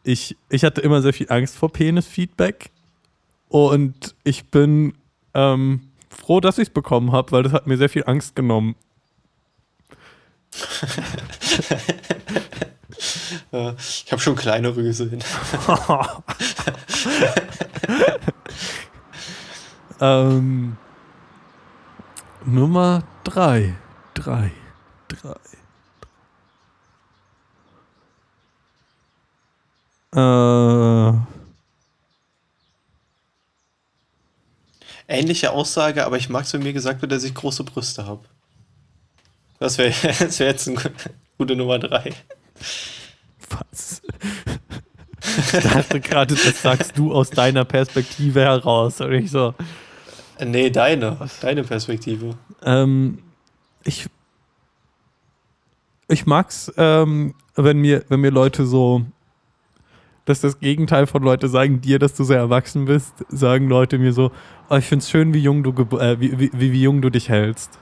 ich, 0.05 0.37
ich 0.49 0.65
hatte 0.65 0.81
immer 0.81 1.03
sehr 1.03 1.13
viel 1.13 1.31
Angst 1.31 1.57
vor 1.57 1.73
Penis-Feedback. 1.73 2.71
Und 3.49 4.15
ich 4.25 4.47
bin 4.47 4.95
ähm, 5.35 5.91
froh, 6.09 6.41
dass 6.41 6.59
ich 6.59 6.69
es 6.69 6.75
bekommen 6.75 7.13
habe, 7.13 7.33
weil 7.33 7.43
das 7.43 7.53
hat 7.53 7.67
mir 7.67 7.77
sehr 7.77 7.91
viel 7.91 8.05
Angst 8.07 8.35
genommen. 8.35 8.77
ich 13.53 14.07
habe 14.11 14.23
schon 14.23 14.37
kleinere 14.37 14.83
gesehen. 14.83 15.23
ähm, 20.01 20.79
Nummer 22.45 23.05
drei, 23.25 23.75
drei, 24.15 24.53
drei. 25.09 25.37
Äh, 30.15 31.13
Ähnliche 35.09 35.51
Aussage, 35.51 36.07
aber 36.07 36.17
ich 36.17 36.29
mag 36.29 36.45
es, 36.45 36.53
wenn 36.53 36.63
mir 36.63 36.73
gesagt 36.73 37.03
wird, 37.03 37.13
dass 37.13 37.25
ich 37.25 37.35
große 37.35 37.65
Brüste 37.65 38.07
habe. 38.07 38.25
Das 39.59 39.79
wäre 39.79 39.91
das 40.19 40.39
wär 40.41 40.49
jetzt 40.49 40.69
eine 40.69 40.79
gute 41.39 41.55
Nummer 41.55 41.79
drei. 41.79 42.13
Was? 43.51 44.03
Ich 45.53 45.63
dachte 45.63 46.01
gerade, 46.01 46.35
das 46.35 46.63
sagst 46.63 46.97
du 46.97 47.13
aus 47.13 47.31
deiner 47.31 47.65
Perspektive 47.65 48.41
heraus. 48.41 49.01
Und 49.01 49.13
ich 49.13 49.31
so. 49.31 49.55
Nee, 50.45 50.71
deine. 50.71 51.19
Deine 51.41 51.65
Perspektive. 51.65 52.37
Ähm, 52.65 53.19
ich 53.85 54.09
ich 56.09 56.27
mag's, 56.27 56.71
ähm, 56.77 57.35
wenn 57.55 57.79
mir, 57.79 58.05
wenn 58.09 58.21
mir 58.21 58.31
Leute 58.31 58.67
so, 58.67 59.03
dass 60.25 60.41
das 60.41 60.61
Gegenteil 60.61 61.07
von 61.07 61.23
Leute 61.23 61.49
sagen 61.49 61.81
dir, 61.81 61.99
dass 61.99 62.15
du 62.15 62.25
sehr 62.25 62.39
erwachsen 62.39 62.85
bist, 62.85 63.25
sagen 63.29 63.69
Leute 63.69 63.99
mir 63.99 64.13
so, 64.13 64.31
oh, 64.69 64.77
ich 64.77 64.85
find's 64.85 65.11
schön, 65.11 65.35
wie 65.35 65.39
jung 65.39 65.63
du 65.63 65.71
äh, 65.99 66.21
wie, 66.21 66.39
wie, 66.39 66.73
wie 66.73 66.83
jung 66.83 67.03
du 67.03 67.11
dich 67.11 67.29
hältst. 67.29 67.79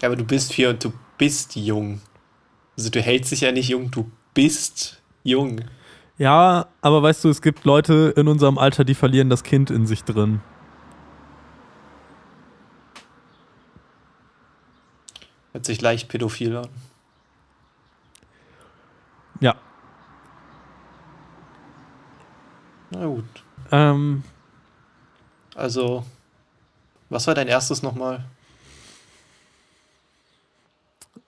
Ja, 0.00 0.08
aber 0.08 0.16
du 0.16 0.24
bist 0.24 0.52
vier 0.52 0.70
und 0.70 0.84
du 0.84 0.92
bist 1.18 1.56
jung. 1.56 2.00
Also 2.76 2.90
du 2.90 3.00
hältst 3.00 3.32
dich 3.32 3.40
ja 3.40 3.52
nicht 3.52 3.68
jung, 3.68 3.90
du 3.90 4.10
bist 4.34 5.02
jung. 5.24 5.62
Ja, 6.18 6.68
aber 6.80 7.02
weißt 7.02 7.24
du, 7.24 7.28
es 7.28 7.42
gibt 7.42 7.64
Leute 7.64 8.14
in 8.16 8.26
unserem 8.28 8.56
Alter, 8.58 8.84
die 8.84 8.94
verlieren 8.94 9.28
das 9.28 9.42
Kind 9.42 9.70
in 9.70 9.86
sich 9.86 10.02
drin. 10.02 10.40
Hört 15.52 15.66
sich 15.66 15.80
leicht 15.80 16.08
pädophil 16.08 16.56
an. 16.56 16.68
Ja. 19.40 19.54
Na 22.90 23.06
gut. 23.06 23.24
Ähm, 23.70 24.22
also, 25.54 26.04
was 27.10 27.26
war 27.26 27.34
dein 27.34 27.48
erstes 27.48 27.82
nochmal? 27.82 28.24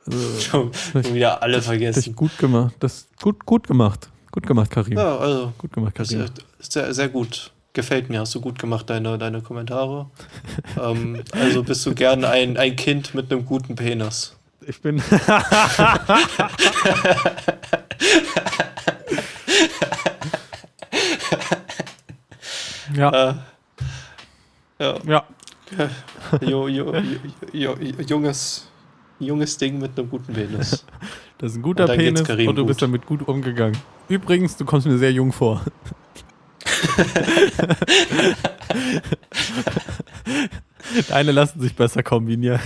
äh, 0.06 0.40
Schon, 0.40 0.72
wieder 0.94 1.42
alle 1.42 1.56
das 1.56 1.66
vergessen. 1.66 2.14
gut 2.14 2.36
gemacht. 2.38 2.74
Das 2.80 3.08
gut, 3.20 3.44
gut 3.44 3.66
gemacht. 3.66 4.10
Gut 4.30 4.46
gemacht, 4.46 4.70
Karim. 4.70 4.96
Ja, 4.98 5.16
also, 5.18 5.52
Gut 5.58 5.72
gemacht, 5.72 5.94
Karim. 5.94 6.06
sehr, 6.08 6.26
sehr, 6.58 6.94
sehr 6.94 7.08
gut. 7.08 7.52
Gefällt 7.72 8.08
mir. 8.10 8.20
Hast 8.20 8.34
du 8.34 8.40
gut 8.40 8.58
gemacht, 8.58 8.88
deine, 8.90 9.18
deine 9.18 9.40
Kommentare. 9.42 10.10
ähm, 10.82 11.22
also 11.32 11.62
bist 11.62 11.84
du 11.86 11.94
gern 11.94 12.24
ein, 12.24 12.56
ein 12.56 12.76
Kind 12.76 13.14
mit 13.14 13.30
einem 13.32 13.44
guten 13.46 13.74
Penis. 13.76 14.34
Ich 14.66 14.80
bin. 14.82 15.00
ja, 22.94 23.10
Äh, 23.30 23.34
ja, 24.80 24.98
ja. 25.06 25.24
jo, 26.40 26.68
jo, 26.68 26.94
jo, 26.94 27.20
jo, 27.52 27.74
junges, 28.06 28.68
junges 29.18 29.56
Ding 29.58 29.78
mit 29.78 29.98
einem 29.98 30.08
guten 30.08 30.32
Penis. 30.32 30.84
Das 31.38 31.52
ist 31.52 31.58
ein 31.58 31.62
guter 31.62 31.86
Penis 31.86 32.24
Karim 32.24 32.48
und 32.48 32.56
du 32.56 32.64
bist 32.66 32.80
gut. 32.80 32.88
damit 32.88 33.06
gut 33.06 33.26
umgegangen. 33.28 33.76
Übrigens, 34.08 34.56
du 34.56 34.64
kommst 34.64 34.86
mir 34.86 34.96
sehr 34.98 35.12
jung 35.12 35.32
vor. 35.32 35.64
Deine 41.08 41.32
lassen 41.32 41.60
sich 41.60 41.74
besser 41.76 42.02
kombinieren. 42.02 42.60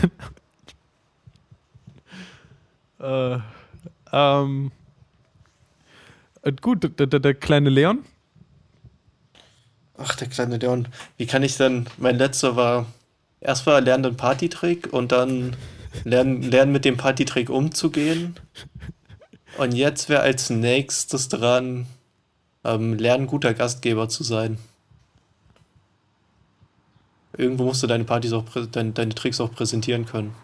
äh, 3.00 3.38
ähm, 4.12 4.70
äh, 6.42 6.52
gut, 6.60 6.98
der, 6.98 7.06
der, 7.06 7.20
der 7.20 7.34
kleine 7.34 7.70
Leon. 7.70 8.04
Ach, 9.96 10.14
der 10.16 10.28
kleine 10.28 10.58
Leon. 10.58 10.88
Wie 11.16 11.24
kann 11.26 11.42
ich 11.42 11.56
denn? 11.56 11.86
Mein 11.98 12.18
letzter 12.18 12.56
war. 12.56 12.86
Erst 13.40 13.66
war 13.66 13.80
lernen 13.80 14.04
den 14.04 14.16
Partytrick 14.16 14.92
und 14.92 15.10
dann 15.10 15.56
lernen, 16.04 16.42
lernen 16.42 16.70
mit 16.70 16.84
dem 16.84 16.96
Partytrick 16.96 17.50
umzugehen. 17.50 18.36
Und 19.58 19.72
jetzt 19.72 20.08
wäre 20.08 20.22
als 20.22 20.50
nächstes 20.50 21.28
dran, 21.28 21.86
ähm, 22.64 22.94
lernen 22.94 23.26
guter 23.26 23.54
Gastgeber 23.54 24.08
zu 24.08 24.24
sein. 24.24 24.58
Irgendwo 27.36 27.64
musst 27.64 27.82
du 27.82 27.86
deine 27.86 28.04
Partys 28.04 28.32
auch, 28.32 28.44
deine, 28.70 28.92
deine 28.92 29.14
Tricks 29.14 29.40
auch 29.40 29.52
präsentieren 29.52 30.06
können. 30.06 30.34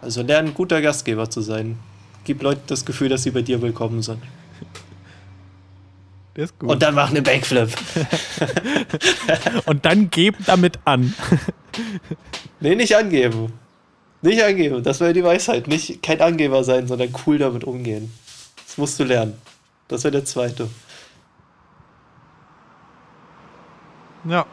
Also 0.00 0.22
lernen 0.22 0.54
guter 0.54 0.80
Gastgeber 0.82 1.30
zu 1.30 1.40
sein. 1.40 1.78
Gib 2.24 2.42
Leuten 2.42 2.62
das 2.66 2.84
Gefühl, 2.84 3.08
dass 3.08 3.22
sie 3.22 3.30
bei 3.30 3.42
dir 3.42 3.62
willkommen 3.62 4.02
sind. 4.02 4.22
Der 6.36 6.44
ist 6.44 6.58
gut. 6.58 6.68
Und 6.68 6.82
dann 6.82 6.94
mach 6.94 7.10
eine 7.10 7.22
Backflip. 7.22 7.70
Und 9.64 9.84
dann 9.84 10.10
geben 10.10 10.38
damit 10.44 10.78
an. 10.84 11.14
Nee, 12.60 12.74
nicht 12.74 12.96
angeben. 12.96 13.52
Nicht 14.26 14.42
angeben, 14.42 14.82
das 14.82 14.98
wäre 14.98 15.12
die 15.12 15.22
Weisheit. 15.22 15.68
Nicht 15.68 16.02
kein 16.02 16.20
Angeber 16.20 16.64
sein, 16.64 16.88
sondern 16.88 17.14
cool 17.26 17.38
damit 17.38 17.62
umgehen. 17.62 18.12
Das 18.66 18.76
musst 18.76 18.98
du 18.98 19.04
lernen. 19.04 19.34
Das 19.86 20.02
wäre 20.02 20.10
der 20.12 20.24
zweite. 20.24 20.68
Ja, 24.28 24.44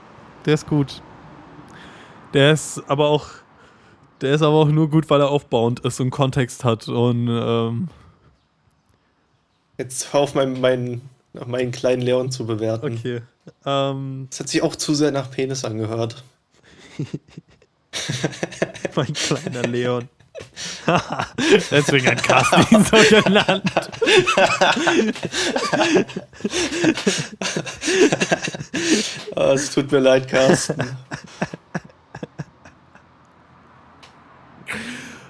der 0.46 0.54
ist 0.54 0.68
gut. 0.68 1.02
Der 2.34 2.54
ist 2.54 2.84
aber 2.88 3.08
auch, 3.10 3.28
der 4.22 4.36
ist 4.36 4.44
aber 4.44 4.58
auch 4.58 4.68
nur 4.68 4.92
gut, 4.92 5.10
weil 5.10 5.22
er 5.22 5.30
aufbauend 5.30 5.80
ist 5.80 6.00
und 6.00 6.12
Kontext 6.12 6.64
hat 6.64 6.88
und 6.88 7.28
ähm, 7.28 7.90
Jetzt 9.80 10.14
hör 10.14 10.20
auf, 10.22 10.36
meinen, 10.36 10.62
meinen, 10.62 11.10
meinen 11.48 11.72
kleinen 11.72 12.04
Leon 12.04 12.32
zu 12.32 12.46
bewerten. 12.46 12.94
okay. 12.96 13.22
Ähm, 13.66 14.28
Das 14.30 14.42
hat 14.42 14.50
sich 14.50 14.62
auch 14.62 14.76
zu 14.76 14.94
sehr 14.94 15.12
nach 15.12 15.32
Penis 15.32 15.66
angehört. 15.66 16.24
mein 18.96 19.14
kleiner 19.14 19.64
Leon. 19.64 20.10
Deswegen 21.72 22.08
hat 22.08 22.24
Carsten 22.24 22.84
so 22.86 23.22
genannt. 23.22 23.72
Ah, 29.36 29.52
es 29.54 29.72
tut 29.72 29.92
mir 29.92 30.00
leid, 30.00 30.28
Carsten. 30.28 30.98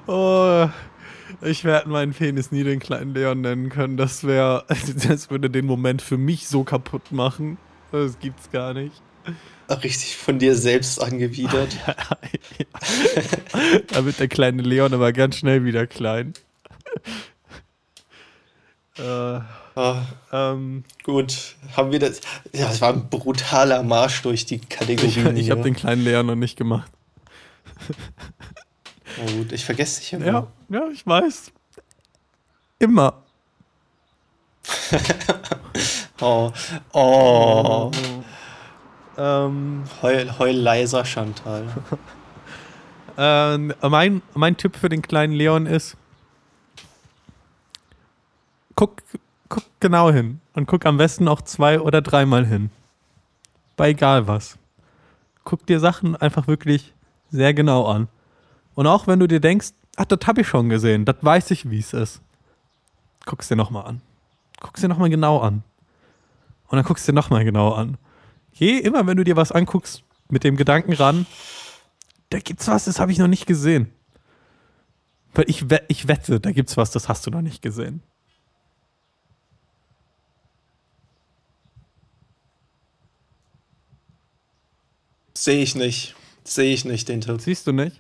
Oh, 0.08 0.68
ich 1.42 1.64
werde 1.64 1.90
meinen 1.90 2.14
Penis 2.14 2.52
nie 2.52 2.64
den 2.64 2.80
kleinen 2.80 3.14
Leon 3.14 3.42
nennen 3.42 3.70
können. 3.70 3.98
Das 3.98 4.24
wäre, 4.24 4.66
das 5.08 5.30
würde 5.30 5.50
den 5.50 5.66
Moment 5.66 6.02
für 6.02 6.18
mich 6.18 6.48
so 6.48 6.64
kaputt 6.64 7.12
machen. 7.12 7.58
Das 7.92 8.20
gibt's 8.20 8.50
gar 8.52 8.74
nicht. 8.74 9.02
Richtig 9.82 10.18
von 10.18 10.40
dir 10.40 10.56
selbst 10.56 11.02
angewidert. 11.02 11.78
da 13.88 14.06
wird 14.06 14.20
der 14.20 14.28
kleine 14.28 14.62
Leon 14.62 14.94
aber 14.94 15.14
ganz 15.14 15.38
schnell 15.38 15.66
wieder 15.66 15.88
klein. 15.88 16.34
äh, 18.98 19.40
Ah, 19.76 20.04
ähm, 20.32 20.84
gut, 21.04 21.56
haben 21.76 21.92
wir 21.92 21.98
das. 21.98 22.22
Ja, 22.54 22.70
es 22.70 22.80
war 22.80 22.94
ein 22.94 23.10
brutaler 23.10 23.82
Marsch 23.82 24.22
durch 24.22 24.46
die 24.46 24.56
ich 24.62 24.70
Kategorien. 24.70 25.36
ich 25.36 25.50
habe 25.50 25.62
hier. 25.62 25.72
den 25.72 25.76
kleinen 25.76 26.04
Leon 26.04 26.28
noch 26.28 26.36
nicht 26.36 26.58
gemacht. 26.58 26.92
Na 29.18 29.32
gut, 29.32 29.52
ich 29.52 29.66
vergesse 29.66 30.00
dich 30.00 30.14
immer. 30.14 30.26
Ja, 30.26 30.48
ja, 30.70 30.88
ich 30.94 31.06
weiß. 31.06 31.52
Immer. 32.80 33.24
Oh, 36.22 36.52
oh. 36.94 37.92
Ähm, 39.18 39.84
Heul, 40.02 40.40
heul 40.40 40.56
leiser, 40.56 41.06
Chantal. 41.06 41.68
Äh, 43.16 43.58
mein, 43.58 44.24
mein 44.34 44.58
Tipp 44.58 44.76
für 44.76 44.90
den 44.90 45.04
kleinen 45.04 45.34
Leon 45.34 45.68
ist, 45.68 45.96
guck, 48.76 49.04
guck 49.50 49.66
genau 49.80 50.12
hin 50.12 50.40
und 50.54 50.66
guck 50.66 50.84
am 50.88 50.98
besten 50.98 51.28
auch 51.28 51.42
zwei 51.42 51.80
oder 51.80 52.02
dreimal 52.02 52.44
hin. 52.44 52.72
Bei 53.78 53.90
egal 53.90 54.28
was. 54.28 54.58
Guck 55.44 55.66
dir 55.68 55.80
Sachen 55.80 56.16
einfach 56.16 56.48
wirklich 56.48 56.94
sehr 57.30 57.54
genau 57.54 57.86
an. 57.86 58.08
Und 58.76 58.88
auch 58.88 59.06
wenn 59.06 59.20
du 59.20 59.28
dir 59.28 59.40
denkst, 59.40 59.74
ach, 59.96 60.06
das 60.06 60.26
habe 60.26 60.42
ich 60.42 60.48
schon 60.48 60.70
gesehen, 60.70 61.06
das 61.06 61.18
weiß 61.22 61.52
ich, 61.52 61.70
wie 61.70 61.80
es 61.80 61.94
ist. 61.94 62.22
Guck's 63.26 63.48
dir 63.48 63.56
nochmal 63.56 63.86
an. 63.86 64.02
Guck's 64.60 64.82
dir 64.82 64.88
nochmal 64.88 65.10
genau 65.10 65.40
an. 65.40 65.64
Und 66.68 66.78
dann 66.78 66.84
guckst 66.84 67.08
du 67.08 67.12
dir 67.12 67.16
nochmal 67.16 67.46
genau 67.46 67.74
an. 67.74 67.98
Je 68.54 68.78
immer, 68.78 69.06
wenn 69.08 69.18
du 69.18 69.24
dir 69.24 69.36
was 69.36 69.52
anguckst, 69.52 70.04
mit 70.30 70.44
dem 70.44 70.56
Gedanken 70.56 70.94
ran, 70.94 71.26
da 72.30 72.40
gibt's 72.40 72.68
was, 72.68 72.86
das 72.86 73.00
habe 73.00 73.12
ich 73.12 73.18
noch 73.18 73.28
nicht 73.28 73.46
gesehen. 73.46 73.92
Weil 75.34 75.50
ich, 75.50 75.66
ich 75.88 76.08
wette, 76.08 76.40
da 76.40 76.52
gibt's 76.52 76.78
was, 76.78 76.92
das 76.92 77.10
hast 77.10 77.26
du 77.26 77.32
noch 77.32 77.42
nicht 77.42 77.62
gesehen. 77.62 78.02
Sehe 85.34 85.62
ich 85.62 85.76
nicht. 85.76 86.16
Sehe 86.44 86.74
ich 86.74 86.86
nicht, 86.86 87.10
den 87.10 87.22
Tipp. 87.22 87.42
Siehst 87.42 87.68
du 87.68 87.72
nicht? 87.72 88.00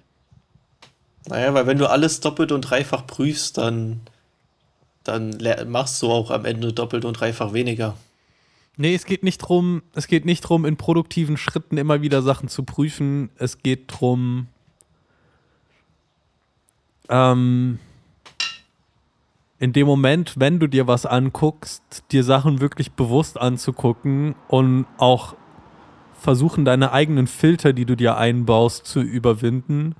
Naja, 1.25 1.53
weil 1.53 1.67
wenn 1.67 1.77
du 1.77 1.89
alles 1.89 2.19
doppelt 2.19 2.51
und 2.51 2.61
dreifach 2.61 3.07
prüfst, 3.07 3.57
dann, 3.57 4.01
dann 5.03 5.37
machst 5.67 6.01
du 6.01 6.11
auch 6.11 6.31
am 6.31 6.45
Ende 6.45 6.73
doppelt 6.73 7.05
und 7.05 7.13
dreifach 7.13 7.53
weniger. 7.53 7.97
Nee, 8.75 8.95
es 8.95 9.05
geht 9.05 9.23
nicht 9.23 9.37
drum, 9.37 9.83
es 9.93 10.07
geht 10.07 10.25
nicht 10.25 10.41
drum, 10.41 10.65
in 10.65 10.77
produktiven 10.77 11.37
Schritten 11.37 11.77
immer 11.77 12.01
wieder 12.01 12.21
Sachen 12.21 12.49
zu 12.49 12.63
prüfen. 12.63 13.29
Es 13.37 13.59
geht 13.59 13.83
drum, 13.87 14.47
ähm, 17.09 17.79
in 19.59 19.71
dem 19.71 19.87
Moment, 19.87 20.33
wenn 20.37 20.59
du 20.59 20.67
dir 20.67 20.87
was 20.87 21.05
anguckst, 21.05 22.03
dir 22.11 22.23
Sachen 22.23 22.59
wirklich 22.59 22.93
bewusst 22.93 23.39
anzugucken 23.39 24.35
und 24.47 24.85
auch 24.97 25.35
versuchen, 26.19 26.65
deine 26.65 26.91
eigenen 26.91 27.27
Filter, 27.27 27.73
die 27.73 27.85
du 27.85 27.95
dir 27.95 28.17
einbaust, 28.17 28.85
zu 28.85 29.01
überwinden. 29.01 29.95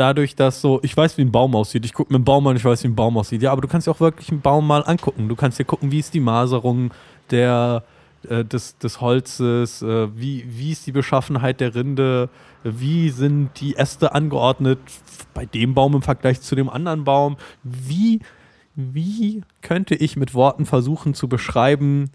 Dadurch, 0.00 0.34
dass 0.34 0.62
so, 0.62 0.80
ich 0.82 0.96
weiß, 0.96 1.18
wie 1.18 1.22
ein 1.22 1.30
Baum 1.30 1.54
aussieht. 1.54 1.84
Ich 1.84 1.92
gucke 1.92 2.10
mir 2.10 2.16
einen 2.16 2.24
Baum 2.24 2.46
an, 2.46 2.56
ich 2.56 2.64
weiß, 2.64 2.82
wie 2.84 2.88
ein 2.88 2.94
Baum 2.94 3.18
aussieht. 3.18 3.42
Ja, 3.42 3.52
aber 3.52 3.60
du 3.60 3.68
kannst 3.68 3.86
dir 3.86 3.90
auch 3.90 4.00
wirklich 4.00 4.30
einen 4.30 4.40
Baum 4.40 4.66
mal 4.66 4.82
angucken. 4.82 5.28
Du 5.28 5.36
kannst 5.36 5.58
dir 5.58 5.66
gucken, 5.66 5.92
wie 5.92 5.98
ist 5.98 6.14
die 6.14 6.20
Maserung 6.20 6.90
der, 7.30 7.84
äh, 8.26 8.42
des, 8.42 8.78
des 8.78 9.02
Holzes, 9.02 9.82
äh, 9.82 10.08
wie, 10.18 10.46
wie 10.48 10.72
ist 10.72 10.86
die 10.86 10.92
Beschaffenheit 10.92 11.60
der 11.60 11.74
Rinde, 11.74 12.30
wie 12.64 13.10
sind 13.10 13.60
die 13.60 13.76
Äste 13.76 14.14
angeordnet 14.14 14.78
bei 15.34 15.44
dem 15.44 15.74
Baum 15.74 15.94
im 15.96 16.00
Vergleich 16.00 16.40
zu 16.40 16.56
dem 16.56 16.70
anderen 16.70 17.04
Baum. 17.04 17.36
Wie, 17.62 18.20
wie 18.74 19.42
könnte 19.60 19.94
ich 19.94 20.16
mit 20.16 20.32
Worten 20.32 20.64
versuchen 20.64 21.12
zu 21.12 21.28
beschreiben, 21.28 22.10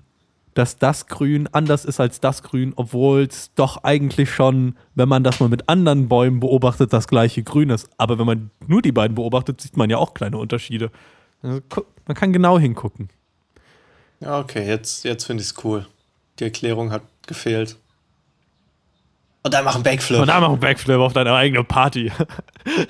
dass 0.55 0.77
das 0.77 1.07
Grün 1.07 1.47
anders 1.51 1.85
ist 1.85 1.99
als 1.99 2.21
das 2.21 2.41
Grün, 2.41 2.73
obwohl 2.77 3.23
es 3.23 3.53
doch 3.55 3.83
eigentlich 3.83 4.33
schon, 4.33 4.75
wenn 4.95 5.09
man 5.09 5.23
das 5.23 5.39
mal 5.39 5.49
mit 5.49 5.69
anderen 5.69 6.07
Bäumen 6.07 6.39
beobachtet, 6.39 6.93
das 6.93 7.07
gleiche 7.07 7.43
Grün 7.43 7.69
ist. 7.69 7.89
Aber 7.97 8.17
wenn 8.17 8.25
man 8.25 8.49
nur 8.65 8.81
die 8.81 8.93
beiden 8.93 9.15
beobachtet, 9.15 9.61
sieht 9.61 9.77
man 9.77 9.89
ja 9.89 9.97
auch 9.97 10.13
kleine 10.13 10.37
Unterschiede. 10.37 10.91
Also, 11.43 11.61
man 12.07 12.15
kann 12.15 12.31
genau 12.31 12.57
hingucken. 12.57 13.09
Ja, 14.21 14.39
okay, 14.39 14.65
jetzt, 14.65 15.03
jetzt 15.03 15.25
finde 15.25 15.43
ich 15.43 15.49
es 15.49 15.63
cool. 15.63 15.85
Die 16.39 16.45
Erklärung 16.45 16.89
hat 16.89 17.03
gefehlt. 17.27 17.77
Und 19.45 19.53
dann 19.53 19.63
mach 19.63 19.75
einen 19.75 19.83
Backflip. 19.83 20.19
Und 20.19 20.27
dann 20.27 20.41
mach 20.41 20.49
einen 20.49 20.59
Backflip 20.59 20.97
auf 20.97 21.13
deine 21.13 21.31
eigene 21.31 21.63
Party. 21.63 22.07
äh, 22.67 22.89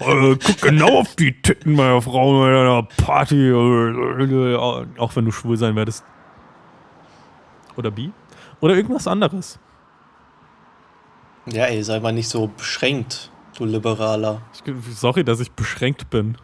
guck 0.00 0.60
genau 0.60 0.98
auf 0.98 1.14
die 1.14 1.40
Titten 1.40 1.76
meiner 1.76 2.02
Frau 2.02 2.40
bei 2.40 2.48
einer 2.48 2.82
Party. 2.82 3.52
Auch 3.52 5.14
wenn 5.14 5.24
du 5.24 5.30
schwul 5.30 5.56
sein 5.56 5.76
werdest. 5.76 6.02
Oder 7.76 7.92
bi. 7.92 8.10
Oder 8.60 8.74
irgendwas 8.74 9.06
anderes. 9.06 9.60
Ja, 11.46 11.66
ey, 11.66 11.84
sei 11.84 12.00
mal 12.00 12.12
nicht 12.12 12.28
so 12.28 12.48
beschränkt, 12.48 13.30
du 13.56 13.64
Liberaler. 13.64 14.42
Ich, 14.52 14.64
sorry, 14.96 15.22
dass 15.22 15.38
ich 15.38 15.52
beschränkt 15.52 16.10
bin. 16.10 16.36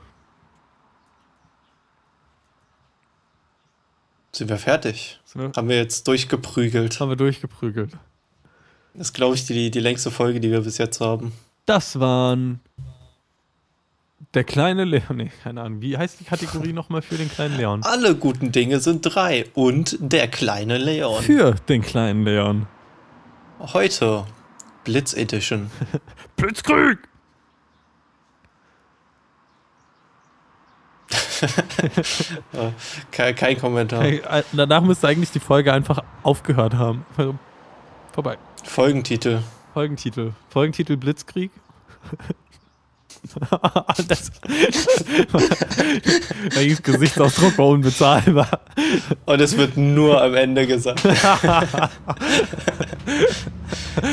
Sind 4.30 4.48
wir 4.48 4.58
fertig? 4.58 5.18
Sind 5.24 5.42
wir? 5.42 5.50
Haben 5.56 5.68
wir 5.68 5.76
jetzt 5.76 6.06
durchgeprügelt. 6.06 7.00
Haben 7.00 7.08
wir 7.08 7.16
durchgeprügelt. 7.16 7.98
Das 8.94 9.08
ist, 9.08 9.12
glaube 9.12 9.34
ich, 9.34 9.46
die, 9.46 9.70
die 9.70 9.80
längste 9.80 10.10
Folge, 10.10 10.40
die 10.40 10.50
wir 10.50 10.60
bis 10.62 10.78
jetzt 10.78 11.00
haben. 11.00 11.32
Das 11.66 12.00
waren 12.00 12.60
der 14.34 14.44
kleine 14.44 14.84
Leon. 14.84 15.16
Nee, 15.16 15.30
keine 15.42 15.62
Ahnung. 15.62 15.80
Wie 15.80 15.96
heißt 15.96 16.20
die 16.20 16.24
Kategorie 16.24 16.72
nochmal 16.72 17.02
für 17.02 17.16
den 17.16 17.30
kleinen 17.30 17.56
Leon? 17.56 17.82
Alle 17.82 18.14
guten 18.14 18.52
Dinge 18.52 18.80
sind 18.80 19.02
drei 19.02 19.46
und 19.54 19.96
der 20.00 20.28
kleine 20.28 20.78
Leon. 20.78 21.22
Für 21.22 21.54
den 21.68 21.82
kleinen 21.82 22.24
Leon. 22.24 22.66
Heute 23.60 24.24
Blitz 24.84 25.14
Edition. 25.14 25.70
Blitzkrieg! 26.36 26.98
kein, 33.12 33.34
kein, 33.34 33.58
Kommentar. 33.58 34.04
Äh, 34.04 34.42
danach 34.52 34.82
müsste 34.82 35.08
eigentlich 35.08 35.30
die 35.30 35.40
Folge 35.40 35.72
einfach 35.72 36.02
aufgehört 36.22 36.74
haben. 36.74 37.06
Vorbei. 38.12 38.38
Folgentitel. 38.64 39.42
Folgentitel. 39.74 40.32
Folgentitel 40.50 40.96
Blitzkrieg. 40.96 41.50
das, 44.08 44.30
Welches 46.54 46.82
Gesichtsausdruck 46.82 47.58
war 47.58 47.68
unbezahlbar. 47.68 48.60
Und 49.26 49.40
es 49.40 49.56
wird 49.56 49.76
nur 49.76 50.20
am 50.22 50.34
Ende 50.34 50.66
gesagt. 50.66 51.04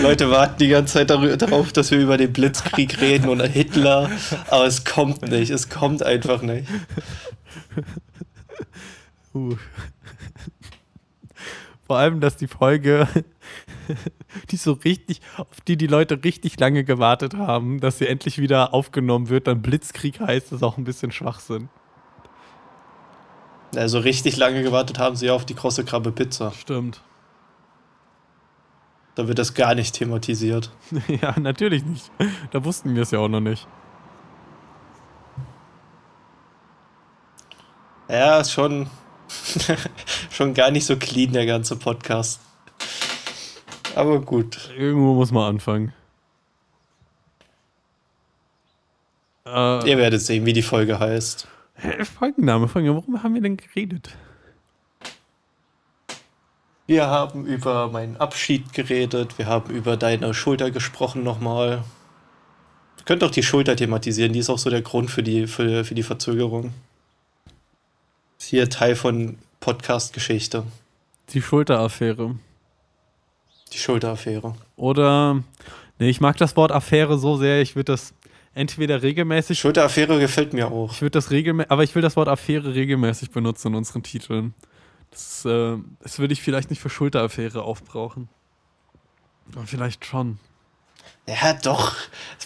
Leute 0.01 0.29
warten 0.31 0.57
die 0.59 0.69
ganze 0.69 0.93
Zeit 0.93 1.09
darauf, 1.09 1.71
dass 1.71 1.91
wir 1.91 1.99
über 1.99 2.17
den 2.17 2.33
Blitzkrieg 2.33 2.99
reden 3.01 3.29
und 3.29 3.41
Hitler, 3.41 4.09
aber 4.49 4.65
es 4.65 4.83
kommt 4.83 5.21
nicht. 5.23 5.51
Es 5.51 5.69
kommt 5.69 6.03
einfach 6.03 6.41
nicht. 6.41 6.67
Uh. 9.33 9.55
Vor 11.85 11.97
allem, 11.97 12.19
dass 12.19 12.35
die 12.37 12.47
Folge 12.47 13.07
die 14.51 14.57
so 14.57 14.73
richtig, 14.73 15.21
auf 15.37 15.61
die 15.67 15.77
die 15.77 15.87
Leute 15.87 16.23
richtig 16.23 16.59
lange 16.59 16.83
gewartet 16.83 17.35
haben, 17.35 17.79
dass 17.79 17.97
sie 17.97 18.07
endlich 18.07 18.37
wieder 18.37 18.73
aufgenommen 18.73 19.29
wird, 19.29 19.47
dann 19.47 19.61
Blitzkrieg 19.61 20.19
heißt, 20.19 20.51
ist 20.51 20.63
auch 20.63 20.77
ein 20.77 20.83
bisschen 20.83 21.11
Schwachsinn. 21.11 21.69
Also 23.75 23.99
richtig 23.99 24.37
lange 24.37 24.63
gewartet 24.63 24.99
haben 24.99 25.15
sie 25.15 25.29
auf 25.29 25.45
die 25.45 25.53
krosse 25.53 25.83
Krabbe 25.83 26.11
Pizza. 26.11 26.51
Stimmt. 26.51 27.01
Da 29.15 29.27
wird 29.27 29.39
das 29.39 29.53
gar 29.53 29.75
nicht 29.75 29.95
thematisiert. 29.95 30.71
ja, 31.21 31.37
natürlich 31.39 31.83
nicht. 31.85 32.11
Da 32.51 32.63
wussten 32.63 32.95
wir 32.95 33.03
es 33.03 33.11
ja 33.11 33.19
auch 33.19 33.29
noch 33.29 33.39
nicht. 33.39 33.67
Ja, 38.09 38.39
ist 38.39 38.51
schon, 38.51 38.87
schon 40.29 40.53
gar 40.53 40.69
nicht 40.69 40.85
so 40.85 40.95
clean, 40.97 41.33
der 41.33 41.45
ganze 41.45 41.75
Podcast. 41.75 42.41
Aber 43.95 44.19
gut. 44.19 44.71
Irgendwo 44.77 45.13
muss 45.13 45.31
man 45.31 45.55
anfangen. 45.55 45.93
Äh, 49.45 49.89
Ihr 49.89 49.97
werdet 49.97 50.21
sehen, 50.21 50.45
wie 50.45 50.53
die 50.53 50.61
Folge 50.61 50.99
heißt. 50.99 51.47
Folgenname, 52.17 52.67
Folgenname. 52.67 52.99
Warum 52.99 53.23
haben 53.23 53.33
wir 53.33 53.41
denn 53.41 53.57
geredet? 53.57 54.15
Wir 56.87 57.07
haben 57.07 57.45
über 57.45 57.87
meinen 57.89 58.17
Abschied 58.17 58.73
geredet. 58.73 59.37
Wir 59.37 59.47
haben 59.47 59.73
über 59.73 59.97
deine 59.97 60.33
Schulter 60.33 60.71
gesprochen 60.71 61.23
nochmal. 61.23 61.83
Ihr 62.99 63.05
könnt 63.05 63.23
auch 63.23 63.31
die 63.31 63.43
Schulter 63.43 63.75
thematisieren. 63.75 64.33
Die 64.33 64.39
ist 64.39 64.49
auch 64.49 64.59
so 64.59 64.69
der 64.69 64.81
Grund 64.81 65.09
für 65.09 65.23
die, 65.23 65.47
für, 65.47 65.85
für 65.85 65.95
die 65.95 66.03
Verzögerung. 66.03 66.73
Ist 68.39 68.49
hier 68.49 68.69
Teil 68.69 68.95
von 68.95 69.39
Podcast-Geschichte. 69.61 70.63
Die 71.29 71.41
Schulteraffäre. 71.41 72.35
Die 73.75 73.79
Schulteraffäre. 73.81 74.55
Oder, 74.77 75.43
nee, 75.99 76.09
ich 76.09 76.21
mag 76.21 76.37
das 76.37 76.55
Wort 76.55 76.71
Affäre 76.71 77.17
so 77.17 77.35
sehr, 77.35 77.61
ich 77.61 77.75
würde 77.75 77.91
das 77.91 78.13
entweder 78.53 79.03
regelmäßig. 79.03 79.59
Schulteraffäre 79.59 80.17
gefällt 80.17 80.53
mir 80.53 80.71
auch. 80.71 80.93
Ich 80.93 81.01
würde 81.01 81.11
das 81.11 81.29
regelmäßig, 81.29 81.71
aber 81.71 81.83
ich 81.83 81.93
will 81.93 82.01
das 82.01 82.15
Wort 82.15 82.29
Affäre 82.29 82.73
regelmäßig 82.73 83.31
benutzen 83.31 83.67
in 83.67 83.75
unseren 83.75 84.01
Titeln. 84.01 84.53
Das, 85.11 85.43
äh, 85.43 85.75
das 86.01 86.19
würde 86.19 86.31
ich 86.31 86.41
vielleicht 86.41 86.69
nicht 86.69 86.81
für 86.81 86.89
Schulteraffäre 86.89 87.63
aufbrauchen. 87.63 88.29
Aber 89.53 89.67
vielleicht 89.67 90.05
schon. 90.05 90.39
Ja, 91.27 91.53
doch. 91.53 91.95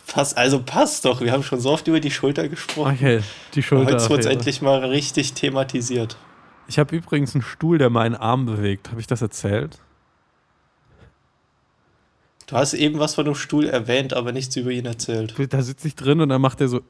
Passt, 0.08 0.36
also 0.36 0.64
passt 0.64 1.06
doch. 1.06 1.22
Wir 1.22 1.32
haben 1.32 1.44
schon 1.44 1.60
so 1.60 1.70
oft 1.70 1.88
über 1.88 2.00
die 2.00 2.10
Schulter 2.10 2.50
gesprochen. 2.50 2.96
Okay, 2.96 3.22
die 3.54 3.62
Schulter. 3.62 3.94
Heute 3.94 4.10
wird 4.10 4.20
es 4.22 4.26
endlich 4.26 4.64
mal 4.64 4.84
richtig 4.84 5.34
thematisiert. 5.34 6.18
Ich 6.68 6.80
habe 6.80 6.96
übrigens 6.96 7.36
einen 7.36 7.44
Stuhl, 7.44 7.78
der 7.78 7.92
meinen 7.92 8.16
Arm 8.16 8.48
bewegt. 8.48 8.90
Habe 8.90 9.00
ich 9.00 9.08
das 9.08 9.22
erzählt? 9.22 9.78
Du 12.50 12.56
hast 12.56 12.74
eben 12.74 12.98
was 12.98 13.14
von 13.14 13.26
dem 13.26 13.36
Stuhl 13.36 13.68
erwähnt, 13.68 14.14
aber 14.14 14.32
nichts 14.32 14.56
über 14.56 14.72
ihn 14.72 14.88
erzählt. 14.88 15.36
Da 15.54 15.62
sitze 15.62 15.88
ich 15.88 15.96
drin 15.96 16.20
und 16.20 16.30
dann 16.30 16.42
macht 16.42 16.60
er 16.62 16.68
so. 16.68 16.82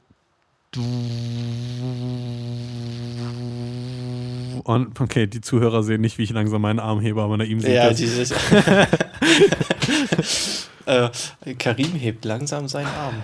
Und 4.63 5.01
okay, 5.01 5.27
die 5.27 5.41
Zuhörer 5.41 5.83
sehen 5.83 5.99
nicht, 5.99 6.17
wie 6.17 6.23
ich 6.23 6.29
langsam 6.29 6.61
meinen 6.61 6.79
Arm 6.79 7.01
hebe, 7.01 7.21
aber 7.21 7.35
nach 7.35 7.45
ihm 7.45 7.59
sieht 7.59 7.71
Ja, 7.71 7.89
das. 7.89 7.97
dieses. 7.97 8.31
äh, 10.85 11.09
Karim 11.57 11.91
hebt 11.91 12.23
langsam 12.23 12.69
seinen 12.69 12.87
Arm. 12.87 13.15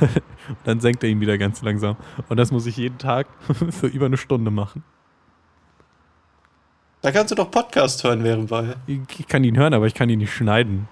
Dann 0.64 0.80
senkt 0.80 1.04
er 1.04 1.10
ihn 1.10 1.20
wieder 1.20 1.36
ganz 1.36 1.60
langsam. 1.60 1.96
Und 2.30 2.38
das 2.38 2.50
muss 2.50 2.64
ich 2.64 2.78
jeden 2.78 2.96
Tag 2.96 3.26
für 3.70 3.88
über 3.88 4.06
eine 4.06 4.16
Stunde 4.16 4.50
machen. 4.50 4.84
Da 7.02 7.10
kannst 7.10 7.32
du 7.32 7.34
doch 7.34 7.50
Podcast 7.50 8.02
hören 8.04 8.22
währendbei. 8.22 8.76
Ich 8.86 9.00
ich 9.18 9.26
kann 9.26 9.42
ihn 9.42 9.56
hören, 9.56 9.74
aber 9.74 9.86
ich 9.86 9.94
kann 9.94 10.08
ihn 10.08 10.20
nicht 10.20 10.32
schneiden. 10.32 10.88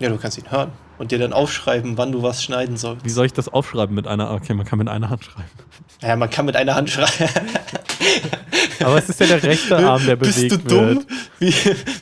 Ja, 0.00 0.08
du 0.08 0.18
kannst 0.18 0.36
ihn 0.36 0.50
hören 0.50 0.72
und 0.98 1.12
dir 1.12 1.18
dann 1.20 1.32
aufschreiben, 1.32 1.96
wann 1.96 2.10
du 2.10 2.22
was 2.22 2.42
schneiden 2.42 2.76
sollst. 2.76 3.04
Wie 3.04 3.10
soll 3.10 3.26
ich 3.26 3.32
das 3.32 3.48
aufschreiben 3.48 3.94
mit 3.94 4.08
einer? 4.08 4.32
Okay, 4.32 4.52
man 4.52 4.66
kann 4.66 4.80
mit 4.80 4.88
einer 4.88 5.10
Hand 5.10 5.24
schreiben. 5.24 5.48
Ja, 6.02 6.16
man 6.16 6.28
kann 6.28 6.46
mit 6.46 6.56
einer 6.56 6.74
Hand 6.74 6.90
schreiben. 6.90 7.30
Aber 8.80 8.98
es 8.98 9.08
ist 9.08 9.20
ja 9.20 9.26
der 9.26 9.40
rechte 9.40 9.76
Arm, 9.76 10.04
der 10.04 10.16
bewegt 10.16 10.36
Bist 10.36 10.50
du 10.50 10.56
dumm? 10.58 10.86
wird. 10.96 11.06
Wie, 11.38 11.54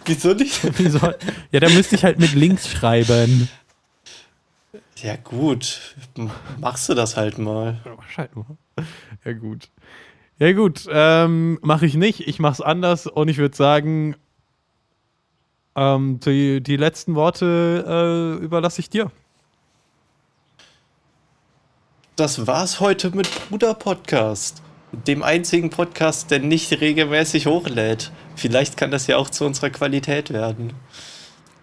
wieso 0.06 0.32
nicht? 0.32 0.78
Wie 0.78 0.89
soll, 0.89 1.14
ja, 1.52 1.60
da 1.60 1.68
müsste 1.68 1.97
ich 1.97 2.05
halt 2.05 2.18
mit 2.18 2.32
links 2.32 2.66
schreiben. 2.66 3.51
Ja, 5.02 5.16
gut. 5.16 5.94
Machst 6.59 6.89
du 6.89 6.94
das 6.94 7.18
halt 7.18 7.36
mal. 7.36 7.78
Scheiße. 8.09 8.31
Ja, 9.27 9.32
gut. 9.35 9.68
Ja, 10.41 10.53
gut. 10.53 10.87
Ähm, 10.91 11.59
Mache 11.61 11.85
ich 11.85 11.95
nicht. 11.95 12.27
Ich 12.27 12.39
mache 12.39 12.55
es 12.55 12.61
anders 12.62 13.07
und 13.07 13.29
ich 13.29 13.37
würde 13.37 13.55
sagen, 13.55 14.17
ähm, 15.77 16.19
die, 16.21 16.62
die 16.62 16.79
letzten 16.79 17.15
Worte 17.15 18.39
äh, 18.41 18.43
überlasse 18.43 18.81
ich 18.81 18.89
dir. 18.89 19.11
Das 22.17 22.47
war's 22.47 22.81
heute 22.81 23.15
mit 23.15 23.29
Bruder 23.49 23.75
Podcast. 23.75 24.62
Dem 24.93 25.23
einzigen 25.23 25.69
Podcast, 25.69 26.31
der 26.31 26.39
nicht 26.39 26.73
regelmäßig 26.81 27.47
hochlädt. 27.47 28.11
Vielleicht 28.35 28.79
kann 28.79 28.91
das 28.91 29.07
ja 29.09 29.19
auch 29.19 29.29
zu 29.29 29.45
unserer 29.45 29.69
Qualität 29.69 30.31
werden. 30.31 30.73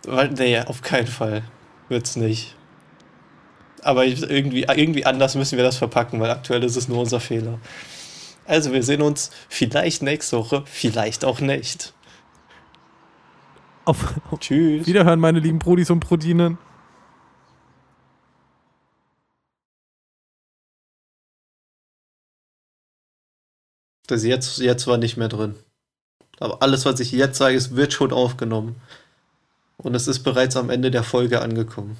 Weil, 0.06 0.30
nee, 0.30 0.60
auf 0.60 0.84
keinen 0.84 1.08
Fall. 1.08 1.41
Wird's 1.90 2.16
nicht. 2.16 2.56
Aber 3.82 4.06
irgendwie, 4.06 4.64
irgendwie 4.64 5.06
anders 5.06 5.34
müssen 5.34 5.58
wir 5.58 5.64
das 5.64 5.78
verpacken, 5.78 6.20
weil 6.20 6.30
aktuell 6.30 6.64
ist 6.64 6.76
es 6.76 6.88
nur 6.88 6.99
unser 6.99 7.20
Fehler. 7.20 7.60
Also, 8.48 8.72
wir 8.72 8.82
sehen 8.82 9.02
uns 9.02 9.30
vielleicht 9.49 10.02
nächste 10.02 10.38
Woche, 10.38 10.64
vielleicht 10.65 11.26
auch 11.26 11.41
nicht. 11.41 11.94
Auf, 13.84 14.14
auf 14.32 14.40
Tschüss. 14.40 14.88
Wiederhören, 14.88 15.19
meine 15.19 15.40
lieben 15.40 15.60
Brudis 15.60 15.90
und 15.90 15.99
Brudinen. 15.99 16.57
Das 24.07 24.24
jetzt, 24.24 24.60
jetzt 24.60 24.88
war 24.88 24.98
nicht 24.98 25.18
mehr 25.18 25.28
drin. 25.28 25.56
Aber 26.40 26.61
alles, 26.61 26.86
was 26.86 27.02
ich 27.02 27.11
jetzt 27.11 27.38
sage, 27.38 27.57
es 27.57 27.76
wird 27.76 27.91
schon 27.91 28.14
aufgenommen. 28.14 28.78
Und 29.76 29.94
es 29.94 30.07
ist 30.07 30.24
bereits 30.24 30.56
am 30.56 30.69
Ende 30.69 30.90
der 30.90 31.03
Folge 31.03 31.41
angekommen. 31.41 31.98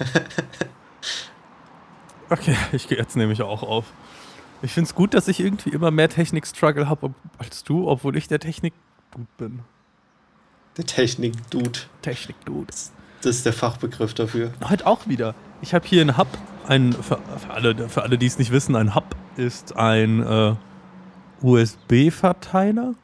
Okay, 2.30 2.56
ich 2.72 2.88
gehe 2.88 2.96
jetzt 2.96 3.16
nämlich 3.16 3.42
auch 3.42 3.62
auf. 3.62 3.86
Ich 4.62 4.72
finde 4.72 4.88
es 4.88 4.94
gut, 4.94 5.14
dass 5.14 5.28
ich 5.28 5.40
irgendwie 5.40 5.70
immer 5.70 5.90
mehr 5.90 6.08
Technik-Struggle 6.08 6.88
habe 6.88 7.14
als 7.38 7.64
du, 7.64 7.88
obwohl 7.88 8.16
ich 8.16 8.28
der 8.28 8.38
Technik-Dude 8.38 9.26
bin. 9.38 9.60
Der 10.76 10.86
Technik-Dude. 10.86 11.80
Technik-Dude. 12.02 12.72
Das 13.22 13.36
ist 13.36 13.44
der 13.46 13.52
Fachbegriff 13.52 14.14
dafür. 14.14 14.52
Heute 14.68 14.86
auch 14.86 15.06
wieder. 15.08 15.34
Ich 15.62 15.74
habe 15.74 15.86
hier 15.86 16.00
einen 16.02 16.16
Hub. 16.16 16.28
Ein, 16.66 16.92
für, 16.92 17.18
für 17.18 17.50
alle, 17.50 17.88
für 17.88 18.02
alle 18.02 18.16
die 18.16 18.26
es 18.26 18.38
nicht 18.38 18.52
wissen, 18.52 18.76
ein 18.76 18.94
Hub 18.94 19.16
ist 19.36 19.76
ein 19.76 20.22
äh, 20.22 20.54
USB-Verteiler. 21.42 22.94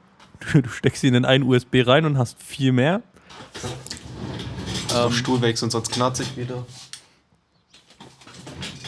Du, 0.53 0.63
du 0.63 0.69
steckst 0.69 1.03
ihn 1.03 1.15
in 1.15 1.25
einen 1.25 1.43
USB 1.43 1.87
rein 1.87 2.05
und 2.05 2.19
hast 2.19 2.41
viel 2.41 2.73
mehr. 2.73 3.03
Ähm, 4.95 5.11
Stuhl 5.11 5.41
wechseln, 5.41 5.71
sonst 5.71 5.91
knarzt 5.91 6.21
ich 6.21 6.37
wieder. 6.37 6.65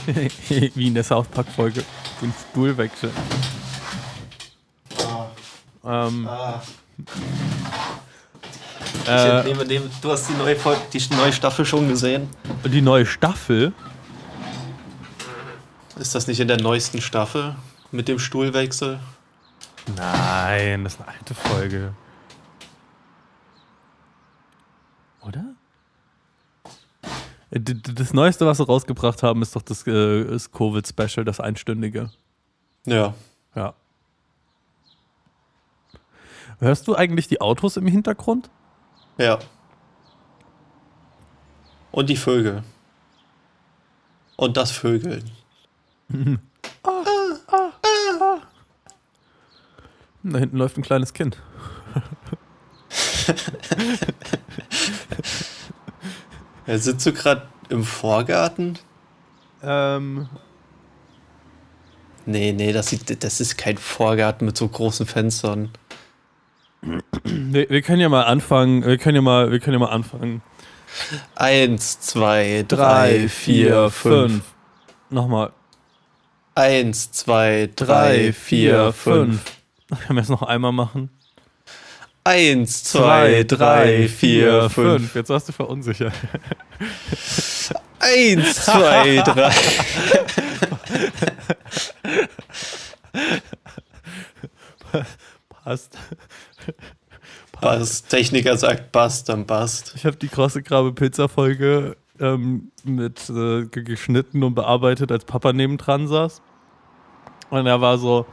Wie 0.75 0.87
in 0.87 0.95
der 0.95 1.05
South 1.05 1.29
Park-Folge. 1.29 1.85
Den 2.23 2.33
Stuhlwechsel. 2.51 3.11
Ähm, 5.85 6.29
Ah. 6.29 6.63
Ich 9.05 9.09
äh, 9.09 9.37
entnehme 9.39 9.65
dem, 9.65 9.91
du 10.03 10.11
hast 10.13 10.29
die 10.29 10.35
neue, 10.35 10.55
Fol- 10.57 10.77
die 10.93 11.15
neue 11.15 11.33
Staffel 11.33 11.65
schon 11.65 11.89
gesehen. 11.89 12.29
die 12.65 12.83
neue 12.83 13.07
Staffel. 13.07 13.73
Ist 15.99 16.15
das 16.15 16.27
nicht 16.27 16.41
in 16.41 16.49
der 16.49 16.61
neuesten 16.61 17.01
Staffel 17.01 17.57
mit 17.91 18.09
dem 18.09 18.19
Stuhlwechsel? 18.19 19.01
Nein, 19.97 20.85
das 20.85 20.95
ist 20.95 21.01
eine 21.01 21.09
alte 21.09 21.35
Folge. 21.35 21.95
Oder? 25.23 25.45
Äh, 26.65 27.07
d- 27.48 27.48
d- 27.48 27.48
Das 27.61 28.13
Neueste, 28.13 28.47
was 28.47 28.59
sie 28.59 28.67
rausgebracht 28.67 29.23
haben, 29.23 29.43
ist 29.43 29.57
doch 29.57 29.63
das, 29.63 29.87
äh, 29.87 30.25
das 30.25 30.51
Covid-Special, 30.51 31.25
das 31.25 31.41
einstündige. 31.41 32.11
Ja. 32.87 33.15
Ja. 33.55 33.75
Hörst 36.59 36.89
du 36.89 36.97
eigentlich 36.97 37.29
die 37.29 37.41
Autos 37.41 37.77
im 37.77 37.87
Hintergrund? 37.87 38.51
Ja. 39.17 39.39
Und 41.91 42.09
die 42.09 42.17
Vögel. 42.17 42.63
Und 44.37 44.57
das 44.57 44.71
Vögeln. 44.71 45.31
Da 50.25 50.41
hinten 50.41 50.59
läuft 50.59 50.77
ein 50.77 50.83
kleines 50.83 51.15
Kind. 51.15 51.39
Ja, 56.69 56.79
sitzt 56.79 57.05
du 57.05 57.13
gerade 57.13 57.43
im 57.69 57.83
Vorgarten? 57.83 58.79
Ähm, 59.63 60.29
Nee, 62.29 62.53
nee, 62.53 62.73
das, 62.75 62.89
sieht, 62.89 63.25
das 63.25 63.41
ist 63.41 63.57
kein 63.57 63.79
Vorgarten 63.79 64.45
mit 64.45 64.55
so 64.55 64.69
großen 64.69 65.07
Fenstern. 65.07 65.71
wir, 67.25 67.71
wir 67.71 67.81
können 67.81 68.01
ja 68.03 68.11
mal 68.11 68.25
anfangen. 68.25 68.85
Wir 68.85 68.99
können 68.99 69.17
ja 69.17 69.23
mal, 69.23 69.51
wir 69.51 69.61
können 69.61 69.73
ja 69.73 69.79
mal 69.79 69.95
anfangen. 69.95 70.43
Eins, 71.37 72.01
zwei, 72.01 72.67
drei, 72.69 73.31
vier, 73.31 73.89
fünf. 73.89 74.43
Nochmal. 75.09 75.53
Eins, 76.55 77.13
zwei, 77.13 77.71
drei, 77.75 78.35
vier, 78.35 78.93
fünf. 78.93 79.43
Können 80.07 80.17
wir 80.17 80.23
es 80.23 80.29
noch 80.29 80.43
einmal 80.43 80.73
machen? 80.73 81.09
Eins, 82.29 82.85
zwei, 82.85 83.43
drei, 83.45 84.07
vier, 84.07 84.69
fünf. 84.69 85.15
Jetzt 85.15 85.31
warst 85.31 85.49
du 85.49 85.53
verunsichert. 85.53 86.13
Eins, 88.01 88.55
zwei, 88.67 89.23
drei. 89.25 89.51
Passt. 95.65 95.99
Passt. 97.53 98.09
Techniker 98.09 98.57
sagt 98.57 98.93
passt, 98.93 99.29
dann 99.29 99.47
passt. 99.47 99.93
Ich 99.97 100.07
habe 100.07 100.17
die 100.17 100.29
krasse 100.29 100.63
Grabe-Pizza-Folge 100.63 101.97
ähm, 102.21 102.71
mit 102.85 103.29
äh, 103.31 103.65
ge- 103.67 103.83
geschnitten 103.85 104.43
und 104.45 104.55
bearbeitet, 104.55 105.11
als 105.11 105.25
Papa 105.25 105.53
nebendran 105.53 106.07
saß. 106.09 106.41
Und 107.51 107.67
er 107.67 107.81
war 107.81 107.99
so, 107.99 108.27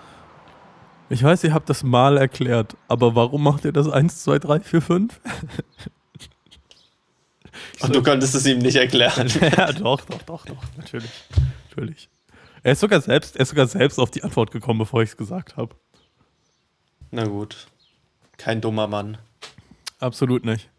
ich 1.10 1.24
weiß, 1.24 1.44
ihr 1.44 1.54
habt 1.54 1.70
das 1.70 1.84
mal 1.84 2.18
erklärt, 2.18 2.76
aber 2.88 3.16
warum 3.16 3.44
macht 3.44 3.66
ihr 3.66 3.72
das 3.72 3.88
1, 3.90 4.24
2, 4.24 4.40
3, 4.40 4.60
4, 4.62 4.82
5? 4.82 5.22
Und 7.82 7.96
du 7.96 8.02
konntest 8.02 8.36
es 8.36 8.46
ihm 8.46 8.60
nicht 8.60 8.76
erklären. 8.76 9.28
ja, 9.58 9.72
doch, 9.72 10.02
doch, 10.02 10.22
doch, 10.24 10.46
doch, 10.46 10.64
natürlich. 10.78 11.12
Natürlich. 11.70 12.10
Er 12.64 12.72
ist 12.72 12.80
sogar 12.80 13.02
selbst, 13.02 13.36
er 13.36 13.44
ist 13.44 13.50
sogar 13.50 13.68
selbst 13.68 14.00
auf 14.00 14.12
die 14.12 14.24
Antwort 14.24 14.52
gekommen, 14.52 14.80
bevor 14.80 15.04
ich 15.04 15.10
es 15.10 15.18
gesagt 15.18 15.58
habe. 15.58 15.76
Na 17.12 17.26
gut. 17.26 17.68
Kein 18.38 18.62
dummer 18.62 18.88
Mann. 18.88 19.18
Absolut 20.00 20.46
nicht. 20.46 20.70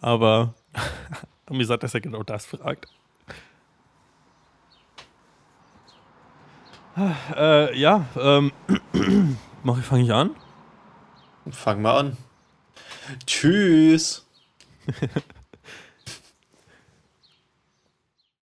Aber 0.00 0.54
mir 1.50 1.66
sagt, 1.66 1.82
dass 1.82 1.94
er 1.94 2.00
genau 2.00 2.22
das 2.22 2.46
fragt. 2.46 2.88
Äh, 6.96 7.76
ja, 7.76 8.06
ähm, 8.16 8.52
mach 9.64 9.78
ich, 9.78 9.84
fange 9.84 10.04
ich 10.04 10.12
an? 10.12 10.30
Fang 11.50 11.82
mal 11.82 11.98
an. 11.98 12.16
Tschüss. 13.26 14.26